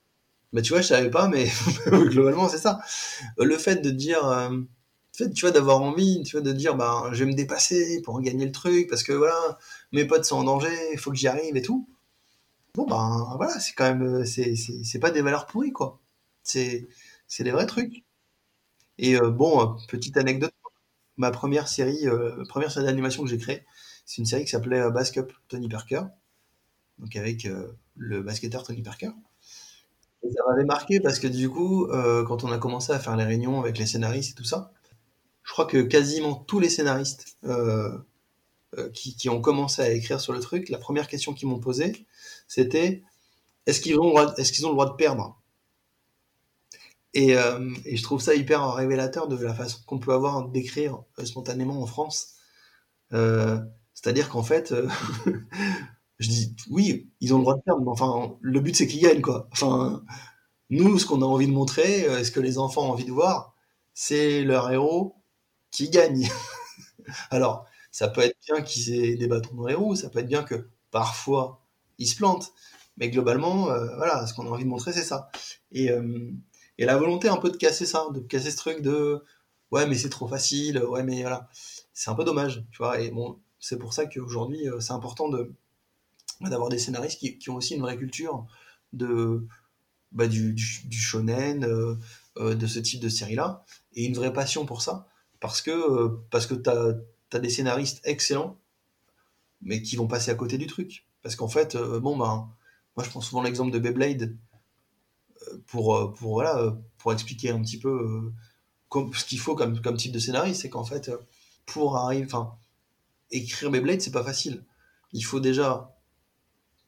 Bah 0.55 0.63
tu 0.63 0.73
vois, 0.73 0.81
je 0.81 0.87
savais 0.89 1.11
pas, 1.11 1.29
mais 1.29 1.49
globalement 1.87 2.49
c'est 2.49 2.59
ça. 2.59 2.81
Euh, 3.41 3.45
le 3.45 3.59
fait 3.59 3.77
de 3.77 3.91
dire, 3.91 4.27
euh, 4.27 4.61
tu 5.13 5.41
vois, 5.43 5.51
d'avoir 5.51 5.83
envie, 5.83 6.23
tu 6.25 6.37
vois, 6.37 6.43
de 6.43 6.53
dire, 6.53 6.77
bah, 6.77 7.11
je 7.13 7.25
vais 7.25 7.31
me 7.31 7.37
dépasser 7.37 8.01
pour 8.03 8.21
gagner 8.23 8.47
le 8.47 8.53
truc, 8.53 8.89
parce 8.89 9.03
que 9.03 9.13
voilà, 9.13 9.59
mes 9.93 10.07
potes 10.07 10.25
sont 10.25 10.37
en 10.37 10.45
danger, 10.45 10.73
il 10.93 10.99
faut 10.99 11.11
que 11.11 11.17
j'y 11.17 11.29
arrive 11.29 11.57
et 11.57 11.63
tout. 11.63 11.89
Bon 12.75 12.87
ben 12.87 13.35
voilà, 13.37 13.59
c'est 13.61 13.73
quand 13.75 13.85
même, 13.85 14.25
c'est, 14.25 14.57
c'est, 14.57 14.99
pas 14.99 15.11
des 15.13 15.23
valeurs 15.23 15.47
pourries 15.47 15.73
quoi. 15.73 16.01
C'est, 16.43 16.89
des 17.41 17.51
vrais 17.53 17.67
trucs. 17.67 18.05
Et 18.99 19.19
bon, 19.19 19.77
petite 19.89 20.17
anecdote, 20.17 20.53
ma 21.17 21.31
première 21.31 21.69
série, 21.69 22.07
première 22.49 22.73
série 22.73 22.87
d'animation 22.87 23.23
que 23.25 23.31
j'ai 23.31 23.39
créée, 23.39 23.65
c'est 24.05 24.19
une 24.19 24.27
série 24.27 24.45
qui 24.45 24.51
s'appelait 24.51 24.81
euh, 24.81 24.91
Basket 24.91 25.25
Up 25.25 25.33
Tony 25.49 25.69
Parker, 25.69 26.03
donc 26.99 27.17
avec 27.17 27.47
euh, 27.47 27.73
le 27.97 28.23
basketteur 28.23 28.63
Tony 28.63 28.83
Parker. 28.83 29.11
Ça 30.33 30.43
m'avait 30.49 30.65
marqué 30.65 31.01
parce 31.01 31.19
que 31.19 31.27
du 31.27 31.51
coup, 31.51 31.87
euh, 31.87 32.25
quand 32.25 32.45
on 32.45 32.53
a 32.53 32.59
commencé 32.59 32.93
à 32.93 32.99
faire 32.99 33.17
les 33.17 33.25
réunions 33.25 33.61
avec 33.61 33.79
les 33.79 33.87
scénaristes 33.87 34.33
et 34.33 34.35
tout 34.35 34.45
ça, 34.45 34.73
je 35.43 35.53
crois 35.53 35.67
que 35.67 35.83
quasiment 35.83 36.35
tous 36.35 36.61
les 36.61 36.69
scénaristes 36.69 37.37
qui, 38.93 39.15
qui, 39.17 39.29
ont 39.29 39.41
commencé 39.41 39.83
à 39.83 39.91
écrire 39.91 40.21
sur 40.21 40.33
le 40.33 40.41
truc, 40.41 40.69
la 40.69 40.79
première 40.79 41.07
question 41.07 41.35
qu'ils 41.35 41.49
m'ont 41.49 41.61
posée, 41.61 42.07
c'était 42.49 43.03
est-ce 43.67 43.81
qu'ils 43.81 43.99
ont, 43.99 44.17
est 44.19 44.65
ont 44.65 44.69
le 44.69 44.73
droit 44.73 44.91
de 44.91 44.97
perdre? 44.97 45.41
Et, 47.13 47.35
je 47.35 48.03
trouve 48.03 48.21
ça 48.21 48.35
hyper 48.35 48.75
révélateur 48.75 49.29
de 49.29 49.37
la 49.37 49.55
façon 49.55 49.79
qu'on 49.87 49.99
peut 49.99 50.13
avoir 50.13 50.49
d'écrire 50.49 51.03
spontanément 51.25 51.83
en 51.83 51.87
France. 51.87 52.35
Euh, 53.13 53.59
c'est-à-dire 53.95 54.29
qu'en 54.29 54.43
fait, 54.43 54.73
euh, 54.73 54.89
je 56.19 56.29
dis 56.29 56.57
oui, 56.71 57.11
ils 57.21 57.35
ont 57.35 57.39
le 57.39 57.43
droit 57.43 57.57
de 57.57 57.63
perdre, 57.63 57.83
mais 57.83 57.91
enfin, 57.91 58.37
le 58.41 58.61
but 58.61 58.77
c'est 58.77 58.87
qu'ils 58.87 59.03
gagnent, 59.03 59.21
quoi. 59.23 59.49
Enfin, 59.53 60.03
nous, 60.71 60.99
ce 60.99 61.07
qu'on 61.07 61.23
a 61.23 61.27
envie 61.27 61.47
de 61.47 61.53
montrer, 61.53 62.07
euh, 62.09 62.25
ce 62.25 62.31
que 62.33 62.41
les 62.41 62.59
enfants 62.59 62.87
ont 62.89 62.93
envie 62.93 63.05
de 63.05 63.13
voir, 63.13 63.55
c'est 63.95 64.43
leur 64.43 64.71
héros 64.73 65.17
qui 65.71 65.91
gagne. 65.91 66.29
Alors, 67.31 67.67
ça 67.93 68.09
peut 68.09 68.23
être 68.23 68.37
bien 68.47 68.63
qu'ils 68.63 68.95
aient 68.95 69.17
des 69.17 69.27
bâtons 69.29 69.55
dans 69.57 69.67
les 69.67 69.75
roues, 69.75 69.97
ça 69.97 70.11
peut 70.11 70.21
être 70.21 70.29
bien 70.29 70.45
que 70.45 70.69
parfois 70.91 71.63
ils 71.99 72.09
se 72.09 72.17
plantent, 72.17 72.53
mais 72.97 73.11
globalement, 73.11 73.71
euh, 73.71 73.97
voilà, 73.97 74.27
ce 74.27 74.35
qu'on 74.35 74.47
a 74.47 74.51
envie 74.51 74.65
de 74.65 74.69
montrer, 74.69 74.93
c'est 74.93 75.05
ça. 75.05 75.31
Et, 75.73 75.91
et 76.79 76.85
la 76.85 76.97
volonté 76.97 77.29
un 77.29 77.37
peu 77.37 77.51
de 77.51 77.57
casser 77.57 77.87
ça, 77.87 78.07
de 78.13 78.21
casser 78.21 78.51
ce 78.51 78.57
truc 78.57 78.83
de 78.83 79.23
ouais, 79.71 79.87
mais 79.87 79.97
c'est 79.97 80.09
trop 80.09 80.29
facile, 80.29 80.79
ouais, 80.85 81.03
mais 81.03 81.23
voilà, 81.23 81.49
c'est 81.93 82.11
un 82.11 82.15
peu 82.15 82.25
dommage, 82.25 82.65
tu 82.73 82.79
vois. 82.79 83.01
Et 83.01 83.11
bon, 83.11 83.41
c'est 83.59 83.79
pour 83.79 83.93
ça 83.95 84.07
qu'aujourd'hui, 84.07 84.69
euh, 84.69 84.81
c'est 84.81 84.93
important 84.93 85.29
de, 85.29 85.53
d'avoir 86.41 86.69
des 86.69 86.79
scénaristes 86.79 87.19
qui, 87.19 87.51
ont 87.51 87.57
aussi 87.57 87.75
une 87.75 87.83
vraie 87.83 87.97
culture 87.97 88.47
de, 88.93 89.47
bah, 90.13 90.27
du, 90.27 90.57
shonen, 90.91 91.65
euh, 91.65 91.97
euh, 92.39 92.55
de 92.55 92.67
ce 92.67 92.79
type 92.79 93.01
de 93.01 93.09
série-là, 93.09 93.65
et 93.95 94.05
une 94.05 94.15
vraie 94.15 94.33
passion 94.33 94.67
pour 94.67 94.83
ça, 94.83 95.09
parce 95.41 95.63
que, 95.63 96.09
parce 96.31 96.47
que 96.47 96.55
tu 96.55 96.71
as, 96.71 97.39
des 97.39 97.51
scénaristes 97.51 98.01
excellents, 98.05 98.61
mais 99.61 99.83
qui 99.83 99.97
vont 99.97 100.07
passer 100.07 100.31
à 100.31 100.37
côté 100.37 100.57
du 100.57 100.69
truc. 100.69 101.07
Parce 101.23 101.35
qu'en 101.35 101.49
fait, 101.49 101.77
bon, 101.77 102.17
ben, 102.17 102.49
moi 102.97 103.05
je 103.05 103.11
prends 103.11 103.21
souvent 103.21 103.43
l'exemple 103.43 103.73
de 103.73 103.79
Beyblade 103.81 104.37
pour, 105.67 106.13
pour, 106.13 106.35
voilà, 106.35 106.77
pour 106.99 107.13
expliquer 107.13 107.51
un 107.51 107.61
petit 107.61 107.81
peu 107.81 108.33
ce 109.15 109.25
qu'il 109.25 109.41
faut 109.41 109.55
comme, 109.55 109.81
comme 109.81 109.97
type 109.97 110.13
de 110.13 110.19
scénariste, 110.19 110.63
c'est 110.63 110.71
qu'en 110.71 110.85
fait, 110.85 111.11
pour 111.67 111.97
arriver, 111.97 112.25
enfin, 112.27 112.57
écrire 113.31 113.71
Beyblade, 113.71 114.01
c'est 114.01 114.13
pas 114.13 114.25
facile. 114.25 114.65
Il 115.13 115.25
faut 115.25 115.41
déjà 115.41 115.94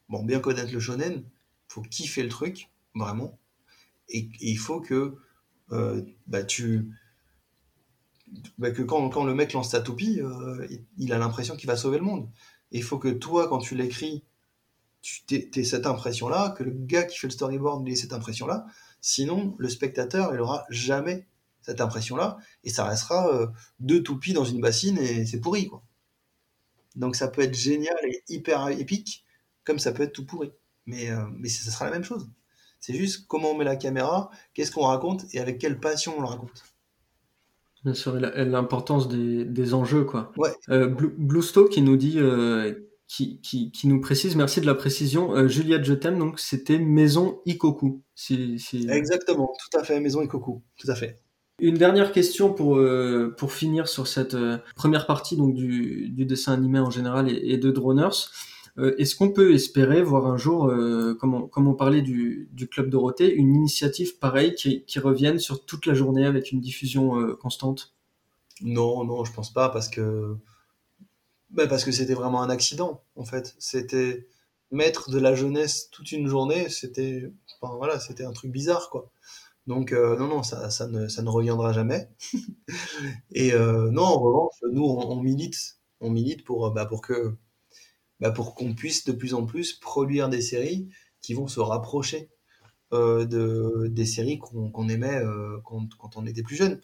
bon, 0.09 0.23
bien 0.23 0.39
connaître 0.39 0.71
le 0.71 0.79
shonen, 0.79 1.23
il 1.23 1.73
faut 1.73 1.81
kiffer 1.81 2.23
le 2.23 2.29
truc, 2.29 2.69
vraiment. 2.95 3.37
Et, 4.09 4.29
il 4.39 4.57
faut 4.57 4.81
que 4.81 5.15
euh, 5.71 6.01
bah, 6.27 6.43
tu. 6.43 6.89
Bah, 8.57 8.71
quand, 8.71 9.23
le 9.23 9.33
mec 9.33 9.53
lance 9.53 9.71
sa 9.71 9.81
toupie, 9.81 10.19
euh, 10.21 10.67
il, 10.97 11.13
a 11.13 11.17
l'impression 11.17 11.55
qu'il 11.55 11.67
va 11.67 11.77
sauver 11.77 11.97
le 11.97 12.03
monde. 12.03 12.29
Il 12.71 12.83
faut 12.83 12.99
que 12.99 13.09
toi, 13.09 13.47
quand 13.47 13.59
tu 13.59 13.75
l'écris, 13.75 14.23
tu 15.01 15.23
aies, 15.31 15.63
cette 15.63 15.85
impression-là, 15.85 16.53
que 16.57 16.63
le 16.63 16.71
gars 16.71 17.03
qui 17.03 17.17
fait 17.17 17.27
le 17.27 17.31
storyboard 17.31 17.87
ait 17.87 17.95
cette 17.95 18.13
impression-là. 18.13 18.65
Sinon, 18.99 19.55
le 19.57 19.69
spectateur, 19.69 20.33
il 20.33 20.41
aura 20.41 20.65
jamais 20.69 21.27
cette 21.61 21.81
impression-là, 21.81 22.37
et 22.63 22.69
ça 22.69 22.85
restera 22.85 23.27
euh, 23.27 23.47
deux 23.79 24.01
toupies 24.01 24.33
dans 24.33 24.45
une 24.45 24.61
bassine 24.61 24.97
et 24.97 25.25
c'est 25.25 25.39
pourri, 25.39 25.67
quoi. 25.67 25.83
Donc 26.95 27.15
ça 27.15 27.27
peut 27.27 27.41
être 27.41 27.53
génial 27.53 27.97
et 28.07 28.23
hyper 28.29 28.69
épique, 28.69 29.25
comme 29.67 29.79
ça 29.79 29.91
peut 29.91 30.03
être 30.03 30.13
tout 30.13 30.25
pourri. 30.25 30.51
Mais, 30.85 31.11
euh, 31.11 31.17
mais 31.37 31.49
ça 31.49 31.69
sera 31.69 31.85
la 31.85 31.91
même 31.91 32.05
chose. 32.05 32.27
C'est 32.79 32.93
juste 32.93 33.27
comment 33.27 33.51
on 33.51 33.57
met 33.57 33.65
la 33.65 33.75
caméra, 33.75 34.31
qu'est-ce 34.53 34.71
qu'on 34.71 34.85
raconte 34.85 35.25
et 35.33 35.39
avec 35.39 35.57
quelle 35.57 35.79
passion 35.79 36.13
on 36.17 36.21
le 36.21 36.27
raconte. 36.27 36.63
Bien 37.83 37.93
sûr, 37.93 38.15
l'importance 38.15 39.07
des, 39.07 39.45
des, 39.45 39.73
enjeux, 39.73 40.03
quoi. 40.03 40.31
Ouais. 40.37 40.51
Euh, 40.69 40.87
Bluesto 40.87 41.67
qui 41.67 41.81
nous 41.81 41.97
dit, 41.97 42.17
euh, 42.17 42.73
qui, 43.07 43.39
qui, 43.41 43.71
qui, 43.71 43.87
nous 43.87 44.01
précise, 44.01 44.35
merci 44.35 44.61
de 44.61 44.65
la 44.65 44.75
précision, 44.75 45.33
euh, 45.35 45.47
Juliette, 45.47 45.83
je 45.83 45.93
t'aime, 45.93 46.17
donc 46.17 46.39
c'était 46.39 46.79
Maison 46.79 47.41
Ikoku. 47.45 48.01
Si, 48.15 48.57
si... 48.59 48.89
Exactement, 48.89 49.53
tout 49.59 49.77
à 49.77 49.83
fait, 49.83 49.99
Maison 49.99 50.21
Ikoku, 50.21 50.63
tout 50.77 50.91
à 50.91 50.95
fait. 50.95 51.19
Une 51.59 51.77
dernière 51.77 52.11
question 52.11 52.53
pour 52.53 52.77
euh, 52.77 53.33
pour 53.35 53.51
finir 53.51 53.87
sur 53.87 54.07
cette 54.07 54.37
première 54.75 55.07
partie 55.07 55.35
donc 55.35 55.55
du, 55.55 56.09
du 56.09 56.25
dessin 56.25 56.53
animé 56.53 56.77
en 56.77 56.91
général 56.91 57.29
et, 57.29 57.57
de 57.57 57.71
Droners. 57.71 58.29
Euh, 58.77 58.95
est-ce 58.97 59.15
qu'on 59.15 59.31
peut 59.31 59.53
espérer 59.53 60.01
voir 60.03 60.27
un 60.27 60.37
jour, 60.37 60.71
comme 61.19 61.33
on, 61.33 61.49
on, 61.55 61.73
parlait 61.73 62.01
du, 62.01 62.49
du 62.51 62.67
club 62.67 62.89
Dorothée, 62.89 63.33
une 63.33 63.55
initiative 63.55 64.19
pareille 64.19 64.55
qui, 64.55 64.83
qui 64.85 64.99
revienne 64.99 65.39
sur 65.39 65.65
toute 65.65 65.85
la 65.85 65.93
journée 65.93 66.25
avec 66.25 66.51
une 66.51 66.61
diffusion 66.61 67.35
constante? 67.37 67.93
Non, 68.61 69.03
non, 69.03 69.23
je 69.23 69.33
pense 69.33 69.53
pas 69.53 69.69
parce 69.69 69.89
que 69.89 70.37
bah 71.49 71.67
parce 71.67 71.83
que 71.85 71.91
c'était 71.91 72.13
vraiment 72.13 72.41
un 72.41 72.49
accident 72.49 73.03
en 73.15 73.23
fait. 73.23 73.55
C'était 73.59 74.27
mettre 74.71 75.09
de 75.09 75.19
la 75.19 75.35
jeunesse 75.35 75.89
toute 75.91 76.11
une 76.11 76.27
journée, 76.27 76.69
c'était 76.69 77.31
enfin, 77.61 77.75
voilà, 77.75 77.99
c'était 77.99 78.25
un 78.25 78.33
truc 78.33 78.51
bizarre 78.51 78.89
quoi. 78.89 79.11
Donc 79.67 79.91
euh, 79.91 80.17
non, 80.17 80.27
non, 80.27 80.43
ça, 80.43 80.69
ça, 80.69 80.87
ne, 80.87 81.07
ça 81.07 81.21
ne 81.21 81.29
reviendra 81.29 81.73
jamais. 81.73 82.09
et 83.31 83.53
euh, 83.53 83.89
non, 83.91 84.03
en 84.03 84.19
revanche, 84.19 84.55
nous, 84.71 84.83
on, 84.83 85.21
milite, 85.21 85.79
on 85.99 86.09
milite 86.09 86.45
pour, 86.45 86.71
bah, 86.71 86.85
pour 86.85 87.01
que, 87.01 87.35
bah, 88.19 88.31
pour 88.31 88.55
qu'on 88.55 88.73
puisse 88.73 89.05
de 89.05 89.11
plus 89.11 89.33
en 89.33 89.45
plus 89.45 89.73
produire 89.73 90.29
des 90.29 90.41
séries 90.41 90.89
qui 91.21 91.33
vont 91.33 91.47
se 91.47 91.59
rapprocher 91.59 92.29
de, 92.91 93.87
des 93.87 94.05
séries 94.05 94.39
qu'on 94.39 94.87
aimait 94.87 95.21
quand, 95.65 95.89
quand, 95.97 96.15
on 96.15 96.25
était 96.25 96.41
plus 96.41 96.55
jeune. 96.55 96.79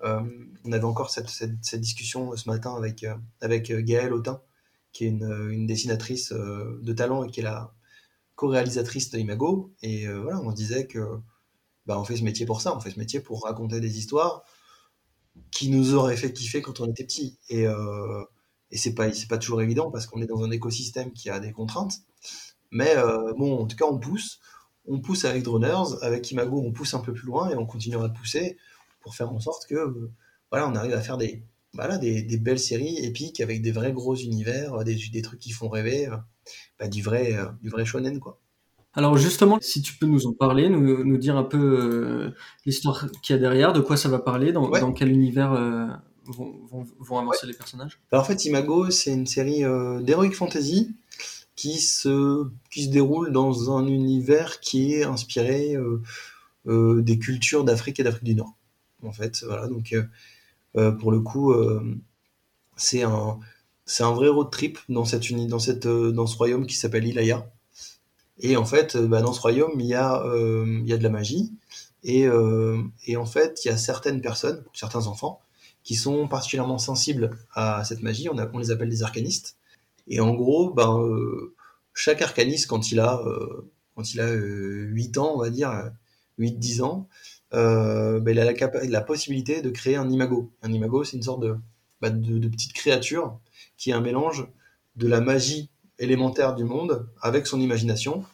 on 0.00 0.72
avait 0.72 0.84
encore 0.84 1.10
cette, 1.10 1.80
discussion 1.80 2.36
ce 2.36 2.48
matin 2.48 2.76
avec, 2.76 3.04
avec 3.40 3.72
Gaëlle 3.72 4.12
Autin, 4.12 4.40
qui 4.92 5.04
est 5.04 5.08
une, 5.08 5.66
dessinatrice 5.66 6.32
de 6.32 6.92
talent 6.92 7.24
et 7.24 7.30
qui 7.30 7.40
est 7.40 7.42
la 7.42 7.74
co-réalisatrice 8.36 9.10
de 9.10 9.18
Imago. 9.18 9.74
Et 9.82 10.06
voilà, 10.06 10.40
on 10.42 10.52
disait 10.52 10.86
que 10.86 11.18
bah, 11.88 11.98
on 11.98 12.04
fait 12.04 12.16
ce 12.16 12.22
métier 12.22 12.46
pour 12.46 12.60
ça, 12.60 12.76
on 12.76 12.80
fait 12.80 12.90
ce 12.90 12.98
métier 12.98 13.18
pour 13.18 13.44
raconter 13.44 13.80
des 13.80 13.98
histoires 13.98 14.44
qui 15.50 15.70
nous 15.70 15.94
auraient 15.94 16.16
fait 16.16 16.32
kiffer 16.32 16.62
quand 16.62 16.80
on 16.80 16.86
était 16.86 17.04
petit. 17.04 17.38
Et, 17.48 17.66
euh, 17.66 18.22
et 18.70 18.76
c'est 18.76 18.94
pas, 18.94 19.12
c'est 19.12 19.28
pas 19.28 19.38
toujours 19.38 19.62
évident 19.62 19.90
parce 19.90 20.06
qu'on 20.06 20.20
est 20.22 20.26
dans 20.26 20.42
un 20.42 20.50
écosystème 20.50 21.12
qui 21.12 21.30
a 21.30 21.40
des 21.40 21.52
contraintes. 21.52 21.94
Mais 22.70 22.96
euh, 22.96 23.32
bon, 23.34 23.58
en 23.58 23.66
tout 23.66 23.76
cas, 23.76 23.86
on 23.86 23.98
pousse. 23.98 24.40
On 24.86 25.00
pousse 25.00 25.24
avec 25.24 25.42
Droners, 25.42 26.02
avec 26.02 26.30
Imago, 26.30 26.62
on 26.64 26.72
pousse 26.72 26.94
un 26.94 27.00
peu 27.00 27.12
plus 27.12 27.26
loin 27.26 27.50
et 27.50 27.56
on 27.56 27.66
continuera 27.66 28.08
de 28.08 28.16
pousser 28.16 28.56
pour 29.00 29.14
faire 29.14 29.30
en 29.30 29.40
sorte 29.40 29.66
que 29.66 30.10
voilà, 30.50 30.66
on 30.68 30.74
arrive 30.74 30.94
à 30.94 31.00
faire 31.02 31.18
des, 31.18 31.42
voilà, 31.74 31.98
des, 31.98 32.22
des, 32.22 32.38
belles 32.38 32.58
séries 32.58 32.96
épiques 33.04 33.40
avec 33.40 33.60
des 33.60 33.70
vrais 33.70 33.92
gros 33.92 34.14
univers, 34.14 34.82
des, 34.84 34.96
des 35.12 35.22
trucs 35.22 35.40
qui 35.40 35.50
font 35.50 35.68
rêver, 35.68 36.08
bah, 36.78 36.88
du 36.88 37.02
vrai, 37.02 37.36
du 37.60 37.68
vrai 37.68 37.84
shonen 37.84 38.18
quoi. 38.18 38.40
Alors 38.94 39.16
justement, 39.16 39.58
si 39.60 39.82
tu 39.82 39.94
peux 39.94 40.06
nous 40.06 40.26
en 40.26 40.32
parler, 40.32 40.68
nous, 40.68 41.04
nous 41.04 41.18
dire 41.18 41.36
un 41.36 41.44
peu 41.44 41.58
euh, 41.58 42.34
l'histoire 42.64 43.06
qu'il 43.22 43.36
y 43.36 43.38
a 43.38 43.40
derrière, 43.40 43.72
de 43.72 43.80
quoi 43.80 43.96
ça 43.96 44.08
va 44.08 44.18
parler, 44.18 44.50
dans, 44.52 44.68
dans 44.70 44.92
quel 44.92 45.10
univers 45.10 45.52
euh, 46.28 46.32
vont, 46.70 46.86
vont, 46.98 47.18
avancer 47.18 47.46
les 47.46 47.54
personnages 47.54 48.00
Alors, 48.12 48.24
En 48.24 48.26
fait, 48.26 48.44
Imago, 48.44 48.90
c'est 48.90 49.12
une 49.12 49.26
série 49.26 49.64
euh, 49.64 50.00
d'heroic 50.00 50.32
fantasy 50.32 50.94
qui 51.56 51.80
se, 51.80 52.46
qui 52.70 52.84
se 52.84 52.90
déroule 52.90 53.32
dans 53.32 53.76
un 53.76 53.86
univers 53.86 54.60
qui 54.60 54.94
est 54.94 55.04
inspiré 55.04 55.74
des 56.66 57.18
cultures 57.18 57.64
d'Afrique 57.64 57.98
et 57.98 58.04
d'Afrique 58.04 58.22
du 58.22 58.36
Nord. 58.36 58.54
En 59.02 59.10
fait, 59.10 59.42
voilà, 59.44 59.66
donc 59.66 59.92
pour 61.00 61.10
le 61.10 61.18
coup, 61.18 61.52
c'est 62.76 63.02
un, 63.02 63.40
c'est 63.86 64.04
un 64.04 64.12
vrai 64.12 64.28
road 64.28 64.52
trip 64.52 64.78
dans, 64.88 65.04
cette, 65.04 65.32
dans, 65.48 65.58
cette, 65.58 65.88
dans 65.88 66.28
ce 66.28 66.36
royaume 66.36 66.64
qui 66.64 66.76
s'appelle 66.76 67.08
Ilaya 67.08 67.50
et 68.40 68.56
en 68.56 68.64
fait, 68.64 68.96
euh, 68.96 69.06
bah, 69.06 69.20
dans 69.20 69.32
ce 69.32 69.40
royaume, 69.40 69.80
il 69.80 69.86
y, 69.86 69.94
a, 69.94 70.22
euh, 70.22 70.64
il 70.80 70.86
y 70.86 70.92
a 70.92 70.98
de 70.98 71.02
la 71.02 71.10
magie. 71.10 71.52
Et, 72.04 72.26
euh, 72.26 72.80
et, 73.06 73.16
en 73.16 73.26
fait, 73.26 73.64
il 73.64 73.68
y 73.68 73.70
a 73.70 73.76
certaines 73.76 74.20
personnes, 74.20 74.64
certains 74.72 75.06
enfants, 75.06 75.40
qui 75.88 75.94
sont 75.94 76.28
particulièrement 76.28 76.76
sensibles 76.76 77.30
à 77.54 77.82
cette 77.82 78.02
magie. 78.02 78.28
On, 78.28 78.58
les 78.58 78.70
appelle 78.70 78.90
des 78.90 79.02
arcanistes. 79.02 79.56
Et 80.06 80.20
en 80.20 80.34
gros, 80.34 80.70
ben, 80.70 81.02
chaque 81.94 82.20
arcaniste, 82.20 82.66
quand 82.66 82.92
il 82.92 83.00
a, 83.00 83.22
quand 83.96 84.12
il 84.12 84.20
a 84.20 84.30
8 84.30 85.16
ans, 85.16 85.32
on 85.34 85.38
va 85.38 85.48
dire, 85.48 85.90
8-10 86.38 86.82
ans, 86.82 87.08
ben, 87.52 88.22
il 88.28 88.38
a 88.38 88.52
la, 88.84 89.00
possibilité 89.00 89.62
de 89.62 89.70
créer 89.70 89.96
un 89.96 90.10
imago. 90.10 90.52
Un 90.60 90.74
imago, 90.74 91.04
c'est 91.04 91.16
une 91.16 91.22
sorte 91.22 91.40
de, 91.40 91.56
bah, 92.02 92.10
de, 92.10 92.48
petite 92.48 92.74
créature 92.74 93.40
qui 93.78 93.88
est 93.88 93.94
un 93.94 94.02
mélange 94.02 94.46
de 94.96 95.08
la 95.08 95.22
magie 95.22 95.70
élémentaire 95.98 96.54
du 96.54 96.64
monde 96.64 97.08
avec 97.22 97.46
son 97.46 97.62
imagination. 97.62 98.26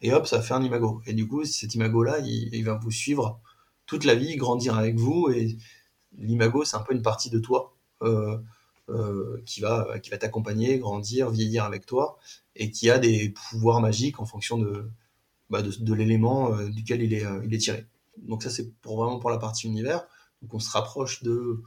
Et 0.00 0.14
hop, 0.14 0.26
ça 0.26 0.40
fait 0.40 0.54
un 0.54 0.62
imago. 0.62 1.02
Et 1.04 1.12
du 1.12 1.28
coup, 1.28 1.44
cet 1.44 1.74
imago-là, 1.74 2.20
il, 2.20 2.64
va 2.64 2.78
vous 2.82 2.90
suivre 2.90 3.42
toute 3.84 4.04
la 4.04 4.14
vie, 4.14 4.36
grandir 4.36 4.78
avec 4.78 4.96
vous. 4.96 5.28
Et 5.28 5.58
l'imago, 6.18 6.64
c'est 6.64 6.76
un 6.76 6.82
peu 6.82 6.94
une 6.94 7.02
partie 7.02 7.30
de 7.30 7.38
toi 7.38 7.74
euh, 8.02 8.38
euh, 8.88 9.40
qui 9.46 9.60
va, 9.60 9.98
qui 10.00 10.10
va 10.10 10.18
t'accompagner, 10.18 10.78
grandir, 10.78 11.30
vieillir 11.30 11.64
avec 11.64 11.86
toi, 11.86 12.18
et 12.56 12.70
qui 12.70 12.90
a 12.90 12.98
des 12.98 13.30
pouvoirs 13.30 13.80
magiques 13.80 14.20
en 14.20 14.26
fonction 14.26 14.58
de, 14.58 14.90
bah, 15.50 15.62
de, 15.62 15.94
l'élément 15.94 16.54
euh, 16.54 16.68
duquel 16.68 17.02
il 17.02 17.14
est, 17.14 17.24
il 17.44 17.54
est 17.54 17.58
tiré. 17.58 17.86
Donc 18.18 18.42
ça, 18.42 18.50
c'est 18.50 18.72
pour, 18.80 18.96
vraiment 18.96 19.18
pour 19.18 19.30
la 19.30 19.38
partie 19.38 19.66
univers. 19.66 20.06
Donc 20.42 20.54
on 20.54 20.58
se 20.58 20.70
rapproche 20.70 21.22
de 21.22 21.62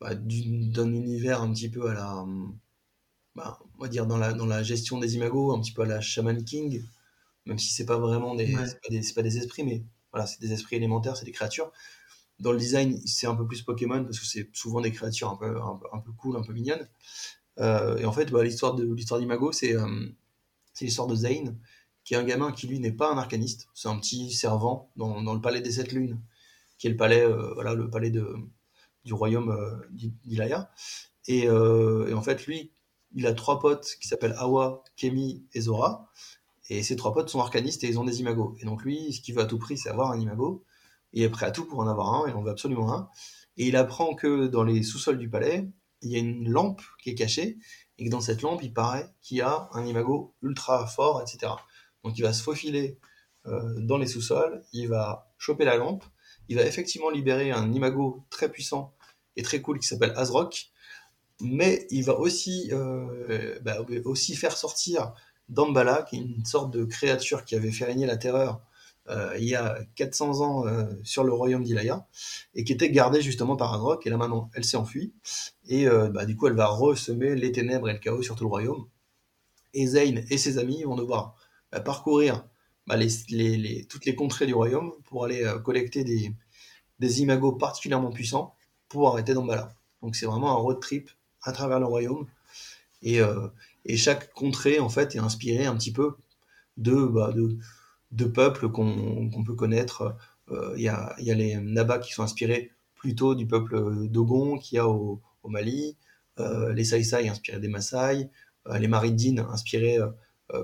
bah, 0.00 0.14
d'un 0.14 0.92
univers 0.92 1.42
un 1.42 1.52
petit 1.52 1.68
peu 1.68 1.88
à 1.88 1.94
la 1.94 2.24
bah, 3.34 3.58
on 3.78 3.82
va 3.82 3.88
dire 3.88 4.06
dans 4.06 4.18
la, 4.18 4.32
dans 4.32 4.46
la 4.46 4.62
gestion 4.62 4.98
des 4.98 5.14
imagos, 5.14 5.52
un 5.52 5.60
petit 5.60 5.72
peu 5.72 5.82
à 5.82 5.86
la 5.86 6.00
Shaman 6.00 6.44
King, 6.44 6.82
même 7.46 7.58
si 7.58 7.72
c'est 7.72 7.86
pas 7.86 7.98
vraiment 7.98 8.34
des, 8.34 8.52
pas 8.52 9.22
des, 9.22 9.38
esprits, 9.38 9.64
mais 9.64 9.82
voilà, 10.12 10.26
c'est 10.26 10.40
des 10.40 10.52
esprits 10.52 10.76
élémentaires, 10.76 11.16
c'est 11.16 11.24
des 11.24 11.32
créatures. 11.32 11.70
Dans 12.40 12.52
le 12.52 12.58
design, 12.58 13.00
c'est 13.06 13.26
un 13.26 13.34
peu 13.34 13.46
plus 13.46 13.62
Pokémon 13.62 14.02
parce 14.04 14.18
que 14.18 14.26
c'est 14.26 14.48
souvent 14.54 14.80
des 14.80 14.92
créatures 14.92 15.30
un 15.30 15.36
peu, 15.36 15.60
un, 15.92 15.98
peu 15.98 16.12
cool, 16.12 16.36
un 16.36 16.42
peu 16.42 16.52
mignonnes. 16.52 16.88
Euh, 17.58 17.98
et 17.98 18.04
en 18.04 18.12
fait, 18.12 18.30
bah, 18.30 18.42
l'histoire 18.42 18.74
de 18.74 18.84
d'Imago, 19.18 19.52
c'est 19.52 19.76
euh, 19.76 20.06
l'histoire 20.80 21.06
de 21.06 21.14
Zane, 21.14 21.58
qui 22.04 22.14
est 22.14 22.16
un 22.16 22.24
gamin 22.24 22.52
qui 22.52 22.66
lui 22.66 22.80
n'est 22.80 22.92
pas 22.92 23.12
un 23.12 23.18
arcaniste, 23.18 23.68
c'est 23.74 23.88
un 23.88 23.98
petit 23.98 24.32
servant 24.32 24.90
dans, 24.96 25.22
dans, 25.22 25.34
le 25.34 25.40
palais 25.40 25.60
des 25.60 25.72
sept 25.72 25.92
lunes, 25.92 26.20
qui 26.78 26.86
est 26.86 26.90
le 26.90 26.96
palais, 26.96 27.22
euh, 27.22 27.52
voilà, 27.54 27.74
le 27.74 27.90
palais 27.90 28.10
de, 28.10 28.34
du 29.04 29.12
royaume 29.12 29.54
d'Ilaya. 30.24 30.70
Et, 31.26 31.44
et, 31.44 32.14
en 32.14 32.22
fait, 32.22 32.46
lui, 32.46 32.72
il 33.14 33.26
a 33.26 33.34
trois 33.34 33.58
potes 33.58 33.96
qui 34.00 34.08
s'appellent 34.08 34.34
Awa, 34.38 34.82
Kemi 34.96 35.44
et 35.52 35.60
Zora. 35.60 36.10
Et 36.70 36.84
ces 36.84 36.94
trois 36.94 37.12
potes 37.12 37.28
sont 37.28 37.40
arcanistes 37.40 37.82
et 37.82 37.88
ils 37.88 37.98
ont 37.98 38.04
des 38.04 38.20
imagos. 38.20 38.54
Et 38.60 38.64
donc 38.64 38.84
lui, 38.84 39.12
ce 39.12 39.20
qu'il 39.20 39.34
veut 39.34 39.42
à 39.42 39.46
tout 39.46 39.58
prix, 39.58 39.76
c'est 39.76 39.90
avoir 39.90 40.12
un 40.12 40.20
imago. 40.20 40.64
Il 41.12 41.22
est 41.22 41.30
prêt 41.30 41.46
à 41.46 41.50
tout 41.50 41.64
pour 41.64 41.80
en 41.80 41.88
avoir 41.88 42.14
un, 42.14 42.28
et 42.28 42.32
on 42.32 42.42
veut 42.42 42.50
absolument 42.50 42.92
un. 42.92 43.08
Et 43.56 43.66
il 43.66 43.76
apprend 43.76 44.14
que 44.14 44.46
dans 44.46 44.62
les 44.62 44.82
sous-sols 44.82 45.18
du 45.18 45.28
palais, 45.28 45.68
il 46.02 46.10
y 46.10 46.16
a 46.16 46.18
une 46.18 46.48
lampe 46.48 46.80
qui 47.02 47.10
est 47.10 47.14
cachée, 47.14 47.58
et 47.98 48.04
que 48.04 48.10
dans 48.10 48.20
cette 48.20 48.42
lampe, 48.42 48.62
il 48.62 48.72
paraît 48.72 49.12
qu'il 49.20 49.38
y 49.38 49.40
a 49.42 49.68
un 49.72 49.84
imago 49.84 50.34
ultra 50.42 50.86
fort, 50.86 51.20
etc. 51.20 51.52
Donc 52.02 52.16
il 52.16 52.22
va 52.22 52.32
se 52.32 52.42
faufiler 52.42 52.98
euh, 53.46 53.80
dans 53.80 53.98
les 53.98 54.06
sous-sols, 54.06 54.62
il 54.72 54.88
va 54.88 55.32
choper 55.38 55.64
la 55.64 55.76
lampe, 55.76 56.04
il 56.48 56.56
va 56.56 56.64
effectivement 56.64 57.10
libérer 57.10 57.50
un 57.50 57.72
imago 57.72 58.24
très 58.30 58.50
puissant 58.50 58.94
et 59.36 59.42
très 59.42 59.60
cool 59.60 59.78
qui 59.78 59.86
s'appelle 59.86 60.12
Azrock, 60.16 60.70
mais 61.40 61.86
il 61.90 62.04
va 62.04 62.18
aussi, 62.18 62.70
euh, 62.72 63.58
bah, 63.62 63.78
aussi 64.04 64.34
faire 64.34 64.56
sortir 64.56 65.12
Dambala, 65.48 66.02
qui 66.02 66.16
est 66.16 66.20
une 66.20 66.44
sorte 66.44 66.70
de 66.70 66.84
créature 66.84 67.44
qui 67.44 67.54
avait 67.54 67.72
fait 67.72 67.84
régner 67.84 68.06
la 68.06 68.16
terreur 68.16 68.60
euh, 69.10 69.36
il 69.38 69.44
y 69.44 69.54
a 69.54 69.78
400 69.96 70.40
ans 70.40 70.66
euh, 70.66 70.86
sur 71.02 71.24
le 71.24 71.32
royaume 71.32 71.62
d'Ilaya, 71.64 72.06
et 72.54 72.64
qui 72.64 72.72
était 72.72 72.90
gardée 72.90 73.22
justement 73.22 73.56
par 73.56 73.74
Adrock, 73.74 74.06
et 74.06 74.10
là 74.10 74.16
maintenant 74.16 74.50
elle 74.54 74.64
s'est 74.64 74.76
enfuie, 74.76 75.12
et 75.68 75.86
bah, 75.86 76.24
du 76.26 76.36
coup 76.36 76.46
elle 76.46 76.54
va 76.54 76.66
ressemer 76.66 77.34
les 77.34 77.52
ténèbres 77.52 77.88
et 77.88 77.92
le 77.92 77.98
chaos 77.98 78.22
sur 78.22 78.36
tout 78.36 78.44
le 78.44 78.50
royaume. 78.50 78.86
Et 79.74 79.86
Zane 79.86 80.24
et 80.30 80.38
ses 80.38 80.58
amis 80.58 80.82
vont 80.82 80.96
devoir 80.96 81.36
bah, 81.70 81.80
parcourir 81.80 82.44
bah, 82.86 82.96
toutes 83.88 84.04
les 84.04 84.14
contrées 84.14 84.46
du 84.46 84.54
royaume 84.54 84.92
pour 85.04 85.24
aller 85.24 85.48
collecter 85.64 86.04
des, 86.04 87.20
imagos 87.20 87.52
particulièrement 87.52 88.10
puissants 88.10 88.54
pour 88.88 89.08
arrêter 89.08 89.34
Dambala. 89.34 89.74
Donc 90.02 90.16
c'est 90.16 90.26
vraiment 90.26 90.50
un 90.50 90.54
road 90.54 90.80
trip 90.80 91.10
à 91.42 91.52
travers 91.52 91.80
le 91.80 91.86
royaume. 91.86 92.26
Et, 93.02 93.20
euh, 93.20 93.48
chaque 93.96 94.32
contrée, 94.32 94.78
en 94.78 94.88
fait, 94.88 95.14
est 95.16 95.18
inspirée 95.18 95.66
un 95.66 95.76
petit 95.76 95.92
peu 95.92 96.16
de, 96.76 97.10
de, 98.10 98.24
peuples 98.24 98.70
qu'on 98.70 99.44
peut 99.44 99.54
connaître. 99.54 100.16
Euh, 100.50 100.74
il 100.76 100.82
y, 100.82 100.88
a, 100.88 101.14
les 101.18 101.56
Nabas 101.56 101.98
qui 101.98 102.12
sont 102.12 102.22
inspirés 102.22 102.70
plutôt 102.94 103.34
du 103.34 103.46
peuple 103.46 104.08
Dogon 104.08 104.58
qu'il 104.58 104.76
y 104.76 104.78
a 104.78 104.88
au, 104.88 105.22
Mali, 105.44 105.96
euh, 106.38 106.72
les 106.72 106.84
Saïsaï 106.84 107.28
inspirés 107.28 107.60
des 107.60 107.68
Maasai, 107.68 108.30
les 108.78 108.88
Maridines 108.88 109.40
inspirés 109.50 109.98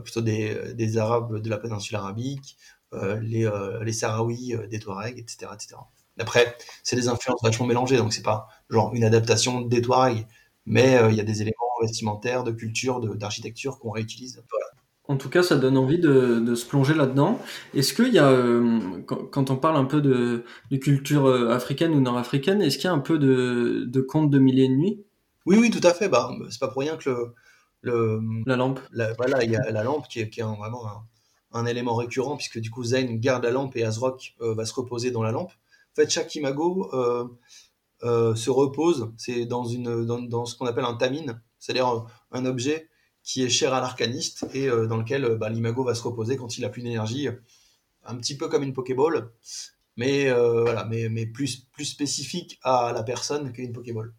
plutôt 0.04 0.20
des, 0.20 0.98
Arabes 0.98 1.40
de 1.40 1.50
la 1.50 1.58
péninsule 1.58 1.96
arabique, 1.96 2.58
les, 2.92 3.50
les 3.82 4.66
des 4.68 4.78
Touaregs, 4.78 5.18
etc. 5.18 5.50
etc. 5.54 5.76
Après, 6.18 6.56
c'est 6.82 6.96
des 6.96 7.08
influences 7.08 7.42
vachement 7.42 7.66
mélangées, 7.66 7.98
donc 7.98 8.12
c'est 8.12 8.22
pas 8.22 8.48
genre 8.70 8.94
une 8.94 9.04
adaptation 9.04 9.60
des 9.60 9.82
Touaregs, 9.82 10.26
mais 10.64 10.96
euh, 10.96 11.10
il 11.10 11.16
y 11.16 11.20
a 11.20 11.24
des 11.24 11.42
éléments 11.42 11.54
vestimentaires, 11.82 12.42
de 12.42 12.52
culture, 12.52 13.00
d'architecture 13.16 13.78
qu'on 13.78 13.90
réutilise. 13.90 14.42
En 15.08 15.16
tout 15.16 15.28
cas, 15.28 15.42
ça 15.42 15.56
donne 15.56 15.76
envie 15.76 15.98
de, 15.98 16.40
de 16.40 16.54
se 16.54 16.66
plonger 16.66 16.94
là-dedans. 16.94 17.40
Est-ce 17.74 17.94
qu'il 17.94 18.12
y 18.12 18.18
a, 18.18 18.28
euh, 18.28 18.80
quand, 19.06 19.50
on 19.50 19.56
parle 19.56 19.76
un 19.76 19.84
peu 19.84 20.00
de, 20.00 20.44
de 20.70 20.76
culture 20.76 21.26
euh, 21.26 21.50
africaine 21.50 21.92
ou 21.94 22.00
nord-africaine, 22.00 22.60
est-ce 22.60 22.76
qu'il 22.76 22.86
y 22.86 22.88
a 22.88 22.92
un 22.92 22.98
peu 22.98 23.18
de, 23.18 23.84
de 23.86 24.00
conte 24.00 24.30
de 24.30 24.38
mille 24.38 24.58
et 24.58 24.64
une 24.64 24.76
nuits? 24.76 25.04
Oui, 25.46 25.58
oui, 25.60 25.70
tout 25.70 25.86
à 25.86 25.94
fait. 25.94 26.08
Bah, 26.08 26.30
c'est 26.50 26.58
pas 26.58 26.68
pour 26.68 26.82
rien 26.82 26.96
que 26.96 27.08
le, 27.08 27.34
le 27.82 28.20
la 28.46 28.56
lampe. 28.56 28.80
voilà, 29.16 29.44
il 29.44 29.50
y 29.50 29.56
a 29.56 29.70
la 29.70 29.84
lampe 29.84 30.08
qui 30.08 30.20
est, 30.20 30.28
qui 30.28 30.40
est 30.40 30.44
vraiment 30.44 30.86
un, 30.86 31.60
un, 31.60 31.66
élément 31.66 31.94
récurrent 31.94 32.36
puisque 32.36 32.58
du 32.58 32.70
coup 32.70 32.82
Zayn 32.82 33.16
garde 33.16 33.44
la 33.44 33.52
lampe 33.52 33.76
et 33.76 33.84
Azrock 33.84 34.34
va 34.40 34.66
se 34.66 34.74
reposer 34.74 35.12
dans 35.12 35.22
la 35.22 35.30
lampe. 35.30 35.52
En 35.52 36.02
fait, 36.02 36.10
chaque 36.10 36.34
imago 36.34 36.90
euh, 38.02 38.34
se 38.34 38.50
repose, 38.50 39.10
c'est 39.16 39.46
dans, 39.46 39.64
une, 39.64 40.04
dans, 40.04 40.44
ce 40.44 40.54
qu'on 40.54 40.66
appelle 40.66 40.84
un 40.84 40.94
tamine, 40.94 41.40
c'est-à-dire 41.58 42.06
un, 42.30 42.44
objet 42.44 42.90
qui 43.26 43.42
est 43.42 43.48
cher 43.50 43.74
à 43.74 43.80
l'arcaniste 43.80 44.46
et 44.54 44.68
euh, 44.68 44.86
dans 44.86 44.96
lequel 44.96 45.24
euh, 45.24 45.36
bah, 45.36 45.50
l'imago 45.50 45.82
va 45.82 45.94
se 45.94 46.02
reposer 46.02 46.36
quand 46.36 46.56
il 46.56 46.64
a 46.64 46.68
plus 46.68 46.80
d'énergie, 46.80 47.28
un 48.04 48.14
petit 48.14 48.36
peu 48.36 48.48
comme 48.48 48.62
une 48.62 48.72
Pokéball, 48.72 49.30
mais, 49.96 50.30
voilà, 50.30 50.84
mais, 50.84 51.08
mais 51.08 51.26
plus, 51.26 51.66
plus 51.72 51.86
spécifique 51.86 52.60
à 52.62 52.92
la 52.94 53.02
personne 53.02 53.52
qu'une 53.52 53.72
Pokéball. 53.72 54.14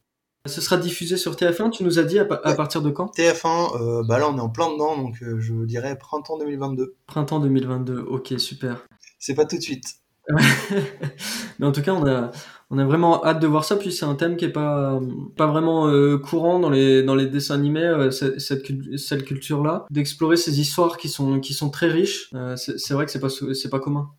Ce 0.45 0.59
sera 0.59 0.77
diffusé 0.77 1.17
sur 1.17 1.35
TF1, 1.35 1.71
tu 1.71 1.83
nous 1.83 1.99
as 1.99 2.03
dit 2.03 2.19
à, 2.19 2.25
partir 2.25 2.81
de 2.81 2.89
quand? 2.89 3.15
TF1, 3.15 4.05
bah 4.07 4.17
là 4.17 4.29
on 4.29 4.37
est 4.37 4.41
en 4.41 4.49
plein 4.49 4.71
dedans, 4.71 4.97
donc 4.97 5.17
je 5.21 5.65
dirais 5.65 5.97
printemps 5.97 6.37
2022. 6.37 6.95
Printemps 7.05 7.39
2022, 7.39 7.99
ok, 7.99 8.33
super. 8.37 8.87
c'est 9.19 9.35
pas 9.35 9.45
tout 9.45 9.57
de 9.57 9.61
suite. 9.61 9.85
Mais 11.59 11.65
en 11.65 11.71
tout 11.71 11.81
cas, 11.81 11.93
on 11.93 12.05
a, 12.05 12.31
on 12.69 12.77
a 12.79 12.85
vraiment 12.85 13.23
hâte 13.25 13.39
de 13.39 13.47
voir 13.47 13.63
ça. 13.63 13.75
Puis 13.77 13.91
c'est 13.91 14.05
un 14.05 14.15
thème 14.15 14.35
qui 14.35 14.45
est 14.45 14.51
pas, 14.51 14.99
pas 15.35 15.47
vraiment 15.47 15.87
euh, 15.87 16.17
courant 16.17 16.59
dans 16.59 16.69
les, 16.69 17.03
dans 17.03 17.15
les 17.15 17.27
dessins 17.27 17.55
animés, 17.55 17.79
euh, 17.79 18.11
cette, 18.11 18.39
cette, 18.39 19.23
culture-là, 19.25 19.85
d'explorer 19.89 20.37
ces 20.37 20.59
histoires 20.59 20.97
qui 20.97 21.09
sont, 21.09 21.39
qui 21.39 21.53
sont 21.53 21.69
très 21.69 21.87
riches. 21.87 22.29
Euh, 22.33 22.55
c'est 22.55 22.93
vrai 22.93 23.05
que 23.05 23.11
c'est 23.11 23.19
pas, 23.19 23.29
c'est 23.29 23.69
pas 23.69 23.79
commun. 23.79 24.09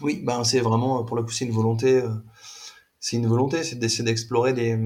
Oui, 0.00 0.22
ben 0.24 0.44
c'est 0.44 0.60
vraiment, 0.60 1.04
pour 1.04 1.16
le 1.16 1.22
coup, 1.22 1.30
c'est 1.30 1.44
une 1.44 1.52
volonté. 1.52 2.02
c'est 3.00 3.16
une 3.16 3.26
volonté, 3.26 3.62
c'est 3.64 3.76
d'essayer 3.76 4.04
d'explorer 4.04 4.54
des, 4.54 4.78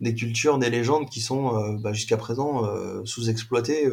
des 0.00 0.14
cultures, 0.14 0.58
des 0.58 0.70
légendes 0.70 1.10
qui 1.10 1.20
sont 1.20 1.76
bah, 1.80 1.92
jusqu'à 1.92 2.16
présent 2.16 2.62
sous-exploitées 3.04 3.90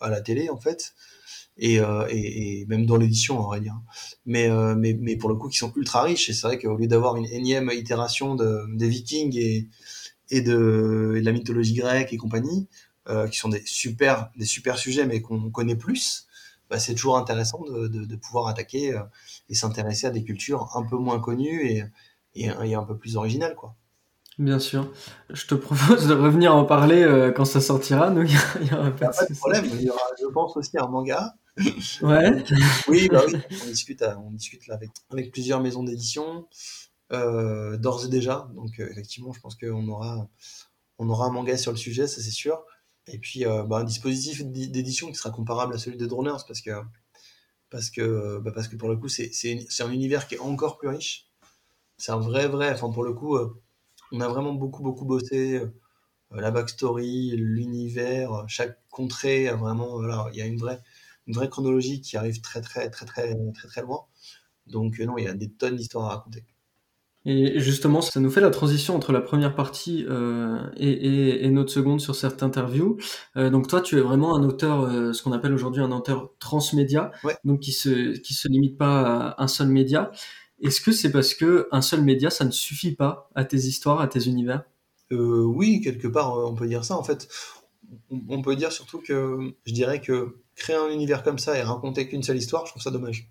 à 0.00 0.08
la 0.08 0.22
télé, 0.22 0.48
en 0.48 0.56
fait. 0.56 0.94
Euh, 1.62 2.06
et, 2.08 2.60
et, 2.60 2.66
même 2.66 2.86
dans 2.86 2.96
l'édition, 2.96 3.38
on 3.38 3.50
va 3.50 3.60
dire. 3.60 3.78
Mais, 4.26 4.48
euh, 4.48 4.74
mais, 4.74 4.94
mais 4.98 5.16
pour 5.16 5.28
le 5.28 5.36
coup, 5.36 5.48
qui 5.48 5.58
sont 5.58 5.72
ultra 5.76 6.02
riches. 6.02 6.30
Et 6.30 6.32
c'est 6.32 6.46
vrai 6.46 6.58
qu'au 6.58 6.76
lieu 6.76 6.86
d'avoir 6.86 7.16
une 7.16 7.26
énième 7.26 7.70
itération 7.72 8.34
de, 8.34 8.64
des 8.76 8.88
Vikings 8.88 9.36
et, 9.36 9.68
et, 10.30 10.40
de, 10.40 11.20
la 11.22 11.32
mythologie 11.32 11.74
grecque 11.74 12.12
et 12.12 12.16
compagnie, 12.16 12.68
euh, 13.08 13.28
qui 13.28 13.38
sont 13.38 13.48
des 13.48 13.62
super, 13.66 14.30
des 14.36 14.46
super 14.46 14.78
sujets, 14.78 15.06
mais 15.06 15.20
qu'on 15.20 15.50
connaît 15.50 15.76
plus, 15.76 16.26
bah, 16.70 16.78
c'est 16.78 16.94
toujours 16.94 17.18
intéressant 17.18 17.62
de, 17.64 17.88
de, 17.88 18.04
de 18.04 18.16
pouvoir 18.16 18.46
attaquer 18.46 18.98
et 19.48 19.54
s'intéresser 19.54 20.06
à 20.06 20.10
des 20.10 20.24
cultures 20.24 20.70
un 20.76 20.84
peu 20.84 20.96
moins 20.96 21.20
connues 21.20 21.66
et, 21.66 21.84
et, 22.34 22.50
et 22.64 22.74
un 22.74 22.84
peu 22.84 22.96
plus 22.96 23.16
originales, 23.16 23.54
quoi. 23.54 23.76
Bien 24.40 24.58
sûr. 24.58 24.90
Je 25.28 25.46
te 25.46 25.54
propose 25.54 26.06
de 26.06 26.14
revenir 26.14 26.54
en 26.56 26.64
parler 26.64 27.02
euh, 27.02 27.30
quand 27.30 27.44
ça 27.44 27.60
sortira. 27.60 28.08
il 28.08 28.22
n'y 28.64 28.72
aura 28.72 28.90
pas, 28.90 29.10
de, 29.28 29.36
problème. 29.36 29.66
Il 29.66 29.82
y 29.82 29.90
aura, 29.90 30.00
je 30.18 30.26
pense, 30.28 30.56
aussi 30.56 30.78
un 30.78 30.86
manga. 30.86 31.34
Ouais. 32.02 32.44
oui, 32.88 33.08
bah 33.08 33.22
oui. 33.26 33.34
On 33.62 33.66
discute, 33.66 34.02
euh, 34.02 34.14
on 34.16 34.30
discute 34.30 34.66
là 34.66 34.78
avec, 35.10 35.32
plusieurs 35.32 35.60
maisons 35.60 35.82
d'édition 35.82 36.48
euh, 37.12 37.76
d'ores 37.76 38.06
et 38.06 38.08
déjà. 38.08 38.48
Donc, 38.54 38.78
effectivement, 38.78 39.32
je 39.32 39.40
pense 39.40 39.56
qu'on 39.56 39.88
aura, 39.88 40.28
on 40.98 41.08
aura 41.08 41.26
un 41.26 41.30
manga 41.30 41.56
sur 41.56 41.72
le 41.72 41.78
sujet, 41.78 42.06
ça 42.06 42.22
c'est 42.22 42.30
sûr. 42.30 42.62
Et 43.06 43.18
puis, 43.18 43.44
bah, 43.44 43.78
un 43.78 43.84
dispositif 43.84 44.44
d'édition 44.44 45.08
qui 45.08 45.16
sera 45.16 45.30
comparable 45.30 45.74
à 45.74 45.78
celui 45.78 45.96
de 45.96 46.06
Droners 46.06 46.44
parce 46.46 46.60
que, 46.60 46.70
parce 47.70 47.90
que, 47.90 48.38
bah, 48.38 48.52
parce 48.54 48.68
que 48.68 48.76
pour 48.76 48.88
le 48.88 48.96
coup, 48.96 49.08
c'est 49.08 49.30
un 49.80 49.90
univers 49.90 50.28
qui 50.28 50.36
est 50.36 50.40
encore 50.40 50.78
plus 50.78 50.88
riche. 50.88 51.28
C'est 51.98 52.12
un 52.12 52.20
vrai, 52.20 52.48
vrai. 52.48 52.72
Enfin, 52.72 52.90
pour 52.90 53.04
le 53.04 53.12
coup 53.12 53.36
on 54.12 54.20
a 54.20 54.28
vraiment 54.28 54.54
beaucoup, 54.54 54.82
beaucoup 54.82 55.04
bossé 55.04 55.56
euh, 55.56 55.70
la 56.30 56.50
backstory, 56.50 57.32
l'univers, 57.36 58.44
chaque 58.48 58.78
contrée 58.88 59.48
a 59.48 59.56
vraiment, 59.56 59.98
voilà, 59.98 60.28
il 60.32 60.38
y 60.38 60.42
a 60.42 60.46
une 60.46 60.58
vraie, 60.58 60.80
une 61.26 61.34
vraie 61.34 61.48
chronologie 61.48 62.00
qui 62.00 62.16
arrive 62.16 62.40
très, 62.40 62.60
très, 62.60 62.90
très, 62.90 63.06
très, 63.06 63.34
très, 63.54 63.68
très 63.68 63.82
loin. 63.82 64.04
Donc, 64.66 65.00
euh, 65.00 65.04
non, 65.04 65.18
il 65.18 65.24
y 65.24 65.28
a 65.28 65.34
des 65.34 65.50
tonnes 65.50 65.76
d'histoires 65.76 66.06
à 66.06 66.16
raconter. 66.16 66.44
Et 67.26 67.60
justement, 67.60 68.00
ça 68.00 68.18
nous 68.18 68.30
fait 68.30 68.40
la 68.40 68.48
transition 68.48 68.96
entre 68.96 69.12
la 69.12 69.20
première 69.20 69.54
partie 69.54 70.06
euh, 70.08 70.58
et, 70.78 71.44
et, 71.44 71.50
notre 71.50 71.70
seconde 71.70 72.00
sur 72.00 72.16
cette 72.16 72.42
interview. 72.42 72.96
donc 73.36 73.68
toi, 73.68 73.82
tu 73.82 73.98
es 73.98 74.00
vraiment 74.00 74.34
un 74.34 74.42
auteur, 74.42 75.14
ce 75.14 75.22
qu'on 75.22 75.32
appelle 75.32 75.52
aujourd'hui 75.52 75.82
un 75.82 75.92
auteur 75.92 76.30
transmédia, 76.38 77.10
donc 77.44 77.60
qui 77.60 77.72
se 77.72 78.16
qui 78.20 78.32
se 78.32 78.48
limite 78.48 78.78
pas 78.78 79.32
à 79.32 79.42
un 79.42 79.48
seul 79.48 79.68
média. 79.68 80.10
Est-ce 80.62 80.80
que 80.80 80.92
c'est 80.92 81.10
parce 81.10 81.34
que 81.34 81.68
un 81.72 81.80
seul 81.80 82.02
média, 82.02 82.28
ça 82.28 82.44
ne 82.44 82.50
suffit 82.50 82.94
pas 82.94 83.30
à 83.34 83.44
tes 83.44 83.56
histoires, 83.56 84.00
à 84.00 84.08
tes 84.08 84.26
univers? 84.26 84.64
Euh, 85.12 85.42
Oui, 85.42 85.80
quelque 85.80 86.06
part, 86.06 86.36
euh, 86.36 86.46
on 86.46 86.54
peut 86.54 86.66
dire 86.66 86.84
ça. 86.84 86.96
En 86.96 87.02
fait, 87.02 87.28
on 88.28 88.42
peut 88.42 88.56
dire 88.56 88.70
surtout 88.70 89.00
que 89.00 89.54
je 89.64 89.72
dirais 89.72 90.00
que 90.00 90.36
créer 90.60 90.76
un 90.76 90.88
univers 90.90 91.24
comme 91.24 91.38
ça 91.38 91.58
et 91.58 91.62
raconter 91.62 92.08
qu'une 92.08 92.22
seule 92.22 92.36
histoire, 92.36 92.66
je 92.66 92.70
trouve 92.70 92.82
ça 92.82 92.92
dommage. 92.92 93.28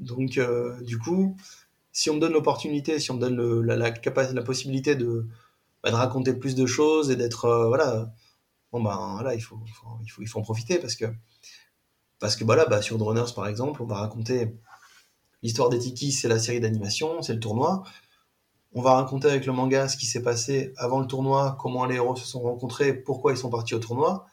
Donc, 0.00 0.38
euh, 0.38 0.80
du 0.82 0.98
coup, 0.98 1.36
si 1.92 2.10
on 2.10 2.14
me 2.14 2.20
donne 2.20 2.32
l'opportunité, 2.32 2.98
si 2.98 3.10
on 3.10 3.14
me 3.14 3.20
donne 3.20 3.60
la, 3.62 3.76
la, 3.76 3.94
la, 4.32 4.42
possibilité 4.42 4.96
de, 4.96 5.26
bah, 5.82 5.90
de 5.90 5.96
raconter 5.96 6.34
plus 6.34 6.54
de 6.54 6.66
choses 6.66 7.10
et 7.10 7.16
d'être, 7.16 7.66
voilà, 7.68 8.12
bon 8.72 8.82
ben 8.82 9.12
voilà, 9.14 9.34
il 9.34 9.40
faut, 9.40 9.58
en 10.34 10.42
profiter 10.42 10.78
parce 10.78 10.96
que, 10.96 11.06
parce 12.18 12.36
que 12.36 12.44
voilà, 12.44 12.64
bah, 12.66 12.82
sur 12.82 12.98
Droners 12.98 13.32
par 13.34 13.46
exemple, 13.46 13.82
on 13.82 13.86
va 13.86 13.96
raconter 13.96 14.52
L'histoire 15.42 15.68
des 15.68 15.78
Tiki, 15.78 16.12
c'est 16.12 16.28
la 16.28 16.38
série 16.38 16.60
d'animation, 16.60 17.22
c'est 17.22 17.34
le 17.34 17.40
tournoi. 17.40 17.84
On 18.72 18.82
va 18.82 18.94
raconter 18.94 19.28
avec 19.28 19.46
le 19.46 19.52
manga 19.52 19.88
ce 19.88 19.96
qui 19.96 20.06
s'est 20.06 20.22
passé 20.22 20.72
avant 20.76 20.98
le 20.98 21.06
tournoi, 21.06 21.56
comment 21.60 21.84
les 21.84 21.94
héros 21.94 22.16
se 22.16 22.26
sont 22.26 22.40
rencontrés, 22.40 22.92
pourquoi 22.92 23.32
ils 23.32 23.38
sont 23.38 23.50
partis 23.50 23.74
au 23.74 23.78
tournoi. 23.78 24.26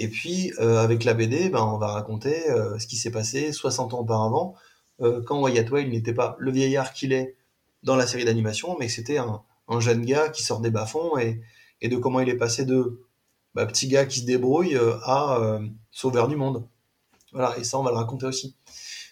Et 0.00 0.08
puis, 0.08 0.50
euh, 0.58 0.78
avec 0.78 1.04
la 1.04 1.12
BD, 1.12 1.50
ben, 1.50 1.62
on 1.62 1.76
va 1.76 1.88
raconter 1.88 2.48
euh, 2.48 2.78
ce 2.78 2.86
qui 2.86 2.96
s'est 2.96 3.10
passé 3.10 3.52
60 3.52 3.92
ans 3.92 3.98
auparavant, 3.98 4.54
euh, 5.02 5.20
quand 5.22 5.42
Wyatt 5.42 5.70
Whale 5.70 5.90
n'était 5.90 6.14
pas 6.14 6.36
le 6.38 6.50
vieillard 6.50 6.94
qu'il 6.94 7.12
est 7.12 7.36
dans 7.82 7.96
la 7.96 8.06
série 8.06 8.24
d'animation, 8.24 8.78
mais 8.80 8.88
c'était 8.88 9.18
un, 9.18 9.42
jeune 9.78 10.02
gars 10.06 10.30
qui 10.30 10.42
sort 10.42 10.60
des 10.60 10.70
bas-fonds 10.70 11.18
et, 11.18 11.42
de 11.86 11.96
comment 11.98 12.20
il 12.20 12.30
est 12.30 12.36
passé 12.38 12.64
de 12.64 13.02
bah, 13.54 13.66
petit 13.66 13.88
gars 13.88 14.06
qui 14.06 14.20
se 14.20 14.24
débrouille 14.24 14.74
à 15.04 15.60
sauveur 15.90 16.28
du 16.28 16.36
monde. 16.36 16.66
Voilà, 17.32 17.56
et 17.58 17.64
ça, 17.64 17.78
on 17.78 17.82
va 17.82 17.90
le 17.90 17.96
raconter 17.96 18.24
aussi. 18.24 18.56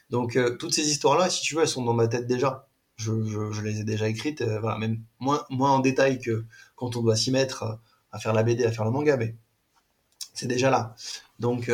Donc 0.08 0.38
toutes 0.58 0.72
ces 0.72 0.88
histoires-là, 0.90 1.28
si 1.28 1.42
tu 1.42 1.54
veux, 1.54 1.62
elles 1.62 1.68
sont 1.68 1.84
dans 1.84 1.94
ma 1.94 2.08
tête 2.08 2.26
déjà. 2.26 2.66
Je, 2.96 3.62
les 3.62 3.80
ai 3.80 3.84
déjà 3.84 4.08
écrites, 4.08 4.42
voilà, 4.42 4.78
même 4.78 5.02
moins, 5.20 5.44
moins 5.50 5.72
en 5.72 5.80
détail 5.80 6.18
que 6.18 6.46
quand 6.76 6.96
on 6.96 7.02
doit 7.02 7.16
s'y 7.16 7.30
mettre 7.30 7.78
à 8.10 8.18
faire 8.18 8.32
la 8.32 8.42
BD, 8.42 8.64
à 8.64 8.72
faire 8.72 8.84
le 8.84 8.90
manga, 8.90 9.16
mais 9.16 9.36
c'est 10.38 10.46
déjà 10.46 10.70
là. 10.70 10.94
Donc, 11.38 11.70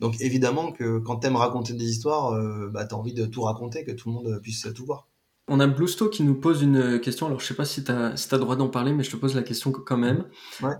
donc 0.00 0.20
évidemment 0.20 0.72
que 0.72 0.98
quand 0.98 1.16
t'aimes 1.16 1.36
raconter 1.36 1.72
des 1.72 1.84
histoires, 1.84 2.32
bah, 2.70 2.84
t'as 2.84 2.96
envie 2.96 3.14
de 3.14 3.26
tout 3.26 3.42
raconter, 3.42 3.84
que 3.84 3.92
tout 3.92 4.08
le 4.08 4.14
monde 4.14 4.40
puisse 4.42 4.68
tout 4.74 4.84
voir. 4.84 5.08
On 5.48 5.60
a 5.60 5.66
Bluesto 5.66 6.08
qui 6.08 6.24
nous 6.24 6.34
pose 6.34 6.62
une 6.62 7.00
question. 7.00 7.26
Alors, 7.26 7.38
je 7.38 7.46
sais 7.46 7.54
pas 7.54 7.64
si 7.64 7.84
tu 7.84 7.92
as, 7.92 8.16
si 8.16 8.28
droit 8.28 8.56
d'en 8.56 8.68
parler, 8.68 8.92
mais 8.92 9.04
je 9.04 9.10
te 9.10 9.16
pose 9.16 9.36
la 9.36 9.42
question 9.42 9.70
quand 9.70 9.96
même. 9.96 10.24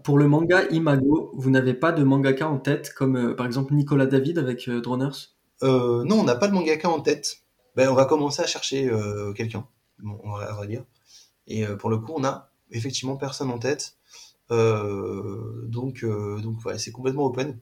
Pour 0.02 0.18
le 0.18 0.26
manga 0.26 0.64
Imago, 0.70 1.32
vous 1.36 1.50
n'avez 1.50 1.74
pas 1.74 1.92
de 1.92 2.02
mangaka 2.02 2.48
en 2.48 2.58
tête, 2.58 2.92
comme 2.94 3.36
par 3.36 3.46
exemple 3.46 3.74
Nicolas 3.74 4.06
David 4.06 4.38
avec 4.38 4.68
Droners? 4.68 5.36
Euh, 5.62 6.04
non, 6.04 6.20
on 6.20 6.24
n'a 6.24 6.36
pas 6.36 6.48
de 6.48 6.52
mangaka 6.52 6.88
en 6.88 7.00
tête. 7.00 7.42
Ben, 7.74 7.88
on 7.88 7.94
va 7.94 8.06
commencer 8.06 8.42
à 8.42 8.46
chercher 8.46 8.88
euh, 8.88 9.32
quelqu'un, 9.32 9.66
on 10.04 10.32
va, 10.32 10.66
dire. 10.66 10.84
Et 11.46 11.66
euh, 11.66 11.76
pour 11.76 11.90
le 11.90 11.98
coup, 11.98 12.12
on 12.16 12.24
a 12.24 12.50
effectivement 12.70 13.16
personne 13.16 13.50
en 13.50 13.58
tête. 13.58 13.96
Donc, 14.50 16.04
donc 16.04 16.56
voilà, 16.62 16.78
c'est 16.78 16.92
complètement 16.92 17.26
open. 17.26 17.58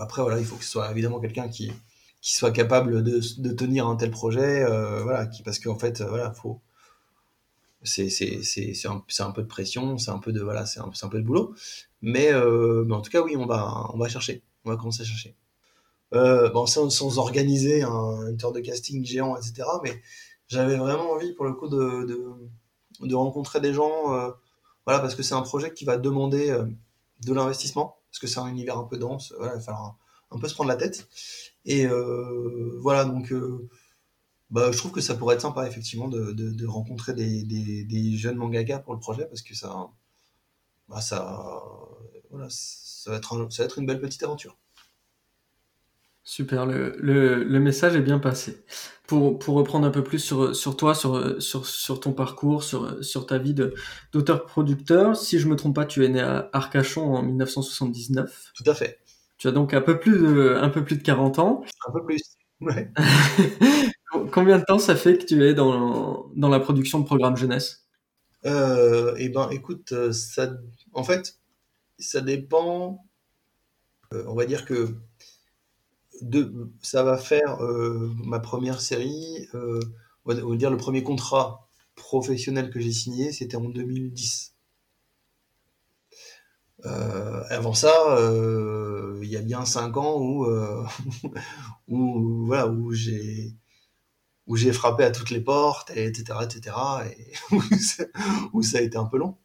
après, 0.00 0.22
voilà, 0.22 0.38
il 0.38 0.46
faut 0.46 0.56
que 0.56 0.64
ce 0.64 0.70
soit 0.70 0.90
évidemment 0.90 1.20
quelqu'un 1.20 1.48
qui, 1.48 1.72
qui 2.20 2.34
soit 2.34 2.52
capable 2.52 3.02
de, 3.02 3.20
de, 3.38 3.52
tenir 3.52 3.86
un 3.86 3.96
tel 3.96 4.10
projet, 4.10 4.64
voilà, 5.02 5.26
qui, 5.26 5.42
parce 5.42 5.58
qu'en 5.58 5.78
fait, 5.78 6.02
voilà, 6.02 6.32
faut, 6.32 6.60
c'est 7.82 8.08
un, 8.86 9.04
un, 9.20 9.30
peu 9.32 9.42
de 9.42 9.48
pression, 9.48 9.98
c'est 9.98 10.10
un 10.10 10.18
peu 10.18 10.32
de 10.32 10.40
voilà, 10.40 10.64
un, 10.76 10.90
un, 11.02 11.08
peu 11.08 11.18
de 11.18 11.24
boulot, 11.24 11.54
mais, 12.02 12.30
mais 12.32 12.94
en 12.94 13.02
tout 13.02 13.10
cas, 13.10 13.22
oui, 13.22 13.36
on 13.36 13.46
va 13.46 13.90
on 13.92 13.98
va 13.98 14.08
chercher, 14.08 14.42
on 14.64 14.70
va 14.70 14.76
commencer 14.76 15.02
à 15.02 15.06
chercher 15.06 15.36
euh, 16.14 16.50
bon, 16.50 16.66
sans, 16.66 16.90
sans 16.90 17.18
organiser 17.18 17.82
un, 17.82 18.28
une 18.28 18.36
tour 18.36 18.52
de 18.52 18.60
casting 18.60 19.04
géant, 19.04 19.36
etc. 19.36 19.64
Mais 19.82 20.00
j'avais 20.48 20.76
vraiment 20.76 21.10
envie, 21.12 21.32
pour 21.32 21.44
le 21.44 21.54
coup, 21.54 21.68
de, 21.68 22.04
de, 22.04 23.06
de 23.06 23.14
rencontrer 23.14 23.60
des 23.60 23.72
gens, 23.74 24.14
euh, 24.14 24.30
voilà, 24.86 25.00
parce 25.00 25.14
que 25.14 25.22
c'est 25.22 25.34
un 25.34 25.42
projet 25.42 25.72
qui 25.72 25.84
va 25.84 25.96
demander 25.96 26.50
euh, 26.50 26.64
de 27.24 27.32
l'investissement, 27.32 27.96
parce 28.10 28.18
que 28.18 28.26
c'est 28.26 28.40
un 28.40 28.48
univers 28.48 28.78
un 28.78 28.84
peu 28.84 28.98
dense, 28.98 29.32
voilà, 29.38 29.54
il 29.54 29.56
va 29.56 29.62
falloir 29.62 29.96
un, 30.30 30.38
peu 30.38 30.48
se 30.48 30.54
prendre 30.54 30.68
la 30.68 30.76
tête. 30.76 31.08
Et 31.64 31.86
euh, 31.86 32.78
voilà, 32.80 33.04
donc, 33.04 33.32
euh, 33.32 33.68
bah, 34.50 34.70
je 34.72 34.78
trouve 34.78 34.92
que 34.92 35.00
ça 35.00 35.14
pourrait 35.14 35.36
être 35.36 35.40
sympa, 35.42 35.66
effectivement, 35.66 36.08
de, 36.08 36.66
rencontrer 36.66 37.14
des, 37.14 38.16
jeunes 38.16 38.36
mangaka 38.36 38.78
pour 38.78 38.94
le 38.94 39.00
projet, 39.00 39.26
parce 39.26 39.42
que 39.42 39.54
ça, 39.54 39.88
bah, 40.88 41.00
voilà, 42.30 42.46
va 42.46 42.50
ça 42.50 43.10
va 43.10 43.16
être 43.16 43.78
une 43.78 43.86
belle 43.86 44.00
petite 44.00 44.22
aventure. 44.22 44.56
Super, 46.26 46.64
le, 46.64 46.96
le, 46.98 47.44
le, 47.44 47.60
message 47.60 47.96
est 47.96 48.00
bien 48.00 48.18
passé. 48.18 48.64
Pour, 49.06 49.38
pour 49.38 49.56
reprendre 49.56 49.86
un 49.86 49.90
peu 49.90 50.02
plus 50.02 50.18
sur, 50.18 50.56
sur 50.56 50.74
toi, 50.76 50.94
sur, 50.94 51.40
sur, 51.42 51.66
sur 51.66 52.00
ton 52.00 52.14
parcours, 52.14 52.64
sur, 52.64 53.04
sur 53.04 53.26
ta 53.26 53.36
vie 53.36 53.54
d'auteur-producteur, 54.12 55.16
si 55.16 55.38
je 55.38 55.46
me 55.48 55.56
trompe 55.56 55.74
pas, 55.74 55.84
tu 55.84 56.02
es 56.02 56.08
né 56.08 56.20
à 56.20 56.48
Arcachon 56.54 57.14
en 57.14 57.22
1979. 57.22 58.52
Tout 58.54 58.70
à 58.70 58.74
fait. 58.74 59.00
Tu 59.36 59.48
as 59.48 59.52
donc 59.52 59.74
un 59.74 59.82
peu 59.82 60.00
plus 60.00 60.18
de, 60.18 60.56
un 60.58 60.70
peu 60.70 60.82
plus 60.82 60.96
de 60.96 61.02
40 61.02 61.38
ans. 61.38 61.62
Un 61.86 61.92
peu 61.92 62.02
plus, 62.02 62.22
ouais. 62.62 62.90
Combien 64.32 64.58
de 64.58 64.64
temps 64.64 64.78
ça 64.78 64.96
fait 64.96 65.18
que 65.18 65.24
tu 65.26 65.44
es 65.44 65.52
dans, 65.52 66.30
dans 66.34 66.48
la 66.48 66.60
production 66.60 67.00
de 67.00 67.04
programmes 67.04 67.36
jeunesse? 67.36 67.86
Euh, 68.46 69.14
Eh 69.18 69.28
ben, 69.28 69.50
écoute, 69.50 69.92
euh, 69.92 70.12
ça, 70.12 70.54
en 70.92 71.04
fait, 71.04 71.38
ça 71.98 72.20
dépend. 72.22 73.04
Euh, 74.12 74.24
on 74.28 74.34
va 74.34 74.46
dire 74.46 74.64
que 74.64 74.96
ça 76.82 77.02
va 77.02 77.18
faire 77.18 77.62
euh, 77.62 78.12
ma 78.24 78.40
première 78.40 78.80
série, 78.80 79.48
euh, 79.54 79.80
on, 80.24 80.34
va, 80.34 80.56
dire 80.56 80.70
le 80.70 80.76
premier 80.76 81.02
contrat 81.02 81.68
professionnel 81.94 82.70
que 82.70 82.80
j'ai 82.80 82.92
signé, 82.92 83.32
c'était 83.32 83.56
en 83.56 83.68
2010. 83.68 84.54
Euh, 86.86 87.42
avant 87.48 87.72
ça, 87.72 87.92
il 89.22 89.28
y 89.28 89.36
a 89.36 89.42
bien 89.42 89.64
cinq 89.64 89.96
ans 89.96 90.20
où, 90.20 90.46
où 91.88 92.46
voilà, 92.46 92.68
où 92.68 92.92
j'ai 92.92 93.54
où 94.46 94.56
j'ai 94.56 94.72
frappé 94.72 95.04
à 95.04 95.10
toutes 95.10 95.30
les 95.30 95.40
portes, 95.40 95.90
etc., 95.90 96.40
etc., 96.42 96.76
et 97.16 97.32
où 98.52 98.62
ça 98.62 98.78
a 98.78 98.80
été 98.82 98.98
un 98.98 99.06
peu 99.06 99.16
long. 99.18 99.38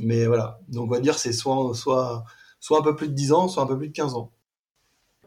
Mais 0.00 0.26
voilà, 0.26 0.60
donc 0.68 0.88
on 0.88 0.94
va 0.94 1.00
dire 1.00 1.18
c'est 1.18 1.32
soit, 1.32 1.74
soit, 1.74 2.24
soit 2.60 2.78
un 2.78 2.82
peu 2.82 2.94
plus 2.94 3.08
de 3.08 3.14
10 3.14 3.32
ans, 3.32 3.48
soit 3.48 3.62
un 3.62 3.66
peu 3.66 3.76
plus 3.76 3.88
de 3.88 3.92
15 3.92 4.14
ans. 4.14 4.32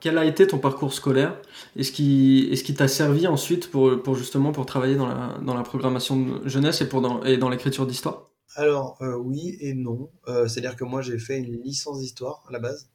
Quel 0.01 0.17
a 0.17 0.25
été 0.25 0.47
ton 0.47 0.57
parcours 0.57 0.93
scolaire 0.93 1.39
qui 1.75 2.49
est 2.51 2.63
qui 2.63 2.73
t'a 2.73 2.87
servi 2.87 3.27
ensuite 3.27 3.69
pour, 3.69 4.15
justement 4.15 4.51
travailler 4.51 4.95
dans 4.95 5.07
la, 5.07 5.63
programmation 5.63 6.19
de 6.19 6.49
jeunesse 6.49 6.81
et, 6.81 6.89
et 7.25 7.37
dans 7.37 7.49
l'écriture 7.49 7.85
d'histoire? 7.85 8.31
Alors 8.55 8.97
euh, 9.01 9.15
oui 9.15 9.57
et 9.59 9.73
non. 9.73 10.11
Euh, 10.27 10.47
c'est-à-dire 10.47 10.75
que 10.75 10.83
moi 10.83 11.01
j'ai 11.01 11.19
fait 11.19 11.37
une 11.37 11.61
licence 11.61 11.99
d'histoire 11.99 12.43
à 12.49 12.51
la 12.51 12.59
base. 12.59 12.89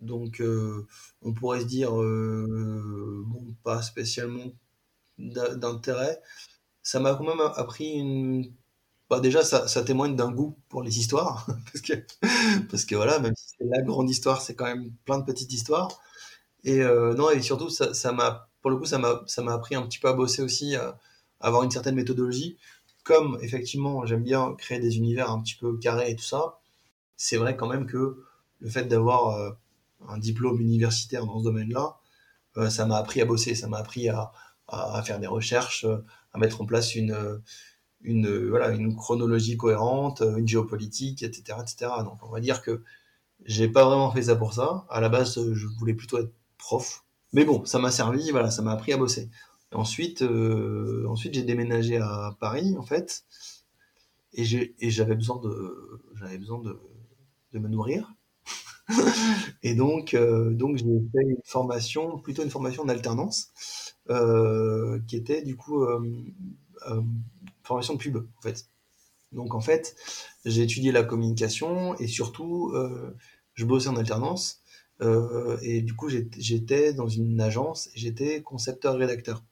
Donc 0.00 0.40
euh, 0.40 0.86
on 1.22 1.32
pourrait 1.32 1.60
se 1.60 1.66
dire, 1.66 1.92
bon, 1.92 3.54
pas 3.62 3.80
spécialement 3.82 4.52
d'intérêt. 5.18 6.20
Ça 6.82 7.00
m'a 7.00 7.14
quand 7.14 7.24
même 7.24 7.40
appris 7.40 7.92
une 7.92 8.52
bah 9.10 9.20
déjà, 9.20 9.42
ça, 9.42 9.66
ça 9.68 9.82
témoigne 9.82 10.16
d'un 10.16 10.30
goût 10.30 10.58
pour 10.68 10.82
les 10.82 10.98
histoires, 10.98 11.46
parce 11.72 11.80
que, 11.80 11.94
parce 12.70 12.84
que 12.84 12.94
voilà, 12.94 13.18
même 13.18 13.34
si 13.36 13.46
c'est 13.58 13.64
la 13.64 13.82
grande 13.82 14.10
histoire, 14.10 14.42
c'est 14.42 14.54
quand 14.54 14.66
même 14.66 14.90
plein 15.04 15.18
de 15.18 15.24
petites 15.24 15.52
histoires. 15.52 15.88
Et 16.64 16.82
euh, 16.82 17.14
non, 17.14 17.30
et 17.30 17.40
surtout, 17.42 17.70
ça, 17.70 18.12
m'a, 18.12 18.48
pour 18.60 18.70
le 18.70 18.76
coup, 18.76 18.84
ça 18.86 18.98
m'a, 18.98 19.22
ça 19.26 19.42
m'a 19.42 19.54
appris 19.54 19.74
un 19.74 19.82
petit 19.82 19.98
peu 19.98 20.08
à 20.08 20.12
bosser 20.12 20.42
aussi, 20.42 20.76
à, 20.76 20.98
avoir 21.40 21.62
une 21.62 21.70
certaine 21.70 21.94
méthodologie. 21.94 22.58
Comme 23.04 23.38
effectivement, 23.42 24.04
j'aime 24.04 24.22
bien 24.22 24.54
créer 24.54 24.80
des 24.80 24.96
univers 24.98 25.30
un 25.30 25.40
petit 25.40 25.54
peu 25.54 25.78
carrés 25.78 26.10
et 26.10 26.16
tout 26.16 26.24
ça, 26.24 26.58
c'est 27.16 27.38
vrai 27.38 27.56
quand 27.56 27.68
même 27.68 27.86
que 27.86 28.24
le 28.60 28.70
fait 28.70 28.84
d'avoir 28.84 29.36
euh, 29.36 29.50
un 30.08 30.18
diplôme 30.18 30.60
universitaire 30.60 31.24
dans 31.26 31.38
ce 31.38 31.44
domaine-là, 31.44 31.98
euh, 32.58 32.70
ça 32.70 32.86
m'a 32.86 32.98
appris 32.98 33.20
à 33.22 33.24
bosser, 33.24 33.54
ça 33.54 33.68
m'a 33.68 33.78
appris 33.78 34.08
à, 34.08 34.32
faire 35.04 35.18
des 35.20 35.26
recherches, 35.26 35.86
à 36.34 36.38
mettre 36.38 36.60
en 36.60 36.66
place 36.66 36.94
une 36.94 37.40
une, 38.02 38.48
voilà, 38.48 38.70
une 38.70 38.96
chronologie 38.96 39.56
cohérente, 39.56 40.22
une 40.22 40.46
géopolitique, 40.48 41.22
etc., 41.22 41.58
etc. 41.62 41.92
Donc 42.04 42.18
on 42.22 42.30
va 42.30 42.40
dire 42.40 42.62
que 42.62 42.82
j'ai 43.44 43.68
pas 43.68 43.84
vraiment 43.84 44.10
fait 44.12 44.22
ça 44.22 44.36
pour 44.36 44.54
ça. 44.54 44.86
À 44.90 45.00
la 45.00 45.08
base, 45.08 45.40
je 45.52 45.66
voulais 45.78 45.94
plutôt 45.94 46.18
être 46.18 46.32
prof. 46.58 47.04
Mais 47.32 47.44
bon, 47.44 47.64
ça 47.64 47.78
m'a 47.78 47.90
servi, 47.90 48.30
voilà, 48.30 48.50
ça 48.50 48.62
m'a 48.62 48.72
appris 48.72 48.92
à 48.92 48.96
bosser. 48.96 49.30
ensuite, 49.72 50.22
euh, 50.22 51.06
ensuite 51.08 51.34
j'ai 51.34 51.42
déménagé 51.42 51.98
à 51.98 52.36
Paris, 52.40 52.76
en 52.78 52.82
fait, 52.82 53.24
et 54.34 54.44
j'avais 54.44 55.14
besoin 55.14 55.38
de, 55.40 56.00
besoin 56.38 56.58
de, 56.60 56.78
de 57.52 57.58
me 57.58 57.68
nourrir. 57.68 58.14
et 59.62 59.74
donc, 59.74 60.14
euh, 60.14 60.54
donc 60.54 60.76
j'ai 60.78 60.84
fait 60.84 61.22
une 61.22 61.36
formation, 61.44 62.18
plutôt 62.18 62.42
une 62.42 62.50
formation 62.50 62.82
en 62.84 62.88
alternance, 62.88 63.52
euh, 64.10 64.98
qui 65.06 65.16
était 65.16 65.42
du 65.42 65.56
coup 65.56 65.84
formation 67.68 67.96
pub, 67.96 68.16
en 68.16 68.42
fait. 68.42 68.68
Donc, 69.32 69.54
en 69.54 69.60
fait, 69.60 69.96
j'ai 70.44 70.62
étudié 70.62 70.92
la 70.92 71.04
communication 71.04 71.96
et 71.98 72.08
surtout, 72.08 72.72
euh, 72.74 73.14
je 73.54 73.64
bossais 73.64 73.88
en 73.88 73.96
alternance. 73.96 74.62
Euh, 75.02 75.58
et 75.62 75.82
du 75.82 75.94
coup, 75.94 76.08
j'étais 76.08 76.92
dans 76.92 77.08
une 77.08 77.40
agence 77.40 77.88
j'étais 77.94 78.42
concepteur-rédacteur. 78.42 79.44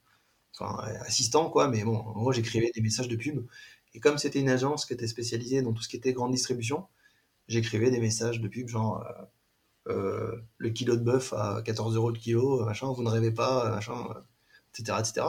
Enfin, 0.59 0.77
assistant, 1.05 1.49
quoi, 1.49 1.67
mais 1.69 1.83
bon, 1.83 1.97
en 1.97 2.13
gros, 2.13 2.31
j'écrivais 2.33 2.71
des 2.75 2.81
messages 2.81 3.07
de 3.07 3.15
pub. 3.15 3.45
Et 3.93 3.99
comme 3.99 4.17
c'était 4.17 4.39
une 4.39 4.49
agence 4.49 4.85
qui 4.85 4.93
était 4.93 5.07
spécialisée 5.07 5.61
dans 5.61 5.73
tout 5.73 5.83
ce 5.83 5.89
qui 5.89 5.97
était 5.97 6.13
grande 6.13 6.31
distribution, 6.31 6.87
j'écrivais 7.47 7.91
des 7.91 7.99
messages 7.99 8.41
de 8.41 8.47
pub 8.47 8.67
genre 8.67 9.05
euh, 9.89 10.35
le 10.57 10.69
kilo 10.69 10.95
de 10.97 11.03
bœuf 11.03 11.33
à 11.33 11.61
14 11.63 11.95
euros 11.95 12.09
le 12.11 12.17
kilo, 12.19 12.65
machin, 12.65 12.91
vous 12.91 13.03
ne 13.03 13.09
rêvez 13.09 13.31
pas, 13.31 13.69
machin 13.71 13.95
etc., 14.79 15.25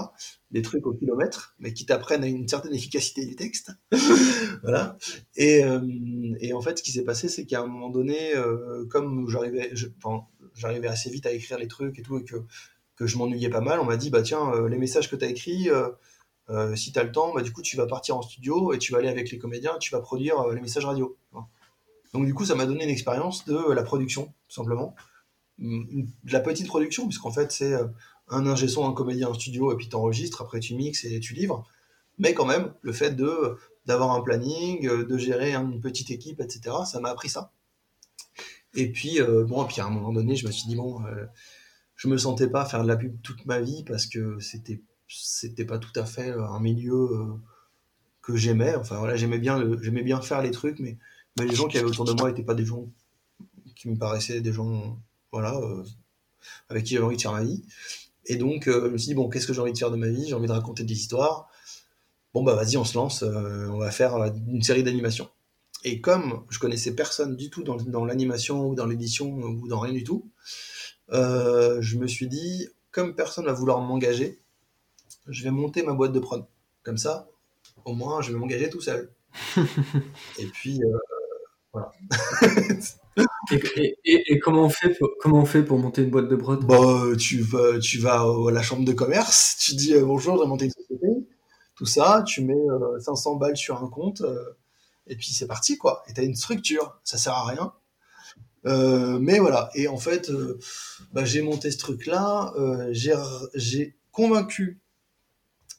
Des 0.51 0.63
trucs 0.63 0.87
au 0.87 0.93
kilomètre, 0.93 1.55
mais 1.59 1.73
qui 1.73 1.87
t'apprennent 1.87 2.25
à 2.25 2.27
une 2.27 2.49
certaine 2.49 2.75
efficacité 2.75 3.27
du 3.27 3.37
texte. 3.37 3.73
voilà. 4.63 4.97
Et, 5.37 5.65
euh, 5.65 5.81
et, 6.41 6.53
en 6.53 6.61
fait, 6.61 6.79
ce 6.79 6.83
qui 6.83 6.93
s'est 6.93 7.05
passé, 7.05 7.29
c'est 7.29 7.45
qu'à 7.45 7.61
un 7.63 7.67
moment 7.67 7.91
donné, 7.91 8.35
euh, 8.35 8.87
comme 8.87 9.29
j'arrivais, 9.29 10.89
assez 10.89 11.11
vite 11.11 11.27
à 11.27 11.33
écrire 11.33 11.59
les 11.59 11.69
trucs 11.69 11.99
et 11.99 12.03
tout, 12.03 12.19
et 12.19 12.25
que, 12.25 12.37
que 12.97 13.07
je 13.07 13.19
m'ennuyais 13.19 13.51
pas 13.51 13.61
mal, 13.61 13.81
on 13.81 13.85
m'a 13.85 13.97
dit, 13.97 14.11
bah 14.11 14.23
tiens, 14.23 14.53
euh, 14.55 14.69
les 14.69 14.79
messages 14.79 15.11
que 15.11 15.17
tu 15.17 15.25
as 15.25 15.29
écrits, 15.29 15.69
si 16.75 16.93
tu 16.93 16.99
as 16.99 17.05
le 17.05 17.13
temps, 17.13 17.35
bah, 17.35 17.43
du 17.43 17.53
coup, 17.53 17.63
tu 17.63 17.77
vas 17.77 17.87
partir 17.87 18.17
en 18.17 18.23
studio 18.23 18.73
et 18.73 18.79
tu 18.79 18.93
vas 18.93 18.99
aller 18.99 19.09
avec 19.09 19.31
les 19.31 19.39
comédiens 19.39 19.77
tu 19.79 19.91
vas 19.91 20.01
produire 20.01 20.49
les 20.49 20.61
messages 20.61 20.87
radio. 20.87 21.17
Donc, 22.15 22.25
du 22.25 22.33
coup, 22.33 22.47
ça 22.47 22.55
m'a 22.55 22.65
donné 22.65 22.85
une 22.85 22.91
expérience 22.91 23.45
de 23.45 23.71
la 23.73 23.83
production, 23.83 24.33
tout 24.49 24.55
simplement. 24.55 24.95
De 25.59 26.07
la 26.33 26.41
petite 26.41 26.67
production, 26.67 27.07
puisqu'en 27.07 27.31
fait, 27.31 27.53
c'est 27.53 27.75
un 28.31 28.47
ingé 28.47 28.69
son, 28.69 28.89
un 28.89 28.93
comédien 28.93 29.29
en 29.29 29.35
studio, 29.35 29.73
et 29.73 29.77
puis 29.77 29.89
tu 29.89 29.97
enregistres, 29.97 30.43
après 30.43 30.61
tu 30.61 30.75
mixes 30.75 31.05
et 31.05 31.21
tu 31.21 31.35
livres. 31.35 31.67
Mais 32.19 32.35
quand 32.35 32.47
même, 32.47 32.73
le 32.83 32.93
fait 32.93 33.13
de 33.13 33.57
d'avoir 33.87 34.13
un 34.13 34.21
planning, 34.21 34.87
de 34.87 35.19
gérer 35.19 35.55
une 35.55 35.81
petite 35.81 36.11
équipe, 36.11 36.41
etc., 36.41 36.77
ça 36.85 37.01
m'a 37.01 37.09
appris 37.09 37.31
ça. 37.31 37.53
Et 38.75 38.91
puis, 38.93 39.21
euh, 39.21 39.45
bon, 39.45 39.65
et 39.65 39.67
puis 39.67 39.81
à 39.81 39.87
un 39.87 39.91
moment 39.91 40.13
donné, 40.13 40.37
je 40.37 40.47
me 40.47 40.53
suis 40.53 40.69
dit, 40.69 40.77
bon, 40.77 41.05
euh, 41.07 41.25
je 41.97 42.09
me 42.09 42.19
sentais 42.19 42.49
pas 42.49 42.65
faire 42.65 42.83
de 42.83 42.89
la 42.89 42.97
pub 42.97 43.21
toute 43.23 43.45
ma 43.47 43.61
vie 43.61 43.83
parce 43.85 44.07
que 44.07 44.39
c'était 44.41 44.83
c'était 45.09 45.65
pas 45.65 45.79
tout 45.79 45.99
à 45.99 46.05
fait 46.05 46.31
un 46.31 46.61
milieu 46.61 46.95
euh, 46.95 47.25
que 48.23 48.37
j'aimais. 48.37 48.75
Enfin 48.77 48.99
voilà, 48.99 49.17
j'aimais 49.17 49.39
bien 49.39 49.59
bien 49.59 50.21
faire 50.21 50.43
les 50.43 50.51
trucs, 50.51 50.81
mais, 50.81 50.99
mais 51.39 51.47
les 51.47 51.55
gens 51.55 51.67
qui 51.67 51.79
avaient 51.79 51.87
autour 51.89 52.05
de 52.05 52.13
moi 52.13 52.29
n'étaient 52.29 52.43
pas 52.43 52.55
des 52.55 52.67
gens 52.67 52.87
qui 53.75 53.89
me 53.89 53.97
paraissaient 53.97 54.41
des 54.43 54.53
gens 54.53 55.01
voilà 55.33 55.59
avec 56.69 56.85
qui 56.85 56.95
j'avais 56.95 57.07
envie 57.07 57.17
de 57.17 57.23
faire 57.23 57.33
ma 57.33 57.43
vie. 57.43 57.65
Et 58.29 58.37
donc, 58.37 58.69
euh, 58.69 58.85
je 58.87 58.91
me 58.91 58.99
suis 58.99 59.09
dit, 59.09 59.15
bon, 59.15 59.29
qu'est-ce 59.29 59.47
que 59.47 59.55
j'ai 59.55 59.61
envie 59.61 59.73
de 59.73 59.79
faire 59.79 59.91
de 59.91 59.97
ma 59.97 60.09
vie? 60.09 60.29
J'ai 60.29 60.35
envie 60.35 60.47
de 60.47 60.53
raconter 60.53 60.85
des 60.85 60.95
histoires. 60.95 61.49
Bon, 62.35 62.45
bah 62.45 62.55
vas-y, 62.55 62.77
on 62.77 62.85
se 62.85 62.97
lance, 62.97 63.23
euh, 63.23 63.67
on 63.69 63.79
va 63.79 63.91
faire 63.91 64.15
euh, 64.17 64.29
une 64.49 64.63
série 64.63 64.83
d'animations. 64.83 65.31
Et 65.83 66.03
comme 66.03 66.45
je 66.51 66.59
connaissais 66.59 66.95
personne 66.95 67.37
du 67.37 67.49
tout 67.49 67.63
dans, 67.63 68.05
l'animation 68.05 68.69
ou 68.69 68.75
dans 68.75 68.85
l'édition 68.85 69.31
ou 69.31 69.67
dans 69.67 69.81
rien 69.81 69.95
du 69.95 70.05
tout, 70.05 70.31
je 71.11 71.97
me 71.97 72.07
suis 72.07 72.29
dit, 72.29 72.69
comme 72.91 73.15
personne 73.15 73.47
va 73.47 73.53
vouloir 73.53 73.81
m'engager, 73.81 74.43
je 75.27 75.45
vais 75.45 75.51
monter 75.51 75.83
ma 75.83 75.95
boîte 75.95 76.13
de 76.13 76.21
prod. 76.21 76.45
Comme 76.83 76.99
ça, 76.99 77.29
au 77.85 77.95
moins, 77.95 78.21
je 78.23 78.33
vais 78.33 78.39
m'engager 78.39 78.69
tout 78.69 78.81
seul. 78.81 79.11
et 80.39 80.47
puis, 80.47 80.81
voilà. 81.79 81.93
Et, 84.05 84.39
comment, 84.39 84.65
on 84.65 84.69
fait 84.69 84.91
pour, 84.91 85.11
comment 85.21 85.41
on 85.41 85.45
fait 85.45 85.63
pour 85.63 85.79
monter 85.79 86.03
une 86.03 86.11
boîte 86.11 86.29
de 86.29 86.37
prod? 86.37 86.65
Bah, 86.65 87.03
tu, 87.19 87.41
vas, 87.41 87.79
tu 87.79 87.99
vas 87.99 88.21
à 88.21 88.51
la 88.53 88.63
chambre 88.63 88.85
de 88.85 88.93
commerce, 88.93 89.57
tu 89.59 89.75
dis 89.75 89.95
euh, 89.95 90.05
bonjour, 90.05 90.37
je 90.37 90.43
vais 90.43 90.49
monter 90.49 90.67
une 90.67 90.71
société, 90.71 91.07
tout 91.75 91.87
ça, 91.87 92.23
tu 92.27 92.43
mets 92.43 92.67
500 93.01 93.35
euh, 93.35 93.39
balles 93.39 93.57
sur 93.57 93.83
un 93.83 93.89
compte, 93.89 94.21
euh, 94.21 94.57
et 95.07 95.17
puis 95.17 95.33
c'est 95.33 95.47
parti, 95.47 95.79
quoi. 95.79 96.03
Et 96.09 96.15
tu 96.15 96.21
as 96.21 96.25
une 96.25 96.37
structure, 96.37 97.01
ça 97.05 97.19
sert 97.19 97.33
à 97.33 97.47
rien. 97.47 97.73
mais 98.65 99.39
voilà, 99.39 99.71
et 99.75 99.89
en 99.89 99.99
fait, 99.99 100.31
bah, 101.13 101.25
j'ai 101.25 101.43
monté 101.43 101.71
ce 101.71 101.79
truc-là, 101.79 102.55
j'ai 102.93 103.97
convaincu 104.13 104.81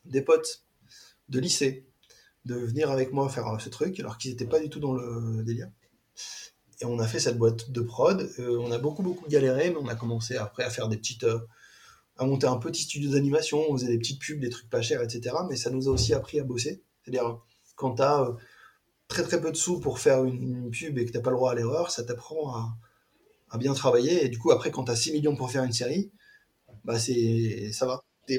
des 0.05 0.21
potes 0.21 0.63
de 1.29 1.39
lycée 1.39 1.85
de 2.45 2.55
venir 2.55 2.89
avec 2.89 3.13
moi 3.13 3.29
faire 3.29 3.45
ce 3.59 3.69
truc, 3.69 3.99
alors 3.99 4.17
qu'ils 4.17 4.31
n'étaient 4.31 4.47
pas 4.47 4.59
du 4.59 4.69
tout 4.69 4.79
dans 4.79 4.93
le 4.93 5.43
délire. 5.43 5.69
Et 6.81 6.85
on 6.85 6.99
a 6.99 7.07
fait 7.07 7.19
cette 7.19 7.37
boîte 7.37 7.71
de 7.71 7.81
prod. 7.81 8.29
Euh, 8.39 8.57
on 8.59 8.71
a 8.71 8.77
beaucoup, 8.77 9.03
beaucoup 9.03 9.27
galéré, 9.27 9.69
mais 9.69 9.77
on 9.77 9.87
a 9.87 9.95
commencé 9.95 10.37
après 10.37 10.63
à 10.63 10.69
faire 10.69 10.87
des 10.87 10.97
petites. 10.97 11.25
Euh, 11.25 11.39
à 12.17 12.25
monter 12.25 12.47
un 12.47 12.57
petit 12.57 12.83
studio 12.83 13.11
d'animation. 13.11 13.63
On 13.69 13.77
faisait 13.77 13.87
des 13.87 13.97
petites 13.97 14.21
pubs, 14.21 14.39
des 14.39 14.49
trucs 14.49 14.69
pas 14.69 14.81
chers, 14.81 15.01
etc. 15.01 15.35
Mais 15.49 15.55
ça 15.55 15.69
nous 15.69 15.87
a 15.87 15.91
aussi 15.91 16.13
appris 16.13 16.39
à 16.39 16.43
bosser. 16.43 16.83
C'est-à-dire, 17.01 17.39
quand 17.75 17.95
tu 17.95 18.01
as 18.01 18.21
euh, 18.21 18.33
très, 19.07 19.23
très 19.23 19.39
peu 19.39 19.51
de 19.51 19.55
sous 19.55 19.79
pour 19.79 19.99
faire 19.99 20.23
une, 20.25 20.69
pub 20.69 20.97
et 20.97 21.05
que 21.05 21.11
tu 21.11 21.21
pas 21.21 21.29
le 21.29 21.37
droit 21.37 21.51
à 21.51 21.55
l'erreur, 21.55 21.91
ça 21.91 22.03
t'apprend 22.03 22.75
à, 23.51 23.57
bien 23.57 23.73
travailler. 23.73 24.25
Et 24.25 24.29
du 24.29 24.37
coup, 24.37 24.51
après, 24.51 24.71
quand 24.71 24.85
tu 24.85 24.91
as 24.91 24.95
6 24.95 25.13
millions 25.13 25.35
pour 25.35 25.49
faire 25.49 25.63
une 25.63 25.71
série, 25.73 26.11
bah 26.83 26.99
c'est 26.99 27.71
ça 27.73 27.85
va. 27.85 28.01
tu 28.27 28.37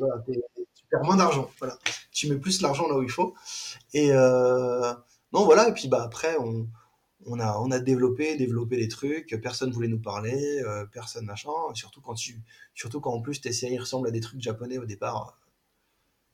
perds 0.91 1.05
moins 1.05 1.17
d'argent. 1.17 1.51
Voilà. 1.59 1.79
Tu 2.13 2.29
mets 2.29 2.37
plus 2.37 2.61
l'argent 2.63 2.87
là 2.89 2.97
où 2.97 3.03
il 3.03 3.11
faut. 3.11 3.35
Et 3.95 4.13
non, 4.13 5.45
voilà. 5.45 5.69
Et 5.69 5.73
puis, 5.73 5.89
bah, 5.89 6.03
après, 6.03 6.37
on 6.39 6.69
on 7.27 7.71
a, 7.71 7.79
développé, 7.79 8.37
développé 8.37 8.77
les 8.77 8.89
trucs, 8.89 9.39
personne 9.43 9.71
voulait 9.71 9.89
nous 9.89 10.01
parler, 10.01 10.63
euh, 10.65 10.87
personne 10.87 11.27
machin, 11.27 11.51
surtout 11.75 12.01
quand 12.01 12.15
tu, 12.15 12.41
surtout 12.75 13.01
quand 13.01 13.13
en 13.13 13.21
plus 13.21 13.41
tes 13.41 13.53
séries 13.53 13.79
ressemblent 13.79 14.09
à 14.09 14.11
des 14.11 14.21
trucs 14.21 14.41
japonais 14.41 14.79
au 14.79 14.87
départ, 14.87 15.39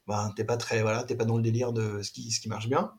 ben 0.07 0.33
t'es 0.37 0.45
pas 0.45 0.57
très, 0.57 0.83
voilà, 0.83 1.03
t'es 1.05 1.17
pas 1.17 1.25
dans 1.25 1.37
le 1.37 1.43
délire 1.43 1.73
de 1.73 2.03
ce 2.03 2.13
qui, 2.13 2.31
ce 2.31 2.49
marche 2.49 2.69
bien. 2.69 2.93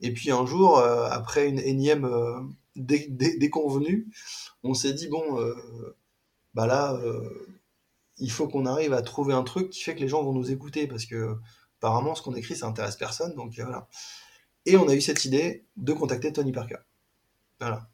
Et 0.00 0.12
puis 0.12 0.30
un 0.30 0.46
jour, 0.46 0.78
euh, 0.78 1.08
après 1.10 1.48
une 1.48 1.58
énième 1.58 2.04
euh, 2.04 2.40
déconvenue, 2.76 4.08
on 4.62 4.74
s'est 4.74 4.92
dit 4.92 5.08
bon, 5.08 5.40
bah 6.54 6.66
là, 6.66 7.00
il 8.18 8.30
faut 8.30 8.46
qu'on 8.48 8.66
arrive 8.66 8.92
à 8.92 9.02
trouver 9.02 9.34
un 9.34 9.42
truc 9.42 9.70
qui 9.70 9.82
fait 9.82 9.94
que 9.96 10.00
les 10.00 10.08
gens 10.08 10.22
vont 10.22 10.32
nous 10.32 10.52
écouter 10.52 10.86
parce 10.86 11.06
que 11.06 11.36
apparemment 11.78 12.14
ce 12.14 12.22
qu'on 12.22 12.34
écrit 12.34 12.56
ça 12.56 12.66
intéresse 12.68 12.96
personne, 12.96 13.34
donc 13.34 13.54
voilà. 13.58 13.88
Et 14.66 14.76
on 14.76 14.88
a 14.88 14.94
eu 14.94 15.00
cette 15.00 15.24
idée 15.24 15.64
de 15.76 15.92
contacter 15.92 16.32
Tony 16.32 16.52
Parker. 16.52 16.76
Voilà. 17.60 17.88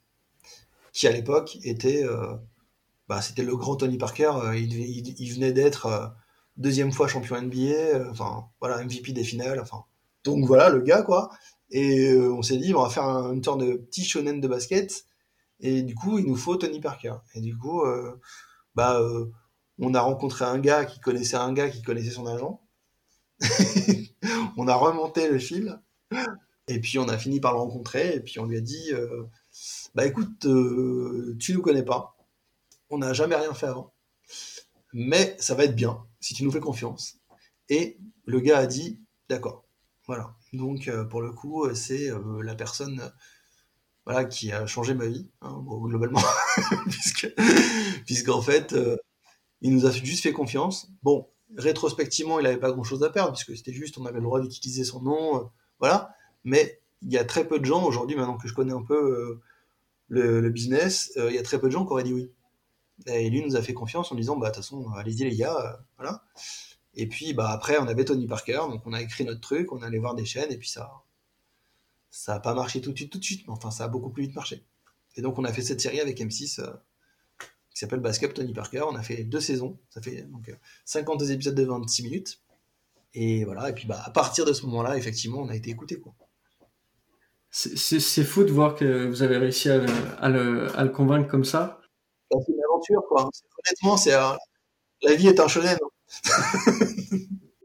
Qui 0.93 1.07
à 1.07 1.13
l'époque 1.13 1.59
était, 1.65 2.05
euh, 2.05 2.35
bah, 3.09 3.21
le 3.37 3.57
grand 3.57 3.77
Tony 3.77 3.99
Parker. 3.99 4.33
il, 4.55 4.75
il, 5.21 5.33
venait 5.35 5.53
d'être 5.53 6.15
deuxième 6.57 6.93
fois 6.93 7.09
champion 7.09 7.41
NBA, 7.41 8.11
enfin 8.11 8.49
voilà 8.61 8.83
MVP 8.85 9.13
des 9.13 9.25
finales. 9.25 9.61
Enfin 9.61 9.85
donc 10.23 10.47
voilà 10.47 10.69
le 10.69 10.81
gars 10.81 11.03
quoi. 11.03 11.31
Et 11.71 12.15
on 12.17 12.43
s'est 12.43 12.59
dit 12.59 12.75
on 12.75 12.83
va 12.83 12.91
faire 12.91 13.05
une 13.05 13.43
sorte 13.43 13.61
de 13.61 13.75
petit 13.75 14.05
shonen 14.05 14.41
de 14.41 14.49
basket. 14.49 15.05
Et 15.61 15.83
du 15.83 15.95
coup 15.95 16.19
il 16.19 16.27
nous 16.27 16.37
faut 16.37 16.57
Tony 16.57 16.81
Parker. 16.81 17.15
Et 17.35 17.41
du 17.41 17.57
coup 17.59 17.83
bah 18.75 19.01
on 19.79 19.95
a 19.95 20.01
rencontré 20.01 20.45
un 20.45 20.59
gars 20.59 20.85
qui 20.85 21.01
connaissait 21.01 21.37
un 21.37 21.53
gars 21.53 21.69
qui 21.69 21.83
connaissait 21.83 22.11
son 22.11 22.27
agent. 22.27 22.61
on 24.57 24.69
a 24.69 24.75
remonté 24.75 25.29
le 25.29 25.39
fil. 25.39 25.81
Et 26.69 26.81
puis 26.81 26.99
on 26.99 27.09
a 27.09 27.19
fini 27.19 27.41
par 27.41 27.53
le 27.53 27.59
rencontrer. 27.59 28.15
Et 28.15 28.21
puis 28.21 28.39
on 28.39 28.47
lui 28.47 28.57
a 28.57 28.61
dit 28.61 28.93
euh, 28.93 29.25
Bah 29.95 30.07
écoute, 30.07 30.47
euh, 30.47 31.37
tu 31.39 31.55
nous 31.55 31.63
connais 31.63 31.85
pas. 31.85 32.17
On 32.91 32.99
n'a 32.99 33.13
jamais 33.13 33.37
rien 33.37 33.55
fait 33.55 33.67
avant. 33.67 33.95
Mais 34.93 35.37
ça 35.39 35.55
va 35.55 35.65
être 35.65 35.77
bien 35.77 36.05
si 36.21 36.35
tu 36.35 36.45
nous 36.45 36.51
fais 36.51 36.61
confiance. 36.61 37.19
Et 37.69 37.99
le 38.25 38.41
gars 38.41 38.59
a 38.59 38.67
dit 38.67 39.01
D'accord. 39.29 39.65
Voilà. 40.07 40.35
Donc 40.53 40.89
euh, 40.89 41.05
pour 41.05 41.23
le 41.23 41.33
coup, 41.33 41.73
c'est 41.75 42.11
la 42.43 42.55
personne 42.55 43.13
voilà, 44.05 44.25
qui 44.25 44.53
a 44.53 44.67
changé 44.67 44.95
ma 44.95 45.07
vie, 45.07 45.31
hein, 45.41 45.65
globalement. 45.67 46.21
Puisque, 46.91 47.33
puisqu'en 48.05 48.43
fait 48.43 48.75
il 49.65 49.75
nous 49.75 49.87
a 49.87 49.91
juste 49.91 50.23
fait 50.23 50.33
confiance. 50.33 50.91
Bon, 51.03 51.27
rétrospectivement, 51.57 52.39
il 52.39 52.43
n'avait 52.43 52.59
pas 52.59 52.71
grand-chose 52.71 53.03
à 53.03 53.09
perdre, 53.09 53.33
puisque 53.33 53.57
c'était 53.57 53.73
juste, 53.73 53.97
on 53.97 54.05
avait 54.05 54.19
le 54.19 54.25
droit 54.25 54.41
d'utiliser 54.41 54.85
son 54.85 55.01
nom, 55.01 55.39
euh, 55.39 55.45
voilà. 55.81 56.15
Mais 56.45 56.83
il 57.01 57.11
y 57.11 57.17
a 57.17 57.25
très 57.25 57.49
peu 57.49 57.59
de 57.59 57.65
gens, 57.65 57.83
aujourd'hui, 57.83 58.15
maintenant 58.15 58.37
que 58.37 58.47
je 58.47 58.53
connais 58.53 58.75
un 58.75 58.83
peu 58.83 59.41
euh, 60.17 60.41
le, 60.41 60.51
business, 60.51 61.13
euh, 61.17 61.31
il 61.31 61.37
y 61.37 61.39
a 61.39 61.43
très 61.43 61.59
peu 61.59 61.69
de 61.69 61.73
gens 61.73 61.85
qui 61.85 61.93
auraient 61.93 62.05
dit 62.05 62.13
oui. 62.13 62.31
Et 63.07 63.29
lui 63.29 63.45
nous 63.45 63.57
a 63.57 63.63
fait 63.63 63.75
confiance 63.75 64.13
en 64.13 64.15
disant, 64.15 64.37
bah, 64.37 64.51
de 64.51 64.55
toute 64.55 64.63
façon, 64.63 64.89
allez-y 64.93 65.25
les 65.25 65.37
gars, 65.37 65.85
voilà. 65.97 66.25
Et 66.95 67.09
puis, 67.09 67.35
bah, 67.35 67.51
après, 67.51 67.79
on 67.79 67.89
avait 67.89 68.05
Tony 68.05 68.27
Parker, 68.27 68.63
donc 68.71 68.83
on 68.87 68.93
a 68.93 69.03
écrit 69.03 69.25
notre 69.25 69.41
truc, 69.41 69.73
on 69.73 69.83
allait 69.83 69.99
voir 69.99 70.15
des 70.15 70.25
chaînes, 70.25 70.53
et 70.53 70.57
puis 70.57 70.69
ça, 70.69 71.03
ça 72.11 72.37
a 72.37 72.41
pas 72.41 72.55
marché 72.55 72.81
tout 72.81 72.93
de 72.93 72.97
suite, 72.97 73.11
tout 73.11 73.19
de 73.19 73.25
suite, 73.25 73.47
mais 73.47 73.53
enfin, 73.53 73.71
ça 73.73 73.85
a 73.85 73.89
beaucoup 73.89 74.11
plus 74.11 74.25
vite 74.25 74.35
marché. 74.37 74.65
Et 75.17 75.23
donc, 75.23 75.39
on 75.39 75.45
a 75.45 75.53
fait 75.53 75.63
cette 75.63 75.81
série 75.81 76.01
avec 76.01 76.21
M6 76.21 76.61
qui 77.75 77.81
s'appelle 77.81 78.01
Basket 78.01 78.33
Tony 78.33 78.53
Parker. 78.53 78.83
On 78.89 78.95
a 78.95 79.03
fait 79.03 79.25
deux 79.25 79.41
saisons, 79.41 79.79
ça 79.91 80.01
fait 80.01 80.23
donc 80.23 80.57
52 80.85 81.33
épisodes 81.33 81.55
de 81.55 81.65
26 81.65 82.05
minutes. 82.05 82.41
Et 83.15 83.45
voilà, 83.45 83.71
et 83.71 83.73
puis 83.73 83.87
bah, 83.87 84.01
à 84.05 84.11
partir 84.11 84.45
de 84.45 84.53
ce 84.53 84.65
moment-là, 84.67 84.97
effectivement, 84.97 85.39
on 85.39 85.49
a 85.49 85.57
été 85.57 85.71
écouté. 85.71 86.01
Quoi. 86.01 86.15
C'est, 87.57 88.25
fou 88.25 88.43
de 88.43 88.51
voir 88.51 88.75
que 88.75 89.07
vous 89.07 89.23
avez 89.23 89.37
réussi 89.37 89.71
à, 89.71 89.79
le, 90.29 90.89
convaincre 90.89 91.31
comme 91.31 91.45
ça. 91.45 91.81
C'est 92.29 92.53
une 92.53 92.61
aventure, 92.65 93.03
quoi. 93.09 93.31
Honnêtement, 93.65 93.97
c'est, 93.97 94.11
la 94.11 95.15
vie 95.15 95.29
est 95.29 95.39
un 95.39 95.47
shonen. 95.47 95.79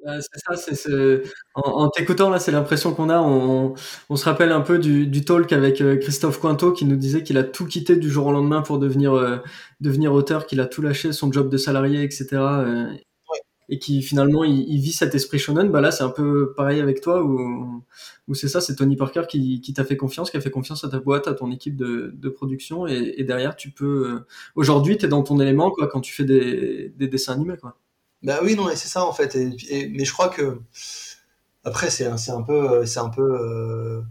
c'est 0.04 0.56
ça, 0.56 0.56
c'est, 0.56 1.24
En, 1.56 1.90
t'écoutant 1.90 2.30
là, 2.30 2.38
c'est 2.38 2.52
l'impression 2.52 2.94
qu'on 2.94 3.10
a. 3.10 3.20
On, 3.20 3.76
se 4.16 4.26
rappelle 4.26 4.52
un 4.52 4.62
peu 4.62 4.78
du, 4.78 5.26
talk 5.26 5.52
avec 5.54 5.82
euh, 5.82 5.98
Christophe 5.98 6.40
Cointeau 6.40 6.72
qui 6.72 6.86
nous 6.86 6.96
disait 6.96 7.24
qu'il 7.24 7.40
a 7.40 7.44
tout 7.44 7.66
quitté 7.66 7.96
du 7.96 8.12
jour 8.12 8.28
au 8.28 8.32
lendemain 8.32 8.62
pour 8.62 8.78
devenir 8.78 9.16
euh, 9.16 9.38
devenir 9.80 10.14
auteur, 10.14 10.46
qu'il 10.46 10.62
a 10.62 10.68
tout 10.68 10.84
lâché, 10.84 11.14
son 11.14 11.32
job 11.32 11.50
de 11.50 11.58
salarié, 11.58 12.04
etc. 12.04 12.28
Euh, 13.70 13.74
et 13.74 13.80
qui 13.80 14.02
finalement 14.02 14.44
il, 14.44 14.80
vit 14.80 14.92
cet 14.92 15.16
esprit 15.16 15.40
shonen. 15.40 15.70
Bah 15.70 15.82
là, 15.82 15.92
c'est 15.92 16.04
un 16.04 16.10
peu 16.10 16.54
pareil 16.56 16.82
avec 16.82 17.02
toi 17.02 17.24
où, 17.24 17.84
c'est 18.34 18.48
ça, 18.48 18.62
c'est 18.62 18.76
Tony 18.76 18.96
Parker 18.96 19.24
qui, 19.30 19.74
t'a 19.74 19.84
fait 19.84 19.98
confiance, 19.98 20.32
qui 20.32 20.38
a 20.38 20.42
fait 20.42 20.52
confiance 20.52 20.84
à 20.84 20.90
ta 20.90 21.00
boîte, 21.00 21.28
à 21.28 21.34
ton 21.34 21.52
équipe 21.52 21.76
de, 21.76 22.30
production, 22.30 22.88
et, 22.88 23.24
derrière 23.24 23.56
tu 23.56 23.72
peux. 23.72 24.22
Aujourd'hui, 24.56 24.98
tu 24.98 25.06
es 25.06 25.08
dans 25.08 25.24
ton 25.24 25.40
élément 25.40 25.72
quoi 25.72 25.88
quand 25.88 26.02
tu 26.02 26.14
fais 26.14 26.26
des, 26.26 26.94
des 26.98 27.08
dessins 27.08 27.34
animés 27.34 27.58
quoi. 27.58 27.78
Bah 28.22 28.40
oui, 28.44 28.56
non, 28.56 28.68
c'est 28.76 28.90
ça 28.90 29.06
en 29.06 29.14
fait. 29.14 29.36
mais 29.36 30.04
je 30.06 30.12
crois 30.12 30.30
que 30.30 30.60
après 31.64 31.90
c'est 31.90 32.06
un 32.06 32.42
peu 32.42 32.86
c'est 32.86 33.00
un 33.00 33.10
peu 33.10 33.22
euh, 33.22 34.02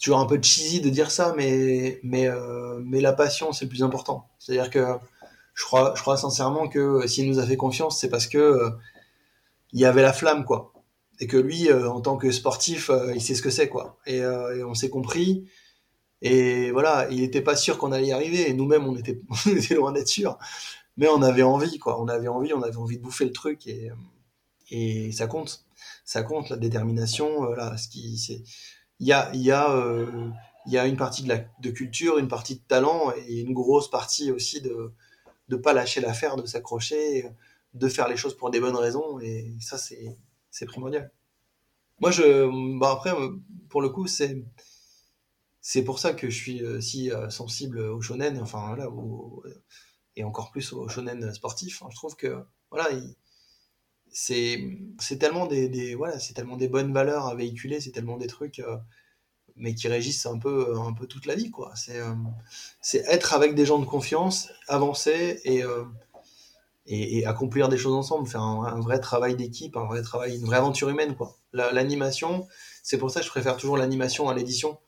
toujours 0.00 0.18
un 0.18 0.26
peu 0.26 0.40
cheesy 0.42 0.80
de 0.80 0.90
dire 0.90 1.10
ça, 1.10 1.34
mais 1.36 2.00
mais 2.02 2.28
euh, 2.28 2.80
mais 2.84 3.00
la 3.00 3.12
passion 3.12 3.52
c'est 3.52 3.66
le 3.66 3.68
plus 3.70 3.82
important. 3.82 4.28
C'est-à-dire 4.38 4.70
que 4.70 4.98
je 5.54 5.64
crois 5.64 5.94
je 5.96 6.00
crois 6.02 6.16
sincèrement 6.16 6.68
que 6.68 7.06
s'il 7.06 7.28
nous 7.28 7.38
a 7.38 7.46
fait 7.46 7.56
confiance, 7.56 8.00
c'est 8.00 8.08
parce 8.08 8.26
que 8.26 8.38
euh, 8.38 8.70
il 9.72 9.80
y 9.80 9.84
avait 9.84 10.02
la 10.02 10.12
flamme 10.12 10.44
quoi, 10.44 10.72
et 11.20 11.26
que 11.26 11.36
lui 11.36 11.72
en 11.72 12.00
tant 12.00 12.16
que 12.16 12.30
sportif, 12.30 12.90
il 13.14 13.20
sait 13.20 13.34
ce 13.34 13.42
que 13.42 13.50
c'est 13.50 13.68
quoi, 13.68 13.98
et, 14.06 14.24
on 14.26 14.74
s'est 14.74 14.90
compris. 14.90 15.46
Et 16.22 16.70
voilà, 16.70 17.06
il 17.10 17.20
n'était 17.20 17.42
pas 17.42 17.54
sûr 17.56 17.76
qu'on 17.76 17.92
allait 17.92 18.06
y 18.06 18.12
arriver, 18.12 18.48
et 18.48 18.54
nous-mêmes 18.54 18.86
on 18.88 18.96
était, 18.96 19.20
loin 19.74 19.92
d'être 19.92 20.08
sûr 20.08 20.38
mais 20.96 21.08
on 21.08 21.22
avait 21.22 21.42
envie, 21.42 21.78
quoi. 21.78 22.00
On 22.00 22.08
avait 22.08 22.28
envie, 22.28 22.52
on 22.52 22.62
avait 22.62 22.76
envie 22.76 22.98
de 22.98 23.02
bouffer 23.02 23.24
le 23.24 23.32
truc 23.32 23.66
et, 24.70 25.12
ça 25.12 25.26
compte. 25.26 25.64
Ça 26.04 26.22
compte, 26.22 26.50
la 26.50 26.56
détermination. 26.56 27.50
Euh, 27.50 27.56
là, 27.56 27.76
ce 27.76 27.88
qui, 27.88 28.18
c'est, 28.18 28.42
il 29.00 29.06
y 29.06 29.12
a, 29.12 29.30
il 29.34 29.42
y 29.42 29.50
a, 29.50 29.70
euh, 29.72 30.30
il 30.66 30.72
y 30.72 30.78
a 30.78 30.86
une 30.86 30.96
partie 30.96 31.24
de 31.24 31.70
culture, 31.70 32.18
une 32.18 32.28
partie 32.28 32.56
de 32.56 32.62
talent 32.66 33.12
et 33.26 33.40
une 33.40 33.52
grosse 33.52 33.90
partie 33.90 34.30
aussi 34.32 34.60
de 34.60 34.92
de 35.54 35.60
pas 35.60 35.72
lâcher 35.72 36.00
l'affaire, 36.00 36.36
de 36.36 36.46
s'accrocher, 36.46 37.30
de 37.74 37.88
faire 37.88 38.08
les 38.08 38.16
choses 38.16 38.36
pour 38.36 38.50
des 38.50 38.60
bonnes 38.60 38.76
raisons 38.76 39.18
et 39.20 39.56
ça 39.60 39.78
c'est 39.78 40.66
primordial. 40.66 41.10
Moi 42.00 42.10
je, 42.10 42.78
bah 42.78 42.90
après 42.92 43.12
pour 43.68 43.82
le 43.82 43.88
coup 43.88 44.06
c'est 44.06 44.44
c'est 45.60 45.84
pour 45.84 45.98
ça 45.98 46.12
que 46.12 46.28
je 46.28 46.36
suis 46.36 46.62
euh, 46.62 46.80
si 46.80 47.10
sensible 47.30 47.78
au 47.78 48.00
shonen, 48.02 48.38
enfin 48.40 48.76
là, 48.76 48.90
au, 48.90 49.42
et 50.16 50.24
encore 50.24 50.50
plus 50.50 50.72
au 50.72 50.88
shonen 50.88 51.32
sportif. 51.32 51.82
Hein. 51.82 51.88
Je 51.90 51.96
trouve 51.96 52.16
que 52.16 52.44
voilà, 52.70 52.88
c'est 54.12 54.78
c'est 55.00 55.18
tellement 55.18 55.46
des, 55.46 55.94
voilà, 55.94 56.18
c'est 56.18 56.34
tellement 56.34 56.56
des 56.56 56.68
bonnes 56.68 56.92
valeurs 56.92 57.26
à 57.26 57.34
véhiculer, 57.34 57.80
c'est 57.80 57.92
tellement 57.92 58.16
des 58.16 58.26
trucs 58.26 58.60
euh, 58.60 58.76
mais 59.56 59.74
qui 59.74 59.88
régissent 59.88 60.26
un 60.26 60.38
peu 60.38 60.76
un 60.76 60.92
peu 60.92 61.06
toute 61.06 61.26
la 61.26 61.34
vie 61.34 61.50
quoi. 61.50 61.72
C'est 61.76 61.98
euh, 61.98 62.14
c'est 62.80 63.04
être 63.08 63.34
avec 63.34 63.54
des 63.54 63.66
gens 63.66 63.78
de 63.78 63.86
confiance, 63.86 64.50
avancer 64.68 65.40
et, 65.44 65.62
euh, 65.62 65.84
et, 66.86 67.24
accomplir 67.26 67.68
des 67.68 67.78
choses 67.78 67.94
ensemble, 67.94 68.28
faire 68.28 68.42
un, 68.42 68.80
vrai 68.80 69.00
travail 69.00 69.36
d'équipe, 69.36 69.76
un 69.76 69.86
vrai 69.86 70.02
travail, 70.02 70.36
une 70.36 70.44
vraie 70.44 70.58
aventure 70.58 70.88
humaine 70.88 71.16
quoi. 71.16 71.36
L'animation, 71.52 72.46
c'est 72.82 72.98
pour 72.98 73.10
ça 73.10 73.20
que 73.20 73.26
je 73.26 73.30
préfère 73.30 73.56
toujours 73.56 73.76
l'animation 73.76 74.28
à 74.28 74.34
l'édition 74.34 74.78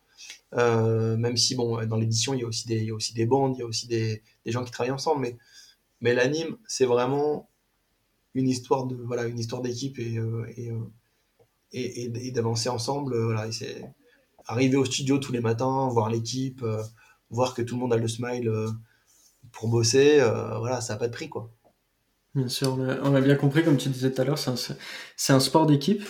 euh, 0.55 1.17
même 1.17 1.37
si 1.37 1.55
bon, 1.55 1.85
dans 1.87 1.97
l'édition, 1.97 2.35
il 2.35 2.41
y 2.41 2.45
a 2.45 2.47
aussi 2.47 2.67
des, 2.67 2.79
il 2.79 2.87
y 2.87 2.91
a 2.91 2.95
aussi 2.95 3.15
des 3.15 3.27
bandes, 3.27 3.57
il 3.57 3.61
y 3.61 3.63
a 3.63 3.67
aussi 3.67 3.87
des, 3.87 4.23
des 4.45 4.53
gens 4.53 4.65
qui 4.65 4.71
travaillent 4.71 4.93
ensemble, 4.93 5.21
mais, 5.23 5.37
mais 6.01 6.15
l'anime, 6.15 6.57
c'est 6.67 6.87
vraiment 6.87 7.51
une 8.35 8.49
histoire 8.49 8.87
de 8.87 8.97
voilà, 8.97 9.27
une 9.27 9.39
histoire 9.39 9.63
d'équipe 9.63 9.99
et, 9.99 10.19
euh, 10.19 10.47
euh, 10.59 10.81
et, 11.73 12.05
et, 12.05 12.31
d'avancer 12.33 12.69
ensemble. 12.69 13.17
voilà, 13.25 13.51
c'est 13.53 13.83
arriver 14.47 14.77
au 14.77 14.85
studio 14.85 15.19
tous 15.19 15.33
les 15.33 15.41
matins, 15.41 15.89
voir 15.91 16.11
l'équipe, 16.11 16.65
voir 17.31 17.55
que 17.55 17.63
tout 17.63 17.75
le 17.75 17.81
monde 17.81 17.93
a 17.93 17.97
le 17.97 18.09
smile 18.09 18.51
pour 19.53 19.69
bosser. 19.69 20.19
voilà, 20.59 20.81
ça 20.81 20.95
n'a 20.95 20.99
pas 20.99 21.09
de 21.09 21.13
prix 21.13 21.29
quoi. 21.29 21.51
Bien 22.35 22.49
sûr, 22.49 22.79
on 23.03 23.15
a, 23.15 23.21
bien 23.23 23.35
compris, 23.35 23.65
comme 23.65 23.79
tu 23.79 23.89
disais 23.89 24.13
tout 24.13 24.21
à 24.21 24.25
l'heure, 24.25 24.39
c'est 24.39 24.51
un, 24.51 25.37
un, 25.37 25.41
sport 25.41 25.67
d'équipe. 25.67 26.03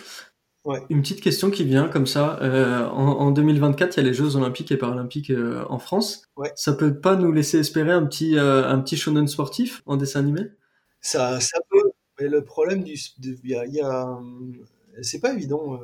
Une 0.91 1.01
petite 1.01 1.21
question 1.21 1.51
qui 1.51 1.65
vient 1.65 1.89
comme 1.89 2.07
ça. 2.07 2.39
Euh, 2.43 2.85
en, 2.87 3.31
2024, 3.31 3.97
il 3.97 3.97
y 3.99 4.01
a 4.01 4.09
les 4.09 4.15
Jeux 4.15 4.35
Olympiques 4.35 4.73
et 4.73 4.77
Paralympiques 4.77 5.31
euh, 5.31 5.65
en 5.69 5.79
France. 5.79 6.23
Ouais. 6.37 6.51
Ça 6.57 6.73
peut 6.73 6.99
pas 6.99 7.15
nous 7.15 7.31
laisser 7.31 7.59
espérer 7.59 7.93
un 7.93 8.05
petit, 8.05 8.37
euh, 8.37 8.69
un 8.69 8.81
petit 8.81 8.97
shonen 8.97 9.29
sportif 9.29 9.83
en 9.87 9.97
dessin 9.97 10.21
animé? 10.21 10.43
Ça, 11.01 11.41
ça 11.41 11.59
peut. 11.71 11.91
Mais 12.21 12.29
le 12.29 12.43
problème 12.43 12.83
du, 12.83 12.95
il 13.23 13.39
y 13.45 13.81
a, 13.81 14.19
c'est 15.03 15.21
pas 15.21 15.33
évident 15.33 15.79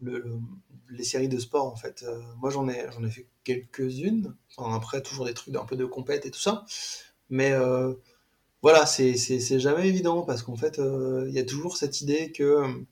le, 0.00 0.24
les 0.92 1.04
séries 1.04 1.28
de 1.28 1.38
sport 1.38 1.66
en 1.66 1.76
fait. 1.76 2.04
moi, 2.38 2.50
j'en 2.50 2.68
ai, 2.68 2.86
j'en 2.92 3.04
ai 3.04 3.10
fait 3.10 3.26
quelques-unes. 3.44 4.34
Après, 4.58 5.02
toujours 5.02 5.26
des 5.26 5.34
trucs 5.34 5.54
un 5.56 5.64
peu 5.64 5.76
de 5.76 5.84
compète 5.84 6.26
et 6.26 6.30
tout 6.30 6.40
ça. 6.40 6.64
Mais 7.30 7.52
voilà, 8.62 8.86
c'est, 8.86 9.16
jamais 9.58 9.88
évident 9.88 10.22
parce 10.22 10.42
qu'en 10.42 10.56
fait, 10.56 10.78
il 10.78 11.32
y 11.32 11.38
a 11.38 11.44
toujours 11.44 11.76
cette 11.76 12.00
idée 12.00 12.32
que 12.32 12.84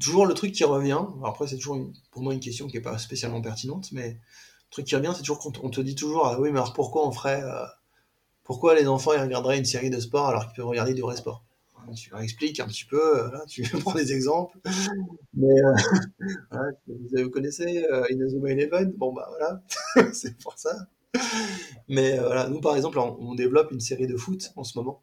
toujours 0.00 0.26
le 0.26 0.34
truc 0.34 0.52
qui 0.52 0.64
revient. 0.64 1.04
après, 1.24 1.46
c'est 1.46 1.56
toujours 1.56 1.78
pour 2.10 2.22
moi 2.22 2.34
une 2.34 2.40
question 2.40 2.66
qui 2.66 2.76
n'est 2.76 2.82
pas 2.82 2.98
spécialement 2.98 3.40
pertinente, 3.40 3.92
mais 3.92 4.10
le 4.10 4.70
truc 4.70 4.86
qui 4.86 4.96
revient, 4.96 5.12
c'est 5.14 5.20
toujours 5.20 5.38
qu'on 5.38 5.70
te 5.70 5.80
dit 5.80 5.94
toujours 5.94 6.26
ah 6.26 6.40
oui, 6.40 6.50
mais 6.50 6.58
alors 6.58 6.72
pourquoi 6.72 7.06
on 7.06 7.12
ferait. 7.12 7.42
Euh, 7.42 7.64
pourquoi 8.44 8.74
les 8.76 8.86
enfants 8.86 9.12
ils 9.12 9.20
regarderaient 9.20 9.58
une 9.58 9.64
série 9.64 9.90
de 9.90 9.98
sport 9.98 10.28
alors 10.28 10.46
qu'ils 10.46 10.56
peuvent 10.56 10.66
regarder 10.66 10.94
du 10.94 11.02
vrai 11.02 11.16
sport? 11.16 11.44
Tu 11.94 12.10
leur 12.10 12.20
expliques 12.20 12.60
un 12.60 12.66
petit 12.66 12.84
peu, 12.84 13.20
euh, 13.20 13.30
tu 13.48 13.62
prends 13.80 13.94
des 13.94 14.12
exemples. 14.12 14.58
Mais 15.34 15.62
euh, 15.62 16.72
vous, 17.22 17.30
connaissez 17.30 17.84
Inazuma 18.10 18.50
Eleven? 18.50 18.92
Bon, 18.92 19.12
bah 19.12 19.28
voilà, 19.28 19.62
c'est 20.12 20.36
pour 20.38 20.58
ça. 20.58 20.88
Mais 21.88 22.18
voilà, 22.18 22.48
nous 22.48 22.60
par 22.60 22.76
exemple, 22.76 22.98
on, 22.98 23.34
développe 23.34 23.70
une 23.70 23.80
série 23.80 24.06
de 24.06 24.16
foot 24.16 24.52
en 24.56 24.64
ce 24.64 24.78
moment 24.78 25.02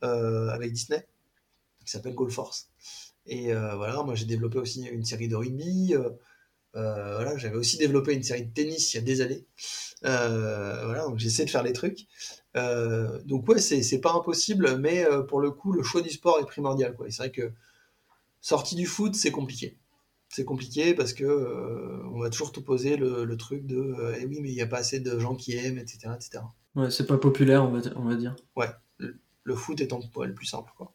avec 0.00 0.72
Disney 0.72 1.06
qui 1.84 1.90
s'appelle 1.90 2.14
Goal 2.14 2.30
Force. 2.30 2.70
Et 3.26 3.52
euh, 3.52 3.74
voilà, 3.76 4.02
moi 4.02 4.14
j'ai 4.14 4.26
développé 4.26 4.58
aussi 4.58 4.84
une 4.86 5.04
série 5.04 5.28
de 5.28 5.36
rugby. 5.36 5.94
Euh, 5.94 6.10
Euh, 6.76 7.14
voilà, 7.16 7.36
j'avais 7.38 7.56
aussi 7.56 7.78
développé 7.78 8.14
une 8.14 8.24
série 8.24 8.46
de 8.46 8.52
tennis 8.52 8.92
il 8.92 8.96
y 8.96 9.00
a 9.00 9.02
des 9.02 9.20
années. 9.20 9.46
Euh, 10.04 10.84
voilà, 10.86 11.04
donc 11.04 11.18
j'essaie 11.20 11.44
de 11.44 11.50
faire 11.50 11.62
des 11.62 11.72
trucs. 11.72 12.08
Euh, 12.56 13.20
donc 13.24 13.48
ouais, 13.48 13.58
c'est 13.58 14.00
pas 14.00 14.12
impossible, 14.12 14.76
mais 14.78 15.04
pour 15.28 15.40
le 15.40 15.50
coup, 15.50 15.72
le 15.72 15.82
choix 15.82 16.02
du 16.02 16.10
sport 16.10 16.38
est 16.40 16.46
primordial. 16.46 16.96
C'est 17.10 17.16
vrai 17.18 17.30
que 17.30 17.52
sortie 18.40 18.76
du 18.76 18.86
foot, 18.86 19.14
c'est 19.14 19.32
compliqué. 19.32 19.78
C'est 20.28 20.44
compliqué 20.44 20.94
parce 20.94 21.12
que 21.12 22.02
on 22.12 22.20
va 22.20 22.30
toujours 22.30 22.52
poser 22.52 22.96
le, 22.96 23.36
truc 23.36 23.66
de 23.66 24.14
eh 24.20 24.26
oui, 24.26 24.38
mais 24.40 24.50
il 24.50 24.54
n'y 24.54 24.62
a 24.62 24.66
pas 24.66 24.78
assez 24.78 25.00
de 25.00 25.18
gens 25.18 25.34
qui 25.34 25.56
aiment, 25.56 25.78
etc. 25.78 26.10
etc. 26.14 26.44
Ouais, 26.74 26.90
c'est 26.90 27.06
pas 27.06 27.18
populaire, 27.18 27.64
on 27.64 27.70
va, 27.70 27.80
on 27.96 28.04
va 28.04 28.16
dire. 28.16 28.34
Ouais, 28.56 28.68
le, 28.98 29.54
foot 29.54 29.80
étant 29.80 30.00
le 30.20 30.34
plus 30.34 30.46
simple. 30.46 30.72
Quoi. 30.76 30.92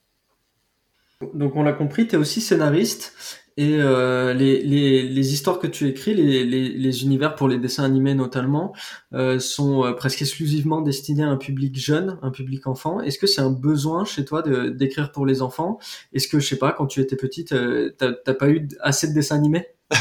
Donc 1.33 1.57
on 1.57 1.63
l'a 1.63 1.73
compris, 1.73 2.07
tu 2.07 2.15
es 2.15 2.17
aussi 2.17 2.39
scénariste 2.39 3.13
et 3.57 3.75
euh, 3.81 4.33
les, 4.33 4.61
les, 4.61 5.03
les, 5.03 5.33
histoires 5.33 5.59
que 5.59 5.67
tu 5.67 5.85
écris, 5.89 6.13
les, 6.13 6.45
les, 6.45 6.69
les, 6.69 7.03
univers 7.03 7.35
pour 7.35 7.49
les 7.49 7.57
dessins 7.57 7.83
animés 7.83 8.13
notamment, 8.13 8.73
euh, 9.11 9.37
sont 9.37 9.83
euh, 9.83 9.91
presque 9.91 10.21
exclusivement 10.21 10.79
destinés 10.79 11.23
à 11.23 11.27
un 11.27 11.35
public 11.35 11.77
jeune, 11.77 12.17
un 12.21 12.31
public 12.31 12.67
enfant. 12.67 13.01
Est-ce 13.01 13.19
que 13.19 13.27
c'est 13.27 13.41
un 13.41 13.51
besoin 13.51 14.05
chez 14.05 14.23
toi 14.23 14.41
d'écrire 14.41 15.11
pour 15.11 15.25
les 15.25 15.41
enfants? 15.41 15.77
Est-ce 16.13 16.29
que, 16.29 16.39
je 16.39 16.47
sais 16.47 16.57
pas, 16.57 16.71
quand 16.71 16.87
tu 16.87 17.01
étais 17.01 17.17
petite, 17.17 17.51
euh, 17.51 17.93
t'as 17.97 18.33
pas 18.33 18.47
eu 18.47 18.69
assez 18.79 19.09
de 19.09 19.13
dessins 19.13 19.35
animés? 19.35 19.67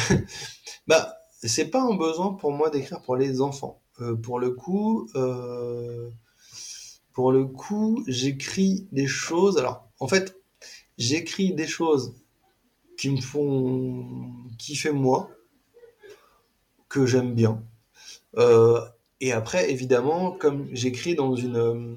Bah, 0.87 1.19
c'est 1.43 1.69
pas 1.69 1.83
un 1.83 1.97
besoin 1.97 2.33
pour 2.33 2.53
moi 2.53 2.71
d'écrire 2.71 3.03
pour 3.03 3.17
les 3.17 3.43
enfants. 3.43 3.83
Euh, 4.01 4.15
pour 4.15 4.39
le 4.39 4.53
coup, 4.53 5.11
pour 7.13 7.33
le 7.33 7.45
coup, 7.45 8.05
j'écris 8.07 8.87
des 8.93 9.07
choses. 9.07 9.59
Alors, 9.59 9.91
en 10.01 10.09
fait, 10.09 10.38
j'écris 10.99 11.55
des 11.55 11.67
choses 11.67 12.15
qui 12.99 13.11
me 13.11 13.21
font 13.21 14.05
kiffer 14.59 14.91
moi, 14.91 15.31
que 16.89 17.07
j'aime 17.07 17.35
bien. 17.35 17.63
Euh, 18.37 18.81
et 19.21 19.33
après, 19.33 19.71
évidemment, 19.71 20.33
comme 20.33 20.69
j'écris 20.73 21.15
dans 21.15 21.35
une, 21.35 21.97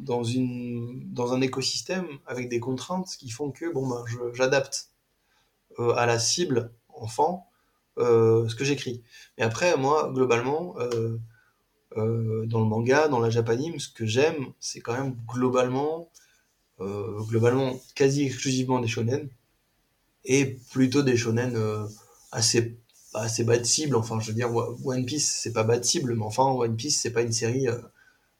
dans 0.00 0.24
une, 0.24 1.02
dans 1.12 1.32
un 1.32 1.40
écosystème 1.40 2.06
avec 2.26 2.48
des 2.48 2.60
contraintes 2.60 3.16
qui 3.18 3.30
font 3.30 3.50
que 3.50 3.72
bon 3.72 3.88
ben, 3.88 4.04
j'adapte 4.34 4.88
euh, 5.78 5.94
à 5.94 6.06
la 6.06 6.18
cible 6.18 6.72
enfant 6.88 7.48
euh, 7.98 8.48
ce 8.48 8.54
que 8.54 8.64
j'écris. 8.64 9.02
Mais 9.38 9.44
après, 9.44 9.76
moi, 9.76 10.10
globalement, 10.12 10.74
dans 11.94 12.60
le 12.60 12.66
manga, 12.66 13.08
dans 13.08 13.20
la 13.20 13.28
japanime, 13.28 13.78
ce 13.78 13.88
que 13.90 14.06
j'aime, 14.06 14.46
c'est 14.60 14.80
quand 14.80 14.94
même 14.94 15.14
globalement, 15.28 16.08
globalement, 17.28 17.80
quasi 17.94 18.24
exclusivement 18.24 18.80
des 18.80 18.88
shonen 18.88 19.28
et 20.24 20.58
plutôt 20.70 21.02
des 21.02 21.16
shonen 21.16 21.56
euh, 21.56 21.86
assez 22.30 22.78
assez 23.14 23.44
bas 23.44 23.58
de 23.58 23.64
cible. 23.64 23.96
Enfin, 23.96 24.20
je 24.20 24.28
veux 24.28 24.32
dire, 24.32 24.54
One 24.54 25.04
Piece, 25.04 25.40
c'est 25.42 25.52
pas 25.52 25.64
bas 25.64 25.78
de 25.78 25.84
cible, 25.84 26.14
mais 26.14 26.24
enfin, 26.24 26.44
One 26.44 26.76
Piece, 26.76 27.00
c'est 27.00 27.12
pas 27.12 27.22
une 27.22 27.32
série, 27.32 27.62
il 27.62 27.68
euh, 27.68 27.78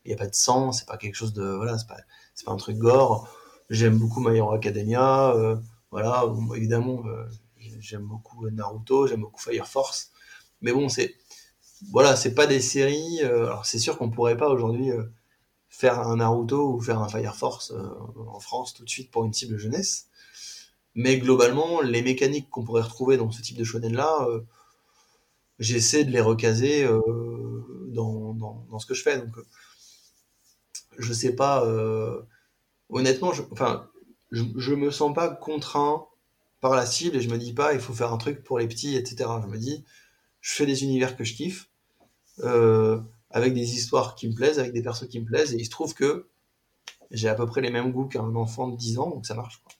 n'y 0.06 0.14
a 0.14 0.16
pas 0.16 0.28
de 0.28 0.35
sang, 0.35 0.73
c'est 0.73 0.86
pas 0.86 0.97
quelque 0.97 1.14
chose 1.14 1.35
de, 1.35 1.44
voilà, 1.44 1.77
c'est 1.78 1.86
pas, 1.86 1.98
c'est 2.35 2.47
pas 2.47 2.52
un 2.52 2.56
truc 2.56 2.78
gore. 2.78 3.28
J'aime 3.69 3.98
beaucoup 3.98 4.20
My 4.20 4.36
Hero 4.36 4.52
Academia, 4.52 5.35
euh, 5.35 5.56
voilà, 5.90 6.24
évidemment, 6.56 7.05
j'aime 7.81 8.05
beaucoup 8.05 8.48
Naruto, 8.48 9.06
j'aime 9.06 9.20
beaucoup 9.20 9.40
Fire 9.40 9.66
Force, 9.66 10.10
mais 10.62 10.73
bon, 10.73 10.89
c'est, 10.89 11.14
voilà, 11.90 12.16
c'est 12.16 12.35
pas 12.35 12.47
des 12.47 12.60
séries. 12.60 13.20
alors, 13.23 13.66
c'est 13.66 13.78
sûr 13.78 13.98
qu'on 13.98 14.10
pourrait 14.10 14.36
pas 14.39 14.48
aujourd'hui 14.48 14.90
faire 15.82 15.98
un 15.98 16.16
Naruto 16.16 16.74
ou 16.74 16.80
faire 16.80 17.00
un 17.00 17.09
Fire 17.09 17.34
Force 17.34 17.72
en 18.16 18.38
France 18.38 18.72
tout 18.72 18.84
de 18.84 18.88
suite 18.88 19.10
pour 19.10 19.24
une 19.24 19.32
cible 19.32 19.59
jeunesse. 19.59 20.06
Mais 20.94 21.18
globalement, 21.18 21.80
les 21.80 22.02
mécaniques 22.02 22.50
qu'on 22.50 22.64
pourrait 22.64 22.82
retrouver 22.82 23.16
dans 23.16 23.30
ce 23.32 23.42
type 23.42 23.56
de 23.56 23.64
shonen-là, 23.64 24.28
euh, 24.28 24.42
j'essaie 25.59 26.04
de 26.04 26.12
les 26.12 26.20
recaser 26.20 26.84
euh, 26.84 27.00
dans, 27.88 28.34
dans, 28.34 28.78
ce 28.78 28.86
que 28.86 28.94
je 28.94 29.02
fais. 29.02 29.18
Donc, 29.18 29.36
euh, 29.38 29.44
je 30.98 31.12
sais 31.12 31.34
pas. 31.34 31.66
honnêtement, 32.90 33.32
je, 33.32 33.42
enfin, 33.50 33.88
je, 34.30 34.44
je 34.56 34.74
me 34.74 34.92
sens 34.92 35.12
pas 35.12 35.30
contraint 35.30 36.06
par 36.60 36.76
la 36.76 36.86
cible 36.86 37.16
et 37.16 37.20
je 37.20 37.28
me 37.28 37.38
dis 37.38 37.52
pas 37.52 37.74
il 37.74 37.80
faut 37.80 37.92
faire 37.92 38.12
un 38.12 38.18
truc 38.18 38.44
pour 38.44 38.59
les 38.59 38.68
petits, 38.68 38.96
etc. 38.96 39.28
Je 39.42 39.48
me 39.48 39.59
dis, 39.59 39.84
je 40.40 40.52
fais 40.52 40.66
des 40.66 40.84
univers 40.84 41.16
que 41.16 41.24
je 41.24 41.34
kiffe, 41.34 41.70
avec 43.32 43.54
des 43.54 43.74
histoires 43.74 44.14
qui 44.14 44.28
me 44.28 44.34
plaisent, 44.34 44.59
avec 44.59 44.72
des 44.72 44.82
persos 44.82 45.09
qui 45.09 45.20
me 45.20 45.24
plaisent, 45.24 45.54
et 45.54 45.56
il 45.59 45.64
se 45.64 45.70
trouve 45.70 45.94
que 45.94 46.26
j'ai 47.10 47.28
à 47.28 47.34
peu 47.34 47.46
près 47.46 47.60
les 47.60 47.70
mêmes 47.70 47.92
goûts 47.92 48.06
qu'un 48.06 48.34
enfant 48.34 48.68
de 48.68 48.76
10 48.76 48.98
ans, 48.98 49.10
donc 49.10 49.26
ça 49.26 49.34
marche. 49.34 49.62
Quoi. 49.62 49.72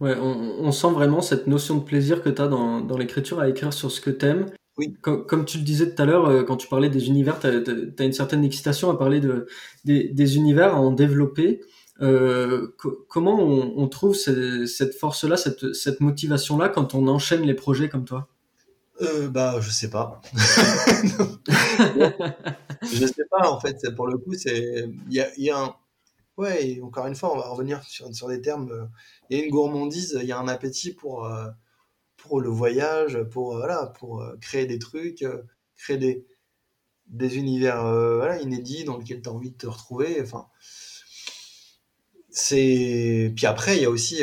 Ouais, 0.00 0.16
on, 0.16 0.70
sent 0.70 0.90
vraiment 0.92 1.20
cette 1.20 1.48
notion 1.48 1.76
de 1.76 1.82
plaisir 1.82 2.22
que 2.22 2.28
tu 2.28 2.40
as 2.40 2.46
dans, 2.46 2.80
dans 2.80 2.96
l'écriture 2.96 3.40
à 3.40 3.48
écrire 3.48 3.72
sur 3.72 3.90
ce 3.90 4.00
que 4.00 4.10
t'aimes. 4.10 4.46
Oui. 4.76 4.94
Comme, 5.00 5.26
comme, 5.26 5.44
tu 5.44 5.58
le 5.58 5.64
disais 5.64 5.92
tout 5.92 6.00
à 6.00 6.04
l'heure, 6.04 6.26
euh, 6.26 6.44
quand 6.44 6.56
tu 6.56 6.68
parlais 6.68 6.88
des 6.88 7.08
univers, 7.08 7.40
tu 7.40 7.48
as, 7.48 8.04
une 8.04 8.12
certaine 8.12 8.44
excitation 8.44 8.90
à 8.90 8.96
parler 8.96 9.18
de, 9.20 9.48
des, 9.84 10.08
des 10.08 10.36
univers, 10.36 10.74
à 10.74 10.80
en 10.80 10.92
développer. 10.92 11.62
Euh, 12.00 12.68
comment 13.08 13.40
on, 13.40 13.74
on 13.76 13.88
trouve 13.88 14.14
cette 14.14 14.94
force-là, 14.94 15.36
cette, 15.36 15.74
cette 15.74 15.98
motivation-là 15.98 16.68
quand 16.68 16.94
on 16.94 17.08
enchaîne 17.08 17.42
les 17.42 17.54
projets 17.54 17.88
comme 17.88 18.04
toi? 18.04 18.28
Euh, 19.02 19.28
Bah, 19.28 19.60
je 19.60 19.70
sais 19.70 19.90
pas. 19.90 20.20
je 22.82 23.06
sais 23.06 23.24
pas, 23.30 23.50
en 23.50 23.60
fait. 23.60 23.76
Pour 23.94 24.06
le 24.06 24.18
coup, 24.18 24.34
c'est 24.34 24.84
il 25.08 25.14
y 25.14 25.20
a, 25.20 25.28
y 25.38 25.50
a 25.50 25.58
un 25.58 25.74
Ouais, 26.38 26.68
et 26.70 26.82
encore 26.82 27.06
une 27.06 27.16
fois, 27.16 27.34
on 27.34 27.38
va 27.38 27.48
revenir 27.48 27.82
sur, 27.84 28.14
sur 28.14 28.28
des 28.28 28.40
termes. 28.42 28.70
Euh, 28.72 28.86
il 29.30 29.38
y 29.38 29.42
a 29.42 29.44
une 29.44 29.50
gourmandise, 29.52 30.18
il 30.22 30.26
y 30.28 30.32
a 30.32 30.38
un 30.38 30.48
appétit 30.48 30.92
pour, 30.94 31.26
euh, 31.26 31.48
pour 32.18 32.40
le 32.40 32.48
voyage, 32.50 33.22
pour, 33.32 33.54
euh, 33.56 33.58
voilà, 33.60 33.86
pour 33.98 34.24
créer 34.40 34.66
des 34.66 34.78
trucs, 34.80 35.24
créer 35.76 35.98
des, 35.98 36.26
des 37.08 37.38
univers 37.38 37.82
voilà, 37.82 38.40
inédits 38.42 38.84
dans 38.84 38.98
lesquels 38.98 39.22
tu 39.22 39.28
as 39.30 39.32
envie 39.32 39.52
de 39.52 39.56
te 39.58 39.66
retrouver. 39.68 40.20
Enfin, 40.22 40.48
c'est. 42.30 43.32
Puis 43.36 43.46
après, 43.46 43.76
il 43.76 43.82
y 43.82 43.86
a 43.86 43.90
aussi. 43.90 44.22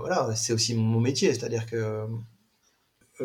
voilà, 0.00 0.34
c'est 0.36 0.52
aussi 0.52 0.74
mon 0.74 1.00
métier, 1.00 1.32
c'est-à-dire 1.32 1.66
que 1.66 2.06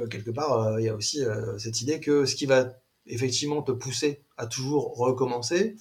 quelque 0.09 0.31
part, 0.31 0.79
il 0.79 0.85
y 0.85 0.89
a 0.89 0.95
aussi 0.95 1.21
cette 1.57 1.81
idée 1.81 1.99
que 1.99 2.25
ce 2.25 2.35
qui 2.35 2.45
va 2.45 2.73
effectivement 3.07 3.61
te 3.61 3.71
pousser 3.71 4.23
à 4.37 4.47
toujours 4.47 4.95
recommencer, 4.95 5.75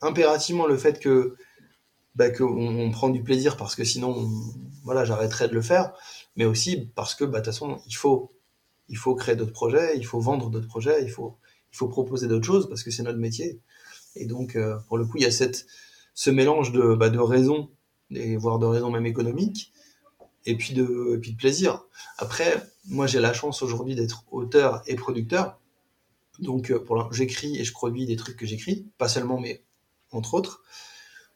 impérativement 0.00 0.66
le 0.66 0.76
fait 0.76 0.98
que 1.00 1.36
bah, 2.14 2.30
qu'on 2.30 2.46
on 2.46 2.90
prend 2.90 3.08
du 3.08 3.22
plaisir 3.22 3.56
parce 3.56 3.74
que 3.74 3.84
sinon, 3.84 4.28
voilà, 4.84 5.04
j'arrêterais 5.04 5.48
de 5.48 5.54
le 5.54 5.62
faire, 5.62 5.92
mais 6.36 6.44
aussi 6.44 6.90
parce 6.94 7.14
que, 7.14 7.24
bah, 7.24 7.40
de 7.40 7.44
toute 7.44 7.54
façon, 7.54 7.80
il 7.86 7.94
faut, 7.94 8.32
il 8.88 8.96
faut 8.96 9.14
créer 9.14 9.36
d'autres 9.36 9.52
projets, 9.52 9.96
il 9.96 10.04
faut 10.04 10.20
vendre 10.20 10.50
d'autres 10.50 10.66
projets, 10.66 11.02
il 11.02 11.10
faut, 11.10 11.38
il 11.72 11.76
faut 11.76 11.88
proposer 11.88 12.26
d'autres 12.28 12.46
choses 12.46 12.68
parce 12.68 12.82
que 12.82 12.90
c'est 12.90 13.02
notre 13.02 13.18
métier. 13.18 13.60
Et 14.16 14.26
donc, 14.26 14.56
euh, 14.56 14.76
pour 14.88 14.98
le 14.98 15.06
coup, 15.06 15.18
il 15.18 15.22
y 15.22 15.26
a 15.26 15.30
cette, 15.30 15.66
ce 16.14 16.30
mélange 16.30 16.72
de, 16.72 16.94
bah, 16.94 17.10
de 17.10 17.18
raisons, 17.18 17.70
voire 18.38 18.58
de 18.58 18.66
raisons 18.66 18.90
même 18.90 19.06
économiques, 19.06 19.72
et 20.46 20.56
puis 20.56 20.74
de, 20.74 21.20
plaisir. 21.38 21.84
Après, 22.18 22.62
moi, 22.86 23.06
j'ai 23.06 23.20
la 23.20 23.32
chance 23.32 23.62
aujourd'hui 23.62 23.94
d'être 23.94 24.24
auteur 24.30 24.82
et 24.86 24.96
producteur. 24.96 25.58
Donc, 26.38 26.70
euh, 26.70 26.82
j'écris 27.12 27.58
et 27.58 27.64
je 27.64 27.72
produis 27.72 28.06
des 28.06 28.16
trucs 28.16 28.36
que 28.36 28.46
j'écris, 28.46 28.86
pas 28.98 29.08
seulement, 29.08 29.38
mais 29.38 29.62
entre 30.12 30.34
autres 30.34 30.62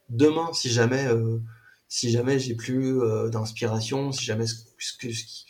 demain, 0.09 0.51
si 0.53 0.69
jamais, 0.69 1.05
euh, 1.07 1.39
si 1.87 2.11
jamais 2.11 2.39
j'ai 2.39 2.55
plus 2.55 3.01
euh, 3.01 3.29
d'inspiration, 3.29 4.11
si 4.11 4.25
jamais 4.25 4.45
ce, 4.47 4.63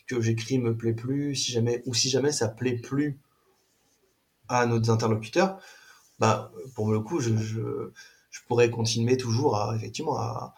que, 0.08 0.22
j'écris 0.22 0.60
me 0.60 0.76
plaît 0.76 0.94
plus, 0.94 1.36
si 1.36 1.52
jamais, 1.52 1.84
ou 1.86 1.94
si 1.94 2.10
jamais 2.10 2.32
ça 2.32 2.48
plaît 2.48 2.78
plus 2.78 3.20
à 4.48 4.66
nos 4.66 4.90
interlocuteurs, 4.90 5.60
bah, 6.20 6.52
pour 6.76 6.92
le 6.92 7.00
coup, 7.00 7.20
je, 7.20 7.36
je, 7.38 7.92
je 8.30 8.40
pourrais 8.48 8.70
continuer 8.70 9.18
toujours 9.18 9.58
à, 9.58 9.76
effectivement, 9.76 10.18
à, 10.18 10.54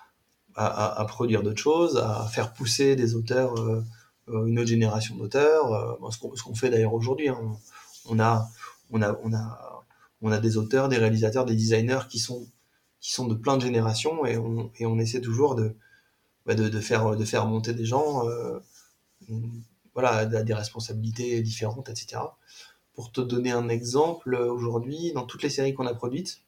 à, 0.58 1.06
produire 1.08 1.44
d'autres 1.44 1.62
choses, 1.62 1.98
à 1.98 2.28
faire 2.28 2.54
pousser 2.54 2.96
des 2.96 3.16
auteurs, 3.16 3.56
euh, 3.60 3.84
une 4.28 4.60
autre 4.60 4.68
génération 4.68 5.16
d'auteurs, 5.16 5.98
ce 6.12 6.44
qu'on 6.44 6.56
fait 6.56 6.70
d'ailleurs 6.70 6.94
aujourd'hui. 6.94 7.30
Hein. 7.30 7.40
On, 8.10 8.20
a, 8.20 8.50
on, 8.90 9.02
a, 9.02 9.18
on, 9.24 9.34
a, 9.34 9.86
on 10.22 10.32
a 10.32 10.40
des 10.40 10.58
auteurs, 10.58 10.90
des 10.90 10.98
réalisateurs, 10.98 11.46
des 11.46 11.56
designers 11.56 12.08
qui 12.10 12.20
sont 12.20 12.48
qui 13.00 13.12
sont 13.14 13.28
de 13.28 13.36
plein 13.36 13.58
de 13.58 13.62
générations 13.62 14.26
et 14.26 14.38
on, 14.38 14.72
et 14.80 14.86
on 14.86 14.98
essaie 14.98 15.22
toujours 15.22 15.56
de, 15.56 15.76
bah 16.46 16.56
de, 16.56 16.80
faire, 16.80 17.16
de 17.16 17.26
faire 17.26 17.46
monter 17.46 17.74
des 17.74 17.86
gens 17.86 18.28
euh, 18.28 18.60
voilà, 19.94 20.12
à 20.12 20.26
des 20.26 20.54
responsabilités 20.54 21.42
différentes, 21.42 21.90
etc. 21.90 22.22
Pour 22.94 23.12
te 23.12 23.22
donner 23.22 23.52
un 23.52 23.70
exemple, 23.70 24.36
aujourd'hui, 24.36 25.12
dans 25.14 25.26
toutes 25.26 25.44
les 25.44 25.50
séries 25.50 25.74
qu'on 25.74 25.86
a 25.86 25.94
produites, 25.94 26.42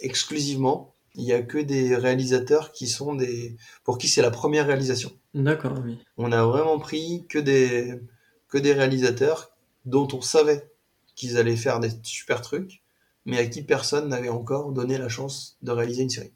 exclusivement, 0.00 0.93
il 1.14 1.24
n'y 1.24 1.32
a 1.32 1.42
que 1.42 1.58
des 1.58 1.96
réalisateurs 1.96 2.72
qui 2.72 2.88
sont 2.88 3.14
des 3.14 3.56
pour 3.84 3.98
qui 3.98 4.08
c'est 4.08 4.22
la 4.22 4.30
première 4.30 4.66
réalisation. 4.66 5.12
D'accord, 5.34 5.78
oui. 5.84 5.98
On 6.16 6.32
a 6.32 6.44
vraiment 6.44 6.78
pris 6.78 7.24
que 7.28 7.38
des 7.38 8.00
que 8.48 8.58
des 8.58 8.72
réalisateurs 8.72 9.52
dont 9.84 10.08
on 10.12 10.20
savait 10.20 10.70
qu'ils 11.14 11.38
allaient 11.38 11.56
faire 11.56 11.80
des 11.80 11.90
super 12.02 12.40
trucs 12.40 12.82
mais 13.26 13.38
à 13.38 13.46
qui 13.46 13.62
personne 13.62 14.08
n'avait 14.08 14.28
encore 14.28 14.72
donné 14.72 14.98
la 14.98 15.08
chance 15.08 15.56
de 15.62 15.70
réaliser 15.70 16.02
une 16.02 16.10
série. 16.10 16.32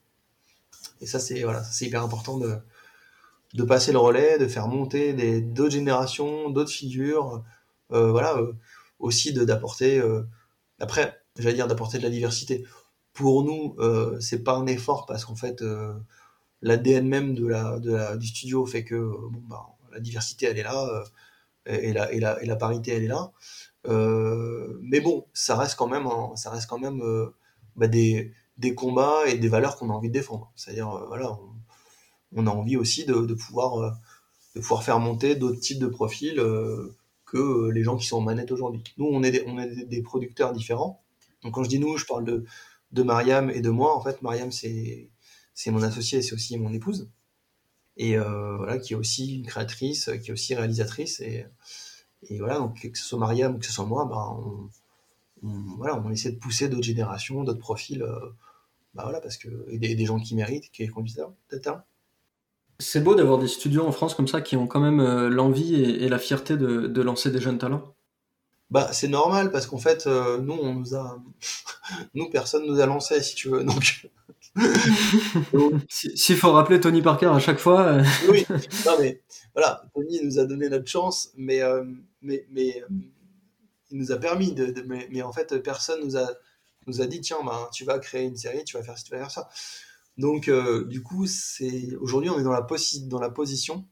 Et 1.01 1.07
ça, 1.07 1.19
c'est 1.19 1.43
voilà, 1.43 1.63
c'est 1.65 1.87
hyper 1.87 2.03
important 2.03 2.39
de, 2.39 2.57
de 3.55 3.63
passer 3.63 3.93
le 3.93 3.99
relais, 3.99 4.39
de 4.39 4.47
faire 4.47 4.69
monter 4.69 5.13
des 5.13 5.41
d'autres 5.41 5.73
générations, 5.73 6.51
d'autres 6.51 6.71
figures, 6.71 7.45
voilà, 7.91 8.41
aussi 8.99 9.33
d'apporter. 9.33 10.03
après, 10.81 11.21
j'allais 11.39 11.55
dire 11.55 11.69
d'apporter 11.69 11.99
de 11.99 12.03
la 12.03 12.11
diversité. 12.11 12.65
Pour 13.19 13.43
nous, 13.43 13.75
c'est 14.21 14.45
pas 14.45 14.55
un 14.55 14.67
effort 14.69 15.05
parce 15.05 15.25
qu'en 15.25 15.35
fait, 15.35 15.65
l'ADN 16.63 17.09
même 17.09 17.35
du 17.35 18.27
studio 18.29 18.65
fait 18.65 18.85
que 18.85 18.95
bon, 18.95 19.43
bah, 19.49 19.67
la 19.91 19.99
diversité, 19.99 20.47
elle 20.47 20.57
est 20.57 20.63
là, 20.63 21.03
et, 21.67 21.93
la, 21.93 22.13
et, 22.13 22.21
la, 22.21 22.57
parité, 22.57 22.93
elle 22.93 23.03
est 23.03 23.09
là. 23.09 23.33
mais 23.89 25.01
bon, 25.01 25.27
ça 25.33 25.57
reste 25.57 25.75
quand 25.75 25.89
même, 25.89 26.09
bah, 27.75 27.89
des, 27.89 28.33
combats 28.77 29.27
et 29.27 29.37
des 29.37 29.49
valeurs 29.49 29.79
qu'on 29.79 29.91
a 29.91 29.95
envie 29.95 30.11
de 30.11 30.15
défendre. 30.15 30.53
C'est-à-dire, 30.55 30.89
voilà, 31.09 31.37
on, 32.37 32.47
a 32.47 32.51
envie 32.51 32.77
aussi 32.77 33.05
de, 33.05 33.35
pouvoir 33.35 33.99
faire 34.85 35.01
monter 35.01 35.35
d'autres 35.35 35.59
types 35.59 35.81
de 35.81 35.89
profils 35.89 36.39
euh, 36.39 36.95
que 37.27 37.69
les 37.71 37.83
gens 37.83 37.97
qui 37.97 38.07
sont 38.07 38.19
en 38.19 38.21
manette 38.21 38.53
aujourd'hui. 38.53 38.85
Nous, 38.97 39.07
on 39.07 39.25
est 39.25 39.85
des 39.87 40.03
producteurs 40.03 40.53
différents. 40.53 41.03
Donc 41.43 41.55
quand 41.55 41.65
je 41.65 41.69
dis 41.69 41.79
nous, 41.79 41.97
je 41.97 42.07
parle 42.07 42.25
de, 42.25 42.45
de 42.93 43.03
Mariam 43.03 43.51
et 43.51 43.61
de 43.61 43.71
moi. 43.71 43.97
En 43.97 44.03
fait, 44.03 44.23
Mariam, 44.23 44.51
c'est, 44.53 45.11
mon 45.67 45.83
associé 45.83 46.19
et 46.19 46.23
c'est 46.23 46.35
aussi 46.35 46.59
mon 46.59 46.73
épouse. 46.73 47.11
Et 47.97 48.17
euh, 48.17 48.57
voilà, 48.57 48.79
qui 48.79 48.93
est 48.93 48.97
aussi 48.97 49.37
une 49.37 49.47
créatrice, 49.47 50.11
qui 50.23 50.31
est 50.31 50.33
aussi 50.33 50.55
réalisatrice. 50.55 51.21
Et, 51.21 51.47
et 52.23 52.39
voilà, 52.39 52.59
donc 52.59 52.81
que 52.81 52.99
ce 52.99 53.05
soit 53.05 53.19
Mariam 53.19 53.55
ou 53.55 53.59
que 53.59 53.67
ce 53.67 53.73
soit 53.73 53.87
moi, 53.87 54.05
bah, 54.05 54.37
on, 54.39 54.69
voilà, 55.77 56.01
on 56.05 56.11
essaie 56.11 56.33
de 56.33 56.39
pousser 56.39 56.69
d'autres 56.69 56.85
générations, 56.85 57.45
d'autres 57.45 57.59
profils. 57.59 58.03
Euh, 58.03 58.19
bah 58.95 59.05
voilà, 59.05 59.21
parce 59.21 59.37
que, 59.37 59.49
et 59.69 59.79
des, 59.79 60.05
gens 60.07 60.19
qui 60.19 60.35
méritent, 60.35 60.71
qui 60.71 60.89
ont 60.97 61.05
peut-être 61.49 61.83
c'est 62.81 63.03
beau 63.03 63.15
d'avoir 63.17 63.39
des 63.39 63.49
studios 63.49 63.85
en 63.85 63.93
France 63.93 64.15
comme 64.15 64.29
ça 64.29 64.41
qui 64.41 64.57
ont 64.57 64.69
quand 64.69 64.81
même 64.81 65.01
euh, 65.01 65.29
l'envie 65.29 65.75
et, 65.75 66.09
la 66.09 66.19
fierté 66.19 66.57
de, 66.57 67.03
lancer 67.03 67.31
des 67.31 67.41
jeunes 67.41 67.59
talents. 67.59 67.95
Bah, 68.71 68.91
c'est 68.93 69.09
normal 69.09 69.51
parce 69.51 69.67
qu'en 69.67 69.79
fait, 69.79 70.07
euh, 70.07 70.39
nous, 70.39 70.55
on 70.55 70.75
nous 70.75 70.95
a, 70.95 71.23
nous, 72.15 72.29
personne 72.31 72.67
nous 72.67 72.81
a 72.81 72.87
lancé, 72.87 73.23
si 73.23 73.35
tu 73.35 73.49
veux. 73.49 73.65
Donc, 73.65 74.11
s'il 75.89 76.37
faut 76.37 76.53
rappeler 76.53 76.81
Tony 76.81 77.01
Parker 77.01 77.27
à 77.27 77.39
chaque 77.39 77.59
fois. 77.59 77.81
Euh. 77.87 78.05
oui, 78.29 78.45
non 78.87 78.93
mais 78.99 79.23
voilà, 79.55 79.83
Tony 79.95 80.21
nous 80.23 80.39
a 80.39 80.45
donné 80.45 80.69
notre 80.69 80.89
chance, 80.89 81.31
mais 81.37 81.61
mais 82.23 82.47
mais 82.51 82.83
il 83.91 83.99
nous 83.99 84.13
a 84.13 84.17
permis 84.17 84.53
de, 84.53 84.75
mais, 84.87 85.23
en 85.23 85.33
fait, 85.33 85.63
personne 85.63 86.05
nous 86.05 86.17
a 86.17 86.29
nous 86.87 87.01
a 87.01 87.07
dit 87.07 87.21
tiens, 87.21 87.39
bah, 87.45 87.71
tu 87.73 87.85
vas 87.85 87.99
créer 87.99 88.25
une 88.25 88.37
série, 88.37 88.65
tu 88.65 88.77
vas 88.77 88.83
faire 88.83 88.97
tu 88.97 89.11
vas 89.13 89.19
faire 89.19 89.31
ça. 89.31 89.49
Donc, 90.19 90.49
euh, 90.49 90.85
du 90.85 91.03
coup, 91.03 91.27
c'est 91.27 91.95
aujourd'hui, 92.01 92.29
on 92.29 92.41
est 92.41 92.43
dans 92.43 92.53
la, 92.53 92.67
dans 93.03 93.21
la 93.21 93.31
position 93.31 93.87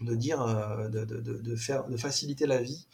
de 0.00 0.14
dire, 0.14 0.42
euh, 0.42 0.88
de, 0.88 1.04
de, 1.04 1.20
de, 1.20 1.56
faire, 1.56 1.88
de 1.88 1.96
faciliter 1.96 2.46
la 2.46 2.60
vie 2.60 2.86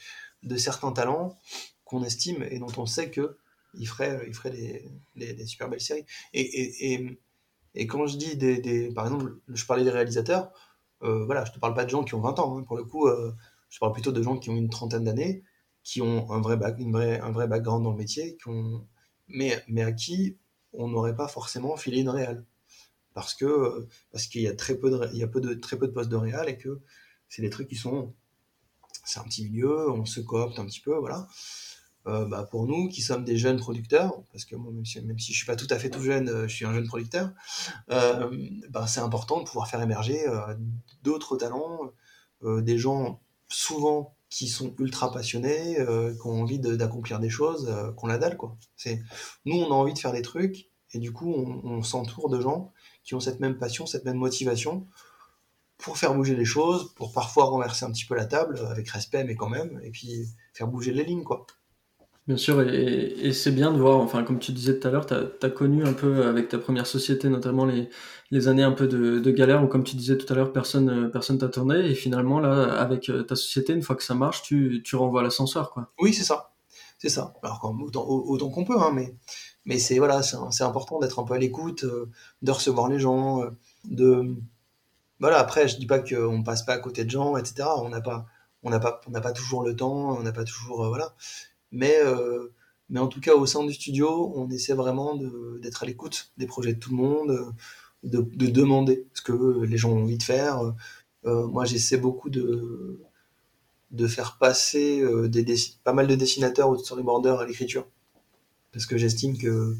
de 0.46 0.56
certains 0.56 0.92
talents 0.92 1.38
qu'on 1.84 2.02
estime 2.02 2.42
et 2.50 2.58
dont 2.58 2.72
on 2.78 2.86
sait 2.86 3.10
que 3.10 3.38
ils 3.74 3.86
feraient, 3.86 4.24
ils 4.26 4.34
feraient 4.34 4.50
des, 4.50 5.34
des, 5.34 5.46
super 5.46 5.68
belles 5.68 5.80
séries. 5.80 6.06
Et, 6.32 6.94
et, 6.94 7.20
et, 7.74 7.86
quand 7.86 8.06
je 8.06 8.16
dis 8.16 8.36
des, 8.36 8.58
des, 8.58 8.90
par 8.92 9.04
exemple, 9.04 9.38
je 9.48 9.66
parlais 9.66 9.84
des 9.84 9.90
réalisateurs, 9.90 10.50
euh, 11.02 11.26
voilà, 11.26 11.44
je 11.44 11.52
te 11.52 11.58
parle 11.58 11.74
pas 11.74 11.84
de 11.84 11.90
gens 11.90 12.02
qui 12.02 12.14
ont 12.14 12.20
20 12.20 12.38
ans, 12.38 12.58
hein. 12.58 12.62
pour 12.62 12.76
le 12.78 12.84
coup, 12.84 13.06
je 13.68 13.78
parle 13.78 13.92
plutôt 13.92 14.12
de 14.12 14.22
gens 14.22 14.38
qui 14.38 14.48
ont 14.48 14.56
une 14.56 14.70
trentaine 14.70 15.04
d'années, 15.04 15.42
qui 15.82 16.00
ont 16.00 16.30
un 16.32 16.40
vrai, 16.40 16.56
back, 16.56 16.78
une 16.78 16.92
vraie, 16.92 17.20
un 17.20 17.30
vrai 17.30 17.48
background 17.48 17.84
dans 17.84 17.90
le 17.90 17.98
métier, 17.98 18.36
qui 18.38 18.48
ont, 18.48 18.86
mais, 19.28 19.62
mais 19.68 19.82
à 19.82 19.92
qui 19.92 20.38
on 20.72 20.88
n'aurait 20.88 21.16
pas 21.16 21.28
forcément 21.28 21.76
filé 21.76 22.00
une 22.00 22.08
réelle. 22.08 22.44
Parce 23.14 23.34
que 23.34 23.86
parce 24.12 24.26
qu'il 24.26 24.42
y 24.42 24.48
a 24.48 24.54
très 24.54 24.76
peu 24.76 24.90
de 24.90 25.08
il 25.12 25.18
y 25.18 25.22
a 25.22 25.26
peu 25.28 25.40
de 25.40 25.54
très 25.54 25.78
peu 25.78 25.86
de 25.86 25.92
postes 25.92 26.10
de 26.10 26.16
réal 26.16 26.48
et 26.48 26.58
que 26.58 26.80
c'est 27.28 27.40
des 27.40 27.50
trucs 27.50 27.68
qui 27.68 27.76
sont 27.76 28.14
c'est 29.06 29.20
un 29.20 29.24
petit 29.24 29.44
milieu, 29.44 29.90
on 29.90 30.04
se 30.04 30.20
coopte 30.20 30.58
un 30.58 30.66
petit 30.66 30.80
peu, 30.80 30.96
voilà. 30.96 31.28
Euh, 32.06 32.24
bah 32.24 32.46
pour 32.48 32.66
nous 32.66 32.88
qui 32.88 33.02
sommes 33.02 33.24
des 33.24 33.36
jeunes 33.36 33.58
producteurs, 33.58 34.22
parce 34.30 34.44
que 34.44 34.54
moi 34.54 34.72
même 34.72 34.84
si, 34.84 35.00
même 35.00 35.18
si 35.18 35.32
je 35.32 35.38
suis 35.38 35.46
pas 35.46 35.56
tout 35.56 35.66
à 35.70 35.78
fait 35.78 35.90
tout 35.90 36.02
jeune, 36.02 36.28
euh, 36.28 36.46
je 36.46 36.54
suis 36.54 36.64
un 36.64 36.72
jeune 36.72 36.86
producteur, 36.86 37.32
euh, 37.90 38.30
bah 38.70 38.86
c'est 38.86 39.00
important 39.00 39.40
de 39.40 39.44
pouvoir 39.44 39.68
faire 39.68 39.82
émerger 39.82 40.24
d'autres 41.02 41.36
talents, 41.36 41.80
des 42.44 42.78
gens 42.78 43.20
souvent 43.48 44.16
qui 44.30 44.46
sont 44.48 44.74
ultra 44.78 45.10
passionnés, 45.10 45.76
qui 45.76 46.26
ont 46.26 46.42
envie 46.42 46.60
d'accomplir 46.60 47.18
des 47.18 47.30
choses, 47.30 47.74
qu'on 47.96 48.06
la 48.06 48.18
dalle 48.18 48.36
quoi. 48.36 48.56
Nous 49.44 49.56
on 49.56 49.66
a 49.66 49.74
envie 49.74 49.94
de 49.94 49.98
faire 49.98 50.12
des 50.12 50.22
trucs 50.22 50.70
et 50.92 50.98
du 50.98 51.12
coup, 51.12 51.30
on, 51.30 51.82
s'entoure 51.82 52.30
de 52.30 52.40
gens 52.40 52.72
qui 53.04 53.14
ont 53.14 53.20
cette 53.20 53.40
même 53.40 53.58
passion, 53.58 53.86
cette 53.86 54.04
même 54.04 54.16
motivation 54.16 54.86
pour 55.78 55.98
faire 55.98 56.14
bouger 56.14 56.34
les 56.34 56.44
choses, 56.44 56.92
pour 56.94 57.12
parfois 57.12 57.44
renverser 57.44 57.84
un 57.84 57.90
petit 57.90 58.06
peu 58.06 58.14
la 58.14 58.24
table, 58.24 58.58
avec 58.70 58.88
respect, 58.88 59.24
mais 59.24 59.36
quand 59.36 59.48
même, 59.48 59.80
et 59.84 59.90
puis 59.90 60.26
faire 60.54 60.68
bouger 60.68 60.92
les 60.92 61.04
lignes, 61.04 61.24
quoi. 61.24 61.46
Bien 62.26 62.36
sûr, 62.36 62.60
et, 62.60 63.32
c'est 63.32 63.52
bien 63.52 63.70
de 63.70 63.78
voir, 63.78 63.98
enfin, 63.98 64.24
comme 64.24 64.40
tu 64.40 64.50
disais 64.50 64.78
tout 64.78 64.88
à 64.88 64.90
l'heure, 64.90 65.06
tu 65.06 65.14
as, 65.14 65.50
connu 65.50 65.84
un 65.84 65.92
peu 65.92 66.26
avec 66.26 66.48
ta 66.48 66.58
première 66.58 66.86
société, 66.86 67.28
notamment 67.28 67.64
les, 67.64 67.88
les 68.32 68.48
années 68.48 68.64
un 68.64 68.72
peu 68.72 68.88
de, 68.88 69.20
de, 69.20 69.30
galère, 69.30 69.62
où 69.62 69.68
comme 69.68 69.84
tu 69.84 69.94
disais 69.94 70.18
tout 70.18 70.32
à 70.32 70.36
l'heure, 70.36 70.52
personne 70.52 71.08
personne 71.12 71.38
t'a 71.38 71.48
tourné, 71.48 71.88
et 71.88 71.94
finalement, 71.94 72.40
là, 72.40 72.64
avec 72.80 73.12
ta 73.28 73.36
société, 73.36 73.74
une 73.74 73.82
fois 73.82 73.94
que 73.94 74.02
ça 74.02 74.14
marche, 74.14 74.42
tu, 74.42 74.82
tu 74.84 74.96
renvoies 74.96 75.22
l'ascenseur, 75.22 75.70
quoi. 75.70 75.92
Oui, 76.00 76.12
c'est 76.12 76.24
ça. 76.24 76.52
C'est 76.98 77.10
ça. 77.10 77.34
Alors, 77.42 77.74
autant, 77.80 78.04
autant 78.08 78.48
qu'on 78.48 78.64
peut, 78.64 78.78
hein, 78.78 78.90
mais 78.92 79.14
mais 79.66 79.78
c'est 79.78 79.98
voilà, 79.98 80.22
c'est 80.22 80.64
important 80.64 80.98
d'être 81.00 81.18
un 81.18 81.24
peu 81.24 81.34
à 81.34 81.38
l'écoute, 81.38 81.84
euh, 81.84 82.08
de 82.42 82.50
recevoir 82.52 82.88
les 82.88 82.98
gens, 82.98 83.42
euh, 83.42 83.50
de 83.84 84.36
voilà. 85.20 85.38
Après, 85.38 85.68
je 85.68 85.76
dis 85.78 85.86
pas 85.86 85.98
qu'on 85.98 86.42
passe 86.42 86.64
pas 86.64 86.74
à 86.74 86.78
côté 86.78 87.04
de 87.04 87.10
gens, 87.10 87.36
etc. 87.36 87.68
On 87.82 87.88
n'a 87.88 88.00
pas, 88.00 89.32
toujours 89.32 89.62
le 89.62 89.76
temps, 89.76 90.16
on 90.18 90.22
n'a 90.22 90.32
pas 90.32 90.44
toujours 90.44 90.84
euh, 90.84 90.88
voilà. 90.88 91.14
Mais 91.72 91.96
mais 92.88 93.00
en 93.00 93.08
tout 93.08 93.20
cas, 93.20 93.34
au 93.34 93.46
sein 93.46 93.64
du 93.64 93.72
studio, 93.72 94.32
on 94.36 94.48
essaie 94.50 94.74
vraiment 94.74 95.18
d'être 95.60 95.82
à 95.82 95.86
l'écoute 95.86 96.32
des 96.36 96.46
projets 96.46 96.74
de 96.74 96.78
tout 96.78 96.90
le 96.90 96.96
monde, 96.96 97.52
de, 98.04 98.20
de, 98.20 98.46
demander 98.46 99.06
ce 99.12 99.22
que 99.22 99.64
les 99.64 99.76
gens 99.76 99.90
ont 99.90 100.02
envie 100.04 100.18
de 100.18 100.22
faire. 100.22 100.62
moi, 101.24 101.64
j'essaie 101.64 101.96
beaucoup 101.96 102.30
de 102.30 102.98
faire 104.08 104.38
passer 104.38 105.04
pas 105.84 105.92
mal 105.92 106.06
de 106.06 106.14
dessinateurs 106.14 106.70
ou 106.70 106.76
de 106.76 106.82
storyboarders 106.82 107.40
à 107.40 107.46
l'écriture 107.46 107.86
parce 108.76 108.84
que 108.84 108.98
j'estime 108.98 109.38
que, 109.38 109.74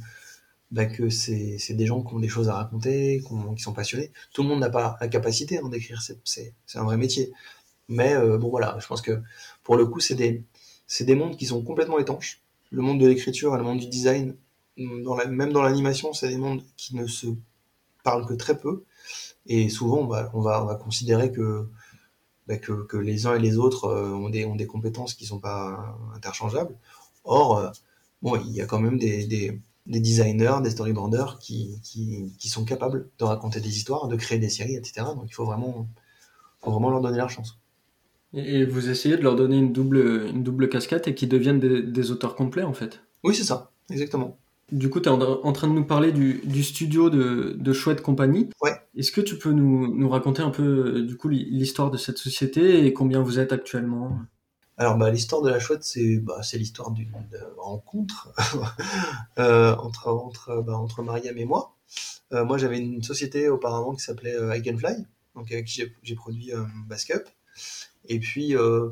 bah, 0.71 0.87
que 0.87 1.11
c'est, 1.11 1.59
des 1.71 1.87
gens 1.87 2.03
qui 2.03 2.15
ont 2.15 2.19
des 2.19 2.29
choses 2.29 2.49
à 2.49 2.55
raconter, 2.55 3.23
qui, 3.57 3.63
sont 3.63 3.73
passionnés. 3.73 4.13
Tout 4.33 4.43
le 4.43 4.49
monde 4.49 4.61
n'a 4.61 4.71
pas 4.71 4.97
la 5.01 5.09
capacité 5.09 5.59
hein, 5.59 5.69
d'écrire, 5.69 6.03
c'est, 6.25 6.55
un 6.75 6.85
vrai 6.85 6.97
métier. 6.97 7.33
Mais 7.89 8.15
euh, 8.15 8.37
bon 8.39 8.51
voilà, 8.51 8.77
je 8.81 8.87
pense 8.87 9.01
que 9.03 9.23
pour 9.63 9.77
le 9.77 9.87
coup, 9.87 10.01
c'est 10.01 10.17
des, 10.17 10.45
des 11.01 11.15
mondes 11.15 11.37
qui 11.37 11.47
sont 11.47 11.63
complètement 11.63 11.99
étanches. 11.99 12.43
Le 12.71 12.83
monde 12.83 13.01
de 13.01 13.07
l'écriture 13.07 13.55
et 13.55 13.59
le 13.59 13.65
monde 13.65 13.79
du 13.79 13.87
design, 13.87 14.37
même 14.77 15.53
dans 15.53 15.63
l'animation, 15.63 16.13
c'est 16.13 16.29
des 16.29 16.37
mondes 16.37 16.63
qui 16.77 16.97
ne 16.97 17.07
se 17.07 17.29
parlent 18.03 18.27
que 18.27 18.35
très 18.35 18.59
peu. 18.59 18.85
Et 19.47 19.69
souvent, 19.69 20.07
va, 20.07 20.31
on 20.35 20.41
va, 20.41 20.63
on 20.63 20.67
va 20.67 20.75
considérer 20.75 21.33
que, 21.33 21.69
bah, 22.47 22.57
que, 22.59 22.85
que, 22.85 22.97
les 22.97 23.27
uns 23.27 23.35
et 23.37 23.39
les 23.39 23.57
autres 23.59 23.87
euh, 23.87 24.13
ont, 24.13 24.31
des, 24.31 24.45
ont 24.45 24.57
des 24.57 24.67
compétences 24.67 25.15
qui 25.15 25.25
ne 25.25 25.29
sont 25.29 25.41
pas 25.41 25.97
interchangeables. 26.15 26.77
Or, 27.25 27.59
euh, 27.59 27.71
bon, 28.23 28.37
il 28.37 28.53
y 28.53 28.61
a 28.61 28.67
quand 28.67 28.81
même 28.81 28.99
des, 28.99 29.61
des 29.87 30.01
designers, 30.01 30.57
des 30.63 30.71
storyboarders 30.71 31.39
qui, 31.39 31.81
qui, 31.83 32.33
qui, 32.39 32.49
sont 32.49 32.65
capables 32.65 33.09
de 33.19 33.25
raconter 33.25 33.61
des 33.61 33.77
histoires, 33.77 34.09
de 34.09 34.17
créer 34.17 34.39
des 34.39 34.49
séries, 34.49 34.77
etc. 34.77 35.07
Donc 35.15 35.27
il 35.29 35.33
faut 35.33 35.45
vraiment, 35.45 35.89
faut 36.61 36.71
vraiment 36.71 36.91
leur 36.91 37.01
donner 37.01 37.19
leur 37.19 37.31
chance. 37.31 37.59
Et 38.35 38.65
vous 38.65 38.91
essayez 38.91 39.17
de 39.17 39.23
leur 39.23 39.37
donner 39.37 39.57
une 39.57 39.73
double, 39.73 40.27
une 40.29 40.43
double 40.43 40.69
casquette 40.69 41.09
et 41.09 41.15
qu'ils 41.15 41.29
deviennent 41.29 41.61
des, 41.61 41.83
des, 41.83 42.11
auteurs 42.11 42.35
complets 42.35 42.65
en 42.65 42.73
fait? 42.73 43.01
Oui, 43.23 43.35
c'est 43.35 43.45
ça, 43.45 43.71
exactement. 43.91 44.39
Du 44.73 44.91
coup, 44.91 44.99
tu 44.99 45.09
es 45.09 45.13
en, 45.13 45.53
train 45.53 45.69
de 45.69 45.73
nous 45.73 45.85
parler 45.85 46.11
du, 46.11 46.41
du 46.45 46.65
studio 46.65 47.09
de, 47.09 47.57
de 47.57 47.73
Chouette 47.73 48.03
Compagnie. 48.03 48.51
Ouais. 48.61 48.73
Est-ce 48.97 49.13
que 49.13 49.21
tu 49.21 49.39
peux 49.39 49.53
nous, 49.53 49.95
nous 49.95 50.09
raconter 50.09 50.43
un 50.43 50.51
peu 50.51 51.03
du 51.03 51.17
coup 51.17 51.29
l'histoire 51.29 51.93
de 51.93 51.97
cette 51.97 52.19
société 52.19 52.85
et 52.85 52.93
combien 52.93 53.23
vous 53.23 53.39
êtes 53.39 53.53
actuellement? 53.53 54.19
Alors, 54.79 54.97
bah, 54.99 55.11
l'histoire 55.11 55.41
de 55.43 55.49
la 55.49 55.59
chouette, 55.59 55.85
c'est 55.85 56.19
bah, 56.19 56.41
l'histoire 56.53 56.91
d'une 56.91 57.13
rencontre 57.57 58.33
euh, 59.39 59.75
entre, 59.77 60.09
entre, 60.09 60.63
bah, 60.63 60.77
entre 60.77 61.03
Mariam 61.03 61.37
et 61.39 61.47
moi. 61.47 61.75
Euh, 62.33 62.45
moi, 62.45 62.59
j'avais 62.59 62.79
une 62.79 63.03
société 63.03 63.49
auparavant 63.49 63.95
qui 63.95 64.03
s'appelait 64.03 64.35
euh, 64.35 64.55
I 64.57 64.63
Can 64.63 64.77
Fly, 64.77 65.07
donc 65.35 65.51
avec 65.51 65.67
qui 65.67 65.83
j'ai 66.03 66.15
produit 66.15 66.53
euh, 66.53 66.65
Basket. 66.89 67.35
Et 68.09 68.19
puis, 68.21 68.55
euh, 68.55 68.91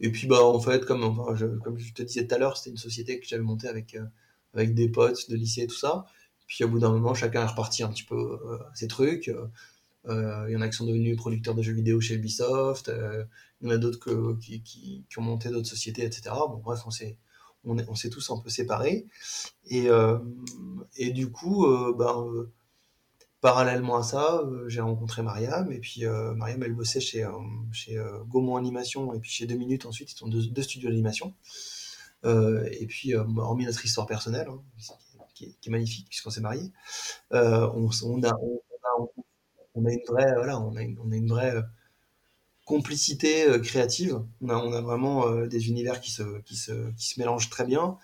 et 0.00 0.10
puis 0.10 0.26
bah, 0.26 0.44
en 0.44 0.60
fait, 0.60 0.84
comme, 0.84 1.34
je, 1.36 1.46
comme 1.46 1.78
je 1.78 1.94
te 1.94 2.02
disais 2.02 2.26
tout 2.26 2.34
à 2.34 2.38
l'heure, 2.38 2.58
c'était 2.58 2.70
une 2.70 2.76
société 2.76 3.18
que 3.18 3.26
j'avais 3.26 3.42
montée 3.42 3.68
avec, 3.68 3.94
euh, 3.94 4.04
avec 4.54 4.74
des 4.74 4.88
potes 4.88 5.30
de 5.30 5.36
lycée 5.36 5.62
et 5.62 5.66
tout 5.66 5.76
ça. 5.76 6.04
Puis 6.46 6.64
au 6.64 6.68
bout 6.68 6.80
d'un 6.80 6.90
moment, 6.90 7.14
chacun 7.14 7.42
est 7.42 7.46
reparti 7.46 7.82
un 7.82 7.88
petit 7.88 8.02
peu 8.02 8.38
ses 8.74 8.86
trucs. 8.86 9.30
Il 10.08 10.50
y 10.50 10.56
en 10.56 10.60
a 10.60 10.68
qui 10.68 10.76
sont 10.76 10.86
devenus 10.86 11.16
producteurs 11.16 11.54
de 11.54 11.62
jeux 11.62 11.72
vidéo 11.72 12.00
chez 12.00 12.14
Ubisoft. 12.14 12.90
Il 13.60 13.68
y 13.68 13.70
en 13.70 13.74
a 13.74 13.78
d'autres 13.78 14.34
qui, 14.40 15.04
ont 15.16 15.22
monté 15.22 15.50
d'autres 15.50 15.68
sociétés, 15.68 16.04
etc. 16.04 16.30
Bon, 16.48 16.60
bref, 16.62 16.80
on 16.86 16.90
s'est 16.90 17.18
on, 17.64 17.78
on 17.78 17.94
tous 17.94 18.30
un 18.30 18.38
peu 18.38 18.50
séparés. 18.50 19.06
Et, 19.66 19.88
euh, 19.88 20.18
et 20.96 21.10
du 21.10 21.30
coup, 21.30 21.66
euh, 21.66 21.94
ben, 21.96 22.26
euh, 22.26 22.52
Parallèlement 23.40 23.96
à 23.96 24.04
ça, 24.04 24.40
j'ai 24.68 24.80
rencontré 24.80 25.20
Mariam, 25.20 25.72
et 25.72 25.80
puis 25.80 26.04
Mariam, 26.36 26.62
elle 26.62 26.74
bossait 26.74 27.00
chez, 27.00 27.28
chez 27.72 28.00
Gaumont 28.28 28.54
Animation, 28.54 29.12
et 29.14 29.18
puis 29.18 29.32
chez 29.32 29.46
Deux 29.46 29.56
Minutes 29.56 29.84
ensuite, 29.84 30.12
ils 30.12 30.16
sont 30.16 30.28
deux, 30.28 30.62
studios 30.62 30.90
d'animation. 30.90 31.34
et 32.24 32.86
puis, 32.88 33.16
hormis 33.16 33.66
notre 33.66 33.84
histoire 33.84 34.06
personnelle, 34.06 34.46
hein, 34.48 34.62
qui, 35.34 35.56
est, 35.60 35.70
magnifique 35.70 36.06
puisqu'on 36.08 36.30
s'est 36.30 36.40
mariés, 36.40 36.70
on, 37.32 37.90
on, 38.04 38.22
a, 38.22 38.32
on, 38.32 38.60
a, 38.84 39.22
une 39.74 40.00
vraie, 40.08 40.34
voilà, 40.34 40.60
on 40.60 40.76
a 40.76 40.82
on 41.02 41.12
a 41.12 41.16
une 41.16 41.28
vraie 41.28 41.62
complicité 42.64 43.48
euh, 43.48 43.58
créative. 43.58 44.22
On 44.40 44.48
a, 44.48 44.56
on 44.56 44.72
a 44.72 44.80
vraiment 44.80 45.26
euh, 45.28 45.46
des 45.46 45.68
univers 45.68 46.00
qui 46.00 46.10
se, 46.10 46.40
qui, 46.42 46.56
se, 46.56 46.90
qui 46.92 47.08
se 47.08 47.20
mélangent 47.20 47.50
très 47.50 47.64
bien. 47.64 47.98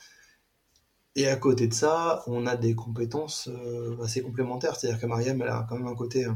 Et 1.16 1.26
à 1.26 1.36
côté 1.36 1.66
de 1.66 1.74
ça, 1.74 2.22
on 2.26 2.46
a 2.46 2.56
des 2.56 2.74
compétences 2.74 3.48
euh, 3.48 4.00
assez 4.02 4.22
complémentaires. 4.22 4.76
C'est-à-dire 4.76 5.00
que 5.00 5.06
Mariam, 5.06 5.40
elle 5.42 5.48
a 5.48 5.66
quand 5.68 5.76
même 5.76 5.86
un 5.86 5.94
côté. 5.94 6.26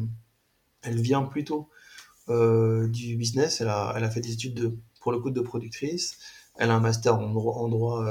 elle 0.82 1.00
vient 1.00 1.22
plutôt 1.22 1.68
du 2.28 3.16
business. 3.16 3.60
Elle 3.60 3.68
a, 3.68 3.92
elle 3.96 4.04
a 4.04 4.10
fait 4.10 4.20
des 4.20 4.32
études 4.32 4.54
de, 4.54 4.78
pour 5.00 5.12
le 5.12 5.20
coup 5.20 5.30
de 5.30 5.40
productrice. 5.40 6.18
Elle 6.56 6.70
a 6.70 6.74
un 6.74 6.80
master 6.80 7.18
en 7.18 7.30
droit, 7.30 7.54
en 7.56 7.68
droit, 7.68 8.06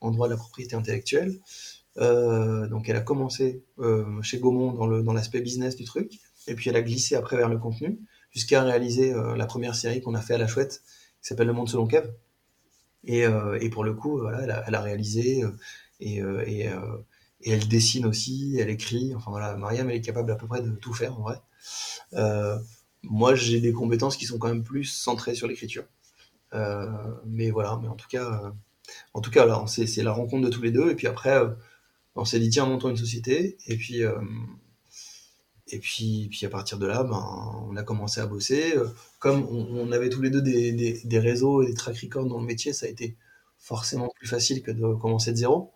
en 0.00 0.10
droit 0.10 0.28
de 0.28 0.32
la 0.32 0.38
propriété 0.38 0.74
intellectuelle. 0.74 1.38
donc 1.96 2.88
elle 2.88 2.96
a 2.96 3.00
commencé 3.00 3.62
chez 4.22 4.38
Gaumont 4.38 4.72
dans 4.72 5.12
l'aspect 5.12 5.38
dans 5.40 5.44
business 5.44 5.76
du 5.76 5.84
truc. 5.84 6.20
Et 6.46 6.54
puis 6.54 6.70
elle 6.70 6.76
a 6.76 6.82
glissé 6.82 7.14
après 7.14 7.36
vers 7.36 7.48
le 7.48 7.58
contenu 7.58 7.98
jusqu'à 8.32 8.62
réaliser 8.62 9.12
euh, 9.12 9.36
la 9.36 9.46
première 9.46 9.74
série 9.74 10.00
qu'on 10.00 10.14
a 10.14 10.20
fait 10.20 10.34
à 10.34 10.38
la 10.38 10.46
chouette, 10.46 10.82
qui 11.20 11.28
s'appelle 11.28 11.46
Le 11.46 11.52
Monde 11.52 11.68
selon 11.68 11.86
Kev. 11.86 12.08
Et, 13.04 13.26
euh, 13.26 13.58
pour 13.70 13.84
le 13.84 13.94
coup, 13.94 14.18
voilà, 14.18 14.64
elle 14.66 14.74
a, 14.74 14.80
réalisé 14.80 15.44
euh, 15.44 16.44
et, 16.46 16.68
elle 17.44 17.68
dessine 17.68 18.06
aussi, 18.06 18.56
elle 18.58 18.70
écrit. 18.70 19.14
Enfin 19.14 19.30
voilà, 19.30 19.56
Mariam, 19.56 19.90
elle 19.90 19.96
est 19.96 20.00
capable 20.00 20.30
à 20.30 20.36
peu 20.36 20.46
près 20.46 20.62
de 20.62 20.70
tout 20.70 20.94
faire 20.94 21.18
en 21.18 21.22
vrai. 21.22 21.40
moi, 23.02 23.34
j'ai 23.34 23.60
des 23.60 23.72
compétences 23.72 24.16
qui 24.16 24.26
sont 24.26 24.38
quand 24.38 24.48
même 24.48 24.62
plus 24.62 24.84
centrées 24.84 25.34
sur 25.34 25.48
l'écriture. 25.48 25.84
mais 27.26 27.50
voilà, 27.50 27.78
mais 27.82 27.88
en 27.88 27.96
tout 27.96 28.08
cas, 28.08 28.52
en 29.14 29.20
tout 29.20 29.30
cas, 29.30 29.66
c'est 29.66 30.02
la 30.02 30.12
rencontre 30.12 30.44
de 30.46 30.50
tous 30.50 30.62
les 30.62 30.70
deux. 30.70 30.90
Et 30.90 30.94
puis 30.94 31.08
après, 31.08 31.36
on 32.14 32.24
s'est 32.24 32.38
dit 32.38 32.50
tiens, 32.50 32.66
montons 32.66 32.90
une 32.90 32.96
société. 32.96 33.58
Et 33.66 33.76
puis 33.76 34.02
et 35.72 35.78
puis, 35.78 36.28
puis 36.30 36.46
à 36.46 36.50
partir 36.50 36.78
de 36.78 36.86
là, 36.86 37.02
ben, 37.02 37.64
on 37.68 37.74
a 37.76 37.82
commencé 37.82 38.20
à 38.20 38.26
bosser. 38.26 38.74
Comme 39.18 39.44
on, 39.48 39.90
avait 39.90 40.10
tous 40.10 40.20
les 40.20 40.30
deux 40.30 40.42
des, 40.42 41.00
des, 41.02 41.18
réseaux 41.18 41.62
et 41.62 41.66
des 41.66 41.74
track 41.74 41.96
records 41.98 42.26
dans 42.26 42.40
le 42.40 42.46
métier, 42.46 42.72
ça 42.74 42.86
a 42.86 42.88
été 42.90 43.16
forcément 43.58 44.10
plus 44.14 44.26
facile 44.28 44.62
que 44.62 44.70
de 44.70 44.94
commencer 44.94 45.32
de 45.32 45.36
zéro. 45.38 45.72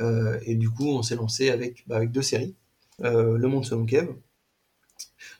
Euh, 0.00 0.38
et 0.42 0.54
du 0.56 0.70
coup, 0.70 0.88
on 0.88 1.02
s'est 1.02 1.16
lancé 1.16 1.50
avec, 1.50 1.86
bah, 1.86 1.96
avec 1.96 2.10
deux 2.10 2.22
séries. 2.22 2.54
Euh, 3.02 3.38
le 3.38 3.48
Monde 3.48 3.64
selon 3.64 3.86
Kev, 3.86 4.08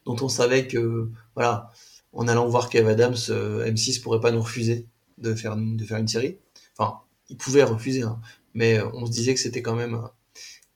dont 0.07 0.17
on 0.21 0.29
savait 0.29 0.67
que, 0.67 1.11
voilà, 1.35 1.71
en 2.12 2.29
allant 2.29 2.49
voir 2.49 2.71
Kev 2.71 2.89
Adams, 2.89 3.17
euh, 3.31 3.67
M6 3.67 4.01
pourrait 4.01 4.21
pas 4.21 4.31
nous 4.31 4.43
refuser 4.43 4.87
de 5.19 5.35
faire, 5.35 5.57
de 5.57 5.85
faire 5.85 5.99
une 5.99 6.09
série. 6.09 6.39
Enfin, 6.77 7.01
il 7.29 7.37
pouvait 7.37 7.65
refuser, 7.65 8.03
hein, 8.03 8.21
mais 8.55 8.81
on 8.95 9.07
se 9.07 9.11
disait 9.11 9.35
que 9.35 9.41
c'était 9.41 9.62
quand 9.62 9.77
même 9.77 10.01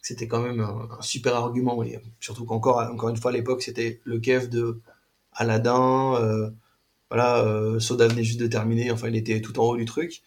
c'était 0.05 0.29
quand 0.29 0.43
même 0.43 0.61
un, 0.61 1.01
super 1.01 1.35
argument. 1.35 1.83
Et 1.83 1.99
surtout 2.21 2.45
qu'encore, 2.45 2.79
encore 2.79 3.09
une 3.09 3.17
fois, 3.17 3.31
à 3.31 3.35
l'époque, 3.35 3.63
c'était 3.63 4.01
le 4.05 4.21
Kev 4.21 4.49
de 4.49 4.81
Aladdin. 5.33 6.17
Euh, 6.17 6.51
voilà, 7.09 7.43
euh, 7.45 7.81
Soda 7.81 8.07
venait 8.07 8.23
juste 8.23 8.39
de 8.39 8.47
terminer. 8.47 8.91
Enfin, 8.91 9.09
il 9.09 9.17
était 9.17 9.41
tout 9.41 9.59
en 9.59 9.65
haut 9.65 9.77
du 9.79 9.87
truc. 9.87 10.23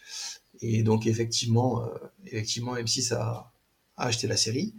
Et 0.61 0.81
donc, 0.81 1.05
effectivement, 1.05 1.83
euh, 1.83 1.89
effectivement 2.25 2.75
M6 2.75 3.13
a, 3.13 3.51
acheté 3.97 4.27
la 4.27 4.35
série. 4.35 4.73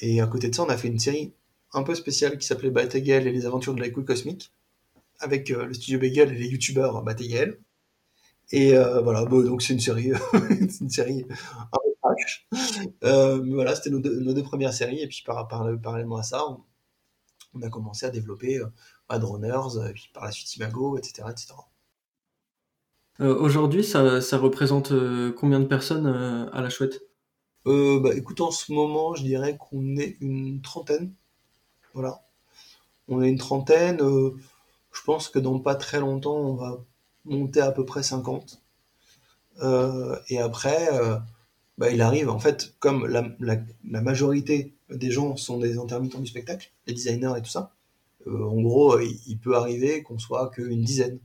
Et 0.00 0.20
à 0.20 0.26
côté 0.26 0.48
de 0.50 0.54
ça, 0.54 0.64
on 0.64 0.68
a 0.68 0.76
fait 0.76 0.88
une 0.88 0.98
série 0.98 1.32
un 1.72 1.84
peu 1.84 1.94
spéciale 1.94 2.36
qui 2.36 2.46
s'appelait 2.46 2.70
Bategel 2.70 3.28
et 3.28 3.32
les 3.32 3.46
aventures 3.46 3.74
de 3.74 3.80
la 3.80 3.88
couille 3.90 4.04
cosmique. 4.04 4.52
Avec 5.20 5.48
le 5.50 5.72
studio 5.74 6.00
Bagel 6.00 6.32
et 6.32 6.38
les 6.38 6.48
youtubeurs 6.48 7.02
Bategel. 7.02 7.60
Et 8.50 8.72
voilà, 8.72 9.24
donc 9.26 9.62
c'est 9.62 9.74
une 9.74 9.80
série, 9.80 10.10
une 10.80 10.90
série 10.90 11.24
euh, 13.04 13.42
voilà, 13.52 13.74
c'était 13.74 13.90
nos, 13.90 14.00
deux 14.00 14.42
premières 14.42 14.72
séries. 14.72 15.00
Et 15.00 15.06
puis, 15.06 15.22
par, 15.24 15.46
parallèlement 15.48 16.16
à 16.16 16.22
ça, 16.22 16.44
on, 17.54 17.62
a 17.62 17.68
commencé 17.68 18.06
à 18.06 18.10
développer 18.10 18.58
euh, 18.58 18.66
Adroners, 19.08 19.88
et 19.88 19.92
puis 19.92 20.10
par 20.12 20.24
la 20.24 20.32
suite 20.32 20.54
Imago, 20.56 20.96
etc. 20.96 21.28
etc. 21.30 21.54
Euh, 23.20 23.36
aujourd'hui, 23.36 23.84
ça, 23.84 24.20
ça, 24.20 24.38
représente 24.38 24.92
combien 25.36 25.60
de 25.60 25.66
personnes 25.66 26.06
à 26.06 26.60
la 26.60 26.70
chouette? 26.70 27.02
Bah, 27.64 28.14
Écoute, 28.14 28.40
en 28.40 28.50
ce 28.50 28.72
moment, 28.72 29.14
je 29.14 29.22
dirais 29.22 29.56
qu'on 29.58 29.96
est 29.96 30.16
une 30.20 30.62
trentaine. 30.62 31.12
Voilà. 31.92 32.22
On 33.08 33.22
est 33.22 33.28
une 33.28 33.38
trentaine. 33.38 33.98
je 33.98 35.02
pense 35.04 35.28
que 35.28 35.38
dans 35.38 35.58
pas 35.58 35.74
très 35.74 36.00
longtemps, 36.00 36.36
on 36.36 36.54
va 36.54 36.84
monter 37.24 37.60
à 37.60 37.72
peu 37.72 37.84
près 37.84 38.02
50. 38.02 38.62
et 40.28 40.38
après, 40.38 40.88
bah, 41.80 41.88
il 41.90 42.02
arrive, 42.02 42.28
en 42.28 42.38
fait, 42.38 42.74
comme 42.78 43.06
la, 43.06 43.26
la, 43.40 44.02
majorité 44.02 44.74
des 44.90 45.10
gens 45.10 45.36
sont 45.36 45.58
des 45.58 45.78
intermittents 45.78 46.20
du 46.20 46.26
spectacle, 46.26 46.70
les 46.86 46.92
designers 46.92 47.32
et 47.38 47.40
tout 47.40 47.48
ça, 47.48 47.72
euh, 48.26 48.44
en 48.44 48.60
gros, 48.60 49.00
il, 49.00 49.38
peut 49.38 49.56
arriver 49.56 50.02
qu'on 50.02 50.18
soit 50.18 50.50
qu'une 50.50 50.82
dizaine. 50.82 51.20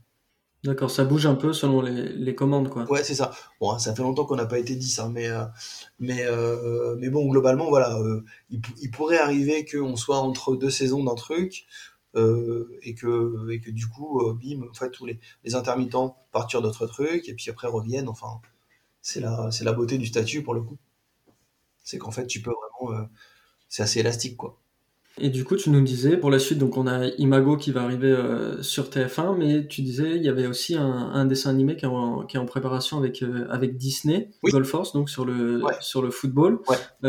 D'accord, 0.64 0.90
ça 0.90 1.04
bouge 1.04 1.26
un 1.26 1.34
peu 1.34 1.52
selon 1.52 1.82
les, 1.82 2.08
les 2.10 2.34
commandes, 2.34 2.70
quoi. 2.70 2.90
Ouais, 2.90 3.04
c'est 3.04 3.14
ça. 3.14 3.32
Bon, 3.60 3.78
ça 3.78 3.94
fait 3.94 4.00
longtemps 4.00 4.24
qu'on 4.24 4.36
n'a 4.36 4.46
pas 4.46 4.58
été 4.58 4.74
10, 4.74 4.98
hein, 4.98 5.10
mais, 5.12 5.28
euh, 5.28 5.44
mais, 5.98 6.24
euh, 6.24 6.96
mais 6.98 7.10
bon, 7.10 7.28
globalement, 7.28 7.68
voilà, 7.68 8.00
il, 8.48 8.62
il, 8.80 8.90
pourrait 8.90 9.18
arriver 9.18 9.66
qu'on 9.66 9.96
soit 9.96 10.20
entre 10.20 10.56
deux 10.56 10.70
saisons 10.70 11.04
d'un 11.04 11.16
truc, 11.16 11.66
et, 12.14 12.94
que, 12.94 13.50
et 13.50 13.60
que 13.60 13.70
du 13.70 13.86
coup, 13.88 14.22
bim, 14.42 14.62
en 14.70 14.72
fait, 14.72 14.88
tous 14.88 15.04
les, 15.04 15.20
les 15.44 15.54
intermittents 15.54 16.16
partent 16.32 16.48
sur 16.48 16.62
d'autres 16.62 16.86
trucs, 16.86 17.28
et 17.28 17.34
puis 17.34 17.50
après 17.50 17.68
reviennent, 17.68 18.08
enfin, 18.08 18.40
c'est 19.06 19.20
la, 19.64 19.72
beauté 19.72 19.98
du 19.98 20.06
statut 20.06 20.42
pour 20.42 20.54
le 20.54 20.62
coup. 20.62 20.78
C'est 21.84 21.98
qu'en 21.98 22.10
fait, 22.10 22.26
tu 22.26 22.42
peux 22.42 22.50
vraiment. 22.50 22.98
Euh, 22.98 23.04
c'est 23.68 23.82
assez 23.82 24.00
élastique, 24.00 24.36
quoi. 24.36 24.58
Et 25.18 25.30
du 25.30 25.44
coup, 25.44 25.56
tu 25.56 25.70
nous 25.70 25.80
disais, 25.80 26.16
pour 26.16 26.30
la 26.30 26.38
suite, 26.38 26.58
donc 26.58 26.76
on 26.76 26.86
a 26.86 27.06
Imago 27.16 27.56
qui 27.56 27.70
va 27.70 27.82
arriver 27.82 28.10
euh, 28.10 28.62
sur 28.62 28.90
TF1, 28.90 29.38
mais 29.38 29.66
tu 29.66 29.80
disais, 29.80 30.16
il 30.16 30.22
y 30.22 30.28
avait 30.28 30.46
aussi 30.46 30.74
un, 30.74 31.24
dessin 31.24 31.50
animé 31.50 31.76
qui 31.76 31.86
est 31.86 31.88
en, 31.88 32.26
qui 32.26 32.36
est 32.36 32.40
en 32.40 32.44
préparation 32.44 32.98
avec, 32.98 33.22
euh, 33.22 33.46
avec 33.48 33.78
Disney, 33.78 34.30
Golf 34.44 34.68
Force, 34.68 34.92
donc 34.92 35.08
sur 35.08 35.24
le, 35.24 35.62
sur 35.80 36.02
le 36.02 36.10
football. 36.10 36.60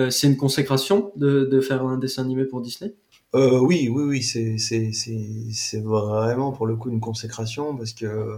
c'est 0.10 0.28
une 0.28 0.38
consécration 0.38 1.12
de, 1.18 1.44
de, 1.46 1.60
faire 1.60 1.84
un 1.84 1.98
dessin 1.98 2.24
animé 2.24 2.46
pour 2.46 2.62
Disney? 2.62 2.96
Oui, 3.34 3.90
oui, 3.92 4.04
oui, 4.04 4.22
c'est 4.24 5.82
vraiment 5.82 6.54
pour 6.54 6.66
le 6.66 6.78
coup 6.78 6.90
une 6.90 7.02
consécration 7.02 7.76
parce 7.76 7.92
que 7.92 8.38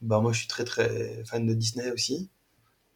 bah, 0.00 0.18
moi 0.20 0.32
je 0.32 0.40
suis 0.40 0.48
très 0.48 0.64
très 0.64 1.22
fan 1.24 1.46
de 1.46 1.54
Disney 1.54 1.92
aussi 1.92 2.30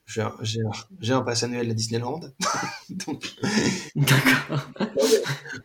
j'ai 0.06 0.20
un, 0.20 1.16
un, 1.16 1.22
pass 1.22 1.42
annuel 1.42 1.70
à 1.70 1.74
Disneyland. 1.74 2.20
D'accord. 2.90 4.60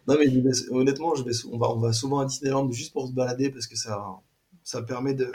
non, 0.07 0.15
mais, 0.19 0.27
honnêtement, 0.69 1.15
je 1.15 1.23
vais, 1.23 1.31
on, 1.51 1.57
va, 1.57 1.69
on 1.69 1.79
va 1.79 1.93
souvent 1.93 2.19
à 2.19 2.25
Disneyland 2.25 2.71
juste 2.71 2.93
pour 2.93 3.07
se 3.07 3.13
balader 3.13 3.49
parce 3.49 3.67
que 3.67 3.75
ça, 3.75 4.21
ça 4.63 4.81
permet 4.81 5.13
de. 5.13 5.31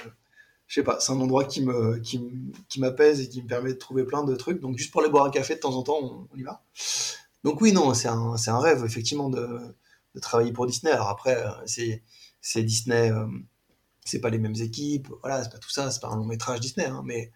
Je 0.66 0.80
sais 0.80 0.84
pas, 0.84 1.00
c'est 1.00 1.12
un 1.12 1.20
endroit 1.20 1.44
qui 1.44 1.62
me, 1.62 1.98
qui, 1.98 2.20
qui 2.68 2.80
m'apaise 2.80 3.20
et 3.20 3.28
qui 3.28 3.42
me 3.42 3.46
permet 3.46 3.74
de 3.74 3.78
trouver 3.78 4.04
plein 4.04 4.24
de 4.24 4.34
trucs. 4.34 4.60
Donc, 4.60 4.78
juste 4.78 4.90
pour 4.90 5.02
aller 5.02 5.10
boire 5.10 5.26
un 5.26 5.30
café 5.30 5.56
de 5.56 5.60
temps 5.60 5.74
en 5.74 5.82
temps, 5.82 6.28
on, 6.32 6.36
y 6.36 6.42
va. 6.42 6.62
Donc, 7.44 7.60
oui, 7.60 7.72
non, 7.72 7.92
c'est 7.92 8.08
un, 8.08 8.36
un 8.46 8.58
rêve, 8.58 8.82
effectivement, 8.84 9.28
de, 9.28 9.58
de 10.14 10.20
travailler 10.20 10.52
pour 10.52 10.66
Disney. 10.66 10.90
Alors, 10.90 11.08
après, 11.08 11.44
c'est, 11.66 12.02
c'est 12.40 12.62
Disney, 12.62 13.10
euh, 13.10 13.26
c'est 14.04 14.20
pas 14.20 14.30
les 14.30 14.38
mêmes 14.38 14.56
équipes, 14.56 15.08
voilà, 15.20 15.42
c'est 15.42 15.50
pas 15.50 15.58
tout 15.58 15.70
ça, 15.70 15.90
c'est 15.90 16.00
pas 16.00 16.08
un 16.08 16.16
long 16.16 16.24
métrage 16.24 16.60
Disney, 16.60 16.86
hein, 16.86 17.02
mais 17.04 17.32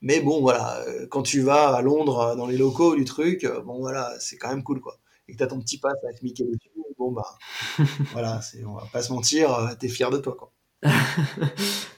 mais 0.00 0.20
bon, 0.20 0.40
voilà, 0.40 0.80
euh, 0.86 1.06
quand 1.08 1.22
tu 1.22 1.40
vas 1.40 1.74
à 1.74 1.82
Londres, 1.82 2.20
euh, 2.20 2.36
dans 2.36 2.46
les 2.46 2.56
locaux 2.56 2.94
du 2.94 3.04
truc, 3.04 3.44
euh, 3.44 3.60
bon, 3.62 3.78
voilà, 3.78 4.14
c'est 4.20 4.36
quand 4.36 4.48
même 4.48 4.62
cool, 4.62 4.80
quoi. 4.80 4.98
Et 5.26 5.32
que 5.32 5.38
t'as 5.38 5.48
ton 5.48 5.60
petit 5.60 5.78
pass 5.78 5.94
avec 6.04 6.22
Mickey 6.22 6.44
dessus, 6.44 6.70
bon, 6.96 7.10
bah, 7.12 7.36
voilà, 8.12 8.40
on 8.66 8.74
va 8.74 8.86
pas 8.92 9.02
se 9.02 9.12
mentir, 9.12 9.76
t'es 9.78 9.88
fier 9.88 10.10
de 10.10 10.18
toi, 10.18 10.36
quoi. 10.38 10.52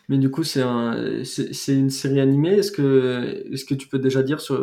Mais 0.08 0.18
du 0.18 0.30
coup, 0.30 0.42
c'est 0.42 0.62
un, 0.62 1.22
c'est 1.24 1.72
une 1.72 1.90
série 1.90 2.18
animée. 2.18 2.54
Est-ce 2.54 2.72
que, 2.72 3.46
est-ce 3.52 3.64
que 3.64 3.74
tu 3.74 3.86
peux 3.86 4.00
déjà 4.00 4.24
dire 4.24 4.40
sur 4.40 4.60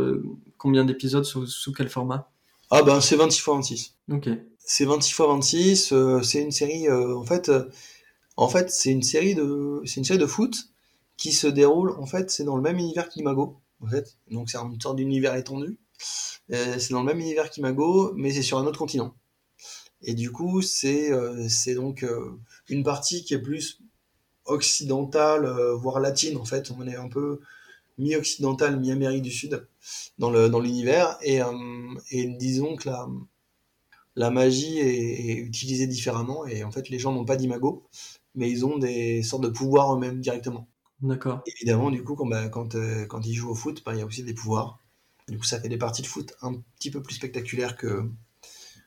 combien 0.57 0.83
d'épisodes, 0.83 1.23
sous, 1.23 1.45
sous, 1.45 1.71
quel 1.71 1.87
format? 1.87 2.29
Ah 2.69 2.83
ben, 2.83 2.99
c'est 2.99 3.15
26 3.15 3.37
x 3.37 3.47
26. 3.47 3.95
Ok. 4.11 4.29
C'est 4.59 4.83
26 4.83 5.09
x 5.09 5.21
26. 5.21 5.93
c'est 6.23 6.41
une 6.41 6.51
série, 6.51 6.91
en 6.91 7.23
fait, 7.23 7.49
en 8.35 8.49
fait, 8.49 8.69
c'est 8.69 8.91
une 8.91 9.03
série 9.03 9.35
de, 9.35 9.81
c'est 9.85 10.01
une 10.01 10.03
série 10.03 10.19
de 10.19 10.25
foot 10.25 10.53
qui 11.17 11.31
se 11.31 11.47
déroule, 11.47 11.91
en 11.99 12.05
fait, 12.05 12.31
c'est 12.31 12.43
dans 12.43 12.55
le 12.55 12.61
même 12.61 12.77
univers 12.77 13.09
qu'Imago, 13.09 13.59
en 13.81 13.87
fait. 13.87 14.17
Donc 14.31 14.49
c'est 14.49 14.57
une 14.57 14.79
sorte 14.79 14.97
d'univers 14.97 15.35
étendu. 15.35 15.79
Euh, 16.51 16.79
c'est 16.79 16.91
dans 16.91 17.01
le 17.01 17.07
même 17.07 17.19
univers 17.19 17.49
qu'Imago, 17.49 18.13
mais 18.15 18.31
c'est 18.31 18.43
sur 18.43 18.57
un 18.57 18.65
autre 18.65 18.79
continent. 18.79 19.15
Et 20.01 20.13
du 20.13 20.31
coup, 20.31 20.61
c'est 20.61 21.11
euh, 21.11 21.47
donc 21.75 22.03
euh, 22.03 22.39
une 22.69 22.83
partie 22.83 23.23
qui 23.23 23.33
est 23.33 23.41
plus 23.41 23.81
occidentale, 24.45 25.47
voire 25.73 25.99
latine, 25.99 26.37
en 26.37 26.45
fait. 26.45 26.71
On 26.71 26.87
est 26.87 26.95
un 26.95 27.09
peu 27.09 27.41
mi-occidental, 27.97 28.79
mi-Amérique 28.79 29.23
du 29.23 29.31
Sud 29.31 29.67
dans 30.19 30.29
le 30.29 30.49
dans 30.49 30.59
l'univers. 30.59 31.17
Et, 31.21 31.39
et 32.11 32.25
disons 32.27 32.75
que 32.75 32.89
la, 32.89 33.07
la 34.17 34.31
magie 34.31 34.79
est, 34.79 35.35
utilisée 35.35 35.87
différemment 35.87 36.45
et 36.45 36.63
en 36.63 36.71
fait 36.71 36.89
les 36.89 36.99
gens 36.99 37.13
n'ont 37.13 37.23
pas 37.23 37.37
d'imago, 37.37 37.87
mais 38.35 38.49
ils 38.49 38.65
ont 38.65 38.77
des 38.77 39.23
sortes 39.23 39.43
de 39.43 39.49
pouvoirs 39.49 39.95
eux-mêmes 39.95 40.19
directement. 40.19 40.67
D'accord. 41.01 41.43
Évidemment, 41.45 41.91
du 41.91 42.03
coup, 42.03 42.15
quand, 42.15 42.25
bah, 42.25 42.49
quand, 42.49 42.75
euh, 42.75 43.05
quand 43.05 43.25
ils 43.25 43.33
jouent 43.33 43.51
au 43.51 43.55
foot, 43.55 43.83
bah, 43.85 43.93
il 43.93 43.99
y 43.99 44.01
a 44.01 44.05
aussi 44.05 44.23
des 44.23 44.33
pouvoirs. 44.33 44.79
Du 45.27 45.37
coup, 45.37 45.43
ça 45.43 45.59
fait 45.59 45.69
des 45.69 45.77
parties 45.77 46.01
de 46.01 46.07
foot 46.07 46.33
un 46.41 46.55
petit 46.77 46.89
peu 46.89 47.01
plus 47.01 47.15
spectaculaires 47.15 47.77
que, 47.77 48.09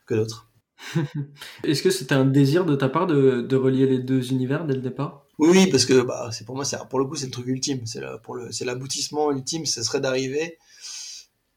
que 0.07 0.15
d'autres. 0.15 0.51
Est-ce 1.65 1.83
que 1.83 1.91
c'était 1.91 2.15
un 2.15 2.25
désir 2.25 2.65
de 2.65 2.75
ta 2.75 2.89
part 2.89 3.07
de, 3.07 3.43
de, 3.43 3.57
relier 3.57 3.87
les 3.87 3.99
deux 3.99 4.33
univers 4.33 4.65
dès 4.65 4.75
le 4.75 4.81
départ? 4.81 5.27
Oui, 5.39 5.51
oui, 5.51 5.67
parce 5.71 5.85
que 5.85 6.03
bah, 6.03 6.31
c'est 6.33 6.45
pour 6.45 6.57
moi, 6.57 6.65
pour 6.89 6.99
le 6.99 7.05
coup, 7.05 7.17
c'est 7.17 7.27
le 7.27 7.33
truc 7.33 7.47
ultime. 7.47 7.87
C'est 7.87 8.65
l'aboutissement 8.65 9.31
ultime, 9.31 9.67
ce 9.67 9.83
serait 9.83 10.01
d'arriver. 10.01 10.59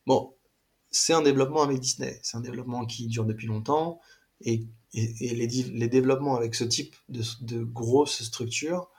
Bon, 0.06 0.36
c'est 0.92 1.14
un 1.14 1.22
développement 1.22 1.64
avec 1.64 1.80
Disney. 1.80 2.20
C'est 2.22 2.38
un 2.38 2.42
développement 2.42 2.86
qui 2.86 3.08
dure 3.08 3.26
depuis 3.26 3.48
longtemps. 3.48 4.00
Et, 4.42 4.68
et, 4.94 5.34
les, 5.34 5.48
les, 5.48 5.88
développements 5.88 6.36
avec 6.36 6.54
ce 6.54 6.66
type 6.66 6.96
de, 7.08 7.24
de 7.42 7.64
grosses 7.64 8.22
structures 8.22 8.90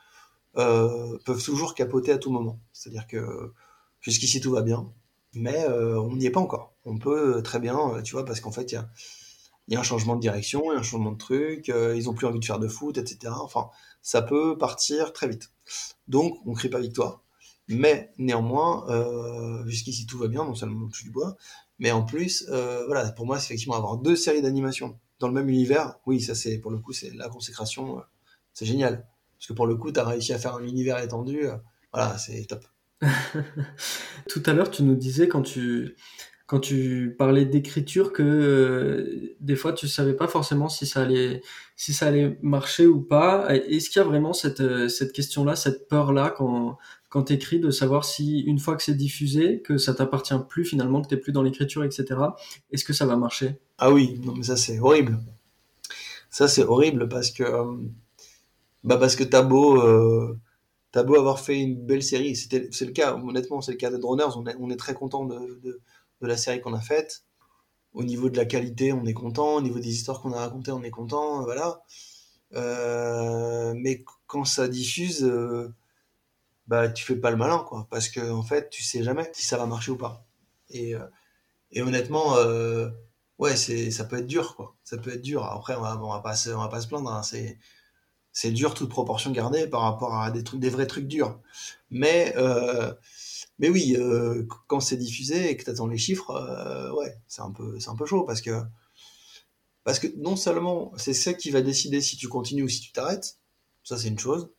euh, 0.57 1.19
peuvent 1.25 1.43
toujours 1.43 1.75
capoter 1.75 2.13
à 2.13 2.19
tout 2.19 2.31
moment. 2.31 2.61
C'est-à-dire 2.73 3.07
que 3.07 3.53
jusqu'ici 4.01 4.41
tout 4.41 4.53
va 4.53 4.63
bien, 4.63 4.93
mais 5.35 5.65
euh, 5.65 6.01
on 6.01 6.17
n'y 6.17 6.27
est 6.27 6.31
pas 6.31 6.41
encore. 6.41 6.75
On 6.85 6.99
peut 6.99 7.43
très 7.43 7.59
bien, 7.59 7.79
euh, 7.95 8.03
tu 8.03 8.13
vois, 8.13 8.25
parce 8.25 8.41
qu'en 8.41 8.53
fait, 8.53 8.71
il 8.73 8.75
y 8.75 9.77
a, 9.77 9.81
un 9.81 9.83
changement 9.83 10.15
de 10.15 10.21
direction, 10.21 10.63
il 10.67 10.75
y 10.75 10.77
a 10.77 10.81
un 10.81 10.83
changement 10.83 11.13
de 11.13 11.19
truc, 11.19 11.69
ils 11.69 12.09
ont 12.09 12.15
plus 12.15 12.27
envie 12.27 12.39
de 12.39 12.45
faire 12.45 12.59
de 12.61 12.69
foot, 12.69 12.99
etc. 12.99 13.33
Enfin, 13.37 13.71
ça 14.03 14.23
peut 14.23 14.57
partir 14.59 15.13
très 15.13 15.29
vite. 15.29 15.51
Donc, 16.07 16.39
on 16.47 16.53
crie 16.53 16.69
pas 16.69 16.81
victoire. 16.81 17.23
Mais 17.69 18.13
néanmoins, 18.19 18.87
jusqu'ici 19.67 20.07
tout 20.07 20.19
va 20.19 20.29
bien, 20.29 20.45
non 20.45 20.55
seulement 20.55 20.87
touche 20.89 21.05
du 21.05 21.11
bois, 21.11 21.37
mais 21.79 21.91
en 21.93 22.03
plus, 22.05 22.47
voilà, 22.49 23.11
pour 23.13 23.27
moi, 23.27 23.39
c'est 23.39 23.47
effectivement 23.47 23.77
avoir 23.77 23.97
deux 23.97 24.17
séries 24.17 24.43
d'animation 24.43 25.01
dans 25.19 25.29
le 25.29 25.35
même 25.35 25.49
univers. 25.49 25.99
Oui, 26.07 26.21
ça 26.21 26.35
c'est 26.35 26.59
pour 26.59 26.71
le 26.71 26.79
coup, 26.79 26.93
c'est 26.93 27.11
la 27.15 27.29
consécration, 27.31 28.03
c'est 28.53 28.67
génial. 28.67 29.07
Parce 29.45 29.49
que 29.51 29.57
pour 29.57 29.67
le 29.67 29.77
coup, 29.77 29.93
tu 29.93 30.01
as 30.01 30.07
réussi 30.07 30.33
à 30.33 30.39
faire 30.39 30.55
un 30.55 30.65
univers 30.65 30.99
étendu. 31.03 31.47
Euh, 31.47 31.57
voilà, 31.93 32.17
c'est 32.17 32.47
top. 32.47 32.65
Tout 34.31 34.43
à 34.47 34.55
l'heure, 34.55 34.71
tu 34.71 34.83
nous 34.83 34.95
disais 34.95 35.29
quand 35.29 35.43
tu, 35.43 35.97
quand 36.47 36.61
tu 36.61 37.15
parlais 37.19 37.45
d'écriture 37.45 38.15
que 38.15 38.23
euh, 38.23 39.37
des 39.41 39.55
fois 39.55 39.75
tu 39.75 39.87
savais 39.87 40.15
pas 40.15 40.29
forcément 40.29 40.71
si 40.71 40.87
ça 40.87 41.03
allait 41.03 41.43
si 41.77 41.93
ça 41.93 42.07
allait 42.07 42.39
marcher 42.41 42.87
ou 42.87 43.03
pas. 43.03 43.55
Est-ce 43.55 43.91
qu'il 43.91 44.01
y 44.01 44.03
a 44.03 44.09
vraiment 44.09 44.33
cette, 44.33 44.63
euh, 44.63 44.89
cette 44.89 45.13
question-là, 45.13 45.57
cette 45.57 45.89
peur-là 45.89 46.35
quand, 46.35 46.79
quand 47.11 47.25
tu 47.25 47.35
écris 47.35 47.61
de 47.61 47.71
savoir 47.71 48.07
si 48.07 48.41
une 48.41 48.59
fois 48.59 48.77
que 48.77 48.83
c'est 48.83 48.97
diffusé, 48.97 49.61
que 49.61 49.77
ça 49.77 49.93
t'appartient 49.93 50.33
plus 50.49 50.65
finalement, 50.65 51.03
que 51.03 51.09
tu 51.09 51.21
plus 51.21 51.33
dans 51.33 51.43
l'écriture, 51.43 51.85
etc., 51.85 52.07
est-ce 52.71 52.85
que 52.85 52.95
ça 52.95 53.05
va 53.05 53.17
marcher? 53.17 53.59
Ah 53.77 53.93
oui, 53.93 54.19
non 54.25 54.33
mais 54.35 54.45
ça 54.45 54.57
c'est 54.57 54.79
horrible. 54.79 55.19
Ça 56.31 56.49
c'est 56.49 56.65
horrible 56.65 57.11
parce 57.11 57.31
que 57.31 57.45
bah 58.85 58.99
parce 58.99 59.17
que 59.17 59.25
t'as 59.25 59.43
beau, 59.43 59.81
euh, 59.83 60.39
beau 60.95 61.17
avoir 61.17 61.41
fait 61.41 61.59
une 61.61 61.85
belle 61.85 62.03
série, 62.03 62.37
c'est 62.37 62.85
le 62.85 62.93
cas, 62.93 63.15
honnêtement, 63.17 63.61
c'est 63.61 63.73
le 63.73 63.79
cas 63.79 63.91
de 63.91 63.97
Droners, 63.97 64.37
on 64.37 64.47
est, 64.47 64.57
on 64.61 64.71
est 64.71 64.77
très 64.77 64.95
content 64.95 65.25
de, 65.25 65.61
de, 65.63 65.81
la 66.21 66.37
série 66.37 66.61
qu'on 66.61 66.75
a 66.75 66.81
faite. 66.81 67.25
Au 67.93 68.03
niveau 68.03 68.31
de 68.31 68.37
la 68.37 68.47
qualité, 68.47 68.93
on 68.93 69.05
est 69.05 69.15
content. 69.15 69.57
Au 69.57 69.61
niveau 69.61 69.79
des 69.79 69.91
histoires 69.91 70.21
qu'on 70.21 70.33
a 70.33 70.39
racontées, 70.39 70.73
on 70.73 70.83
est 70.83 70.91
content. 70.91 71.43
Voilà. 71.45 71.83
Euh, 72.55 73.75
mais 73.77 74.05
quand 74.27 74.45
ça 74.45 74.69
diffuse, 74.69 75.25
euh, 75.25 75.73
bah 76.67 76.89
tu 76.89 77.05
fais 77.05 77.17
pas 77.17 77.31
le 77.31 77.37
malin, 77.37 77.59
quoi, 77.69 77.87
parce 77.91 78.09
que 78.09 78.21
en 78.31 78.43
fait, 78.43 78.71
tu 78.71 78.83
sais 78.83 79.03
jamais 79.03 79.31
si 79.35 79.47
ça 79.47 79.59
va 79.59 79.67
marcher 79.67 79.93
ou 79.93 79.97
pas. 79.97 80.25
Et, 80.71 80.95
euh, 80.95 81.07
et 81.73 81.83
honnêtement, 81.83 82.37
euh, 82.37 82.91
ouais, 83.39 83.57
c'est, 83.57 83.91
ça 83.91 84.05
peut 84.05 84.19
être 84.19 84.27
dur, 84.27 84.57
quoi. 84.57 84.77
Ça 84.85 84.99
peut 84.99 85.13
être 85.13 85.23
dur. 85.23 85.45
Après, 85.45 85.75
on 85.77 85.83
va, 85.83 85.99
on 86.03 86.11
va 86.11 86.21
pas 86.21 86.37
se, 86.37 86.51
on 86.51 86.59
va 86.59 86.69
pas 86.69 86.81
se 86.81 86.89
plaindre. 86.89 87.13
Hein. 87.13 87.23
C'est, 87.23 87.59
c'est 88.35 88.51
dur 88.51 88.75
toute 88.75 88.91
proportion 88.91 89.31
gardée 89.31 89.69
par 89.69 89.83
rapport 89.83 90.17
à 90.17 90.31
des 90.33 90.43
trucs, 90.43 90.61
des 90.61 90.69
vrais 90.69 90.89
trucs 90.89 91.07
durs. 91.07 91.41
Mais 91.91 92.35
euh, 92.37 92.93
mais 93.61 93.69
oui, 93.69 93.97
euh, 93.97 94.47
quand 94.67 94.81
c'est 94.81 94.97
diffusé 94.97 95.51
et 95.51 95.57
que 95.57 95.65
tu 95.65 95.71
attends 95.71 95.87
les 95.87 95.97
chiffres, 95.97 96.33
euh, 96.33 96.93
ouais, 96.93 97.17
c'est 97.29 97.43
un 97.43 97.53
peu 97.53 97.79
c'est 97.79 97.91
un 97.91 97.97
peu 97.97 98.05
chaud 98.05 98.25
parce 98.25 98.43
que 98.43 98.61
parce 99.85 100.01
que 100.01 100.09
non 100.17 100.35
seulement 100.37 100.93
c'est 100.97 101.15
ça 101.15 101.33
qui 101.33 101.51
va 101.51 101.63
décider 101.63 102.01
si 102.01 102.17
tu 102.17 102.29
continues 102.29 102.65
ou 102.65 102.69
si 102.69 102.81
tu 102.81 102.93
t'arrêtes, 102.93 103.39
ça 103.85 103.97
c'est 103.97 104.09
une 104.09 104.19
chose, 104.19 104.51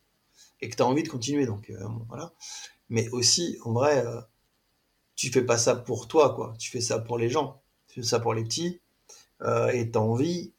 et 0.61 0.69
que 0.69 0.75
tu 0.77 0.81
as 0.81 0.87
envie 0.87 1.03
de 1.03 1.09
continuer, 1.09 1.45
donc 1.45 1.71
voilà. 2.07 2.33
Mais 2.89 3.09
aussi, 3.09 3.57
en 3.65 3.73
vrai, 3.73 4.05
tu 5.15 5.31
fais 5.31 5.41
pas 5.43 5.57
ça 5.57 5.75
pour 5.75 6.07
toi, 6.07 6.35
quoi. 6.35 6.53
Tu 6.59 6.69
fais 6.69 6.81
ça 6.81 6.99
pour 6.99 7.17
les 7.17 7.29
gens, 7.29 7.61
tu 7.87 8.01
fais 8.01 8.07
ça 8.07 8.19
pour 8.19 8.35
les 8.35 8.43
petits, 8.43 8.79
et 9.73 9.91
tu 9.91 9.97
as 9.97 10.01
envie 10.01 10.53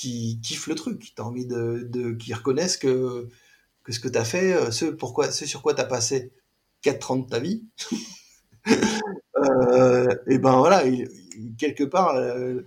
qui 0.00 0.40
kiffent 0.42 0.66
le 0.66 0.74
truc. 0.74 1.12
Tu 1.14 1.22
envie 1.22 1.46
de, 1.46 1.86
de 1.90 2.16
reconnaissent 2.34 2.78
que, 2.78 3.28
ce 3.88 4.00
que 4.00 4.08
tu 4.08 4.18
as 4.18 4.24
fait, 4.24 4.54
euh, 4.54 4.70
ce, 4.70 4.86
pourquoi, 4.86 5.30
ce 5.30 5.44
sur 5.46 5.62
quoi 5.62 5.74
tu 5.74 5.82
as 5.82 5.84
passé 5.84 6.32
4 6.82 7.10
ans 7.10 7.16
de 7.16 7.28
ta 7.28 7.38
vie, 7.38 7.64
euh, 9.36 10.08
et 10.26 10.38
ben 10.38 10.56
voilà, 10.58 10.84
quelque 11.58 11.84
part, 11.84 12.14
euh, 12.16 12.62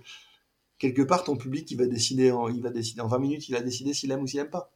quelque 0.78 1.02
part, 1.02 1.24
ton 1.24 1.36
public, 1.36 1.70
il 1.72 1.78
va 1.78 1.86
décider 1.86 2.30
en, 2.30 2.48
il 2.48 2.62
va 2.62 2.70
décider 2.70 3.00
en 3.00 3.08
20 3.08 3.18
minutes, 3.18 3.48
il 3.48 3.56
a 3.56 3.62
décidé 3.62 3.94
s'il 3.94 4.12
aime 4.12 4.22
ou 4.22 4.26
s'il 4.28 4.40
aime 4.40 4.50
pas. 4.50 4.72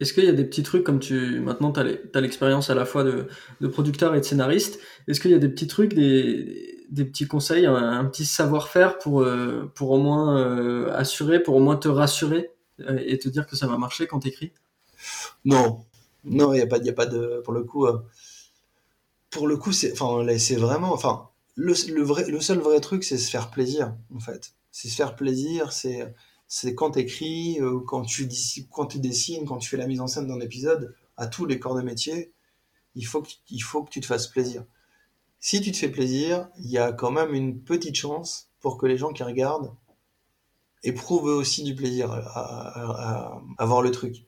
Est-ce 0.00 0.12
qu'il 0.12 0.24
y 0.24 0.28
a 0.28 0.32
des 0.32 0.44
petits 0.44 0.64
trucs 0.64 0.82
comme 0.82 0.98
tu 0.98 1.40
maintenant 1.40 1.72
tu 1.72 1.80
as 1.80 2.20
l'expérience 2.20 2.68
à 2.68 2.74
la 2.74 2.84
fois 2.84 3.04
de, 3.04 3.28
producteur 3.68 4.14
et 4.14 4.20
de 4.20 4.24
scénariste 4.24 4.80
Est-ce 5.06 5.20
qu'il 5.20 5.30
y 5.30 5.34
a 5.34 5.38
des 5.38 5.48
petits 5.48 5.68
trucs, 5.68 5.94
des, 5.94 6.86
des 6.90 7.04
petits 7.04 7.28
conseils, 7.28 7.66
un, 7.66 8.04
petit 8.06 8.24
savoir-faire 8.24 8.98
pour 8.98 9.22
euh, 9.22 9.70
pour 9.74 9.92
au 9.92 9.98
moins 9.98 10.38
euh, 10.38 10.92
assurer, 10.94 11.40
pour 11.40 11.54
au 11.56 11.60
moins 11.60 11.76
te 11.76 11.88
rassurer 11.88 12.50
euh, 12.80 12.98
et 13.04 13.18
te 13.18 13.28
dire 13.28 13.46
que 13.46 13.54
ça 13.54 13.68
va 13.68 13.78
marcher 13.78 14.08
quand 14.08 14.20
tu 14.20 14.28
écris 14.28 14.52
Non, 15.44 15.84
non, 16.24 16.52
il 16.52 16.58
y 16.58 16.62
a 16.62 16.66
pas, 16.66 16.78
y 16.78 16.90
a 16.90 16.92
pas 16.92 17.06
de 17.06 17.40
pour 17.44 17.52
le 17.52 17.62
coup. 17.62 17.86
pour 19.30 19.46
le 19.46 19.56
coup, 19.56 19.70
c'est 19.70 19.92
enfin 19.92 20.24
vraiment 20.56 20.92
enfin 20.92 21.28
le, 21.54 21.72
le 21.92 22.02
vrai 22.02 22.28
le 22.28 22.40
seul 22.40 22.58
vrai 22.58 22.80
truc 22.80 23.04
c'est 23.04 23.18
se 23.18 23.30
faire 23.30 23.50
plaisir 23.50 23.94
en 24.12 24.18
fait. 24.18 24.54
C'est 24.72 24.88
se 24.88 24.96
faire 24.96 25.14
plaisir, 25.14 25.72
c'est 25.72 26.12
c'est 26.46 26.74
quand 26.74 26.92
tu 26.92 27.00
écris, 27.00 27.60
euh, 27.60 27.80
quand, 27.86 28.02
tu, 28.02 28.28
quand 28.70 28.86
tu 28.86 28.98
dessines, 28.98 29.46
quand 29.46 29.58
tu 29.58 29.68
fais 29.68 29.76
la 29.76 29.86
mise 29.86 30.00
en 30.00 30.06
scène 30.06 30.28
d'un 30.28 30.40
épisode, 30.40 30.94
à 31.16 31.26
tous 31.26 31.46
les 31.46 31.58
corps 31.58 31.74
de 31.74 31.82
métier, 31.82 32.32
il 32.94 33.06
faut, 33.06 33.22
que, 33.22 33.30
il 33.50 33.60
faut 33.60 33.82
que 33.82 33.90
tu 33.90 34.00
te 34.00 34.06
fasses 34.06 34.26
plaisir. 34.26 34.64
Si 35.40 35.60
tu 35.60 35.72
te 35.72 35.76
fais 35.76 35.90
plaisir, 35.90 36.48
il 36.58 36.70
y 36.70 36.78
a 36.78 36.92
quand 36.92 37.10
même 37.10 37.34
une 37.34 37.60
petite 37.60 37.96
chance 37.96 38.50
pour 38.60 38.78
que 38.78 38.86
les 38.86 38.96
gens 38.96 39.12
qui 39.12 39.22
regardent 39.22 39.74
éprouvent 40.82 41.24
aussi 41.24 41.62
du 41.64 41.74
plaisir 41.74 42.10
à, 42.12 43.66
voir 43.66 43.82
le 43.82 43.90
truc. 43.90 44.26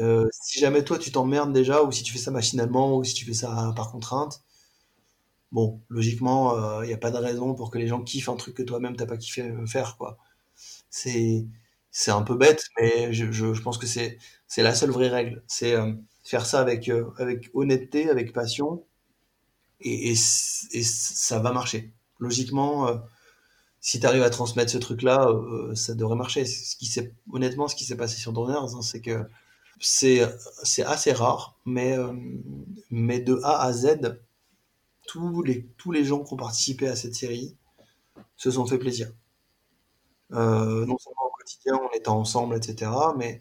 Euh, 0.00 0.28
si 0.32 0.60
jamais 0.60 0.84
toi 0.84 0.98
tu 0.98 1.10
t'emmerdes 1.10 1.52
déjà, 1.52 1.82
ou 1.82 1.90
si 1.92 2.02
tu 2.02 2.12
fais 2.12 2.18
ça 2.18 2.30
machinalement, 2.30 2.96
ou 2.96 3.04
si 3.04 3.14
tu 3.14 3.24
fais 3.24 3.34
ça 3.34 3.72
par 3.74 3.90
contrainte, 3.90 4.42
bon, 5.50 5.80
logiquement, 5.88 6.54
il 6.56 6.84
euh, 6.84 6.86
n'y 6.86 6.92
a 6.92 6.98
pas 6.98 7.10
de 7.10 7.16
raison 7.16 7.54
pour 7.54 7.70
que 7.70 7.78
les 7.78 7.86
gens 7.86 8.02
kiffent 8.02 8.28
un 8.28 8.36
truc 8.36 8.54
que 8.54 8.62
toi-même 8.62 8.96
t'as 8.96 9.06
pas 9.06 9.16
kiffé 9.16 9.52
faire, 9.66 9.96
quoi 9.96 10.18
c'est 10.90 11.46
c'est 11.90 12.10
un 12.10 12.22
peu 12.22 12.36
bête, 12.36 12.64
mais 12.80 13.12
je, 13.12 13.32
je, 13.32 13.60
pense 13.62 13.78
que 13.78 13.86
c'est 13.86 14.18
c'est 14.46 14.62
la 14.62 14.74
seule 14.74 14.90
vraie 14.90 15.08
règle. 15.08 15.42
C'est 15.46 15.74
euh, 15.74 15.92
faire 16.22 16.46
ça 16.46 16.60
avec 16.60 16.88
euh, 16.88 17.10
avec 17.18 17.50
honnêteté, 17.54 18.10
avec 18.10 18.32
passion, 18.32 18.84
et, 19.80 20.10
et, 20.10 20.14
ça 20.14 21.38
va 21.40 21.52
marcher. 21.52 21.92
Logiquement, 22.20 22.88
euh, 22.88 22.96
si 23.80 24.00
tu 24.00 24.06
arrives 24.06 24.22
à 24.22 24.30
transmettre 24.30 24.72
ce 24.72 24.78
truc-là, 24.78 25.28
ça 25.74 25.94
devrait 25.94 26.16
marcher. 26.16 26.44
Ce 26.46 26.76
qui 26.76 26.92
honnêtement, 27.32 27.68
ce 27.68 27.76
qui 27.76 27.84
s'est 27.84 27.96
passé 27.96 28.16
sur 28.18 28.32
Droners, 28.32 28.74
hein, 28.74 28.82
c'est 28.82 29.00
que 29.00 29.24
c'est 29.80 30.22
c'est 30.64 30.84
assez 30.84 31.12
rare, 31.12 31.58
mais 31.64 31.96
mais 32.90 33.20
de 33.20 33.40
A 33.44 33.62
à 33.62 33.72
Z, 33.72 34.20
tous 35.06 35.42
les 35.42 35.66
tous 35.78 35.92
les 35.92 36.04
gens 36.04 36.22
qui 36.24 36.34
ont 36.34 36.36
participé 36.36 36.88
à 36.88 36.96
cette 36.96 37.14
série 37.14 37.56
se 38.36 38.50
sont 38.50 38.66
fait 38.66 38.78
plaisir. 38.78 39.12
Euh, 40.32 40.84
non 40.86 40.98
seulement 40.98 41.26
au 41.26 41.36
quotidien, 41.36 41.74
en 41.76 41.90
étant 41.96 42.18
ensemble, 42.18 42.56
etc., 42.56 42.90
mais, 43.16 43.40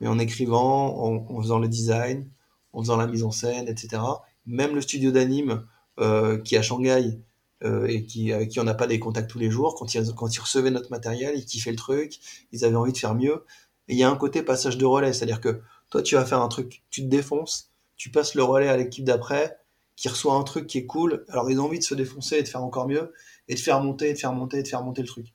mais 0.00 0.08
en 0.08 0.18
écrivant, 0.18 0.96
en, 0.98 1.40
faisant 1.42 1.58
le 1.58 1.68
design, 1.68 2.28
en 2.72 2.80
faisant 2.80 2.96
la 2.96 3.06
mise 3.06 3.22
en 3.22 3.30
scène, 3.30 3.68
etc. 3.68 4.02
Même 4.46 4.74
le 4.74 4.80
studio 4.80 5.12
d'anime 5.12 5.66
euh, 6.00 6.38
qui 6.38 6.56
est 6.56 6.58
à 6.58 6.62
Shanghai 6.62 7.20
euh, 7.62 7.86
et 7.86 8.04
qui, 8.04 8.32
avec 8.32 8.50
qui 8.50 8.60
on 8.60 8.64
n'a 8.64 8.74
pas 8.74 8.86
des 8.86 8.98
contacts 8.98 9.30
tous 9.30 9.38
les 9.38 9.50
jours, 9.50 9.76
quand 9.76 9.94
ils, 9.94 10.12
quand 10.14 10.34
ils 10.34 10.40
recevaient 10.40 10.70
notre 10.70 10.90
matériel, 10.90 11.34
ils 11.36 11.44
kiffaient 11.44 11.70
le 11.70 11.76
truc, 11.76 12.18
ils 12.52 12.64
avaient 12.64 12.76
envie 12.76 12.92
de 12.92 12.98
faire 12.98 13.14
mieux. 13.14 13.44
Et 13.88 13.94
il 13.94 13.98
y 13.98 14.02
a 14.02 14.10
un 14.10 14.16
côté 14.16 14.42
passage 14.42 14.78
de 14.78 14.84
relais, 14.86 15.12
c'est-à-dire 15.12 15.40
que 15.40 15.60
toi, 15.90 16.02
tu 16.02 16.16
vas 16.16 16.24
faire 16.24 16.40
un 16.40 16.48
truc, 16.48 16.82
tu 16.90 17.02
te 17.02 17.06
défonces, 17.06 17.70
tu 17.96 18.10
passes 18.10 18.34
le 18.34 18.42
relais 18.42 18.68
à 18.68 18.76
l'équipe 18.76 19.04
d'après, 19.04 19.58
qui 19.96 20.08
reçoit 20.08 20.34
un 20.34 20.42
truc 20.42 20.66
qui 20.66 20.78
est 20.78 20.86
cool, 20.86 21.24
alors 21.28 21.50
ils 21.50 21.60
ont 21.60 21.66
envie 21.66 21.78
de 21.78 21.84
se 21.84 21.94
défoncer 21.94 22.36
et 22.38 22.42
de 22.42 22.48
faire 22.48 22.64
encore 22.64 22.88
mieux, 22.88 23.12
et 23.48 23.54
de 23.54 23.60
faire 23.60 23.80
monter, 23.80 24.08
et 24.08 24.14
de 24.14 24.18
faire 24.18 24.32
monter, 24.32 24.58
et 24.58 24.62
de 24.62 24.68
faire 24.68 24.82
monter 24.82 25.02
le 25.02 25.08
truc. 25.08 25.33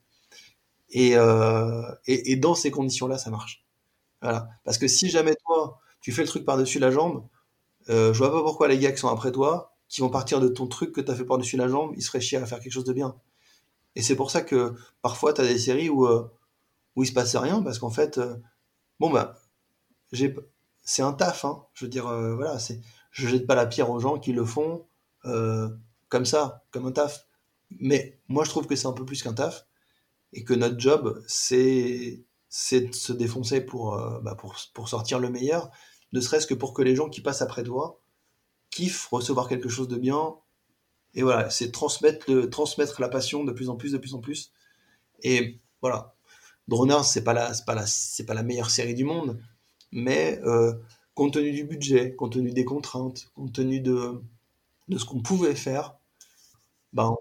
Euh, 0.95 1.83
et, 2.07 2.31
et, 2.31 2.35
dans 2.35 2.55
ces 2.55 2.71
conditions-là, 2.71 3.17
ça 3.17 3.29
marche. 3.29 3.65
Voilà. 4.21 4.49
Parce 4.63 4.77
que 4.77 4.87
si 4.87 5.09
jamais 5.09 5.35
toi, 5.45 5.79
tu 6.01 6.11
fais 6.11 6.23
le 6.23 6.27
truc 6.27 6.45
par-dessus 6.45 6.79
la 6.79 6.91
jambe, 6.91 7.25
euh, 7.89 8.13
je 8.13 8.19
vois 8.19 8.31
pas 8.31 8.41
pourquoi 8.41 8.67
les 8.67 8.77
gars 8.79 8.91
qui 8.91 8.99
sont 8.99 9.07
après 9.07 9.31
toi, 9.31 9.75
qui 9.87 10.01
vont 10.01 10.09
partir 10.09 10.39
de 10.39 10.47
ton 10.47 10.67
truc 10.67 10.93
que 10.93 11.01
tu 11.01 11.11
as 11.11 11.15
fait 11.15 11.25
par-dessus 11.25 11.57
la 11.57 11.67
jambe, 11.67 11.93
ils 11.95 12.03
seraient 12.03 12.21
chiés 12.21 12.37
à 12.37 12.45
faire 12.45 12.59
quelque 12.59 12.71
chose 12.71 12.85
de 12.85 12.93
bien. 12.93 13.15
Et 13.95 14.01
c'est 14.01 14.15
pour 14.15 14.31
ça 14.31 14.41
que 14.41 14.75
parfois, 15.01 15.33
tu 15.33 15.41
as 15.41 15.47
des 15.47 15.57
séries 15.57 15.89
où, 15.89 16.05
euh, 16.05 16.31
où 16.95 17.03
il 17.03 17.07
se 17.07 17.13
passe 17.13 17.35
rien, 17.35 17.61
parce 17.61 17.79
qu'en 17.79 17.89
fait, 17.89 18.17
euh, 18.17 18.35
bon, 18.99 19.09
bah, 19.09 19.35
j'ai, 20.11 20.35
c'est 20.83 21.01
un 21.01 21.13
taf, 21.13 21.45
hein. 21.45 21.65
Je 21.73 21.85
veux 21.85 21.89
dire, 21.89 22.07
euh, 22.07 22.35
voilà, 22.35 22.59
c'est, 22.59 22.81
je 23.11 23.27
jette 23.27 23.47
pas 23.47 23.55
la 23.55 23.65
pierre 23.65 23.89
aux 23.89 23.99
gens 23.99 24.19
qui 24.19 24.33
le 24.33 24.45
font 24.45 24.85
comme 26.09 26.25
ça, 26.25 26.63
comme 26.71 26.87
un 26.87 26.91
taf. 26.91 27.27
Mais 27.79 28.19
moi, 28.29 28.43
je 28.45 28.49
trouve 28.49 28.65
que 28.67 28.75
c'est 28.75 28.87
un 28.87 28.93
peu 28.93 29.05
plus 29.05 29.21
qu'un 29.21 29.33
taf, 29.33 29.67
et 30.33 30.43
que 30.43 30.53
notre 30.53 30.79
job, 30.79 31.23
c'est, 31.27 32.23
c'est 32.49 32.81
de 32.81 32.93
se 32.93 33.13
défoncer 33.13 33.61
pour, 33.61 33.97
bah, 34.23 34.35
pour, 34.35 34.55
pour 34.73 34.89
sortir 34.89 35.19
le 35.19 35.29
meilleur, 35.29 35.71
ne 36.13 36.21
serait-ce 36.21 36.47
que 36.47 36.53
pour 36.53 36.73
que 36.73 36.81
les 36.81 36.95
gens 36.95 37.09
qui 37.09 37.21
passent 37.21 37.41
après 37.41 37.63
toi 37.63 38.01
kiffent 38.69 39.07
recevoir 39.07 39.47
quelque 39.47 39.69
chose 39.69 39.87
de 39.87 39.97
bien, 39.97 40.35
et 41.15 41.23
voilà, 41.23 41.49
c'est 41.49 41.71
transmettre, 41.71 42.31
le, 42.31 42.49
transmettre 42.49 43.01
la 43.01 43.09
passion 43.09 43.43
de 43.43 43.51
plus 43.51 43.69
en 43.69 43.75
plus, 43.75 43.91
de 43.91 43.97
plus 43.97 44.13
en 44.13 44.19
plus. 44.19 44.51
Et 45.23 45.59
voilà, 45.81 46.15
Droners, 46.67 47.03
c'est 47.03 47.23
pas 47.23 47.33
la, 47.33 47.51
pas 47.65 47.75
la, 47.75 47.85
pas 48.27 48.33
la 48.33 48.43
meilleure 48.43 48.69
série 48.69 48.93
du 48.93 49.03
monde, 49.03 49.39
mais 49.91 50.39
euh, 50.45 50.73
compte 51.15 51.33
tenu 51.33 51.51
du 51.51 51.63
budget, 51.63 52.15
compte 52.15 52.33
tenu 52.33 52.51
des 52.51 52.65
contraintes, 52.65 53.31
compte 53.33 53.53
tenu 53.53 53.81
de, 53.81 54.21
de 54.87 54.97
ce 54.97 55.05
qu'on 55.05 55.21
pouvait 55.21 55.55
faire, 55.55 55.97
ben, 56.93 57.15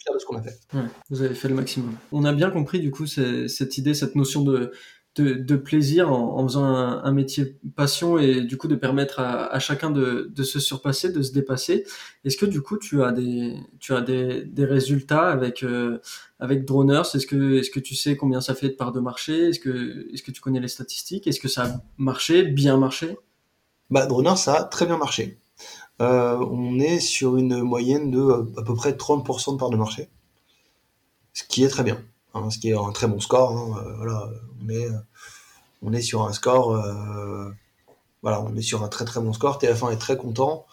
est 0.00 0.02
fier 0.02 0.14
de 0.14 0.18
ce 0.18 0.26
qu'on 0.26 0.36
a 0.36 0.42
fait. 0.42 0.58
Ouais, 0.74 0.84
vous 1.10 1.22
avez 1.22 1.34
fait 1.34 1.48
le 1.48 1.54
maximum. 1.54 1.94
On 2.12 2.24
a 2.24 2.32
bien 2.32 2.50
compris 2.50 2.80
du 2.80 2.90
coup 2.90 3.06
cette 3.06 3.78
idée, 3.78 3.94
cette 3.94 4.14
notion 4.14 4.42
de 4.42 4.72
de, 5.16 5.56
plaisir 5.56 6.10
en, 6.12 6.42
faisant 6.46 6.64
un, 6.64 7.12
métier 7.12 7.56
passion 7.74 8.18
et 8.18 8.42
du 8.42 8.56
coup 8.56 8.68
de 8.68 8.74
permettre 8.74 9.20
à, 9.20 9.58
chacun 9.58 9.90
de, 9.90 10.32
se 10.42 10.60
surpasser, 10.60 11.12
de 11.12 11.22
se 11.22 11.32
dépasser. 11.32 11.84
Est-ce 12.24 12.36
que 12.36 12.46
du 12.46 12.62
coup 12.62 12.78
tu 12.78 13.02
as 13.02 13.12
des, 13.12 13.56
tu 13.80 13.92
as 13.94 14.00
des, 14.00 14.64
résultats 14.64 15.28
avec, 15.28 15.62
euh, 15.62 15.98
avec 16.38 16.64
Droners? 16.64 17.02
Est-ce 17.14 17.26
que, 17.26 17.58
est-ce 17.58 17.70
que 17.70 17.80
tu 17.80 17.94
sais 17.94 18.16
combien 18.16 18.40
ça 18.40 18.54
fait 18.54 18.68
de 18.68 18.74
part 18.74 18.92
de 18.92 19.00
marché? 19.00 19.48
Est-ce 19.48 19.60
que, 19.60 20.08
est-ce 20.12 20.22
que 20.22 20.30
tu 20.30 20.40
connais 20.40 20.60
les 20.60 20.68
statistiques? 20.68 21.26
Est-ce 21.26 21.40
que 21.40 21.48
ça 21.48 21.64
a 21.64 21.82
marché, 21.98 22.44
bien 22.44 22.76
marché? 22.76 23.18
Bah, 23.90 24.06
Droners, 24.06 24.36
ça 24.36 24.54
a 24.54 24.64
très 24.64 24.86
bien 24.86 24.96
marché. 24.96 25.39
Euh, 26.00 26.36
on 26.50 26.78
est 26.78 27.00
sur 27.00 27.36
une 27.36 27.60
moyenne 27.62 28.10
de 28.10 28.46
à 28.58 28.62
peu 28.62 28.74
près 28.74 28.92
30% 28.92 29.54
de 29.54 29.58
part 29.58 29.70
de 29.70 29.76
marché, 29.76 30.08
ce 31.34 31.44
qui 31.44 31.64
est 31.64 31.68
très 31.68 31.82
bien. 31.82 32.02
Hein, 32.34 32.50
ce 32.50 32.58
qui 32.58 32.70
est 32.70 32.76
un 32.76 32.92
très 32.92 33.08
bon 33.08 33.20
score. 33.20 33.50
Hein, 33.50 33.82
euh, 33.84 33.94
voilà, 33.96 34.28
on 34.62 34.68
est, 34.68 34.86
euh, 34.86 34.98
on 35.82 35.92
est 35.92 36.02
sur 36.02 36.22
un 36.22 36.32
score, 36.32 36.76
euh, 36.76 37.50
voilà, 38.22 38.40
on 38.42 38.54
est 38.56 38.62
sur 38.62 38.82
un 38.84 38.88
très 38.88 39.04
très 39.04 39.20
bon 39.20 39.32
score. 39.32 39.58
TF1 39.58 39.92
est 39.92 39.98
très 39.98 40.16
content. 40.16 40.66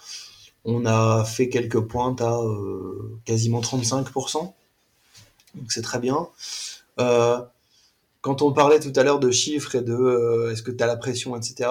On 0.65 0.85
a 0.85 1.23
fait 1.23 1.49
quelques 1.49 1.79
pointes 1.79 2.21
à 2.21 2.39
quasiment 3.25 3.61
35%, 3.61 4.53
donc 5.55 5.71
c'est 5.71 5.81
très 5.81 5.99
bien. 5.99 6.27
quand 6.97 8.41
on 8.41 8.51
parlait 8.51 8.79
tout 8.79 8.91
à 8.97 9.03
l'heure 9.03 9.19
de 9.19 9.31
chiffres 9.31 9.75
et 9.75 9.81
de 9.81 10.49
est-ce 10.51 10.61
que 10.63 10.71
tu 10.71 10.83
as 10.83 10.87
la 10.87 10.97
pression, 10.97 11.37
etc. 11.37 11.69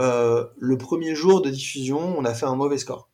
le 0.00 0.78
premier 0.78 1.14
jour 1.14 1.42
de 1.42 1.50
diffusion, 1.50 1.98
on 2.18 2.24
a 2.24 2.34
fait 2.34 2.46
un 2.46 2.56
mauvais 2.56 2.78
score 2.78 3.10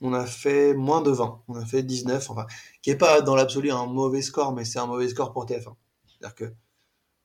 on 0.00 0.12
a 0.14 0.26
fait 0.26 0.74
moins 0.74 1.02
de 1.02 1.10
20, 1.10 1.42
on 1.48 1.54
a 1.54 1.64
fait 1.64 1.82
19, 1.82 2.30
enfin, 2.30 2.46
qui 2.82 2.90
est 2.90 2.96
pas 2.96 3.20
dans 3.20 3.34
l'absolu 3.34 3.70
un 3.70 3.86
mauvais 3.86 4.22
score, 4.22 4.52
mais 4.52 4.64
c'est 4.64 4.78
un 4.78 4.86
mauvais 4.86 5.08
score 5.08 5.32
pour 5.32 5.46
TF1. 5.46 5.74
C'est-à-dire 6.06 6.34
que 6.34 6.44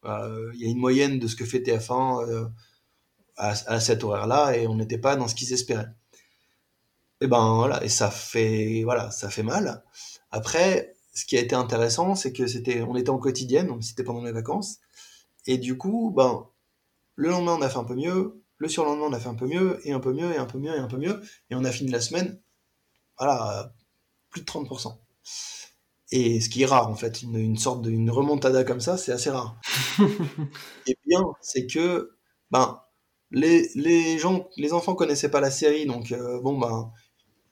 euh, 0.06 0.52
il 0.56 0.62
y 0.62 0.66
a 0.66 0.70
une 0.70 0.78
moyenne 0.78 1.20
de 1.20 1.28
ce 1.28 1.36
que 1.36 1.46
fait 1.46 1.60
TF1 1.60 2.30
euh, 2.30 2.46
à, 3.38 3.80
cet 3.80 4.04
horaire-là, 4.04 4.58
et 4.58 4.68
on 4.68 4.76
n'était 4.76 4.98
pas 4.98 5.16
dans 5.16 5.28
ce 5.28 5.36
qu'ils 5.36 5.54
espéraient. 5.54 5.90
Et 7.22 7.28
ben 7.28 7.56
voilà, 7.56 7.84
et 7.84 7.90
ça 7.90 8.12
fait 8.12 8.84
voilà, 8.84 9.10
ça 9.12 9.30
fait 9.30 9.44
mal. 9.44 9.84
Après, 10.32 10.96
ce 11.14 11.26
qui 11.26 11.38
a 11.38 11.42
été 11.42 11.56
intéressant, 11.56 12.16
c'est 12.16 12.34
que 12.34 12.46
c'était, 12.46 12.82
on 12.82 12.96
était 12.96 13.10
en 13.10 13.20
quotidienne, 13.20 13.82
c'était 13.82 14.04
pendant 14.04 14.24
les 14.24 14.34
vacances, 14.34 14.80
et 15.48 15.58
du 15.58 15.78
coup, 15.78 16.12
ben 16.16 16.48
le 17.16 17.30
lendemain 17.30 17.56
on 17.58 17.62
a 17.62 17.70
fait 17.70 17.78
un 17.78 17.86
peu 17.86 17.96
mieux, 17.96 18.44
le 18.58 18.70
surlendemain 18.70 19.06
on 19.08 19.14
a 19.14 19.20
fait 19.20 19.30
un 19.30 19.36
peu 19.36 19.48
mieux, 19.48 19.80
et 19.84 19.92
un 19.92 20.00
peu 20.00 20.14
mieux, 20.14 20.32
et 20.34 20.38
un 20.38 20.46
peu 20.46 20.60
mieux, 20.60 20.76
et 20.76 20.80
un 20.80 20.88
peu 20.88 20.98
mieux, 20.98 21.22
et 21.50 21.56
on 21.56 21.64
a 21.64 21.72
fini 21.72 21.92
la 21.92 22.02
semaine 22.02 22.40
voilà, 23.18 23.74
plus 24.30 24.42
de 24.42 24.46
30%. 24.46 24.98
Et 26.12 26.40
ce 26.40 26.50
qui 26.50 26.62
est 26.62 26.66
rare, 26.66 26.90
en 26.90 26.96
fait, 26.96 27.22
une, 27.22 27.58
sorte 27.58 27.82
de 27.82 27.90
une 27.90 28.12
remontada 28.12 28.64
comme 28.64 28.80
ça, 28.80 28.98
c'est 28.98 29.12
assez 29.12 29.30
rare. 29.30 29.60
et 30.88 30.98
bien, 31.06 31.24
c'est 31.42 31.66
que, 31.66 32.16
ben, 32.52 32.82
les, 33.32 33.70
les, 33.76 34.20
gens, 34.20 34.48
les 34.58 34.74
enfants 34.74 34.96
connaissaient 34.96 35.32
pas 35.32 35.42
la 35.42 35.52
série, 35.52 35.86
donc, 35.86 36.12
euh, 36.12 36.40
bon, 36.42 36.58
ben, 36.58 36.92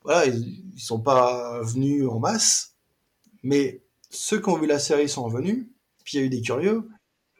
voilà, 0.03 0.27
ils, 0.27 0.63
ils, 0.75 0.79
sont 0.81 0.99
pas 0.99 1.61
venus 1.63 2.07
en 2.07 2.19
masse, 2.19 2.75
mais 3.41 3.83
ceux 4.09 4.39
qui 4.39 4.49
ont 4.49 4.57
vu 4.57 4.67
la 4.67 4.79
série 4.79 5.09
sont 5.09 5.23
revenus, 5.23 5.67
puis 6.03 6.17
il 6.17 6.19
y 6.19 6.23
a 6.23 6.25
eu 6.25 6.29
des 6.29 6.41
curieux, 6.41 6.89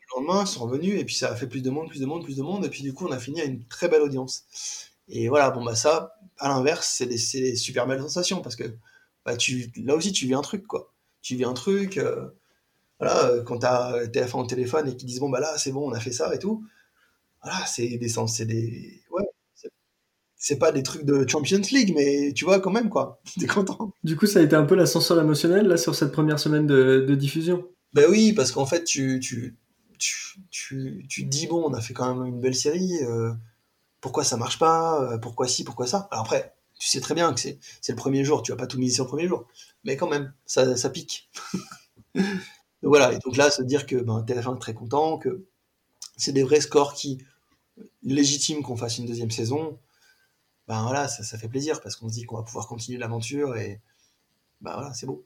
le 0.10 0.20
lendemain, 0.20 0.44
ils 0.44 0.48
sont 0.48 0.66
revenus, 0.66 1.00
et 1.00 1.06
puis 1.06 1.16
ça 1.16 1.32
a 1.32 1.36
fait 1.36 1.48
plus 1.48 1.62
de 1.62 1.70
monde, 1.70 1.90
plus 1.90 2.00
de 2.00 2.06
monde, 2.06 2.24
plus 2.24 2.38
de 2.38 2.44
monde, 2.44 2.66
et 2.66 2.70
puis 2.70 2.84
du 2.84 2.94
coup, 2.94 3.08
on 3.08 3.12
a 3.12 3.20
fini 3.20 3.42
à 3.42 3.46
une 3.46 3.66
très 3.66 3.88
belle 3.88 4.02
audience. 4.02 4.46
Et 5.10 5.28
voilà, 5.28 5.52
bon, 5.52 5.64
bah, 5.64 5.76
ça, 5.76 6.16
à 6.38 6.50
l'inverse, 6.50 6.88
c'est 6.98 7.06
des, 7.06 7.18
des, 7.42 7.56
super 7.56 7.88
belles 7.88 8.02
sensations 8.02 8.42
parce 8.42 8.56
que 8.56 8.64
bah, 9.26 9.38
tu, 9.38 9.72
là 9.78 9.96
aussi, 9.96 10.12
tu 10.12 10.26
vis 10.26 10.34
un 10.34 10.42
truc, 10.42 10.66
quoi. 10.68 10.94
Tu 11.22 11.36
vis 11.36 11.46
un 11.46 11.54
truc, 11.54 11.98
euh, 11.98 12.28
voilà, 13.00 13.26
euh, 13.26 13.44
quand 13.44 13.60
t'as 13.60 14.06
TF1 14.08 14.40
au 14.42 14.46
téléphone 14.46 14.88
et 14.90 14.96
qu'ils 14.96 15.08
disent, 15.08 15.20
bon, 15.20 15.30
bah 15.30 15.40
là, 15.40 15.58
c'est 15.58 15.72
bon, 15.72 15.90
on 15.90 15.94
a 15.94 16.00
fait 16.00 16.12
ça 16.12 16.34
et 16.34 16.40
tout. 16.40 16.66
Voilà, 17.44 17.66
c'est 17.66 17.98
des 17.98 18.10
sens, 18.10 18.38
c'est 18.38 18.46
des. 18.46 19.02
Ouais, 19.12 19.24
c'est 20.44 20.60
pas 20.60 20.74
des 20.74 20.84
trucs 20.84 21.06
de 21.06 21.26
Champions 21.26 21.62
League, 21.72 21.94
mais 21.96 22.34
tu 22.34 22.44
vois, 22.44 22.60
quand 22.60 22.72
même, 22.72 22.90
quoi. 22.90 23.22
T'es 23.40 23.48
content. 23.48 23.94
Du 24.04 24.18
coup, 24.18 24.26
ça 24.26 24.40
a 24.40 24.42
été 24.42 24.56
un 24.56 24.66
peu 24.66 24.76
l'ascenseur 24.76 25.20
émotionnel, 25.20 25.68
là, 25.68 25.78
sur 25.78 25.96
cette 25.96 26.12
première 26.12 26.40
semaine 26.40 26.68
de, 26.68 27.06
de 27.08 27.16
diffusion? 27.16 27.66
Ben 27.94 28.10
oui, 28.10 28.34
parce 28.34 28.52
qu'en 28.52 28.66
fait, 28.66 28.84
tu, 28.84 29.22
tu, 29.22 29.56
tu, 30.50 31.08
te 31.08 31.22
dis, 31.22 31.48
bon, 31.48 31.64
on 31.70 31.74
a 31.74 31.82
fait 31.82 31.94
quand 31.94 32.14
même 32.14 32.26
une 32.26 32.40
belle 32.40 32.56
série. 32.56 32.98
Euh, 33.04 33.34
pourquoi 34.02 34.24
ça 34.24 34.38
marche 34.38 34.60
pas, 34.60 35.02
euh, 35.02 35.18
pourquoi 35.18 35.48
ci, 35.48 35.64
pourquoi 35.64 35.88
ça? 35.88 36.08
Alors 36.12 36.26
après, 36.26 36.56
tu 36.78 36.88
sais 36.88 37.00
très 37.00 37.16
bien 37.16 37.34
que 37.34 37.40
c'est, 37.40 37.60
le 37.88 37.96
premier 37.96 38.24
jour, 38.26 38.44
tu 38.44 38.52
vas 38.52 38.58
pas 38.58 38.68
tout 38.68 38.78
miser 38.78 38.96
sur 38.96 39.06
le 39.06 39.10
premier 39.10 39.28
jour, 39.28 39.48
mais 39.84 39.96
quand 39.96 40.10
même, 40.10 40.34
ça, 40.46 40.90
pique. 40.90 41.30
donc 42.16 42.24
voilà, 42.84 43.14
et 43.14 43.20
donc 43.20 43.38
là, 43.38 43.50
se 43.50 43.64
dire 43.64 43.86
que 43.86 43.96
ben, 43.96 44.24
TF1 44.24 44.56
est 44.56 44.60
très 44.60 44.74
content, 44.74 45.18
que 45.18 45.46
c'est 46.18 46.34
des 46.34 46.44
vrais 46.44 46.62
scores 46.62 46.94
qui 46.94 47.24
légitiment 48.04 48.62
qu'on 48.62 48.78
fasse 48.78 48.98
une 48.98 49.06
deuxième 49.06 49.32
saison, 49.32 49.80
ben 50.68 50.84
voilà, 50.84 51.08
ça, 51.08 51.24
ça 51.24 51.38
fait 51.38 51.48
plaisir 51.48 51.82
parce 51.82 51.96
qu'on 51.96 52.10
se 52.10 52.14
dit 52.14 52.24
qu'on 52.24 52.38
va 52.38 52.44
pouvoir 52.44 52.68
continuer 52.68 52.98
l'aventure 53.00 53.56
et 53.58 53.82
ben 54.62 54.74
voilà, 54.74 54.94
c'est 54.94 55.06
beau. 55.06 55.26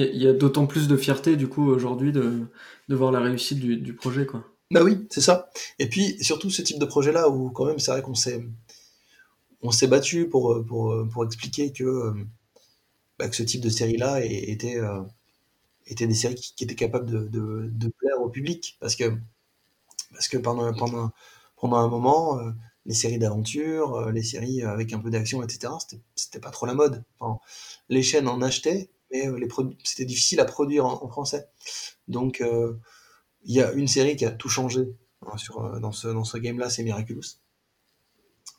Il 0.00 0.22
y 0.22 0.28
a, 0.28 0.32
d'autant 0.32 0.66
plus 0.66 0.86
de 0.86 0.96
fierté 0.96 1.36
du 1.36 1.48
coup 1.48 1.68
aujourd'hui 1.68 2.12
de, 2.12 2.46
de 2.88 2.94
voir 2.94 3.10
la 3.10 3.20
réussite 3.20 3.58
du, 3.58 3.76
du 3.76 3.94
projet 3.94 4.26
quoi. 4.26 4.44
Bah 4.70 4.82
oui, 4.84 5.06
c'est 5.10 5.20
ça. 5.20 5.50
Et 5.78 5.88
puis 5.88 6.16
surtout 6.22 6.50
ce 6.50 6.62
type 6.62 6.78
de 6.78 6.84
projet-là 6.84 7.28
où 7.28 7.50
quand 7.50 7.64
même 7.64 7.78
c'est 7.78 7.90
vrai 7.90 8.02
qu'on 8.02 8.14
s'est 8.14 8.44
on 9.62 9.70
s'est 9.70 9.88
battu 9.88 10.28
pour, 10.28 10.64
pour, 10.66 10.94
pour 11.10 11.24
expliquer 11.24 11.72
que, 11.72 12.14
bah, 13.18 13.28
que 13.28 13.36
ce 13.36 13.42
type 13.42 13.60
de 13.60 13.68
série-là 13.68 14.24
était, 14.24 14.76
euh, 14.76 15.02
était 15.86 16.06
des 16.06 16.14
séries 16.14 16.36
qui, 16.36 16.64
étaient 16.64 16.74
capables 16.74 17.06
de, 17.06 17.26
de, 17.28 17.68
de, 17.70 17.88
plaire 17.88 18.20
au 18.20 18.28
public. 18.28 18.76
Parce 18.80 18.94
que, 18.96 19.12
parce 20.12 20.28
que 20.28 20.38
pendant, 20.38 20.72
pendant, 20.74 21.10
pendant 21.56 21.76
un 21.76 21.88
moment, 21.88 22.38
euh, 22.38 22.52
les 22.86 22.94
séries 22.94 23.18
d'aventure, 23.18 23.96
euh, 23.96 24.12
les 24.12 24.22
séries 24.22 24.62
avec 24.62 24.92
un 24.92 25.00
peu 25.00 25.10
d'action, 25.10 25.42
etc., 25.42 25.72
c'était 26.14 26.40
pas 26.40 26.50
trop 26.50 26.66
la 26.66 26.74
mode. 26.74 27.04
Enfin, 27.18 27.40
les 27.88 28.02
chaînes 28.02 28.28
en 28.28 28.40
achetaient, 28.40 28.90
mais 29.10 29.26
les 29.38 29.48
c'était 29.84 30.04
difficile 30.04 30.40
à 30.40 30.44
produire 30.44 30.86
en, 30.86 31.08
français. 31.08 31.48
Donc, 32.08 32.42
il 33.44 33.54
y 33.54 33.60
a 33.60 33.72
une 33.72 33.88
série 33.88 34.16
qui 34.16 34.24
a 34.24 34.30
tout 34.30 34.48
changé 34.48 34.94
hein, 35.26 35.36
sur, 35.36 35.64
euh, 35.64 35.80
dans 35.80 35.92
ce, 35.92 36.08
dans 36.08 36.24
ce 36.24 36.38
game-là, 36.38 36.70
c'est 36.70 36.82
Miraculous. 36.82 37.40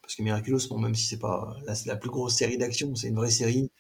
Parce 0.01 0.15
que 0.15 0.23
Miraculous, 0.23 0.67
bon, 0.69 0.79
même 0.79 0.95
si 0.95 1.05
c'est 1.05 1.19
pas 1.19 1.55
la, 1.85 1.95
plus 1.95 2.09
grosse 2.09 2.35
série 2.35 2.57
d'action, 2.57 2.95
c'est 2.95 3.09
une 3.09 3.15
vraie 3.15 3.29
série 3.29 3.71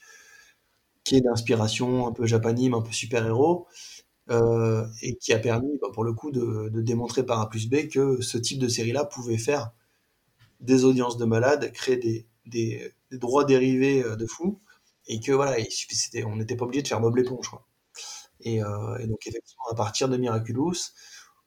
qui 1.03 1.15
est 1.15 1.21
d'inspiration 1.21 2.07
un 2.07 2.11
peu 2.11 2.27
japanime, 2.27 2.75
un 2.75 2.81
peu 2.81 2.91
super-héros, 2.91 3.65
euh, 4.29 4.85
et 5.01 5.15
qui 5.15 5.33
a 5.33 5.39
permis, 5.39 5.79
bah, 5.81 5.87
pour 5.93 6.03
le 6.03 6.13
coup, 6.13 6.29
de, 6.29 6.69
de, 6.69 6.81
démontrer 6.81 7.25
par 7.25 7.39
A 7.39 7.49
plus 7.49 7.67
B 7.67 7.87
que 7.87 8.21
ce 8.21 8.37
type 8.37 8.59
de 8.59 8.67
série-là 8.67 9.05
pouvait 9.05 9.39
faire 9.39 9.71
des 10.59 10.83
audiences 10.83 11.17
de 11.17 11.25
malades, 11.25 11.71
créer 11.71 11.97
des, 11.97 12.27
des, 12.45 12.93
des 13.09 13.17
droits 13.17 13.45
dérivés 13.45 14.03
euh, 14.03 14.15
de 14.15 14.27
fous, 14.27 14.59
et 15.09 15.19
que 15.19 15.31
voilà, 15.31 15.57
on 16.27 16.35
n'était 16.37 16.55
pas 16.55 16.65
obligé 16.65 16.83
de 16.83 16.87
faire 16.87 17.01
Bob 17.01 17.17
l'éponge. 17.17 17.49
Quoi. 17.49 17.67
Euh, 18.45 18.97
et, 18.99 19.07
donc 19.07 19.25
effectivement, 19.25 19.65
à 19.71 19.75
partir 19.75 20.07
de 20.07 20.15
Miraculous, 20.15 20.75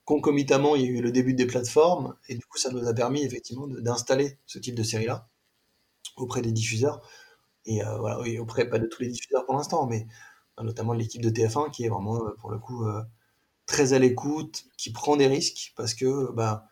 concomitamment, 0.05 0.75
il 0.77 0.83
y 0.83 0.85
a 0.85 0.89
eu 0.89 1.01
le 1.01 1.13
début 1.13 1.33
des 1.33 1.47
plateformes, 1.47 2.17
et 2.29 2.35
du 2.35 2.45
coup, 2.45 2.59
ça 2.59 2.71
nous 2.71 2.87
a 2.87 2.93
permis 2.93 3.23
effectivement 3.25 3.69
d'installer 3.69 4.39
ce 4.47 4.59
type 4.59 4.75
de 4.75 4.83
série-là 4.83 5.29
auprès 6.17 6.43
des 6.43 6.53
diffuseurs. 6.53 7.01
Et 7.65 7.85
euh, 7.85 7.99
voilà, 7.99 8.27
et 8.27 8.41
auprès 8.41 8.69
pas 8.69 8.81
de 8.81 8.87
tous 8.87 9.03
les 9.03 9.09
diffuseurs 9.09 9.47
pour 9.47 9.55
l'instant, 9.55 9.87
mais 9.87 10.09
euh, 10.59 10.65
notamment 10.65 10.93
l'équipe 10.93 11.23
de 11.23 11.31
TF1 11.31 11.71
qui 11.71 11.85
est 11.85 11.89
vraiment 11.89 12.21
pour 12.41 12.51
le 12.51 12.59
coup 12.59 12.85
très 13.67 13.93
à 13.93 14.01
l'écoute, 14.01 14.65
qui 14.77 14.93
prend 14.93 15.17
des 15.17 15.29
risques 15.29 15.73
parce 15.77 15.95
que 15.95 16.33
bah, 16.33 16.67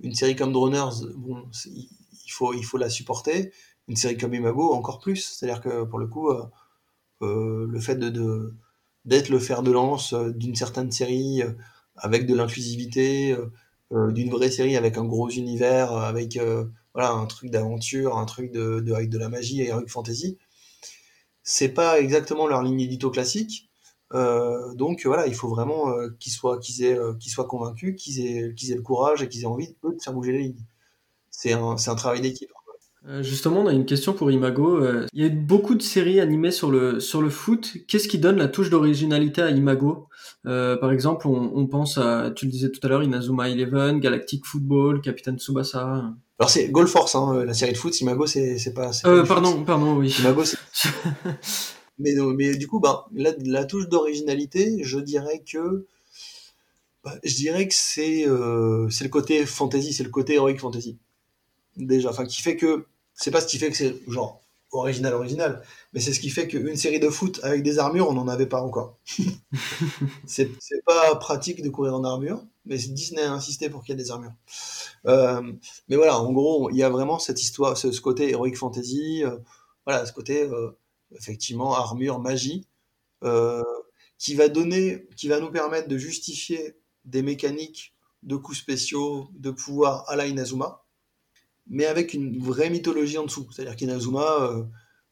une 0.00 0.14
série 0.14 0.36
comme 0.36 0.52
Droners, 0.52 1.06
bon, 1.16 1.48
il 1.64 2.30
faut, 2.30 2.52
il 2.52 2.62
faut 2.64 2.76
la 2.76 2.90
supporter. 2.90 3.50
Une 3.88 3.96
série 3.96 4.16
comme 4.16 4.34
Imago, 4.34 4.72
encore 4.72 4.98
plus. 5.00 5.16
C'est-à-dire 5.16 5.60
que 5.60 5.84
pour 5.84 5.98
le 5.98 6.06
coup, 6.06 6.30
le 7.20 7.80
fait 7.80 7.98
d'être 9.04 9.28
le 9.28 9.38
fer 9.38 9.62
de 9.62 9.70
lance 9.70 10.14
d'une 10.14 10.54
certaine 10.54 10.90
série 10.90 11.42
avec 11.96 12.26
de 12.26 12.34
l'inclusivité, 12.34 13.36
d'une 13.90 14.30
vraie 14.30 14.50
série 14.50 14.76
avec 14.76 14.96
un 14.96 15.04
gros 15.04 15.28
univers, 15.30 15.92
avec 15.92 16.38
voilà 16.94 17.10
un 17.12 17.26
truc 17.26 17.50
d'aventure, 17.50 18.16
un 18.16 18.24
truc 18.24 18.52
de, 18.52 18.92
avec 18.92 19.10
de 19.10 19.18
la 19.18 19.28
magie 19.28 19.60
et 19.60 19.68
heroic 19.68 19.88
fantasy. 19.88 20.38
C'est 21.42 21.68
pas 21.68 22.00
exactement 22.00 22.46
leur 22.46 22.62
ligne 22.62 22.80
édito 22.80 23.10
classique, 23.10 23.70
euh, 24.14 24.74
donc 24.74 25.04
voilà, 25.06 25.26
il 25.26 25.34
faut 25.34 25.48
vraiment 25.48 25.90
euh, 25.90 26.10
qu'ils 26.20 26.32
soient, 26.32 26.58
qu'ils 26.58 26.84
aient, 26.84 26.98
euh, 26.98 27.14
qu'ils 27.14 27.32
soient 27.32 27.46
convaincus, 27.46 27.96
qu'ils 28.00 28.20
aient, 28.24 28.54
qu'ils 28.54 28.70
aient 28.72 28.76
le 28.76 28.82
courage 28.82 29.22
et 29.22 29.28
qu'ils 29.28 29.42
aient 29.42 29.46
envie 29.46 29.68
de 29.68 29.98
faire 30.02 30.12
bouger 30.12 30.32
les 30.32 30.42
lignes. 30.42 30.64
C'est 31.30 31.52
un, 31.52 31.76
c'est 31.78 31.90
un 31.90 31.96
travail 31.96 32.20
d'équipe. 32.20 32.50
Justement, 33.20 33.60
on 33.60 33.66
a 33.66 33.72
une 33.72 33.86
question 33.86 34.12
pour 34.12 34.30
Imago. 34.30 34.80
il 35.12 35.22
y 35.22 35.26
a 35.26 35.28
beaucoup 35.28 35.74
de 35.74 35.82
séries 35.82 36.20
animées 36.20 36.50
sur 36.50 36.70
le 36.70 37.00
sur 37.00 37.22
le 37.22 37.30
foot. 37.30 37.76
Qu'est-ce 37.88 38.08
qui 38.08 38.18
donne 38.18 38.36
la 38.36 38.48
touche 38.48 38.70
d'originalité 38.70 39.42
à 39.42 39.50
Imago? 39.50 40.08
Par 40.44 40.92
exemple, 40.92 41.28
on, 41.28 41.52
on, 41.54 41.66
pense 41.66 41.98
à, 41.98 42.30
tu 42.34 42.46
le 42.46 42.50
disais 42.50 42.70
tout 42.70 42.80
à 42.82 42.88
l'heure, 42.88 43.02
Inazuma 43.02 43.48
Eleven, 43.48 44.00
Galactic 44.00 44.44
Football, 44.44 45.00
Captain 45.00 45.36
Tsubasa. 45.36 46.14
Alors 46.38 46.50
c'est 46.50 46.68
Goal 46.68 46.88
Force, 46.88 47.14
hein, 47.14 47.44
la 47.44 47.54
série 47.54 47.72
de 47.72 47.78
foot. 47.78 48.00
Imago, 48.00 48.26
c'est 48.26 48.58
c'est 48.58 48.74
pas. 48.74 48.90
Euh, 49.06 49.24
pardon, 49.24 49.64
pardon, 49.64 49.96
oui. 49.96 50.14
Imago, 50.20 50.44
c'est. 50.44 50.58
Mais, 51.98 52.14
mais 52.36 52.56
du 52.56 52.66
coup, 52.66 52.80
bah, 52.80 53.06
la, 53.14 53.32
la 53.44 53.64
touche 53.64 53.88
d'originalité, 53.88 54.82
je 54.82 54.98
dirais 54.98 55.44
que 55.48 55.86
bah, 57.04 57.14
je 57.22 57.36
dirais 57.36 57.68
que 57.68 57.74
c'est 57.74 58.26
euh, 58.26 58.88
c'est 58.90 59.04
le 59.04 59.10
côté 59.10 59.46
fantasy, 59.46 59.92
c'est 59.92 60.02
le 60.02 60.10
côté 60.10 60.34
heroic 60.34 60.56
fantasy. 60.56 60.98
Déjà, 61.76 62.10
enfin 62.10 62.24
qui 62.24 62.42
fait 62.42 62.56
que 62.56 62.86
c'est 63.14 63.30
pas 63.30 63.40
ce 63.40 63.46
qui 63.46 63.58
fait 63.58 63.70
que 63.70 63.76
c'est 63.76 63.96
genre 64.08 64.40
original 64.72 65.14
original, 65.14 65.62
mais 65.92 66.00
c'est 66.00 66.12
ce 66.12 66.20
qui 66.20 66.30
fait 66.30 66.48
qu'une 66.48 66.76
série 66.76 67.00
de 67.00 67.08
foot 67.08 67.40
avec 67.42 67.62
des 67.62 67.78
armures, 67.78 68.08
on 68.08 68.12
n'en 68.12 68.28
avait 68.28 68.46
pas 68.46 68.60
encore. 68.60 68.98
c'est 70.26 70.50
pas 70.84 71.14
pratique 71.16 71.62
de 71.62 71.68
courir 71.68 71.94
en 71.94 72.04
armure, 72.04 72.44
mais 72.64 72.76
Disney 72.76 73.22
a 73.22 73.32
insisté 73.32 73.70
pour 73.70 73.82
qu'il 73.82 73.96
y 73.96 74.00
ait 74.00 74.02
des 74.02 74.10
armures. 74.10 74.34
Euh, 75.06 75.52
mais 75.88 75.96
voilà, 75.96 76.18
en 76.18 76.32
gros, 76.32 76.70
il 76.70 76.76
y 76.76 76.82
a 76.82 76.88
vraiment 76.88 77.18
cette 77.18 77.40
histoire, 77.42 77.76
ce, 77.76 77.92
ce 77.92 78.00
côté 78.00 78.30
heroic 78.30 78.54
fantasy, 78.54 79.24
euh, 79.24 79.36
voilà, 79.86 80.06
ce 80.06 80.12
côté 80.12 80.42
euh, 80.42 80.70
effectivement 81.12 81.74
armure, 81.74 82.18
magie, 82.18 82.66
euh, 83.22 83.62
qui 84.18 84.34
va 84.34 84.48
donner, 84.48 85.06
qui 85.16 85.28
va 85.28 85.40
nous 85.40 85.50
permettre 85.50 85.88
de 85.88 85.98
justifier 85.98 86.76
des 87.04 87.22
mécaniques 87.22 87.94
de 88.22 88.36
coups 88.36 88.58
spéciaux, 88.58 89.28
de 89.34 89.50
pouvoir 89.50 90.08
à 90.08 90.16
la 90.16 90.26
Inazuma, 90.26 90.83
mais 91.66 91.86
avec 91.86 92.14
une 92.14 92.38
vraie 92.38 92.70
mythologie 92.70 93.18
en 93.18 93.24
dessous. 93.24 93.46
C'est-à-dire 93.50 93.76
qu'Inazuma, 93.76 94.42
euh, 94.42 94.64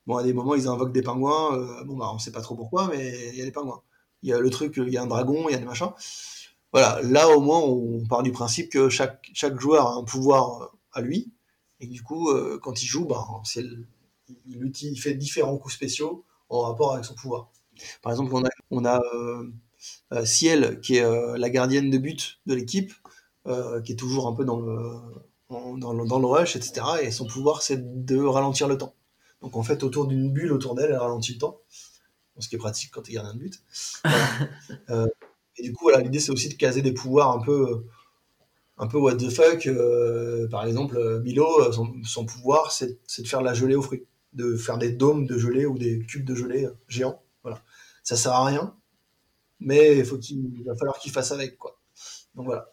bon, 0.07 0.17
à 0.17 0.23
des 0.23 0.33
moments, 0.33 0.55
ils 0.55 0.69
invoquent 0.69 0.93
des 0.93 1.03
pingouins, 1.03 1.57
euh, 1.57 1.85
bon, 1.85 1.97
bah, 1.97 2.11
on 2.13 2.19
sait 2.19 2.33
pas 2.33 2.43
trop 2.43 2.55
pourquoi, 2.55 2.89
mais 2.89 3.31
il 3.33 3.39
y 3.39 3.43
a 3.43 3.45
des 3.45 3.53
pingouins. 3.53 3.83
Il 4.23 4.31
y 4.31 4.33
a 4.33 4.39
le 4.39 4.51
truc, 4.51 4.75
il 4.77 4.93
y 4.93 4.97
a 4.97 5.03
un 5.03 5.07
dragon, 5.07 5.49
il 5.49 5.53
y 5.53 5.57
a 5.57 5.59
des 5.59 5.65
machins. 5.65 5.93
Voilà, 6.73 7.01
là 7.03 7.29
au 7.29 7.41
moins, 7.41 7.59
on 7.61 8.07
part 8.07 8.23
du 8.23 8.33
principe 8.33 8.71
que 8.71 8.89
chaque, 8.89 9.31
chaque 9.35 9.61
joueur 9.61 9.89
a 9.89 9.95
un 9.97 10.05
pouvoir 10.05 10.75
à 10.93 11.01
lui, 11.01 11.33
et 11.81 11.87
du 11.87 12.03
coup, 12.03 12.31
quand 12.63 12.83
il 12.83 12.87
joue, 12.87 13.05
bah, 13.05 13.27
il, 14.47 15.01
fait 15.01 15.15
différents 15.15 15.59
coups 15.59 15.75
spéciaux 15.75 16.25
en 16.49 16.61
rapport 16.61 16.93
avec 16.93 17.05
son 17.05 17.15
pouvoir. 17.15 17.51
Par 18.03 18.13
exemple, 18.13 18.35
on 18.35 18.45
a, 18.45 18.51
on 18.71 18.85
a 18.85 19.01
euh, 19.15 19.51
euh, 20.13 20.25
Ciel, 20.25 20.81
qui 20.81 20.97
est 20.97 21.05
euh, 21.05 21.37
la 21.37 21.51
gardienne 21.51 21.91
de 21.91 21.99
but 21.99 22.41
de 22.47 22.55
l'équipe, 22.55 22.93
qui 23.85 23.93
est 23.93 23.97
toujours 23.97 24.29
un 24.29 24.35
peu 24.35 24.45
dans 24.45 24.61
le, 24.61 25.01
dans, 25.79 25.93
le, 25.93 26.07
dans 26.07 26.19
le 26.19 26.27
rush, 26.27 26.57
etc. 26.57 26.87
Et 27.03 27.11
son 27.11 27.27
pouvoir, 27.27 27.63
c'est 27.63 28.05
de 28.05 28.19
ralentir 28.19 28.69
le 28.69 28.79
temps. 28.79 28.95
Donc 29.41 29.57
en 29.57 29.63
fait, 29.63 29.83
autour 29.83 30.07
d'une 30.07 30.33
bulle 30.33 30.53
autour 30.53 30.75
d'elle, 30.75 30.91
elle 30.91 30.97
ralentit 30.97 31.35
le 31.35 31.39
temps. 31.39 31.61
Ce 32.39 32.49
qui 32.49 32.55
est 32.55 32.59
pratique 32.59 32.91
quand 32.93 33.03
tu 33.03 33.13
gardien 33.13 33.35
de 33.35 33.39
but. 33.39 33.63
et 35.57 35.63
du 35.63 35.73
coup, 35.73 35.85
voilà, 35.85 36.01
l'idée, 36.01 36.19
c'est 36.19 36.33
aussi 36.33 36.49
de 36.49 36.55
caser 36.55 36.83
des 36.83 36.93
pouvoirs 36.93 37.31
un 37.31 37.41
peu 37.41 37.85
un 38.79 38.87
peu 38.87 38.99
what 38.99 39.17
the 39.17 39.31
fuck. 39.31 39.69
par 40.51 40.65
exemple, 40.65 41.21
Milo, 41.23 41.71
son, 41.73 41.93
son 42.05 42.25
pouvoir, 42.25 42.73
c'est 42.73 42.99
de 43.23 43.29
faire 43.29 43.41
de 43.41 43.45
la 43.45 43.55
gelée 43.55 43.75
aux 43.75 43.83
fruits 43.83 44.07
de 44.33 44.57
faire 44.57 44.79
des 44.79 44.91
dômes 44.91 45.27
de 45.27 45.39
gelée 45.39 45.67
ou 45.67 45.79
des 45.79 45.99
cubes 46.01 46.25
de 46.25 46.35
gelée 46.35 46.69
géants. 46.89 47.23
Voilà. 47.43 47.63
Ça 48.03 48.17
sert 48.17 48.33
à 48.33 48.47
rien, 48.47 48.75
mais 49.61 49.99
il 49.99 50.19
qu'il 50.19 50.65
va 50.65 50.75
falloir 50.77 50.99
qu'il 50.99 51.13
fasse 51.13 51.33
avec 51.33 51.59
quoi. 51.59 51.79
Donc 52.35 52.47
voilà. 52.47 52.72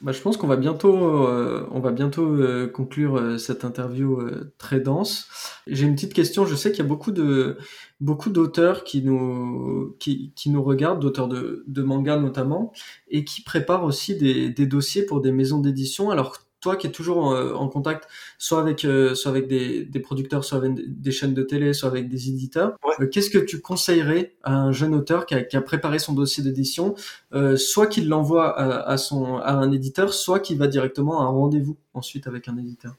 Bah, 0.00 0.12
je 0.12 0.20
pense 0.20 0.36
qu'on 0.36 0.46
va 0.46 0.56
bientôt, 0.56 1.26
euh, 1.26 1.66
on 1.72 1.80
va 1.80 1.90
bientôt 1.90 2.24
euh, 2.24 2.68
conclure 2.68 3.16
euh, 3.16 3.36
cette 3.36 3.64
interview 3.64 4.20
très 4.56 4.78
dense. 4.78 5.28
J'ai 5.66 5.86
une 5.86 5.94
petite 5.94 6.14
question. 6.14 6.46
Je 6.46 6.54
sais 6.54 6.70
qu'il 6.70 6.78
y 6.78 6.86
a 6.86 6.88
beaucoup 6.88 7.10
de 7.10 7.58
beaucoup 8.00 8.30
d'auteurs 8.30 8.84
qui 8.84 9.02
nous 9.02 9.96
qui, 9.98 10.32
qui 10.36 10.50
nous 10.50 10.62
regardent, 10.62 11.00
d'auteurs 11.00 11.26
de, 11.26 11.64
de 11.66 11.82
manga 11.82 12.16
notamment, 12.16 12.72
et 13.08 13.24
qui 13.24 13.42
préparent 13.42 13.84
aussi 13.84 14.16
des, 14.16 14.50
des 14.50 14.66
dossiers 14.66 15.04
pour 15.04 15.20
des 15.20 15.32
maisons 15.32 15.58
d'édition. 15.58 16.10
Alors 16.10 16.36
toi 16.60 16.76
qui 16.76 16.86
es 16.86 16.90
toujours 16.90 17.18
en, 17.18 17.68
contact 17.68 18.08
soit 18.36 18.60
avec 18.60 18.84
euh, 18.84 19.14
soit 19.14 19.30
avec 19.30 19.46
des, 19.46 19.84
des, 19.84 20.00
producteurs, 20.00 20.44
soit 20.44 20.58
avec 20.58 20.72
des 20.74 21.10
chaînes 21.10 21.34
de 21.34 21.42
télé, 21.42 21.72
soit 21.72 21.88
avec 21.88 22.08
des 22.08 22.28
éditeurs, 22.28 22.76
euh, 23.00 23.06
qu'est-ce 23.06 23.30
que 23.30 23.38
tu 23.38 23.60
conseillerais 23.60 24.34
à 24.42 24.54
un 24.54 24.72
jeune 24.72 24.94
auteur 24.94 25.26
qui 25.26 25.34
a, 25.34 25.42
qui 25.42 25.56
a 25.56 25.60
préparé 25.60 25.98
son 25.98 26.14
dossier 26.14 26.42
d'édition, 26.42 26.94
euh, 27.32 27.56
soit 27.56 27.86
qu'il 27.86 28.08
l'envoie 28.08 28.58
à, 28.58 28.90
à, 28.90 28.96
son 28.96 29.36
à 29.36 29.52
un 29.52 29.70
éditeur, 29.72 30.12
soit 30.12 30.40
qu'il 30.40 30.58
va 30.58 30.66
directement 30.66 31.20
à 31.20 31.24
un 31.24 31.28
rendez-vous 31.28 31.76
ensuite 31.94 32.26
avec 32.26 32.48
un 32.48 32.56
éditeur? 32.56 32.96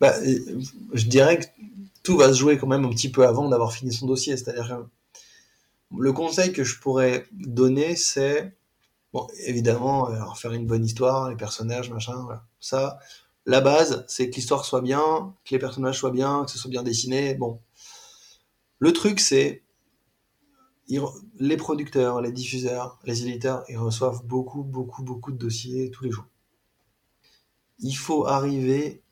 Bah, 0.00 0.14
je 0.94 1.06
dirais 1.06 1.40
que 1.40 1.44
tout 2.02 2.16
va 2.16 2.32
se 2.32 2.38
jouer 2.38 2.56
quand 2.56 2.66
même 2.66 2.84
un 2.84 2.90
petit 2.90 3.10
peu 3.10 3.26
avant 3.26 3.48
d'avoir 3.48 3.72
fini 3.72 3.92
son 3.92 4.06
dossier, 4.06 4.36
c'est-à-dire 4.36 4.86
le 5.96 6.12
conseil 6.12 6.52
que 6.52 6.64
je 6.64 6.78
pourrais 6.78 7.26
donner, 7.32 7.96
c'est 7.96 8.52
Bon, 9.12 9.26
évidemment, 9.46 10.06
alors 10.06 10.38
faire 10.38 10.52
une 10.52 10.66
bonne 10.66 10.84
histoire, 10.84 11.30
les 11.30 11.36
personnages, 11.36 11.90
machin, 11.90 12.22
voilà. 12.24 12.44
Ça, 12.60 12.98
la 13.46 13.62
base, 13.62 14.04
c'est 14.08 14.28
que 14.28 14.36
l'histoire 14.36 14.64
soit 14.66 14.82
bien, 14.82 15.34
que 15.44 15.54
les 15.54 15.58
personnages 15.58 15.98
soient 15.98 16.10
bien, 16.10 16.44
que 16.44 16.50
ce 16.50 16.58
soit 16.58 16.70
bien 16.70 16.82
dessiné. 16.82 17.34
Bon. 17.34 17.60
Le 18.78 18.92
truc, 18.92 19.20
c'est 19.20 19.64
les 21.38 21.56
producteurs, 21.56 22.20
les 22.20 22.32
diffuseurs, 22.32 22.98
les 23.04 23.22
éditeurs, 23.22 23.64
ils 23.68 23.78
reçoivent 23.78 24.24
beaucoup, 24.24 24.62
beaucoup, 24.62 25.02
beaucoup 25.02 25.32
de 25.32 25.38
dossiers 25.38 25.90
tous 25.90 26.04
les 26.04 26.10
jours. 26.10 26.26
Il 27.78 27.94
faut 27.94 28.26
arriver 28.26 29.02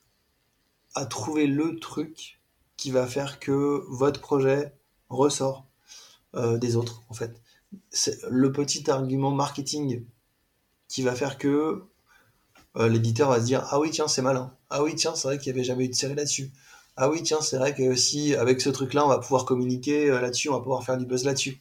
à 0.94 1.06
trouver 1.06 1.46
le 1.46 1.78
truc 1.78 2.40
qui 2.76 2.90
va 2.90 3.06
faire 3.06 3.38
que 3.38 3.84
votre 3.88 4.20
projet 4.20 4.74
ressort 5.08 5.66
euh, 6.34 6.58
des 6.58 6.76
autres, 6.76 7.02
en 7.08 7.14
fait 7.14 7.40
c'est 7.90 8.18
le 8.30 8.52
petit 8.52 8.90
argument 8.90 9.30
marketing 9.30 10.04
qui 10.88 11.02
va 11.02 11.14
faire 11.14 11.38
que 11.38 11.84
euh, 12.76 12.88
l'éditeur 12.88 13.30
va 13.30 13.40
se 13.40 13.46
dire 13.46 13.66
ah 13.70 13.80
oui 13.80 13.90
tiens 13.90 14.08
c'est 14.08 14.22
malin. 14.22 14.54
Ah 14.70 14.82
oui 14.82 14.94
tiens 14.94 15.14
c'est 15.14 15.28
vrai 15.28 15.38
qu'il 15.38 15.52
n'y 15.52 15.58
avait 15.58 15.64
jamais 15.66 15.86
eu 15.86 15.88
de 15.88 15.94
série 15.94 16.14
là-dessus. 16.14 16.50
Ah 16.96 17.10
oui 17.10 17.22
tiens 17.22 17.40
c'est 17.40 17.58
vrai 17.58 17.74
que 17.74 17.94
si 17.96 18.34
avec 18.34 18.60
ce 18.60 18.70
truc 18.70 18.94
là 18.94 19.04
on 19.04 19.08
va 19.08 19.18
pouvoir 19.18 19.44
communiquer 19.44 20.10
euh, 20.10 20.20
là-dessus 20.20 20.48
on 20.48 20.54
va 20.54 20.60
pouvoir 20.60 20.84
faire 20.84 20.98
du 20.98 21.06
buzz 21.06 21.24
là-dessus. 21.24 21.60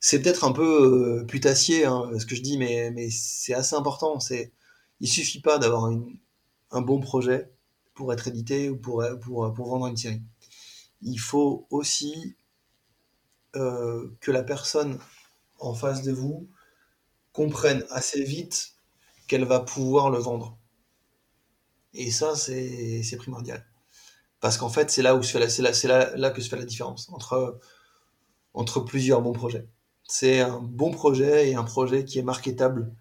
C'est 0.00 0.22
peut-être 0.22 0.44
un 0.44 0.52
peu 0.52 1.20
euh, 1.20 1.24
putassier 1.24 1.84
hein, 1.84 2.10
ce 2.18 2.26
que 2.26 2.34
je 2.34 2.42
dis 2.42 2.58
mais, 2.58 2.90
mais 2.92 3.10
c'est 3.10 3.54
assez 3.54 3.76
important. 3.76 4.20
C'est 4.20 4.52
il 5.00 5.08
suffit 5.08 5.40
pas 5.40 5.58
d'avoir 5.58 5.90
un 6.72 6.80
bon 6.82 7.00
projet 7.00 7.50
pour 7.94 8.12
être 8.12 8.28
édité 8.28 8.70
ou 8.70 8.76
pour 8.76 9.02
vendre 9.02 9.86
une 9.86 9.96
série. 9.96 10.22
Il 11.02 11.18
faut 11.18 11.66
aussi 11.70 12.34
euh, 13.56 14.08
que 14.20 14.30
la 14.30 14.42
personne 14.42 14.98
en 15.58 15.74
face 15.74 16.02
de 16.02 16.12
vous 16.12 16.48
comprenne 17.32 17.84
assez 17.90 18.22
vite 18.22 18.74
qu'elle 19.28 19.44
va 19.44 19.60
pouvoir 19.60 20.10
le 20.10 20.18
vendre. 20.18 20.58
Et 21.94 22.10
ça, 22.10 22.34
c'est 22.36 23.16
primordial. 23.16 23.64
Parce 24.40 24.56
qu'en 24.56 24.68
fait, 24.68 24.90
c'est 24.90 25.02
là 25.02 25.14
où 25.14 25.20
là, 25.20 26.16
là, 26.16 26.30
que 26.30 26.40
se 26.40 26.48
fait 26.48 26.56
la 26.56 26.64
différence 26.64 27.10
entre, 27.10 28.80
plusieurs 28.86 29.20
bons 29.22 29.32
projets. 29.32 29.68
C'est 30.04 30.40
un 30.40 30.60
bon 30.60 30.90
projet 30.90 31.50
et 31.50 31.54
un 31.54 31.64
projet 31.64 32.04
qui 32.04 32.18
est 32.18 32.22
marketable, 32.22 32.92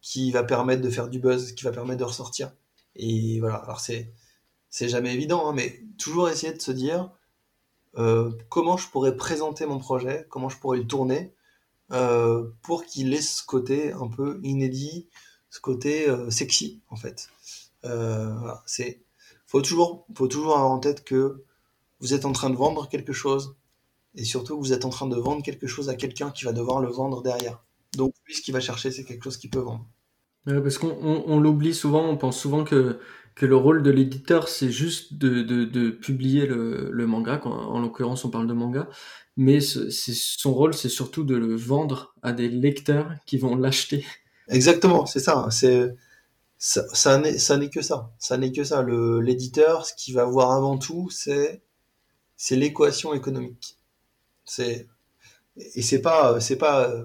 qui 0.00 0.30
va 0.30 0.44
permettre 0.44 0.82
de 0.82 0.90
faire 0.90 1.08
du 1.08 1.18
buzz, 1.18 1.52
qui 1.52 1.64
va 1.64 1.72
permettre 1.72 1.98
de 2.00 2.04
ressortir. 2.04 2.52
Et 2.94 3.40
voilà, 3.40 3.56
alors 3.56 3.80
c'est, 3.80 4.12
jamais 4.70 5.14
évident, 5.14 5.48
hein, 5.48 5.52
mais 5.54 5.82
toujours 5.98 6.28
essayer 6.28 6.52
de 6.52 6.60
se 6.60 6.72
dire, 6.72 7.10
comment 7.94 8.76
je 8.76 8.88
pourrais 8.88 9.16
présenter 9.16 9.66
mon 9.66 9.78
projet, 9.78 10.26
comment 10.30 10.48
je 10.48 10.58
pourrais 10.58 10.78
le 10.78 10.86
tourner? 10.86 11.34
Euh, 11.92 12.48
pour 12.62 12.86
qu'il 12.86 13.12
ait 13.12 13.20
ce 13.20 13.44
côté 13.44 13.92
un 13.92 14.08
peu 14.08 14.40
inédit, 14.42 15.08
ce 15.50 15.60
côté 15.60 16.08
euh, 16.08 16.30
sexy 16.30 16.80
en 16.88 16.96
fait. 16.96 17.28
Voilà, 17.82 18.62
c'est 18.66 19.02
faut 19.46 19.60
toujours 19.60 20.06
faut 20.16 20.28
toujours 20.28 20.56
avoir 20.56 20.70
en 20.70 20.78
tête 20.78 21.04
que 21.04 21.44
vous 22.00 22.14
êtes 22.14 22.24
en 22.24 22.32
train 22.32 22.48
de 22.48 22.56
vendre 22.56 22.88
quelque 22.88 23.12
chose 23.12 23.56
et 24.14 24.24
surtout 24.24 24.58
vous 24.58 24.72
êtes 24.72 24.86
en 24.86 24.90
train 24.90 25.06
de 25.06 25.16
vendre 25.16 25.42
quelque 25.42 25.66
chose 25.66 25.90
à 25.90 25.94
quelqu'un 25.94 26.30
qui 26.30 26.44
va 26.44 26.52
devoir 26.52 26.80
le 26.80 26.88
vendre 26.88 27.22
derrière. 27.22 27.62
Donc 27.94 28.14
lui 28.26 28.34
ce 28.34 28.40
qu'il 28.40 28.54
va 28.54 28.60
chercher 28.60 28.90
c'est 28.90 29.04
quelque 29.04 29.24
chose 29.24 29.36
qu'il 29.36 29.50
peut 29.50 29.60
vendre. 29.60 29.86
parce 30.46 30.78
qu'on 30.78 30.96
on, 30.98 31.40
l'oublie 31.40 31.74
souvent, 31.74 32.08
on 32.08 32.16
pense 32.16 32.38
souvent 32.38 32.64
que 32.64 33.00
que 33.34 33.46
le 33.46 33.56
rôle 33.56 33.82
de 33.82 33.90
l'éditeur, 33.90 34.48
c'est 34.48 34.70
juste 34.70 35.14
de, 35.14 35.42
de, 35.42 35.90
publier 35.90 36.46
le, 36.46 37.06
manga, 37.06 37.40
en, 37.44 37.50
en 37.50 37.80
l'occurrence 37.80 38.24
on 38.24 38.30
parle 38.30 38.46
de 38.46 38.52
manga, 38.52 38.88
mais 39.36 39.60
son 39.60 40.52
rôle, 40.52 40.74
c'est 40.74 40.88
surtout 40.88 41.24
de 41.24 41.34
le 41.36 41.56
vendre 41.56 42.14
à 42.22 42.32
des 42.32 42.48
lecteurs 42.48 43.12
qui 43.26 43.38
vont 43.38 43.56
l'acheter. 43.56 44.04
Exactement, 44.48 45.06
c'est 45.06 45.20
ça. 45.20 45.48
C'est 45.50 45.94
ça, 46.58 46.84
ça 46.92 47.18
n'est 47.58 47.70
que 47.70 47.82
ça. 47.82 48.12
Ça 48.18 48.36
n'est 48.36 48.52
que 48.52 48.64
ça. 48.64 48.82
L'éditeur, 48.82 49.86
ce 49.86 49.94
qu'il 49.94 50.14
va 50.14 50.24
voir 50.24 50.52
avant 50.52 50.78
tout, 50.78 51.08
c'est 51.10 51.62
c'est 52.36 52.56
l'équation 52.56 53.14
économique. 53.14 53.78
C'est 54.44 54.88
et 55.56 55.82
c'est 55.82 56.02
pas 56.02 56.40
c'est 56.40 56.56
pas 56.56 57.04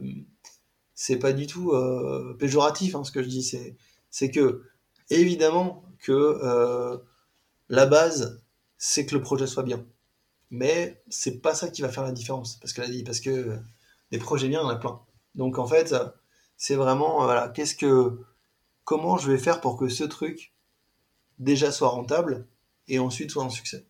c'est 0.96 1.18
pas 1.20 1.34
du 1.34 1.48
tout 1.48 1.72
euh, 1.72 2.36
péjoratif 2.40 2.96
hein, 2.96 3.04
ce 3.04 3.12
que 3.12 3.24
je 3.24 3.30
dis. 3.30 3.44
C'est 3.44 3.78
c'est 4.12 4.32
que 4.32 4.64
évidemment 5.10 5.84
que 6.00 6.12
euh, 6.12 6.98
la 7.70 7.86
base 7.86 8.42
c'est 8.78 9.06
que 9.06 9.16
le 9.16 9.22
projet 9.22 9.48
soit 9.48 9.64
bien. 9.64 9.86
Mais 10.50 11.02
c'est 11.10 11.40
pas 11.40 11.56
ça 11.56 11.70
qui 11.70 11.82
va 11.82 11.90
faire 11.90 12.04
la 12.04 12.12
différence 12.12 12.58
parce 12.58 12.74
que 12.74 13.04
parce 13.04 13.20
que 13.20 13.60
des 14.12 14.20
projets 14.20 14.48
bien, 14.48 14.62
il 14.62 14.64
y 14.64 14.66
en 14.66 14.70
a 14.70 14.76
plein. 14.76 15.02
Donc 15.36 15.58
en 15.58 15.68
fait, 15.68 15.94
c'est 16.56 16.76
vraiment 16.76 17.24
voilà, 17.24 17.50
qu'est-ce 17.50 17.76
que 17.76 18.20
comment 18.86 19.18
je 19.18 19.32
vais 19.32 19.38
faire 19.38 19.60
pour 19.62 19.78
que 19.78 19.90
ce 19.90 20.04
truc 20.04 20.54
déjà 21.40 21.72
soit 21.72 21.90
rentable 21.90 22.48
et 22.88 23.00
ensuite 23.00 23.32
soit 23.32 23.44
un 23.44 23.50
succès. 23.50 23.86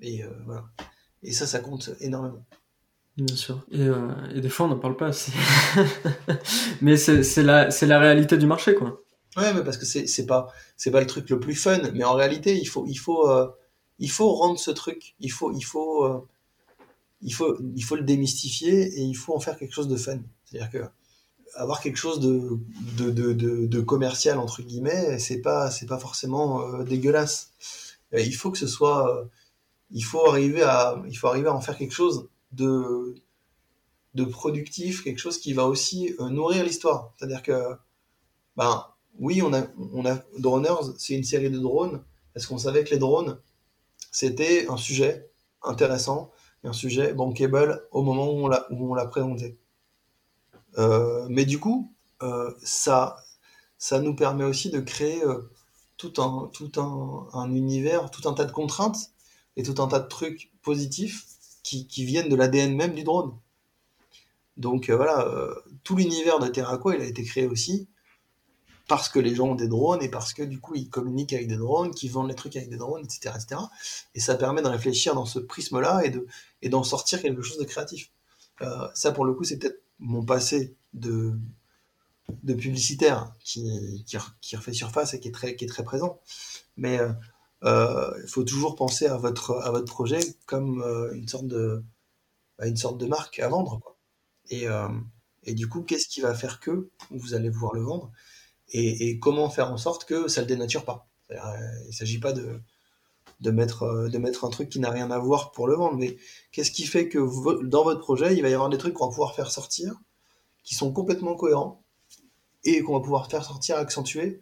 Et 0.00 0.22
euh, 0.22 0.30
voilà. 0.44 0.64
Et 1.22 1.32
ça, 1.32 1.46
ça 1.46 1.60
compte 1.60 1.90
énormément. 2.00 2.44
Bien 3.16 3.36
sûr. 3.36 3.64
Et, 3.70 3.82
euh, 3.82 4.40
des 4.40 4.48
fois, 4.48 4.66
on 4.66 4.70
n'en 4.70 4.78
parle 4.78 4.96
pas 4.96 5.10
mais 6.80 6.96
c'est 6.96 7.42
la, 7.42 7.68
la 7.68 7.98
réalité 7.98 8.36
du 8.36 8.46
marché, 8.46 8.74
quoi. 8.74 9.02
Ouais, 9.36 9.54
mais 9.54 9.62
parce 9.62 9.76
que 9.76 9.84
c'est 9.84 10.26
pas, 10.26 10.52
pas 10.92 11.00
le 11.00 11.06
truc 11.06 11.30
le 11.30 11.38
plus 11.40 11.54
fun. 11.54 11.80
Mais 11.94 12.04
en 12.04 12.14
réalité, 12.14 12.58
il 12.58 12.66
faut, 12.66 12.86
il 12.86 12.96
faut, 12.96 13.28
euh, 13.28 13.48
il 13.98 14.10
faut 14.10 14.32
rendre 14.34 14.58
ce 14.58 14.70
truc. 14.70 15.14
Il 15.20 15.30
faut, 15.30 15.52
il 15.52 15.62
faut, 15.62 16.04
euh, 16.04 16.26
il 17.22 17.32
faut, 17.32 17.56
il 17.76 17.82
faut 17.82 17.96
le 17.96 18.02
démystifier 18.02 18.82
et 18.98 19.02
il 19.02 19.14
faut 19.14 19.34
en 19.34 19.40
faire 19.40 19.56
quelque 19.58 19.74
chose 19.74 19.88
de 19.88 19.96
fun. 19.96 20.18
C'est-à-dire 20.44 20.70
que 20.70 20.84
avoir 21.56 21.80
quelque 21.80 21.96
chose 21.96 22.20
de, 22.20 22.58
de, 22.96 23.10
de, 23.10 23.66
de, 23.66 23.80
commercial 23.80 24.38
entre 24.38 24.62
guillemets, 24.62 25.18
c'est 25.18 25.40
pas, 25.40 25.70
c'est 25.70 25.86
pas 25.86 25.98
forcément 25.98 26.62
euh, 26.62 26.84
dégueulasse. 26.84 27.52
il 28.12 28.34
faut 28.34 28.52
que 28.52 28.58
ce 28.58 28.68
soit, 28.68 29.28
il 29.90 30.02
faut 30.04 30.26
arriver 30.28 30.62
à, 30.62 31.02
il 31.08 31.16
faut 31.16 31.28
arriver 31.28 31.48
à 31.48 31.54
en 31.54 31.60
faire 31.60 31.76
quelque 31.76 31.94
chose 31.94 32.28
de, 32.52 33.14
de 34.14 34.24
productif, 34.24 35.02
quelque 35.04 35.18
chose 35.18 35.38
qui 35.38 35.52
va 35.52 35.66
aussi 35.66 36.14
euh, 36.20 36.28
nourrir 36.28 36.64
l'histoire. 36.64 37.12
C'est-à-dire 37.16 37.42
que, 37.42 37.74
ben, 38.56 38.86
oui, 39.18 39.42
on 39.42 39.52
a, 39.52 39.66
on 39.92 40.04
Droners, 40.38 40.94
c'est 40.98 41.14
une 41.14 41.24
série 41.24 41.50
de 41.50 41.58
drones. 41.58 42.02
Est-ce 42.34 42.46
qu'on 42.46 42.58
savait 42.58 42.84
que 42.84 42.90
les 42.90 42.98
drones, 42.98 43.38
c'était 44.10 44.66
un 44.68 44.76
sujet 44.76 45.30
intéressant 45.62 46.32
un 46.64 46.72
sujet 46.72 47.14
bankable 47.14 47.86
au 47.90 48.02
moment 48.02 48.30
où 48.32 48.46
on 48.46 48.94
l'a 48.94 49.06
présenté. 49.06 49.58
Euh, 50.78 51.26
mais 51.28 51.44
du 51.44 51.58
coup, 51.58 51.92
euh, 52.22 52.52
ça, 52.62 53.16
nous 53.92 54.14
permet 54.14 54.44
aussi 54.44 54.70
de 54.70 54.80
créer 54.80 55.24
euh, 55.24 55.50
tout, 55.96 56.12
un, 56.18 56.50
tout 56.52 56.70
un, 56.76 57.28
un, 57.32 57.54
univers, 57.54 58.10
tout 58.10 58.28
un 58.28 58.34
tas 58.34 58.44
de 58.44 58.52
contraintes 58.52 59.10
et 59.56 59.62
tout 59.62 59.82
un 59.82 59.88
tas 59.88 60.00
de 60.00 60.08
trucs 60.08 60.52
positifs 60.62 61.26
qui, 61.62 61.86
qui 61.86 62.04
viennent 62.04 62.28
de 62.28 62.36
l'ADN 62.36 62.74
même 62.74 62.94
du 62.94 63.04
drone. 63.04 63.36
Donc 64.56 64.90
voilà, 64.90 65.26
tout 65.84 65.96
l'univers 65.96 66.38
de 66.38 66.46
Terraco, 66.46 66.92
il 66.92 67.00
a 67.00 67.06
été 67.06 67.24
créé 67.24 67.46
aussi 67.46 67.88
parce 68.90 69.08
que 69.08 69.20
les 69.20 69.36
gens 69.36 69.50
ont 69.50 69.54
des 69.54 69.68
drones 69.68 70.02
et 70.02 70.08
parce 70.08 70.34
que 70.34 70.42
du 70.42 70.58
coup 70.58 70.74
ils 70.74 70.90
communiquent 70.90 71.32
avec 71.32 71.46
des 71.46 71.56
drones, 71.56 71.94
qu'ils 71.94 72.10
vendent 72.10 72.28
les 72.28 72.34
trucs 72.34 72.56
avec 72.56 72.70
des 72.70 72.76
drones, 72.76 73.04
etc., 73.04 73.36
etc. 73.36 73.60
Et 74.16 74.20
ça 74.20 74.34
permet 74.34 74.62
de 74.62 74.66
réfléchir 74.66 75.14
dans 75.14 75.26
ce 75.26 75.38
prisme-là 75.38 76.00
et 76.04 76.10
de 76.10 76.26
et 76.60 76.68
d'en 76.68 76.82
sortir 76.82 77.22
quelque 77.22 77.40
chose 77.40 77.58
de 77.58 77.64
créatif. 77.64 78.10
Euh, 78.62 78.88
ça 78.94 79.12
pour 79.12 79.24
le 79.24 79.32
coup 79.32 79.44
c'est 79.44 79.58
peut-être 79.58 79.80
mon 80.00 80.24
passé 80.24 80.74
de 80.92 81.38
publicitaire 82.46 83.32
qui, 83.44 83.62
refait 84.56 84.72
surface 84.72 85.14
et 85.14 85.20
qui 85.20 85.28
est 85.28 85.68
très 85.68 85.84
présent. 85.84 86.20
Mais 86.76 86.94
il 86.94 87.00
euh, 87.00 87.12
euh, 87.62 88.26
faut 88.26 88.42
toujours 88.42 88.74
penser 88.74 89.06
à 89.06 89.18
votre 89.18 89.84
projet 89.84 90.18
comme 90.46 90.82
euh, 90.82 91.14
une 91.14 91.28
sorte 91.28 91.46
de 91.46 93.06
marque 93.06 93.38
à 93.38 93.46
vendre. 93.46 93.80
Et 94.50 94.66
et 95.44 95.54
du 95.54 95.68
coup, 95.68 95.82
qu'est-ce 95.82 96.08
qui 96.08 96.20
va 96.20 96.34
faire 96.34 96.60
que 96.60 96.90
vous 97.10 97.34
allez 97.34 97.50
pouvoir 97.50 97.72
le 97.72 97.82
vendre? 97.82 98.10
Et, 98.72 99.18
comment 99.18 99.50
faire 99.50 99.72
en 99.72 99.76
sorte 99.76 100.04
que 100.04 100.28
ça 100.28 100.40
le 100.40 100.46
dénature 100.46 100.84
pas. 100.84 101.08
Euh, 101.30 101.36
il 101.84 101.88
ne 101.88 101.92
s'agit 101.92 102.18
pas 102.18 102.32
de, 102.32 102.60
de, 103.40 103.50
mettre, 103.50 103.84
euh, 103.84 104.08
de 104.08 104.18
mettre 104.18 104.44
un 104.44 104.50
truc 104.50 104.68
qui 104.68 104.80
n'a 104.80 104.90
rien 104.90 105.10
à 105.10 105.18
voir 105.18 105.52
pour 105.52 105.66
le 105.66 105.74
vendre, 105.74 105.96
mais 105.96 106.16
qu'est-ce 106.52 106.70
qui 106.70 106.86
fait 106.86 107.08
que 107.08 107.18
dans 107.64 107.84
votre 107.84 108.00
projet, 108.00 108.34
il 108.36 108.42
va 108.42 108.48
y 108.48 108.54
avoir 108.54 108.68
des 108.68 108.78
trucs 108.78 108.94
qu'on 108.94 109.06
va 109.06 109.10
pouvoir 109.10 109.34
faire 109.34 109.50
sortir, 109.50 109.94
qui 110.62 110.74
sont 110.74 110.92
complètement 110.92 111.34
cohérents, 111.34 111.82
et 112.64 112.82
qu'on 112.82 112.94
va 112.94 113.00
pouvoir 113.00 113.30
faire 113.30 113.44
sortir, 113.44 113.76
accentuer, 113.76 114.40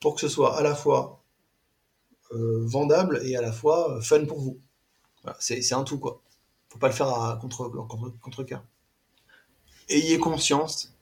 pour 0.00 0.14
que 0.14 0.20
ce 0.20 0.28
soit 0.28 0.56
à 0.56 0.62
la 0.62 0.74
fois 0.74 1.22
euh, 2.32 2.64
vendable 2.66 3.20
et 3.24 3.36
à 3.36 3.42
la 3.42 3.52
fois 3.52 4.00
fun 4.02 4.24
pour 4.26 4.40
vous. 4.40 4.60
c'est 5.40 5.72
un 5.72 5.84
tout, 5.84 5.98
quoi. 5.98 6.22
Faut 6.68 6.78
pas 6.78 6.88
le 6.88 6.94
faire 6.94 7.08
à 7.08 7.38
contre, 7.40 7.68
contre, 7.68 8.12
contre 8.20 8.44
cœur. 8.44 8.62
Ayez 9.88 10.18
conscience 10.18 10.94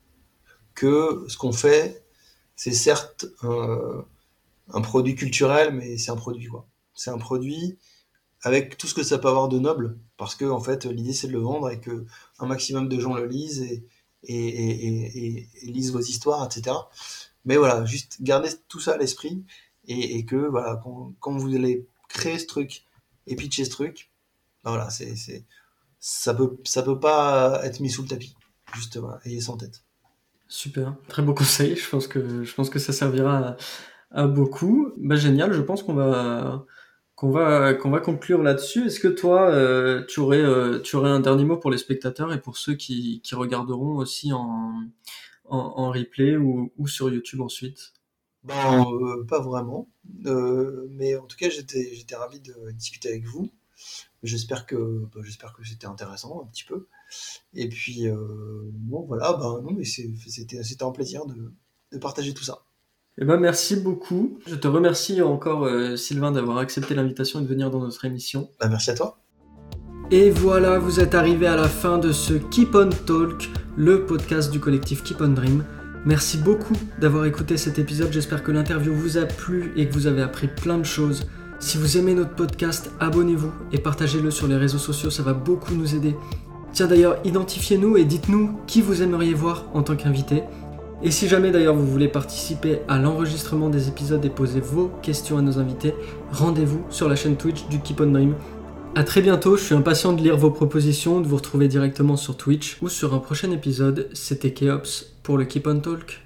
que 0.74 1.24
ce 1.28 1.36
qu'on 1.36 1.52
fait, 1.52 2.05
c'est 2.56 2.72
certes 2.72 3.26
un, 3.42 4.80
produit 4.80 5.14
culturel, 5.14 5.74
mais 5.74 5.98
c'est 5.98 6.10
un 6.10 6.16
produit 6.16 6.46
quoi. 6.48 6.66
C'est 6.94 7.10
un 7.10 7.18
produit 7.18 7.78
avec 8.42 8.78
tout 8.78 8.86
ce 8.86 8.94
que 8.94 9.02
ça 9.02 9.18
peut 9.18 9.28
avoir 9.28 9.48
de 9.48 9.58
noble, 9.58 9.98
parce 10.16 10.34
que 10.34 10.44
en 10.44 10.60
fait 10.60 10.86
l'idée 10.86 11.12
c'est 11.12 11.28
de 11.28 11.32
le 11.32 11.40
vendre 11.40 11.70
et 11.70 11.80
que 11.80 12.06
un 12.38 12.46
maximum 12.46 12.88
de 12.88 13.00
gens 13.00 13.14
le 13.14 13.26
lisent 13.26 13.62
et, 13.62 13.84
et, 14.28 15.48
lisent 15.64 15.92
vos 15.92 16.00
histoires, 16.00 16.44
etc. 16.44 16.76
Mais 17.44 17.56
voilà, 17.56 17.84
juste 17.84 18.18
gardez 18.22 18.50
tout 18.68 18.80
ça 18.80 18.94
à 18.94 18.96
l'esprit 18.96 19.44
et, 19.88 20.24
que 20.24 20.36
voilà, 20.36 20.82
quand, 20.82 21.36
vous 21.36 21.54
allez 21.54 21.86
créer 22.08 22.38
ce 22.38 22.46
truc 22.46 22.84
et 23.26 23.36
pitcher 23.36 23.64
ce 23.64 23.70
truc, 23.70 24.10
ben 24.64 24.70
voilà, 24.70 24.90
c'est, 24.90 25.14
ça 26.00 26.34
peut, 26.34 26.56
ça 26.64 26.82
peut 26.82 26.98
pas 26.98 27.60
être 27.64 27.80
mis 27.80 27.90
sous 27.90 28.02
le 28.02 28.08
tapis. 28.08 28.34
Juste 28.74 28.96
voilà, 28.96 29.20
ayez 29.24 29.40
ça 29.40 29.52
en 29.52 29.56
tête. 29.56 29.85
Super, 30.48 30.94
très 31.09 31.23
beau 31.23 31.35
conseil. 31.35 31.77
Je 31.77 31.89
pense 31.89 32.06
que 32.06 32.44
je 32.44 32.55
pense 32.55 32.70
que 32.70 32.78
ça 32.78 32.93
servira 32.93 33.56
à, 34.12 34.27
beaucoup. 34.27 34.93
Bah 34.97 35.16
génial. 35.16 35.52
Je 35.52 35.60
pense 35.60 35.82
qu'on 35.82 35.94
va 35.94 36.64
qu'on 37.16 37.31
va 37.31 37.74
qu'on 37.74 37.90
va 37.90 38.01
conclure 38.01 38.43
là-dessus. 38.43 38.86
Est-ce 38.86 39.01
que 39.01 39.09
toi, 39.09 39.51
euh, 39.51 40.05
tu 40.06 40.20
aurais 40.20 40.40
euh, 40.40 40.81
tu 40.81 40.97
aurais 40.97 41.10
un 41.10 41.20
dernier 41.20 41.44
mot 41.44 41.56
pour 41.56 41.70
les 41.70 41.78
spectateurs 41.78 42.32
et 42.32 42.40
pour 42.40 42.59
ceux 42.59 42.74
qui, 42.74 43.20
qui 43.23 43.35
regarderont 43.35 43.97
aussi 43.97 44.32
en, 44.32 44.82
en, 45.47 45.90
replay 45.90 46.36
ou, 46.36 46.70
sur 46.86 47.10
YouTube 47.10 47.40
ensuite? 47.40 47.93
Ben 48.44 48.86
euh, 48.86 49.24
pas 49.24 49.40
vraiment, 49.40 49.89
mais 50.90 51.16
en 51.16 51.27
tout 51.27 51.36
cas 51.36 51.51
j'étais 51.51 51.93
j'étais 51.94 52.14
ravi 52.14 52.39
de 52.40 52.70
discuter 52.70 53.09
avec 53.09 53.24
vous. 53.24 53.51
J'espère 54.23 54.64
que 54.66 55.06
bah, 55.12 55.20
j'espère 55.24 55.52
que 55.52 55.64
c'était 55.64 55.86
intéressant 55.86 56.43
un 56.43 56.47
petit 56.47 56.64
peu. 56.64 56.86
Et 57.54 57.68
puis, 57.68 58.08
euh, 58.08 58.16
bon, 58.72 59.04
voilà, 59.06 59.32
ben 59.34 59.60
non, 59.62 59.72
mais 59.72 59.84
c'était 59.84 60.84
un 60.84 60.90
plaisir 60.90 61.26
de, 61.26 61.52
de, 61.92 61.98
partager 61.98 62.34
tout 62.34 62.44
ça. 62.44 62.64
Eh 63.18 63.24
ben, 63.24 63.38
merci 63.38 63.76
beaucoup. 63.76 64.38
Je 64.46 64.54
te 64.54 64.68
remercie 64.68 65.22
encore, 65.22 65.64
euh, 65.64 65.96
Sylvain, 65.96 66.32
d'avoir 66.32 66.58
accepté 66.58 66.94
l'invitation 66.94 67.40
et 67.40 67.42
de 67.42 67.48
venir 67.48 67.70
dans 67.70 67.80
notre 67.80 68.04
émission. 68.04 68.50
Ben, 68.60 68.68
merci 68.68 68.90
à 68.90 68.94
toi. 68.94 69.18
Et 70.10 70.30
voilà, 70.30 70.78
vous 70.78 71.00
êtes 71.00 71.14
arrivé 71.14 71.46
à 71.46 71.56
la 71.56 71.68
fin 71.68 71.98
de 71.98 72.12
ce 72.12 72.34
Keep 72.34 72.74
on 72.74 72.90
Talk, 72.90 73.50
le 73.76 74.06
podcast 74.06 74.52
du 74.52 74.60
collectif 74.60 75.02
Keep 75.02 75.20
on 75.20 75.28
Dream. 75.28 75.64
Merci 76.04 76.38
beaucoup 76.38 76.76
d'avoir 77.00 77.24
écouté 77.24 77.56
cet 77.56 77.80
épisode. 77.80 78.12
J'espère 78.12 78.44
que 78.44 78.52
l'interview 78.52 78.94
vous 78.94 79.18
a 79.18 79.26
plu 79.26 79.72
et 79.76 79.88
que 79.88 79.92
vous 79.92 80.06
avez 80.06 80.22
appris 80.22 80.46
plein 80.46 80.78
de 80.78 80.84
choses. 80.84 81.26
Si 81.58 81.78
vous 81.78 81.96
aimez 81.96 82.14
notre 82.14 82.36
podcast, 82.36 82.92
abonnez-vous 83.00 83.50
et 83.72 83.78
partagez-le 83.78 84.30
sur 84.30 84.46
les 84.46 84.56
réseaux 84.56 84.78
sociaux, 84.78 85.10
ça 85.10 85.24
va 85.24 85.32
beaucoup 85.32 85.74
nous 85.74 85.96
aider. 85.96 86.14
Tiens 86.76 86.88
d'ailleurs, 86.88 87.16
identifiez-nous 87.24 87.96
et 87.96 88.04
dites-nous 88.04 88.50
qui 88.66 88.82
vous 88.82 89.00
aimeriez 89.00 89.32
voir 89.32 89.64
en 89.72 89.82
tant 89.82 89.96
qu'invité. 89.96 90.42
Et 91.02 91.10
si 91.10 91.26
jamais 91.26 91.50
d'ailleurs 91.50 91.74
vous 91.74 91.86
voulez 91.86 92.06
participer 92.06 92.80
à 92.86 92.98
l'enregistrement 92.98 93.70
des 93.70 93.88
épisodes 93.88 94.22
et 94.22 94.28
poser 94.28 94.60
vos 94.60 94.90
questions 95.00 95.38
à 95.38 95.40
nos 95.40 95.58
invités, 95.58 95.94
rendez-vous 96.32 96.84
sur 96.90 97.08
la 97.08 97.16
chaîne 97.16 97.38
Twitch 97.38 97.66
du 97.70 97.80
Keep 97.80 98.02
on 98.02 98.08
Dream. 98.08 98.34
A 98.94 99.04
très 99.04 99.22
bientôt, 99.22 99.56
je 99.56 99.62
suis 99.62 99.74
impatient 99.74 100.12
de 100.12 100.20
lire 100.20 100.36
vos 100.36 100.50
propositions, 100.50 101.22
de 101.22 101.26
vous 101.26 101.36
retrouver 101.36 101.66
directement 101.66 102.18
sur 102.18 102.36
Twitch 102.36 102.76
ou 102.82 102.90
sur 102.90 103.14
un 103.14 103.20
prochain 103.20 103.50
épisode. 103.52 104.10
C'était 104.12 104.52
Keops 104.52 105.06
pour 105.22 105.38
le 105.38 105.46
Keep 105.46 105.68
on 105.68 105.80
Talk. 105.80 106.14